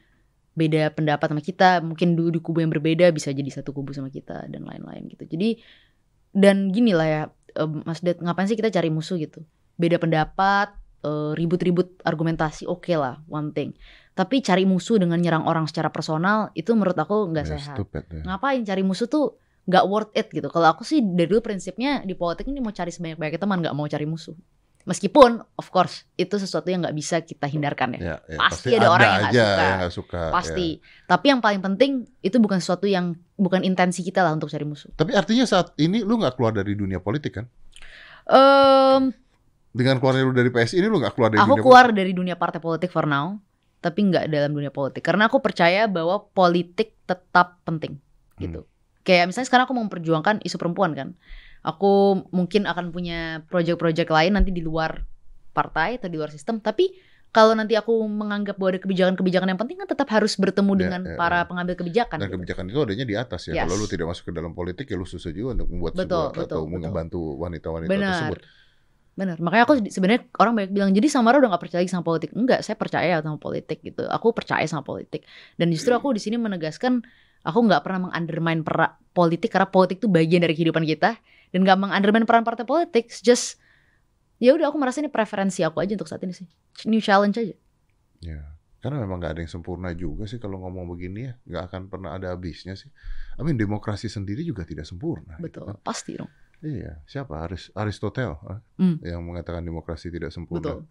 beda 0.57 0.89
pendapat 0.97 1.30
sama 1.30 1.41
kita, 1.45 1.86
mungkin 1.86 2.18
dulu 2.18 2.34
di 2.34 2.41
kubu 2.41 2.66
yang 2.66 2.74
berbeda 2.74 3.14
bisa 3.14 3.30
jadi 3.30 3.49
satu 3.53 3.78
kubu 3.78 3.93
sama 3.93 4.09
kita 4.09 4.49
dan 4.49 4.66
lain-lain 4.66 5.05
gitu. 5.14 5.30
Jadi 5.30 5.61
dan 6.34 6.74
gini 6.74 6.97
lah 6.97 7.05
ya, 7.05 7.22
Mas 7.86 8.01
Ded, 8.01 8.18
ngapain 8.26 8.49
sih 8.49 8.57
kita 8.57 8.74
cari 8.74 8.89
musuh 8.89 9.22
gitu? 9.22 9.45
Beda 9.78 10.01
pendapat, 10.01 10.74
eh, 11.05 11.32
ribut-ribut 11.38 12.01
argumentasi, 12.01 12.66
oke 12.66 12.89
lah, 12.97 13.22
one 13.30 13.53
thing. 13.53 13.78
Tapi 14.14 14.39
cari 14.39 14.64
musuh 14.64 14.95
dengan 14.95 15.18
nyerang 15.18 15.43
orang 15.43 15.66
secara 15.66 15.89
personal 15.89 16.53
itu 16.53 16.70
menurut 16.72 16.93
aku 16.93 17.28
nggak 17.28 17.45
Ya, 17.45 17.51
sehat. 17.57 17.76
stupid 17.76 18.03
ya. 18.07 18.22
Ngapain 18.24 18.61
cari 18.61 18.82
musuh 18.82 19.05
tuh 19.05 19.36
nggak 19.64 19.84
worth 19.84 20.14
it 20.14 20.30
gitu. 20.30 20.47
Kalau 20.47 20.68
aku 20.68 20.84
sih 20.84 21.01
dari 21.01 21.26
dulu 21.26 21.41
prinsipnya 21.41 22.01
di 22.01 22.14
politik 22.14 22.45
ini 22.45 22.59
mau 22.59 22.70
cari 22.70 22.89
sebanyak-banyaknya 22.89 23.39
teman, 23.39 23.57
nggak 23.59 23.74
mau 23.74 23.86
cari 23.86 24.05
musuh. 24.05 24.36
Meskipun, 24.84 25.39
of 25.55 25.68
course, 25.70 26.03
itu 26.14 26.36
sesuatu 26.36 26.68
yang 26.68 26.84
nggak 26.84 26.91
bisa 26.91 27.24
kita 27.24 27.47
hindarkan 27.47 27.95
ya. 27.95 27.99
Ya, 28.03 28.16
ya, 28.28 28.38
Pasti 28.38 28.76
ada 28.76 28.91
orang 28.91 29.07
yang 29.07 29.24
nggak 29.24 29.32
suka. 29.32 29.64
yang 29.64 29.93
suka. 29.95 30.22
Pasti. 30.30 30.68
ya. 30.76 30.84
Tapi 31.07 31.26
yang 31.32 31.39
paling 31.39 31.61
penting 31.64 31.91
itu 32.20 32.36
bukan 32.36 32.59
sesuatu 32.59 32.84
yang 32.84 33.05
bukan 33.34 33.64
intensi 33.64 34.03
kita 34.03 34.20
lah 34.20 34.36
untuk 34.36 34.51
cari 34.51 34.68
musuh. 34.68 34.91
Tapi 34.91 35.16
artinya 35.16 35.47
saat 35.47 35.72
ini 35.78 36.03
lu 36.03 36.20
nggak 36.20 36.36
keluar 36.36 36.51
dari 36.51 36.76
dunia 36.76 36.99
politik 36.99 37.32
kan? 37.34 37.45
Em, 38.24 39.16
Dengan 39.72 39.97
keluarnya 39.97 40.22
lu 40.22 40.32
dari 40.32 40.47
PSI 40.47 40.78
ini 40.78 40.86
lu 40.86 40.99
nggak 40.99 41.18
keluar 41.18 41.32
dari 41.32 41.41
aku 41.41 41.49
dunia 41.49 41.64
keluar 41.64 41.86
dari 41.89 42.11
dunia 42.11 42.36
partai 42.36 42.59
politik 42.59 42.88
for 42.88 43.07
now, 43.07 43.41
tapi 43.84 44.08
nggak 44.08 44.32
dalam 44.32 44.56
dunia 44.56 44.72
politik. 44.72 45.04
Karena 45.04 45.28
aku 45.28 45.44
percaya 45.44 45.92
bahwa 45.92 46.24
politik 46.32 46.96
tetap 47.04 47.60
penting, 47.68 48.00
gitu. 48.40 48.64
Kayak 49.04 49.28
misalnya 49.28 49.48
sekarang 49.52 49.66
aku 49.68 49.76
mau 49.76 49.84
memperjuangkan 49.84 50.40
isu 50.48 50.56
perempuan 50.56 50.96
kan. 50.96 51.12
Aku 51.68 52.24
mungkin 52.32 52.64
akan 52.64 52.96
punya 52.96 53.44
project-project 53.52 54.08
lain 54.08 54.40
nanti 54.40 54.56
di 54.56 54.64
luar 54.64 55.04
partai 55.52 56.00
atau 56.00 56.08
di 56.08 56.16
luar 56.16 56.32
sistem. 56.32 56.64
Tapi 56.64 56.92
kalau 57.34 57.58
nanti 57.58 57.74
aku 57.74 58.06
menganggap 58.06 58.62
bahwa 58.62 58.78
ada 58.78 58.82
kebijakan-kebijakan 58.86 59.48
yang 59.50 59.60
penting 59.60 59.78
kan 59.82 59.90
tetap 59.90 60.06
harus 60.14 60.38
bertemu 60.38 60.72
Ya, 60.78 60.80
dengan 60.86 61.02
ya, 61.02 61.18
para 61.18 61.44
ya. 61.44 61.48
pengambil 61.50 61.76
kebijakan. 61.76 62.18
Dan 62.22 62.30
gitu. 62.30 62.36
kebijakan 62.40 62.64
itu 62.70 62.80
adanya 62.80 63.06
di 63.10 63.16
atas 63.18 63.42
ya. 63.50 63.54
Yes. 63.58 63.64
Kalau 63.66 63.76
lu 63.82 63.88
tidak 63.90 64.06
masuk 64.14 64.24
ke 64.30 64.34
dalam 64.38 64.52
politik 64.54 64.86
ya 64.86 64.96
lu 64.96 65.08
susah 65.08 65.32
juga 65.34 65.58
untuk 65.58 65.68
membuat 65.74 65.94
Betul, 65.98 66.06
sebuah 66.06 66.30
betul, 66.30 66.44
atau 66.46 66.62
betul. 66.64 66.74
membantu 66.78 67.22
wanita-wanita 67.42 67.90
tersebut. 67.92 68.40
Bener, 69.14 69.38
makanya 69.38 69.70
aku 69.70 69.78
sebenarnya 69.93 70.26
orang 70.41 70.53
banyak 70.57 70.72
bilang 70.74 70.89
jadi 70.89 71.05
Samara 71.05 71.38
udah 71.38 71.53
gak 71.53 71.64
percaya 71.70 71.86
lagi 71.86 71.93
sama 71.93 72.01
politik. 72.01 72.34
Enggak, 72.34 72.66
saya 72.66 72.74
percaya 72.74 73.22
sama 73.22 73.38
politik 73.38 73.78
gitu. 73.86 74.09
Aku 74.09 74.34
percaya 74.34 74.66
sama 74.66 74.82
politik. 74.82 75.22
Dan 75.53 75.70
justru 75.70 75.93
aku 75.93 76.18
di 76.18 76.22
sini 76.22 76.41
menegaskan 76.41 77.05
aku 77.45 77.59
nggak 77.70 77.86
pernah 77.86 78.09
mengundermine 78.09 78.66
pera- 78.66 78.97
politik 79.14 79.53
karena 79.53 79.70
politik 79.70 80.01
itu 80.01 80.09
bagian 80.09 80.41
dari 80.41 80.57
kehidupan 80.57 80.82
kita 80.88 81.22
dan 81.53 81.59
gak 81.61 81.78
mengundermine 81.78 82.26
peran 82.26 82.41
partai 82.41 82.66
politik. 82.66 83.14
It's 83.14 83.22
Just 83.22 83.61
ya 84.41 84.57
udah 84.57 84.74
aku 84.74 84.82
merasa 84.82 84.99
ini 84.99 85.14
preferensi 85.14 85.61
aku 85.61 85.78
aja 85.78 85.93
untuk 85.93 86.09
saat 86.09 86.26
ini 86.26 86.34
sih. 86.34 86.49
New 86.89 86.99
challenge 86.99 87.38
aja. 87.38 87.55
Ya. 88.26 88.41
Karena 88.84 88.99
memang 88.99 89.16
nggak 89.24 89.39
ada 89.39 89.41
yang 89.47 89.53
sempurna 89.53 89.95
juga 89.95 90.28
sih 90.28 90.43
kalau 90.43 90.59
ngomong 90.59 90.89
begini 90.91 91.32
ya. 91.32 91.34
Nggak 91.47 91.64
akan 91.72 91.82
pernah 91.88 92.18
ada 92.18 92.36
habisnya 92.36 92.76
sih. 92.76 92.91
I 93.38 93.41
mean 93.45 93.55
demokrasi 93.55 94.11
sendiri 94.11 94.43
juga 94.43 94.68
tidak 94.68 94.84
sempurna. 94.84 95.39
gitu 95.39 95.45
Betul, 95.47 95.66
kan. 95.72 95.78
pasti 95.86 96.20
dong. 96.20 96.28
Iya. 96.64 97.03
Siapa? 97.05 97.43
Aris 97.43 97.70
Aristotle 97.76 98.39
ah, 98.41 98.64
Hmm. 98.80 98.97
yang 99.03 99.20
mengatakan 99.22 99.61
demokrasi 99.61 100.07
tidak 100.09 100.32
sempurna. 100.32 100.80
Betul. 100.80 100.88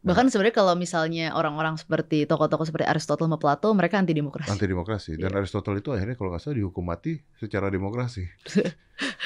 Bahkan 0.00 0.32
sebenarnya 0.32 0.56
kalau 0.56 0.72
misalnya 0.80 1.36
orang-orang 1.36 1.76
seperti 1.76 2.24
tokoh-tokoh 2.24 2.64
seperti 2.64 2.88
Aristotle 2.88 3.28
sama 3.28 3.36
Plato, 3.36 3.68
mereka 3.76 4.00
anti 4.00 4.16
demokrasi. 4.16 4.48
Anti 4.48 4.64
demokrasi. 4.64 5.12
Dan 5.20 5.28
Iya. 5.28 5.44
Aristotle 5.44 5.76
itu 5.76 5.92
akhirnya 5.92 6.16
kalau 6.16 6.32
nggak 6.32 6.40
salah 6.40 6.56
dihukum 6.56 6.88
mati 6.88 7.20
secara 7.36 7.68
demokrasi. 7.68 8.24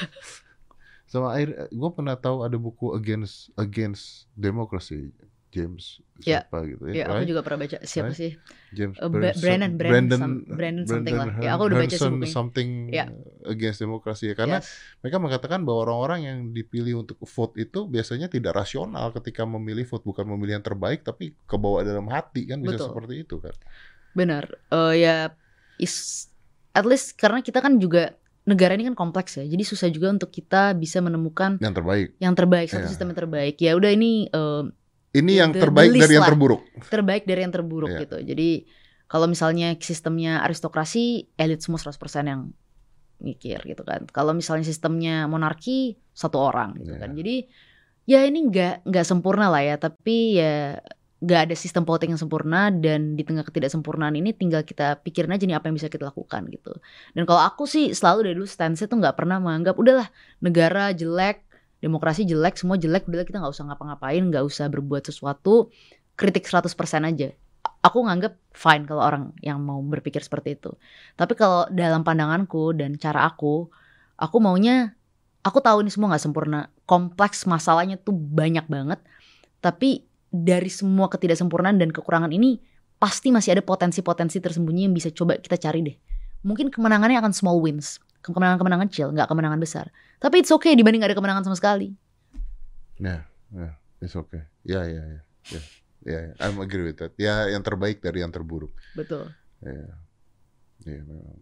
Sama 1.07 1.30
akhir, 1.30 1.70
gue 1.70 1.90
pernah 1.95 2.18
tahu 2.18 2.42
ada 2.42 2.59
buku 2.59 2.90
against 2.99 3.55
against 3.55 4.26
democracy. 4.34 5.14
James 5.55 6.03
Ya. 6.17 6.43
siapa 6.43 6.63
gitu 6.63 6.83
Ya, 6.89 7.07
aku 7.07 7.15
right? 7.17 7.27
juga 7.27 7.41
pernah 7.43 7.59
baca 7.63 7.77
siapa 7.83 8.11
Right? 8.11 8.19
sih? 8.19 8.31
James 8.71 8.97
Uh, 8.97 9.07
Berson- 9.09 9.41
Brennan, 9.41 9.71
Brennan, 9.75 10.07
some- 10.13 10.43
Brennan 10.49 10.85
something 10.85 11.15
lah. 11.15 11.27
Ya, 11.39 11.51
aku 11.55 11.63
udah 11.65 11.79
baca 11.81 11.97
bukunya. 11.97 12.27
something 12.29 12.69
Ya. 12.89 13.05
against 13.45 13.79
demokrasi 13.79 14.31
ya. 14.31 14.35
Karena 14.35 14.59
Yes. 14.59 14.71
mereka 15.01 15.17
mengatakan 15.19 15.63
bahwa 15.63 15.79
orang-orang 15.85 16.21
yang 16.23 16.39
dipilih 16.51 17.01
untuk 17.01 17.19
vote 17.21 17.55
itu 17.57 17.87
biasanya 17.87 18.27
tidak 18.27 18.53
rasional 18.53 19.11
ketika 19.13 19.43
memilih 19.45 19.83
vote 19.85 20.03
bukan 20.03 20.27
memilih 20.29 20.59
yang 20.59 20.65
terbaik 20.65 21.03
tapi 21.03 21.35
kebawa 21.45 21.83
dalam 21.83 22.07
hati 22.07 22.47
kan 22.47 22.59
bisa 22.59 22.77
Betul. 22.77 22.89
seperti 22.89 23.15
itu 23.21 23.37
kan. 23.39 23.55
Benar. 24.13 24.45
Eh 24.69 24.95
ya 24.97 25.17
is 25.77 26.27
at 26.71 26.83
least 26.85 27.15
karena 27.15 27.39
kita 27.39 27.59
kan 27.59 27.75
juga 27.77 28.15
negara 28.45 28.71
ini 28.73 28.85
kan 28.85 28.95
kompleks 28.95 29.35
ya. 29.35 29.45
Jadi 29.45 29.63
susah 29.63 29.89
juga 29.89 30.09
untuk 30.09 30.29
kita 30.29 30.71
bisa 30.73 31.01
menemukan 31.01 31.59
Yang 31.59 31.75
terbaik. 31.75 32.09
yang 32.19 32.35
terbaik, 32.35 32.69
satu 32.69 32.85
Iya. 32.85 32.89
sistem 32.89 33.07
yang 33.09 33.19
terbaik. 33.19 33.57
Ya 33.57 33.73
udah 33.73 33.91
ini 33.91 34.29
eh, 34.29 34.63
Ini 35.15 35.33
yang 35.39 35.51
The- 35.51 35.62
terbaik 35.62 35.89
the 35.89 35.95
dari 35.95 36.03
list 36.03 36.12
yang 36.12 36.25
lah. 36.27 36.31
terburuk. 36.31 36.61
terbaik 36.85 37.23
dari 37.23 37.41
yang 37.41 37.55
terburuk 37.55 37.91
Iya. 37.91 38.01
gitu. 38.03 38.17
Jadi 38.21 38.51
kalau 39.07 39.27
misalnya 39.27 39.79
sistemnya 39.79 40.43
aristokrasi, 40.43 41.05
elit 41.35 41.62
semua 41.62 41.79
100% 41.79 42.27
yang 42.27 42.41
mikir 43.17 43.62
gitu 43.62 43.83
kan. 43.83 44.05
Kalau 44.11 44.35
misalnya 44.35 44.62
sistemnya 44.62 45.25
monarki, 45.25 45.95
satu 46.11 46.43
orang 46.43 46.75
gitu 46.77 46.93
Iya. 46.93 47.01
kan. 47.01 47.11
Jadi 47.15 47.37
ya 48.05 48.21
ini 48.23 48.43
nggak 48.45 48.85
nggak 48.85 49.07
sempurna 49.07 49.49
lah 49.49 49.62
ya, 49.62 49.77
tapi 49.77 50.37
ya 50.37 50.83
nggak 51.17 51.41
ada 51.49 51.55
sistem 51.55 51.83
politik 51.83 52.11
yang 52.11 52.21
sempurna 52.21 52.69
dan 52.69 53.15
di 53.15 53.25
tengah 53.25 53.41
ketidaksempurnaan 53.43 54.12
ini 54.12 54.37
tinggal 54.37 54.61
kita 54.61 55.01
pikirin 55.01 55.33
aja 55.33 55.47
nih 55.47 55.57
apa 55.57 55.71
yang 55.71 55.79
bisa 55.79 55.89
kita 55.89 56.05
lakukan 56.05 56.51
gitu. 56.51 56.75
Dan 57.15 57.25
kalau 57.25 57.41
aku 57.41 57.65
sih 57.65 57.95
selalu 57.95 58.29
dari 58.29 58.35
dulu 58.35 58.45
stance 58.45 58.85
tuh 58.85 58.99
nggak 58.99 59.15
pernah 59.15 59.39
menganggap 59.39 59.73
udahlah 59.73 60.11
negara 60.39 60.93
jelek, 60.93 61.41
demokrasi 61.85 62.24
jelek, 62.24 62.57
semua 62.57 62.80
jelek, 62.80 63.05
udahlah 63.05 63.28
kita 63.28 63.45
nggak 63.45 63.53
usah 63.53 63.68
ngapa-ngapain, 63.68 64.24
nggak 64.32 64.41
usah 64.41 64.72
berbuat 64.72 65.05
sesuatu, 65.05 65.68
kritik 66.16 66.49
100% 66.49 66.72
aja. 67.05 67.28
Aku 67.85 68.01
nganggap 68.09 68.41
fine 68.57 68.89
kalau 68.89 69.05
orang 69.05 69.37
yang 69.45 69.61
mau 69.61 69.85
berpikir 69.85 70.24
seperti 70.24 70.57
itu. 70.57 70.72
Tapi 71.20 71.37
kalau 71.37 71.68
dalam 71.68 72.01
pandanganku 72.01 72.72
dan 72.72 72.97
cara 72.97 73.28
aku, 73.28 73.68
aku 74.16 74.37
maunya, 74.41 74.97
aku 75.45 75.61
tahu 75.61 75.85
ini 75.85 75.93
semua 75.93 76.16
nggak 76.16 76.24
sempurna, 76.24 76.72
kompleks 76.89 77.45
masalahnya 77.45 78.01
tuh 78.01 78.16
banyak 78.16 78.64
banget. 78.64 79.05
Tapi 79.61 80.09
dari 80.32 80.72
semua 80.72 81.12
ketidaksempurnaan 81.12 81.76
dan 81.76 81.93
kekurangan 81.93 82.32
ini, 82.32 82.57
pasti 82.97 83.28
masih 83.28 83.61
ada 83.61 83.62
potensi-potensi 83.62 84.41
tersembunyi 84.41 84.89
yang 84.89 84.97
bisa 84.97 85.12
coba 85.12 85.37
kita 85.37 85.61
cari 85.61 85.85
deh. 85.85 85.97
Mungkin 86.41 86.72
kemenangannya 86.72 87.20
akan 87.20 87.37
small 87.37 87.61
wins, 87.61 88.01
kemenangan-kemenangan 88.25 88.89
kecil, 88.89 89.12
nggak 89.12 89.29
kemenangan 89.29 89.61
besar. 89.61 89.93
Tapi 90.16 90.41
it's 90.41 90.49
okay 90.49 90.72
dibanding 90.72 91.05
nggak 91.05 91.12
ada 91.12 91.18
kemenangan 91.20 91.45
sama 91.45 91.57
sekali. 91.61 91.93
Ya, 92.97 93.29
ya, 93.53 93.70
it's 94.01 94.16
okay. 94.16 94.49
Ya, 94.64 94.81
ya, 94.89 95.03
ya, 95.05 95.20
ya, 95.53 95.61
ya, 96.09 96.18
ya. 96.31 96.33
I'm 96.41 96.57
agree 96.62 96.89
with 96.89 96.97
that. 97.03 97.12
Ya, 97.20 97.53
yang 97.53 97.61
terbaik 97.61 98.01
dari 98.01 98.25
yang 98.25 98.33
terburuk. 98.33 98.72
Betul. 98.97 99.29
Ya, 99.61 99.93
ya, 100.89 101.01
memang. 101.05 101.37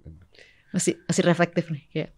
Masih 0.74 0.98
masih 1.06 1.22
reflektif 1.22 1.70
nih 1.70 1.84
kayak. 1.92 2.10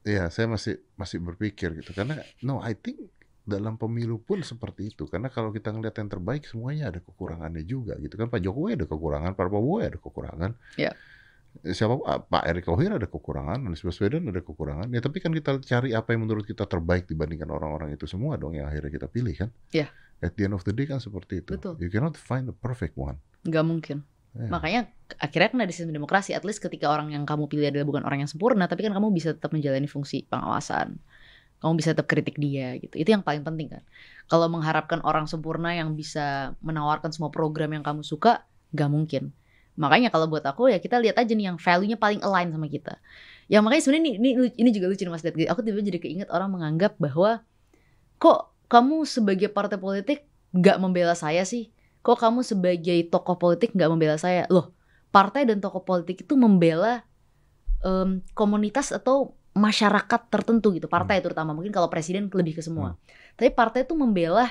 ya 0.00 0.32
saya 0.32 0.48
masih 0.48 0.80
masih 0.96 1.20
berpikir 1.20 1.68
gitu 1.76 1.92
karena 1.92 2.16
no 2.40 2.56
I 2.64 2.72
think 2.72 3.04
dalam 3.44 3.76
pemilu 3.76 4.16
pun 4.16 4.40
seperti 4.40 4.96
itu 4.96 5.04
karena 5.04 5.28
kalau 5.28 5.52
kita 5.52 5.68
ngeliat 5.68 5.92
yang 6.00 6.08
terbaik 6.08 6.48
semuanya 6.48 6.88
ada 6.88 7.04
kekurangannya 7.04 7.60
juga 7.68 7.92
gitu 8.00 8.16
kan 8.16 8.32
Pak 8.32 8.40
Jokowi 8.40 8.80
ada 8.80 8.88
kekurangan 8.88 9.36
Pak 9.36 9.44
Prabowo 9.44 9.84
ada 9.84 10.00
kekurangan 10.00 10.56
Ya. 10.80 10.96
Siapa 11.62 11.94
ah, 12.08 12.18
Pak 12.18 12.44
Erick 12.50 12.66
Thohir 12.66 12.90
ada 12.90 13.06
kekurangan 13.06 13.62
Anies 13.62 13.86
Baswedan 13.86 14.26
ada 14.26 14.42
kekurangan 14.42 14.90
ya 14.90 14.98
tapi 14.98 15.22
kan 15.22 15.30
kita 15.30 15.62
cari 15.62 15.94
apa 15.94 16.10
yang 16.10 16.26
menurut 16.26 16.42
kita 16.42 16.66
terbaik 16.66 17.06
dibandingkan 17.06 17.46
orang-orang 17.46 17.94
itu 17.94 18.10
semua 18.10 18.34
dong 18.34 18.58
yang 18.58 18.66
akhirnya 18.66 18.90
kita 18.90 19.06
pilih 19.06 19.34
kan 19.38 19.50
Ya. 19.70 19.86
at 20.18 20.34
the 20.34 20.50
end 20.50 20.54
of 20.58 20.66
the 20.66 20.74
day 20.74 20.88
kan 20.88 20.98
seperti 20.98 21.46
itu 21.46 21.54
Betul. 21.54 21.78
you 21.78 21.86
cannot 21.92 22.18
find 22.18 22.50
the 22.50 22.56
perfect 22.56 22.98
one 22.98 23.22
nggak 23.44 23.64
mungkin. 23.64 23.98
Ya. 24.34 24.50
Makanya 24.50 24.80
akhirnya 25.22 25.48
kan 25.54 25.60
ada 25.62 25.70
sistem 25.70 25.94
demokrasi. 25.94 26.34
At 26.34 26.42
least 26.42 26.58
ketika 26.58 26.90
orang 26.90 27.14
yang 27.14 27.22
kamu 27.22 27.46
pilih 27.46 27.70
adalah 27.70 27.86
bukan 27.86 28.02
orang 28.02 28.26
yang 28.26 28.30
sempurna, 28.30 28.66
tapi 28.66 28.82
kan 28.82 28.90
kamu 28.90 29.14
bisa 29.14 29.30
tetap 29.30 29.54
menjalani 29.54 29.86
fungsi 29.86 30.26
pengawasan. 30.26 30.98
Kamu 31.62 31.72
bisa 31.78 31.94
tetap 31.94 32.10
kritik 32.10 32.36
dia 32.42 32.74
gitu. 32.82 32.98
Itu 32.98 33.14
yang 33.14 33.22
paling 33.22 33.46
penting 33.46 33.70
kan. 33.78 33.82
Kalau 34.26 34.50
mengharapkan 34.50 35.00
orang 35.06 35.30
sempurna 35.30 35.72
yang 35.72 35.94
bisa 35.94 36.58
menawarkan 36.66 37.14
semua 37.14 37.30
program 37.30 37.72
yang 37.78 37.86
kamu 37.86 38.02
suka, 38.02 38.42
nggak 38.74 38.90
mungkin. 38.90 39.30
Makanya 39.74 40.08
kalau 40.14 40.30
buat 40.30 40.46
aku 40.46 40.70
ya 40.70 40.78
kita 40.78 41.02
lihat 41.02 41.18
aja 41.18 41.32
nih 41.34 41.50
yang 41.50 41.58
value-nya 41.58 41.98
paling 41.98 42.22
align 42.22 42.54
sama 42.54 42.70
kita. 42.70 42.98
Yang 43.50 43.62
makanya 43.66 43.82
sebenarnya 43.82 44.02
ini, 44.06 44.10
ini 44.16 44.30
ini 44.54 44.70
juga 44.70 44.86
lucu 44.88 45.02
nih 45.02 45.12
Mas 45.12 45.22
Dad. 45.26 45.34
Aku 45.34 45.60
tiba-tiba 45.60 45.84
jadi 45.94 45.98
keinget 46.00 46.28
orang 46.30 46.54
menganggap 46.54 46.94
bahwa 46.96 47.42
kok 48.22 48.54
kamu 48.70 49.04
sebagai 49.04 49.50
partai 49.50 49.76
politik 49.76 50.24
nggak 50.54 50.78
membela 50.78 51.18
saya 51.18 51.42
sih? 51.42 51.74
Kok 52.06 52.16
kamu 52.20 52.40
sebagai 52.46 52.98
tokoh 53.10 53.36
politik 53.36 53.74
nggak 53.74 53.90
membela 53.90 54.16
saya? 54.16 54.46
Loh, 54.48 54.72
partai 55.10 55.44
dan 55.44 55.58
tokoh 55.58 55.82
politik 55.82 56.22
itu 56.22 56.34
membela 56.38 57.02
em, 57.82 58.22
komunitas 58.32 58.94
atau 58.94 59.34
masyarakat 59.54 60.20
tertentu 60.30 60.74
gitu. 60.74 60.86
Partai 60.90 61.22
terutama 61.22 61.54
mungkin 61.54 61.70
kalau 61.70 61.86
presiden 61.86 62.26
lebih 62.30 62.58
ke 62.58 62.62
semua. 62.62 62.98
Tapi 63.38 63.54
partai 63.54 63.86
itu 63.86 63.94
membela 63.94 64.50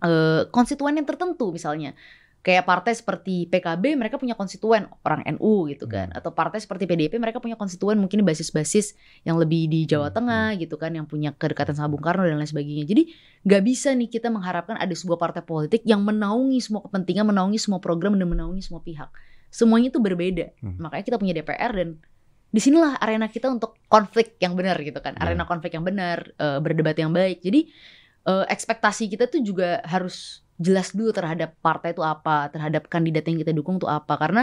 eh, 0.00 0.48
konstituen 0.48 0.96
yang 0.96 1.08
tertentu 1.08 1.52
misalnya. 1.52 1.92
Kayak 2.44 2.68
partai 2.68 2.92
seperti 2.92 3.48
PKB 3.48 3.96
mereka 3.96 4.20
punya 4.20 4.36
konstituen 4.36 4.84
orang 5.00 5.24
NU 5.32 5.64
gitu 5.72 5.88
kan. 5.88 6.12
Hmm. 6.12 6.18
Atau 6.20 6.36
partai 6.36 6.60
seperti 6.60 6.84
PDIP 6.84 7.16
mereka 7.16 7.40
punya 7.40 7.56
konstituen 7.56 7.96
mungkin 7.96 8.20
basis-basis 8.20 8.92
yang 9.24 9.40
lebih 9.40 9.64
di 9.64 9.88
Jawa 9.88 10.12
Hmm, 10.12 10.20
Tengah 10.20 10.48
gitu 10.60 10.76
kan 10.76 10.92
yang 10.92 11.08
punya 11.08 11.32
kedekatan 11.32 11.72
sama 11.72 11.96
Bung 11.96 12.04
Karno 12.04 12.28
dan 12.28 12.36
lain 12.36 12.44
sebagainya. 12.44 12.84
Jadi 12.84 13.16
nggak 13.48 13.62
bisa 13.64 13.96
nih 13.96 14.12
kita 14.12 14.28
mengharapkan 14.28 14.76
ada 14.76 14.92
sebuah 14.92 15.16
partai 15.16 15.40
politik 15.40 15.88
yang 15.88 16.04
menaungi 16.04 16.60
semua 16.60 16.84
kepentingan, 16.84 17.24
menaungi 17.32 17.56
semua 17.56 17.80
program 17.80 18.12
dan 18.20 18.28
menaungi 18.28 18.60
semua 18.60 18.84
pihak. 18.84 19.08
Semuanya 19.48 19.88
itu 19.88 20.04
berbeda. 20.04 20.52
Hmm. 20.60 20.76
Makanya 20.84 21.04
kita 21.08 21.16
punya 21.16 21.32
DPR 21.32 21.72
dan 21.72 21.96
di 22.52 22.60
sinilah 22.60 23.00
arena 23.00 23.26
kita 23.32 23.48
untuk 23.48 23.80
konflik 23.88 24.36
yang 24.36 24.52
benar 24.52 24.76
gitu 24.84 25.00
kan. 25.00 25.16
Ya. 25.16 25.32
Arena 25.32 25.48
konflik 25.48 25.72
yang 25.72 25.82
benar, 25.82 26.28
eh, 26.36 26.60
berdebat 26.60 26.94
yang 27.00 27.08
baik. 27.08 27.40
Jadi 27.40 27.72
eh, 28.28 28.44
ekspektasi 28.52 29.08
kita 29.08 29.32
tuh 29.32 29.40
juga 29.40 29.80
harus 29.88 30.43
jelas 30.64 30.96
dulu 30.96 31.12
terhadap 31.12 31.50
partai 31.60 31.92
itu 31.92 32.00
apa, 32.00 32.48
terhadap 32.48 32.88
kandidat 32.88 33.24
yang 33.28 33.38
kita 33.42 33.52
dukung 33.52 33.76
tuh 33.76 33.90
apa. 33.92 34.14
Karena 34.16 34.42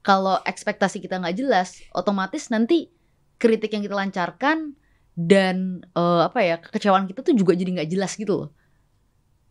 kalau 0.00 0.38
ekspektasi 0.46 1.02
kita 1.02 1.18
nggak 1.18 1.36
jelas, 1.36 1.68
otomatis 1.92 2.46
nanti 2.54 2.88
kritik 3.36 3.74
yang 3.74 3.82
kita 3.82 3.96
lancarkan 3.98 4.72
dan 5.18 5.82
eh, 5.92 6.22
apa 6.28 6.38
ya 6.40 6.56
kekecewaan 6.62 7.04
kita 7.10 7.20
tuh 7.26 7.34
juga 7.34 7.52
jadi 7.58 7.70
nggak 7.82 7.90
jelas 7.90 8.14
gitu 8.14 8.34
loh. 8.46 8.50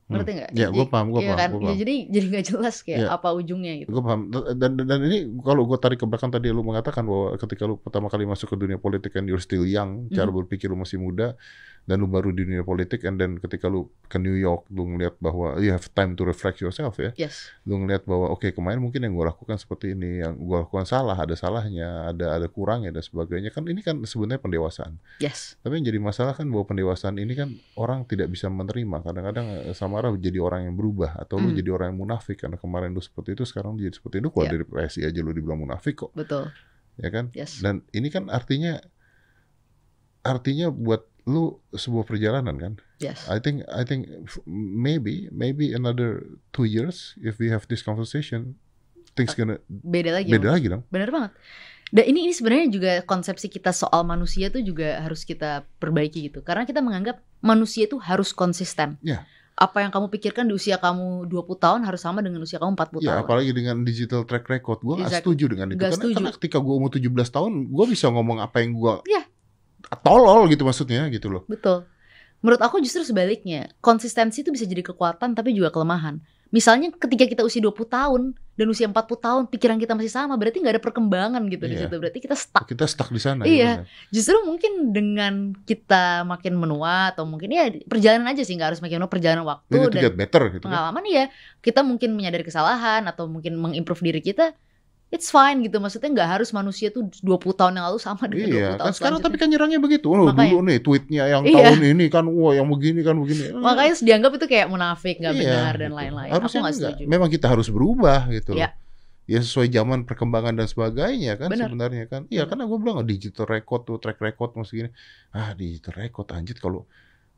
Ngerti 0.05 0.31
nggak? 0.37 0.49
Ya, 0.53 0.69
gue 0.69 0.85
paham, 0.85 1.09
gue 1.09 1.21
iya 1.25 1.33
paham, 1.33 1.41
kan? 1.41 1.49
gue 1.49 1.57
Ya, 1.57 1.65
paham. 1.65 1.77
jadi 1.81 1.95
jadi 2.13 2.25
nggak 2.29 2.45
jelas 2.53 2.75
kayak 2.85 2.99
Iya. 3.01 3.07
apa 3.09 3.27
ujungnya 3.33 3.73
gitu. 3.81 3.89
Gue 3.89 4.03
paham. 4.05 4.21
Dan, 4.29 4.41
dan, 4.61 4.71
dan 4.85 4.99
ini 5.01 5.17
kalau 5.41 5.65
gue 5.65 5.77
tarik 5.81 5.97
ke 5.97 6.05
belakang 6.05 6.29
tadi 6.29 6.47
lu 6.53 6.61
mengatakan 6.61 7.01
bahwa 7.09 7.33
ketika 7.41 7.63
lu 7.65 7.81
pertama 7.81 8.07
kali 8.13 8.23
masuk 8.29 8.53
ke 8.53 8.55
dunia 8.55 8.77
politik 8.77 9.17
kan 9.17 9.25
you're 9.25 9.41
still 9.41 9.65
young, 9.65 10.05
cara 10.13 10.29
Mhm. 10.29 10.37
berpikir 10.45 10.69
lu 10.69 10.77
masih 10.77 11.01
muda, 11.01 11.33
dan 11.85 12.01
lu 12.01 12.09
baru 12.09 12.29
di 12.29 12.43
dunia 12.43 12.61
politik, 12.61 13.05
and 13.05 13.17
then 13.17 13.37
ketika 13.37 13.69
lu 13.69 13.85
ke 14.05 14.17
New 14.17 14.33
York, 14.33 14.65
lu 14.69 14.85
ngeliat 14.85 15.21
bahwa 15.21 15.57
you 15.57 15.69
have 15.69 15.85
time 15.93 16.13
to 16.13 16.25
reflect 16.25 16.57
yourself 16.57 16.97
ya. 16.97 17.13
Yes. 17.13 17.53
Lu 17.61 17.77
ngeliat 17.77 18.05
bahwa 18.05 18.33
oke 18.33 18.49
kemarin 18.49 18.81
mungkin 18.81 19.05
yang 19.05 19.13
gue 19.13 19.21
lakukan 19.21 19.55
seperti 19.55 19.93
ini, 19.93 20.21
yang 20.21 20.33
gue 20.33 20.57
lakukan 20.59 20.85
salah, 20.85 21.13
ada 21.13 21.37
salahnya, 21.37 22.09
ada 22.09 22.41
ada 22.41 22.47
kurangnya 22.49 22.89
dan 22.89 23.05
sebagainya. 23.05 23.53
Kan 23.53 23.69
ini 23.69 23.85
kan 23.85 24.01
sebenarnya 24.01 24.41
pendewasaan. 24.41 24.97
Yes. 25.21 25.61
Tapi 25.61 25.77
yang 25.77 25.85
jadi 25.85 25.99
masalah 26.01 26.33
kan 26.33 26.49
bahwa 26.49 26.65
pendewasaan 26.65 27.21
ini 27.21 27.37
kan 27.37 27.53
orang 27.77 28.01
tidak 28.09 28.33
bisa 28.33 28.49
menerima. 28.49 29.05
Kadang-kadang 29.05 29.45
eh, 29.69 29.75
Samara 29.77 30.09
jadi 30.17 30.41
orang 30.41 30.65
yang 30.65 30.73
berubah 30.73 31.21
atau 31.21 31.37
lu 31.37 31.53
Hmm. 31.53 31.57
jadi 31.61 31.69
orang 31.69 31.87
yang 31.93 31.99
munafik 32.01 32.41
karena 32.41 32.57
kemarin 32.57 32.91
lu 32.91 33.01
seperti 33.01 33.37
itu 33.37 33.45
sekarang 33.45 33.77
lu 33.77 33.85
jadi 33.85 33.95
seperti 33.95 34.25
itu. 34.25 34.33
Keluar 34.33 34.49
Iya. 34.49 34.53
dari 34.57 34.65
PSI 34.65 35.01
aja 35.05 35.19
lu 35.21 35.31
dibilang 35.31 35.61
munafik 35.61 36.01
kok, 36.01 36.11
Betul. 36.17 36.49
ya 36.97 37.09
kan? 37.13 37.29
Yes. 37.37 37.61
Dan 37.61 37.85
ini 37.93 38.09
kan 38.09 38.27
artinya 38.27 38.81
artinya 40.25 40.73
buat 40.73 41.05
lu 41.25 41.57
sebuah 41.71 42.05
perjalanan 42.05 42.55
kan. 42.55 42.73
Yes. 42.97 43.25
I 43.25 43.37
think 43.37 43.65
I 43.67 43.81
think 43.81 44.05
maybe 44.47 45.27
maybe 45.29 45.73
another 45.73 46.21
two 46.51 46.65
years 46.65 47.17
if 47.17 47.37
we 47.37 47.49
have 47.49 47.65
this 47.65 47.81
conversation 47.81 48.55
things 49.13 49.33
gonna 49.33 49.57
Beda 49.67 50.13
lagi. 50.13 50.29
beda 50.29 50.49
lagi 50.51 50.67
dong. 50.67 50.85
Bener 50.87 51.09
banget. 51.09 51.31
Dan 51.87 52.09
ini 52.09 52.25
ini 52.25 52.33
sebenarnya 52.33 52.67
juga 52.67 52.91
konsepsi 53.01 53.45
kita 53.47 53.69
soal 53.69 54.01
manusia 54.03 54.49
tuh 54.49 54.59
juga 54.59 54.99
harus 54.99 55.21
kita 55.21 55.65
perbaiki 55.77 56.29
gitu. 56.29 56.41
Karena 56.41 56.65
kita 56.65 56.81
menganggap 56.81 57.21
manusia 57.39 57.85
itu 57.85 57.97
harus 57.97 58.29
konsisten. 58.29 58.97
Iya. 59.01 59.23
Apa 59.55 59.79
yang 59.79 59.91
kamu 59.93 60.11
pikirkan 60.11 60.45
di 60.45 60.53
usia 60.53 60.75
kamu 60.75 61.31
20 61.31 61.31
tahun 61.55 61.81
harus 61.87 62.03
sama 62.03 62.19
dengan 62.19 62.43
usia 62.43 62.59
kamu 62.59 62.75
40 62.75 62.99
Ya 62.99 63.15
tahun. 63.15 63.19
apalagi 63.23 63.51
dengan 63.55 63.75
digital 63.81 64.27
track 64.27 64.51
record 64.51 64.83
Gue 64.83 64.99
gak 64.99 65.07
Exactly. 65.07 65.31
setuju 65.31 65.45
dengan 65.47 65.67
itu 65.71 65.79
Nggak 65.79 65.87
karena, 65.87 65.95
setuju. 66.03 66.15
karena 66.19 66.31
ketika 66.35 66.57
gue 66.59 66.73
umur 66.75 66.91
17 66.91 67.07
tahun 67.31 67.51
Gue 67.71 67.85
bisa 67.87 68.05
ngomong 68.11 68.43
apa 68.43 68.57
yang 68.59 68.75
gue 68.75 68.93
Iya. 69.07 69.23
Tolol 70.01 70.49
gitu 70.49 70.63
maksudnya 70.63 71.07
gitu 71.09 71.29
loh 71.29 71.43
Betul. 71.45 71.85
Menurut 72.45 72.61
aku 72.61 72.77
justru 72.77 73.01
sebaliknya. 73.01 73.73
Konsistensi 73.81 74.45
itu 74.45 74.53
bisa 74.53 74.69
jadi 74.69 74.85
kekuatan 74.85 75.33
tapi 75.33 75.49
juga 75.49 75.73
kelemahan. 75.73 76.21
Misalnya 76.53 76.93
ketika 76.93 77.25
kita 77.25 77.41
usia 77.41 77.57
20 77.57 77.73
tahun 77.89 78.21
dan 78.53 78.65
usia 78.69 78.85
40 78.85 79.01
tahun 79.17 79.43
pikiran 79.49 79.81
kita 79.81 79.97
masih 79.97 80.13
sama, 80.13 80.37
berarti 80.37 80.61
nggak 80.61 80.77
ada 80.77 80.83
perkembangan 80.83 81.41
gitu 81.49 81.65
di 81.65 81.73
Iya. 81.73 81.89
situ. 81.89 81.95
Berarti 81.97 82.19
kita 82.21 82.37
stuck. 82.37 82.69
Kita 82.69 82.85
stuck 82.85 83.09
di 83.09 83.17
sana 83.17 83.49
Iya. 83.49 83.81
ya. 83.81 83.89
Justru 84.13 84.37
mungkin 84.45 84.93
dengan 84.93 85.57
kita 85.65 86.21
makin 86.21 86.53
menua 86.53 87.17
atau 87.17 87.25
mungkin 87.25 87.49
ya 87.49 87.65
perjalanan 87.89 88.29
aja 88.29 88.45
sih 88.45 88.53
nggak 88.53 88.77
harus 88.77 88.81
makin 88.85 89.01
menua 89.01 89.09
perjalanan 89.09 89.41
waktu 89.41 89.75
dan 89.89 90.13
better 90.13 90.43
gitu 90.53 90.69
kan 90.69 90.69
pengalaman 90.69 91.03
ya 91.09 91.23
kita 91.59 91.81
mungkin 91.81 92.13
menyadari 92.13 92.45
kesalahan 92.45 93.09
atau 93.09 93.25
mungkin 93.25 93.57
mengimprove 93.57 94.05
diri 94.05 94.21
kita 94.21 94.53
it's 95.09 95.29
fine 95.29 95.61
gitu 95.61 95.77
maksudnya 95.77 96.09
nggak 96.11 96.29
harus 96.39 96.49
manusia 96.51 96.89
tuh 96.89 97.07
20 97.21 97.39
tahun 97.55 97.73
yang 97.77 97.85
lalu 97.87 97.99
sama 98.01 98.25
dengan 98.27 98.49
20 98.49 98.57
Iya 98.57 98.69
tahun 98.75 98.79
kan 98.81 98.93
sekarang 98.93 99.19
tapi 99.21 99.35
kan 99.37 99.47
nyerangnya 99.47 99.79
begitu. 99.79 100.07
Loh 100.11 100.27
Makanya. 100.29 100.51
dulu 100.51 100.59
nih 100.65 100.77
tweetnya 100.81 101.23
yang 101.29 101.43
Iya. 101.45 101.63
tahun 101.71 101.81
ini 101.95 102.05
kan 102.09 102.25
Wah 102.27 102.53
yang 102.53 102.67
begini 102.67 102.99
kan 103.01 103.15
begini. 103.15 103.43
Makanya 103.65 103.93
dianggap 104.01 104.31
itu 104.35 104.45
kayak 104.45 104.67
munafik 104.67 105.15
nggak 105.21 105.33
Iya, 105.33 105.41
benar 105.45 105.73
dan 105.77 105.89
gitu. 105.91 105.99
lain-lain. 106.01 106.31
Harusnya 106.33 106.59
aku 106.59 106.65
nggak 106.65 106.75
setuju. 106.75 107.03
Memang 107.07 107.29
kita 107.29 107.47
harus 107.47 107.67
berubah 107.69 108.19
gitu 108.29 108.51
Iya. 108.53 108.69
Ya 109.25 109.39
sesuai 109.41 109.73
zaman 109.73 110.05
perkembangan 110.05 110.53
dan 110.53 110.67
sebagainya 110.69 111.33
kan 111.39 111.49
Benar. 111.49 111.69
sebenarnya 111.69 112.05
kan. 112.05 112.21
Iya 112.27 112.45
karena 112.45 112.65
gue 112.65 112.77
bilang 112.77 113.01
oh, 113.01 113.07
digital 113.07 113.45
record 113.47 113.81
tuh 113.83 113.97
track 113.97 114.19
record 114.19 114.53
masih 114.53 114.85
gini. 114.85 114.89
Ah 115.31 115.53
digital 115.53 115.97
record 115.97 116.29
anjir 116.29 116.57
kalau 116.57 116.85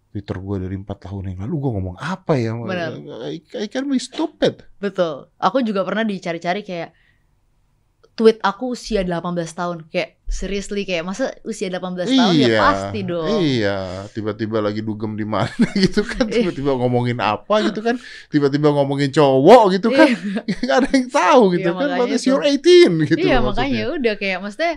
Twitter 0.07 0.35
gue 0.35 0.55
dari 0.65 0.75
4 0.75 0.87
tahun 0.87 1.23
yang 1.29 1.39
lalu 1.45 1.55
gue 1.61 1.71
ngomong 1.77 1.95
apa 1.95 2.33
ya? 2.35 2.55
Benar. 2.55 2.91
I, 3.27 3.37
I 3.53 3.67
can 3.67 3.85
be 3.85 3.99
stupid. 3.99 4.65
Betul. 4.79 5.29
Aku 5.37 5.61
juga 5.61 5.83
pernah 5.83 6.01
dicari-cari 6.01 6.63
kayak 6.63 6.91
tweet 8.17 8.41
aku 8.41 8.73
usia 8.73 9.05
18 9.05 9.21
tahun. 9.53 9.77
Kayak 9.87 10.17
seriously 10.25 10.83
kayak 10.83 11.05
masa 11.05 11.31
usia 11.45 11.69
18 11.69 12.09
tahun 12.09 12.33
ya? 12.35 12.59
Pasti 12.59 12.99
dong. 13.05 13.29
Iya, 13.39 13.77
tiba-tiba 14.11 14.57
lagi 14.59 14.81
dugem 14.81 15.13
di 15.15 15.23
mana 15.23 15.53
gitu 15.85 16.01
kan, 16.03 16.25
Iya. 16.27 16.49
tiba-tiba 16.49 16.75
ngomongin 16.75 17.21
apa 17.21 17.61
gitu 17.63 17.79
kan, 17.79 17.95
tiba-tiba 18.27 18.73
ngomongin 18.73 19.13
cowok 19.13 19.77
gitu 19.77 19.93
kan, 19.93 20.09
nggak 20.65 20.77
ada 20.83 20.89
yang 20.91 21.07
tahu 21.07 21.43
gitu 21.55 21.69
Iya, 21.69 21.77
kan, 21.77 21.87
makanya 21.93 22.17
itu. 22.17 22.27
your 22.27 22.41
18 22.43 23.07
gitu 23.07 23.23
iya 23.23 23.37
loh 23.39 23.53
makanya 23.53 23.83
udah 23.95 24.13
kayak 24.17 24.37
maksudnya 24.41 24.73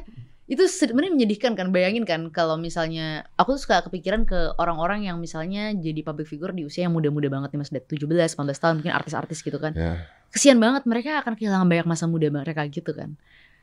itu 0.46 0.66
sebenarnya 0.66 1.14
menyedihkan 1.14 1.54
kan. 1.54 1.70
Bayangin 1.70 2.02
kan 2.02 2.26
kalau 2.34 2.58
misalnya 2.58 3.22
aku 3.38 3.54
tuh 3.54 3.62
suka 3.70 3.86
kepikiran 3.86 4.26
ke 4.26 4.54
orang-orang 4.58 5.06
yang 5.06 5.22
misalnya 5.22 5.70
jadi 5.72 6.02
public 6.02 6.26
figure 6.26 6.50
di 6.50 6.66
usia 6.66 6.86
yang 6.86 6.94
muda-muda 6.94 7.30
banget 7.30 7.54
nih 7.54 7.60
mas 7.62 7.70
Dad 7.70 7.86
17 7.86 8.10
18 8.34 8.34
tahun 8.58 8.74
mungkin 8.82 8.90
artis-artis 8.90 9.46
gitu 9.46 9.62
kan. 9.62 9.70
Ya, 9.78 10.10
kesian 10.30 10.58
banget 10.58 10.86
mereka 10.86 11.20
akan 11.20 11.34
kehilangan 11.34 11.66
banyak 11.66 11.86
masa 11.86 12.06
muda 12.06 12.30
mereka 12.30 12.62
gitu 12.66 12.94
kan 12.94 13.14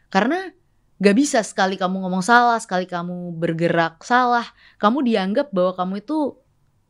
karena 0.08 0.52
gak 0.98 1.16
bisa 1.16 1.40
sekali 1.46 1.78
kamu 1.78 2.02
ngomong 2.04 2.24
salah 2.26 2.58
sekali 2.58 2.90
kamu 2.90 3.36
bergerak 3.36 4.02
salah 4.02 4.44
kamu 4.78 5.06
dianggap 5.06 5.54
bahwa 5.54 5.74
kamu 5.78 5.94
itu 6.02 6.36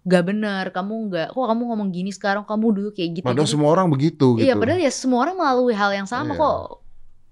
gak 0.07 0.23
benar 0.23 0.71
kamu 0.71 1.11
nggak 1.11 1.27
kok 1.35 1.45
kamu 1.51 1.61
ngomong 1.67 1.89
gini 1.91 2.15
sekarang 2.15 2.47
kamu 2.47 2.65
dulu 2.71 2.89
kayak 2.95 3.19
gitu 3.19 3.25
padahal 3.27 3.43
gitu. 3.43 3.53
semua 3.59 3.69
orang 3.75 3.87
begitu 3.91 4.39
Iya, 4.39 4.55
gitu. 4.55 4.61
padahal 4.63 4.79
ya 4.79 4.91
semua 4.95 5.19
orang 5.27 5.35
melalui 5.35 5.75
hal 5.75 5.91
yang 5.91 6.07
sama 6.07 6.31
Iya. 6.31 6.39
kok. 6.39 6.63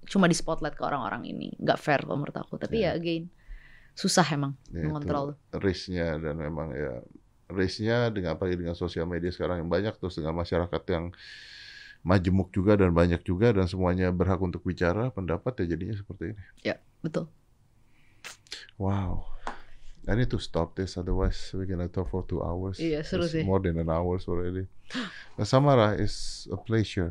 Cuma 0.06 0.28
di 0.28 0.36
spotlight 0.36 0.76
ke 0.76 0.84
orang-orang 0.84 1.24
ini, 1.26 1.56
nggak 1.56 1.78
fair 1.80 2.04
kalau 2.04 2.20
menurut 2.20 2.36
aku. 2.36 2.60
Tapi 2.60 2.84
Iya. 2.84 2.92
ya 2.94 3.00
again, 3.00 3.24
susah 3.96 4.28
emang 4.28 4.52
Ya, 4.68 4.84
mengontrol. 4.84 5.40
risk-nya 5.56 6.20
dan 6.20 6.36
memang 6.36 6.76
ya 6.76 7.00
risk-nya 7.48 8.12
dengan 8.12 8.36
apalagi 8.36 8.60
dengan 8.60 8.76
sosial 8.76 9.08
media 9.08 9.32
sekarang 9.32 9.64
yang 9.64 9.70
banyak 9.72 9.96
terus 9.96 10.20
dengan 10.20 10.36
masyarakat 10.36 10.82
yang 10.92 11.16
majemuk 12.06 12.54
juga 12.54 12.78
dan 12.78 12.94
banyak 12.94 13.20
juga 13.20 13.50
dan 13.50 13.66
semuanya 13.66 14.14
berhak 14.14 14.38
untuk 14.38 14.62
bicara 14.62 15.10
pendapat 15.10 15.66
ya 15.66 15.74
jadinya 15.74 15.92
seperti 15.92 16.30
ini. 16.30 16.42
Betul. 17.02 17.26
Wow. 18.78 19.26
I 20.06 20.14
need 20.14 20.30
to 20.30 20.38
stop 20.38 20.78
this, 20.78 20.94
otherwise 20.94 21.50
we're 21.50 21.66
gonna 21.66 21.90
talk 21.90 22.06
for 22.06 22.22
two 22.22 22.38
hours. 22.38 22.78
Iya, 22.78 23.02
seru 23.02 23.26
It's 23.26 23.34
sih. 23.34 23.42
More 23.42 23.58
than 23.58 23.74
an 23.76 23.90
hour 23.90 24.22
already. 24.22 24.70
Nah, 25.34 25.42
Samara 25.42 25.98
is 25.98 26.46
a 26.46 26.56
pleasure. 26.56 27.10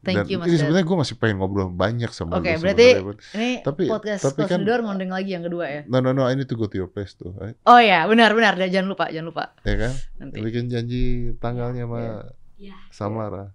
Thank 0.00 0.24
Dan 0.24 0.32
you, 0.32 0.36
Mas 0.40 0.48
ini 0.48 0.56
sebenarnya 0.56 0.88
gue 0.88 0.96
masih 0.96 1.16
pengen 1.20 1.36
ngobrol 1.36 1.68
banyak 1.68 2.08
sama 2.08 2.40
Oke, 2.40 2.56
lu 2.56 2.64
berarti 2.64 2.96
ini 3.36 3.60
Tapi- 3.60 3.84
podcast 3.84 4.32
tapi 4.32 4.48
kan- 4.48 4.64
Door 4.64 4.80
ngondeng 4.80 5.12
lagi 5.12 5.36
yang 5.36 5.44
kedua 5.44 5.68
ya. 5.68 5.80
No 5.84 6.00
no 6.00 6.16
no, 6.16 6.24
I 6.24 6.32
need 6.32 6.48
to 6.48 6.56
go 6.56 6.64
to 6.64 6.80
your 6.80 6.88
place 6.88 7.12
tuh, 7.12 7.36
right? 7.36 7.52
Oh 7.68 7.76
ya, 7.76 8.08
benar 8.08 8.32
benar. 8.32 8.56
Dan 8.56 8.72
jangan 8.72 8.88
lupa, 8.88 9.12
jangan 9.12 9.28
lupa 9.28 9.44
Ya 9.60 9.76
kan? 9.76 9.92
nanti. 10.16 10.40
Bikin 10.40 10.72
janji 10.72 11.02
tanggalnya 11.36 11.84
sama 11.84 12.00
Iya. 12.56 12.76
Samara. 12.88 13.52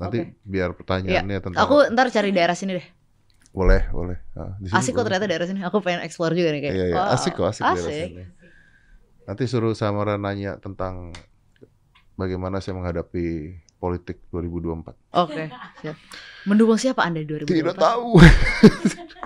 Nanti 0.00 0.18
Oke. 0.24 0.40
biar 0.42 0.72
pertanyaannya 0.72 1.38
tentang 1.44 1.60
Aku 1.60 1.76
ntar 1.92 2.08
cari 2.08 2.32
daerah 2.32 2.56
sini 2.56 2.80
deh. 2.80 2.86
boleh 3.50 3.82
boleh. 3.90 4.16
Ah, 4.32 4.54
di 4.56 4.70
sini 4.70 4.78
Asik 4.78 4.94
kok 4.94 5.04
ternyata 5.04 5.26
daerah 5.26 5.44
sini. 5.44 5.60
Aku 5.60 5.82
pengen 5.82 6.00
explore 6.00 6.32
juga 6.32 6.54
nih 6.54 6.62
kayak. 6.64 6.74
Iya, 6.74 6.84
iya. 6.86 6.96
wow, 6.96 7.12
Asik 7.12 7.34
kok, 7.34 7.46
asik, 7.46 7.62
daerah 7.62 7.76
Asik. 7.76 8.08
sini. 8.08 8.24
Nanti 9.26 9.42
suruh 9.44 9.74
Samara 9.74 10.14
nanya 10.16 10.56
tentang 10.56 11.10
bagaimana 12.14 12.62
saya 12.62 12.78
menghadapi 12.78 13.26
politik 13.76 14.22
2024. 14.30 14.94
Oke, 15.18 15.50
siap. 15.82 15.96
Mendukung 16.46 16.78
siapa 16.78 17.02
Anda 17.02 17.20
2024? 17.20 17.50
Tidak 17.50 17.76
tahu. 17.76 18.10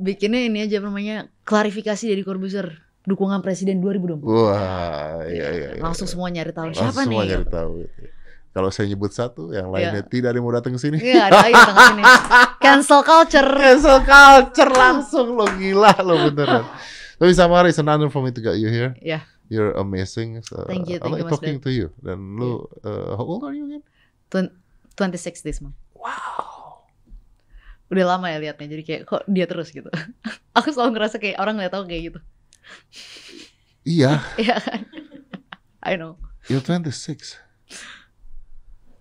Bikinnya 0.00 0.40
ini 0.40 0.64
aja 0.64 0.78
namanya 0.80 1.28
klarifikasi 1.42 2.04
dari 2.06 2.22
Corbuzier. 2.22 2.68
Dukungan 3.00 3.40
presiden 3.40 3.80
2024. 3.80 4.28
Wah, 4.28 5.24
iya 5.24 5.46
iya. 5.50 5.68
iya. 5.72 5.80
Langsung 5.80 6.04
semua 6.04 6.28
nyari 6.28 6.52
tahu 6.52 6.68
Langsung 6.68 6.84
siapa 6.84 7.00
semua 7.08 7.24
nih. 7.24 7.28
nyari 7.32 7.46
tahu. 7.48 7.70
gitu. 7.80 8.00
Kalau 8.50 8.66
saya 8.68 8.90
nyebut 8.90 9.14
satu, 9.14 9.54
yang 9.54 9.70
lainnya 9.70 10.02
tidak 10.02 10.34
ada 10.34 10.36
yang 10.36 10.46
mau 10.46 10.50
datang 10.50 10.74
ke 10.74 10.80
sini. 10.82 10.98
Iya, 10.98 11.30
ada 11.30 11.38
lagi 11.38 11.54
datang 11.54 11.76
ke 11.76 11.84
sini. 11.86 12.02
Cancel 12.66 13.00
culture. 13.06 13.46
Cancel 13.46 13.98
culture 14.02 14.72
langsung 14.74 15.26
lo 15.38 15.46
gila 15.54 15.94
lo 16.02 16.26
beneran. 16.26 16.66
Tapi 17.14 17.30
Samara 17.30 17.70
is 17.70 17.78
an 17.78 17.86
honor 17.86 18.10
for 18.10 18.18
me 18.18 18.34
to 18.34 18.42
get 18.42 18.58
you 18.58 18.66
here. 18.66 18.98
Ya, 18.98 19.22
You're 19.46 19.74
amazing. 19.74 20.42
So, 20.42 20.66
Thank 20.66 20.90
you, 20.90 20.98
I 20.98 21.02
thank 21.02 21.14
like 21.14 21.22
you, 21.22 21.30
talking 21.30 21.58
to 21.62 21.70
you. 21.70 21.90
Dan 21.98 22.38
lu, 22.38 22.66
uh, 22.82 23.14
how 23.14 23.22
old 23.22 23.42
are 23.42 23.54
you 23.54 23.66
again? 23.66 23.82
twen- 24.30 24.54
26 24.94 25.42
this 25.42 25.58
month. 25.58 25.74
Wow. 25.94 26.86
Udah 27.90 28.14
lama 28.14 28.30
ya 28.30 28.38
liatnya, 28.38 28.66
jadi 28.70 28.82
kayak 28.86 29.02
kok 29.06 29.22
dia 29.26 29.50
terus 29.50 29.70
gitu. 29.70 29.90
aku 30.58 30.70
selalu 30.70 30.94
ngerasa 30.94 31.18
kayak 31.18 31.38
orang 31.38 31.58
nggak 31.58 31.74
tahu 31.74 31.86
kayak 31.86 32.14
gitu. 32.14 32.20
Iya, 33.82 34.22
Iya 34.38 34.56
kan? 34.62 34.80
I 35.90 35.98
know. 35.98 36.14
you're 36.46 36.62
26. 36.62 37.38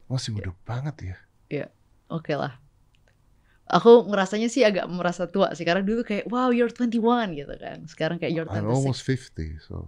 Masih 0.10 0.34
muda 0.34 0.52
banget 0.66 0.96
ya. 1.14 1.18
Oke 2.10 2.34
lah. 2.34 2.58
Aku 3.70 4.10
ngerasanya 4.10 4.50
sih 4.50 4.66
agak 4.66 4.90
merasa 4.90 5.30
tua 5.30 5.54
sih 5.54 5.62
karena 5.62 5.86
dulu 5.86 6.02
kayak 6.02 6.26
wow 6.34 6.50
you're 6.50 6.74
21 6.74 7.38
gitu 7.38 7.54
kan. 7.62 7.86
Sekarang 7.86 8.18
kayak 8.18 8.34
you're 8.34 8.50
I'm 8.50 8.66
26. 8.66 8.74
almost 8.82 9.06
50, 9.06 9.62
so. 9.62 9.86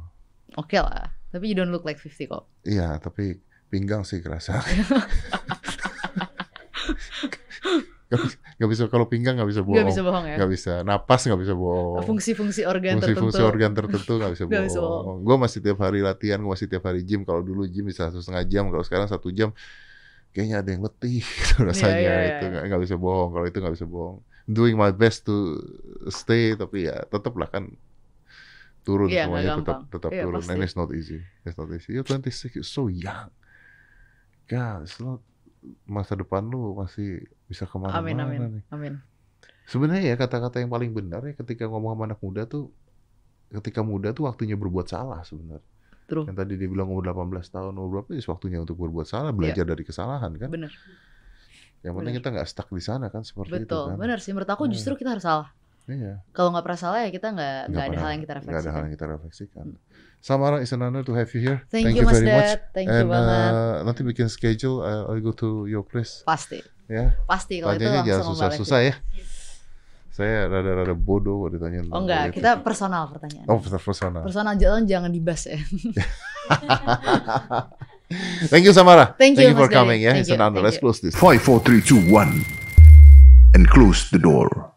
Oke 0.54 0.78
lah. 0.78 1.18
Tapi 1.34 1.50
you 1.50 1.58
don't 1.58 1.74
look 1.74 1.82
like 1.82 1.98
50 1.98 2.30
kok. 2.30 2.46
Iya, 2.62 3.02
tapi 3.02 3.42
pinggang 3.74 4.06
sih 4.06 4.22
kerasa. 4.22 4.62
gak, 8.12 8.70
bisa, 8.70 8.86
gak 8.86 8.92
kalau 8.94 9.10
pinggang 9.10 9.42
gak 9.42 9.50
bisa 9.50 9.66
bohong. 9.66 9.82
Gak 9.82 9.90
bisa 9.90 10.02
bohong 10.06 10.26
ya. 10.30 10.36
Nggak 10.38 10.52
bisa, 10.52 10.74
napas 10.86 11.26
gak 11.26 11.40
bisa 11.42 11.58
bohong. 11.58 12.06
Fungsi-fungsi 12.06 12.68
organ 12.68 13.00
Fungsi-fungsi 13.02 13.40
tertentu. 13.40 13.50
organ 13.50 13.72
tertentu 13.74 14.14
gak 14.22 14.32
bisa 14.36 14.44
Nggak 14.52 14.66
bisa 14.70 14.78
bohong. 14.84 15.26
Gue 15.26 15.36
masih 15.42 15.60
tiap 15.64 15.80
hari 15.82 16.06
latihan, 16.06 16.38
gue 16.38 16.52
masih 16.52 16.68
tiap 16.70 16.86
hari 16.86 17.02
gym. 17.02 17.26
Kalau 17.26 17.42
dulu 17.42 17.66
gym 17.66 17.90
bisa 17.90 18.14
satu 18.14 18.22
setengah 18.22 18.46
jam, 18.46 18.70
kalau 18.70 18.84
sekarang 18.86 19.08
satu 19.10 19.34
jam, 19.34 19.56
kayaknya 20.32 20.58
ada 20.64 20.70
yang 20.74 20.84
letih 20.84 21.22
gitu 21.40 21.56
rasanya. 21.64 21.96
iya, 22.00 22.14
iya. 22.16 22.32
Itu 22.40 22.46
nggak 22.52 22.64
nggak 22.72 22.82
bisa 22.88 22.96
bohong. 22.98 23.30
Kalau 23.36 23.46
itu 23.48 23.58
nggak 23.60 23.76
bisa 23.78 23.88
bohong. 23.88 24.18
Doing 24.50 24.76
my 24.76 24.92
best 24.92 25.24
to 25.30 25.60
stay, 26.10 26.58
tapi 26.58 26.90
ya 26.90 27.04
tetap 27.08 27.34
lah 27.38 27.48
kan 27.48 27.72
turun 28.82 29.08
Iya, 29.08 29.30
nggak 29.30 29.42
semuanya 29.46 29.50
tetap 29.62 29.78
tetap 29.94 30.12
Iya, 30.12 30.24
turun. 30.26 30.40
pasti. 30.42 30.52
And 30.52 30.62
it's 30.66 30.76
not 30.76 30.90
easy. 30.92 31.20
It's 31.46 31.58
not 31.58 31.70
easy. 31.70 31.90
You're 31.94 32.08
26, 32.08 32.58
you're 32.58 32.66
so 32.66 32.90
young. 32.90 33.30
God, 34.50 34.84
it's 34.84 34.98
not 34.98 35.22
masa 35.86 36.18
depan 36.18 36.42
lu 36.50 36.74
masih 36.74 37.22
bisa 37.46 37.70
ke 37.70 37.78
mana-mana 37.78 38.02
Amin 38.02 38.18
amin. 38.18 38.40
nih. 38.60 38.64
Amin. 38.74 38.94
Sebenarnya 39.70 40.04
ya 40.12 40.16
kata-kata 40.18 40.58
yang 40.58 40.74
paling 40.74 40.90
benar 40.92 41.22
ya 41.22 41.38
ketika 41.38 41.70
ngomong 41.70 41.94
sama 41.94 42.04
anak 42.10 42.20
muda 42.20 42.50
tuh 42.50 42.74
ketika 43.54 43.86
muda 43.86 44.10
tuh 44.12 44.26
waktunya 44.26 44.58
berbuat 44.58 44.90
salah 44.90 45.22
sebenarnya. 45.22 45.70
True. 46.06 46.26
Yang 46.28 46.38
tadi 46.38 46.54
dia 46.56 46.68
bilang 46.68 46.90
umur 46.90 47.04
18 47.06 47.18
tahun, 47.48 47.72
umur 47.74 47.90
berapa 48.02 48.10
ya 48.12 48.22
waktunya 48.26 48.60
untuk 48.60 48.76
berbuat 48.76 49.06
salah, 49.06 49.32
belajar 49.32 49.64
dari 49.64 49.82
kesalahan 49.82 50.32
kan. 50.36 50.50
Bener. 50.50 50.72
Yang 51.82 51.94
penting 51.96 52.14
benar. 52.14 52.22
kita 52.22 52.28
nggak 52.36 52.48
stuck 52.48 52.70
di 52.70 52.80
sana 52.80 53.10
kan 53.10 53.24
seperti 53.24 53.64
itu 53.64 53.66
Betul. 53.66 53.86
kan. 53.90 53.98
Bener 53.98 54.18
sih. 54.20 54.32
Menurut 54.32 54.50
aku 54.50 54.64
Hmm. 54.68 54.74
justru 54.74 54.94
kita 54.94 55.14
harus 55.14 55.26
salah. 55.26 55.50
Iya. 55.90 56.22
Kalau 56.30 56.54
nggak 56.54 56.62
pernah 56.62 56.80
salah 56.80 57.00
ya 57.02 57.10
kita 57.10 57.28
nggak 57.34 57.56
nggak 57.68 57.86
ada 57.90 57.98
hal 57.98 58.10
yang 58.14 58.22
kita 58.22 58.34
nggak 58.34 58.38
ada 58.38 58.46
hal 58.46 58.62
refleksikan. 58.62 58.82
yang 58.82 58.94
kita 58.94 59.06
refleksikan. 59.10 59.66
Samara 60.22 60.58
is 60.62 60.70
an 60.70 60.86
honor 60.86 61.02
to 61.02 61.18
have 61.18 61.26
you 61.34 61.42
here. 61.42 61.66
Thank, 61.68 61.98
you 61.98 62.06
Mas 62.06 62.14
very 62.14 62.30
much. 62.30 62.54
Dad. 62.54 62.60
Thank 62.72 62.88
you 62.88 63.02
And 63.02 63.10
banget. 63.10 63.52
uh, 63.52 63.76
nanti 63.82 64.02
bikin 64.06 64.30
schedule, 64.30 64.86
uh, 64.86 65.10
I'll 65.10 65.18
go 65.20 65.34
to 65.34 65.66
your 65.66 65.82
place 65.82 66.22
Pasti. 66.22 66.62
ya. 66.86 67.18
Pasti 67.26 67.58
kalau 67.58 67.74
itu 67.74 67.82
jangan 67.82 68.06
langsung 68.06 68.38
susah-susah 68.38 68.80
ya. 68.84 68.94
Saya 70.12 70.52
rada-rada 70.52 70.92
bodoh 70.92 71.48
kalau 71.48 71.52
ditanya 71.56 71.80
tentang 71.82 71.96
Oh 71.96 72.04
enggak, 72.04 72.22
politik. 72.30 72.36
kita 72.44 72.52
personal 72.60 73.04
pertanyaan. 73.08 73.48
Oh, 73.48 73.58
personal. 73.64 74.22
Personal 74.28 74.54
jangan 74.60 74.84
jangan 74.84 75.12
dibahas 75.12 75.44
ya. 75.48 75.56
Thank 78.52 78.68
you, 78.68 78.74
Samara. 78.76 79.16
Thank 79.16 79.40
you, 79.40 79.56
for 79.56 79.68
Mas 79.68 79.72
Gary. 79.72 79.74
coming. 79.74 80.00
Yeah, 80.04 80.12
Thank 80.20 80.28
it's 80.28 80.30
an 80.30 80.40
you, 80.40 80.44
honor. 80.44 80.56
thank 80.60 80.66
Let's 80.68 80.76
you. 80.76 80.84
close 80.84 81.00
this. 81.00 81.16
Five, 81.16 81.40
four, 81.42 81.60
three, 81.64 81.80
two, 81.82 82.00
one, 82.12 82.44
and 83.56 83.64
close 83.72 84.12
the 84.12 84.20
door. 84.20 84.71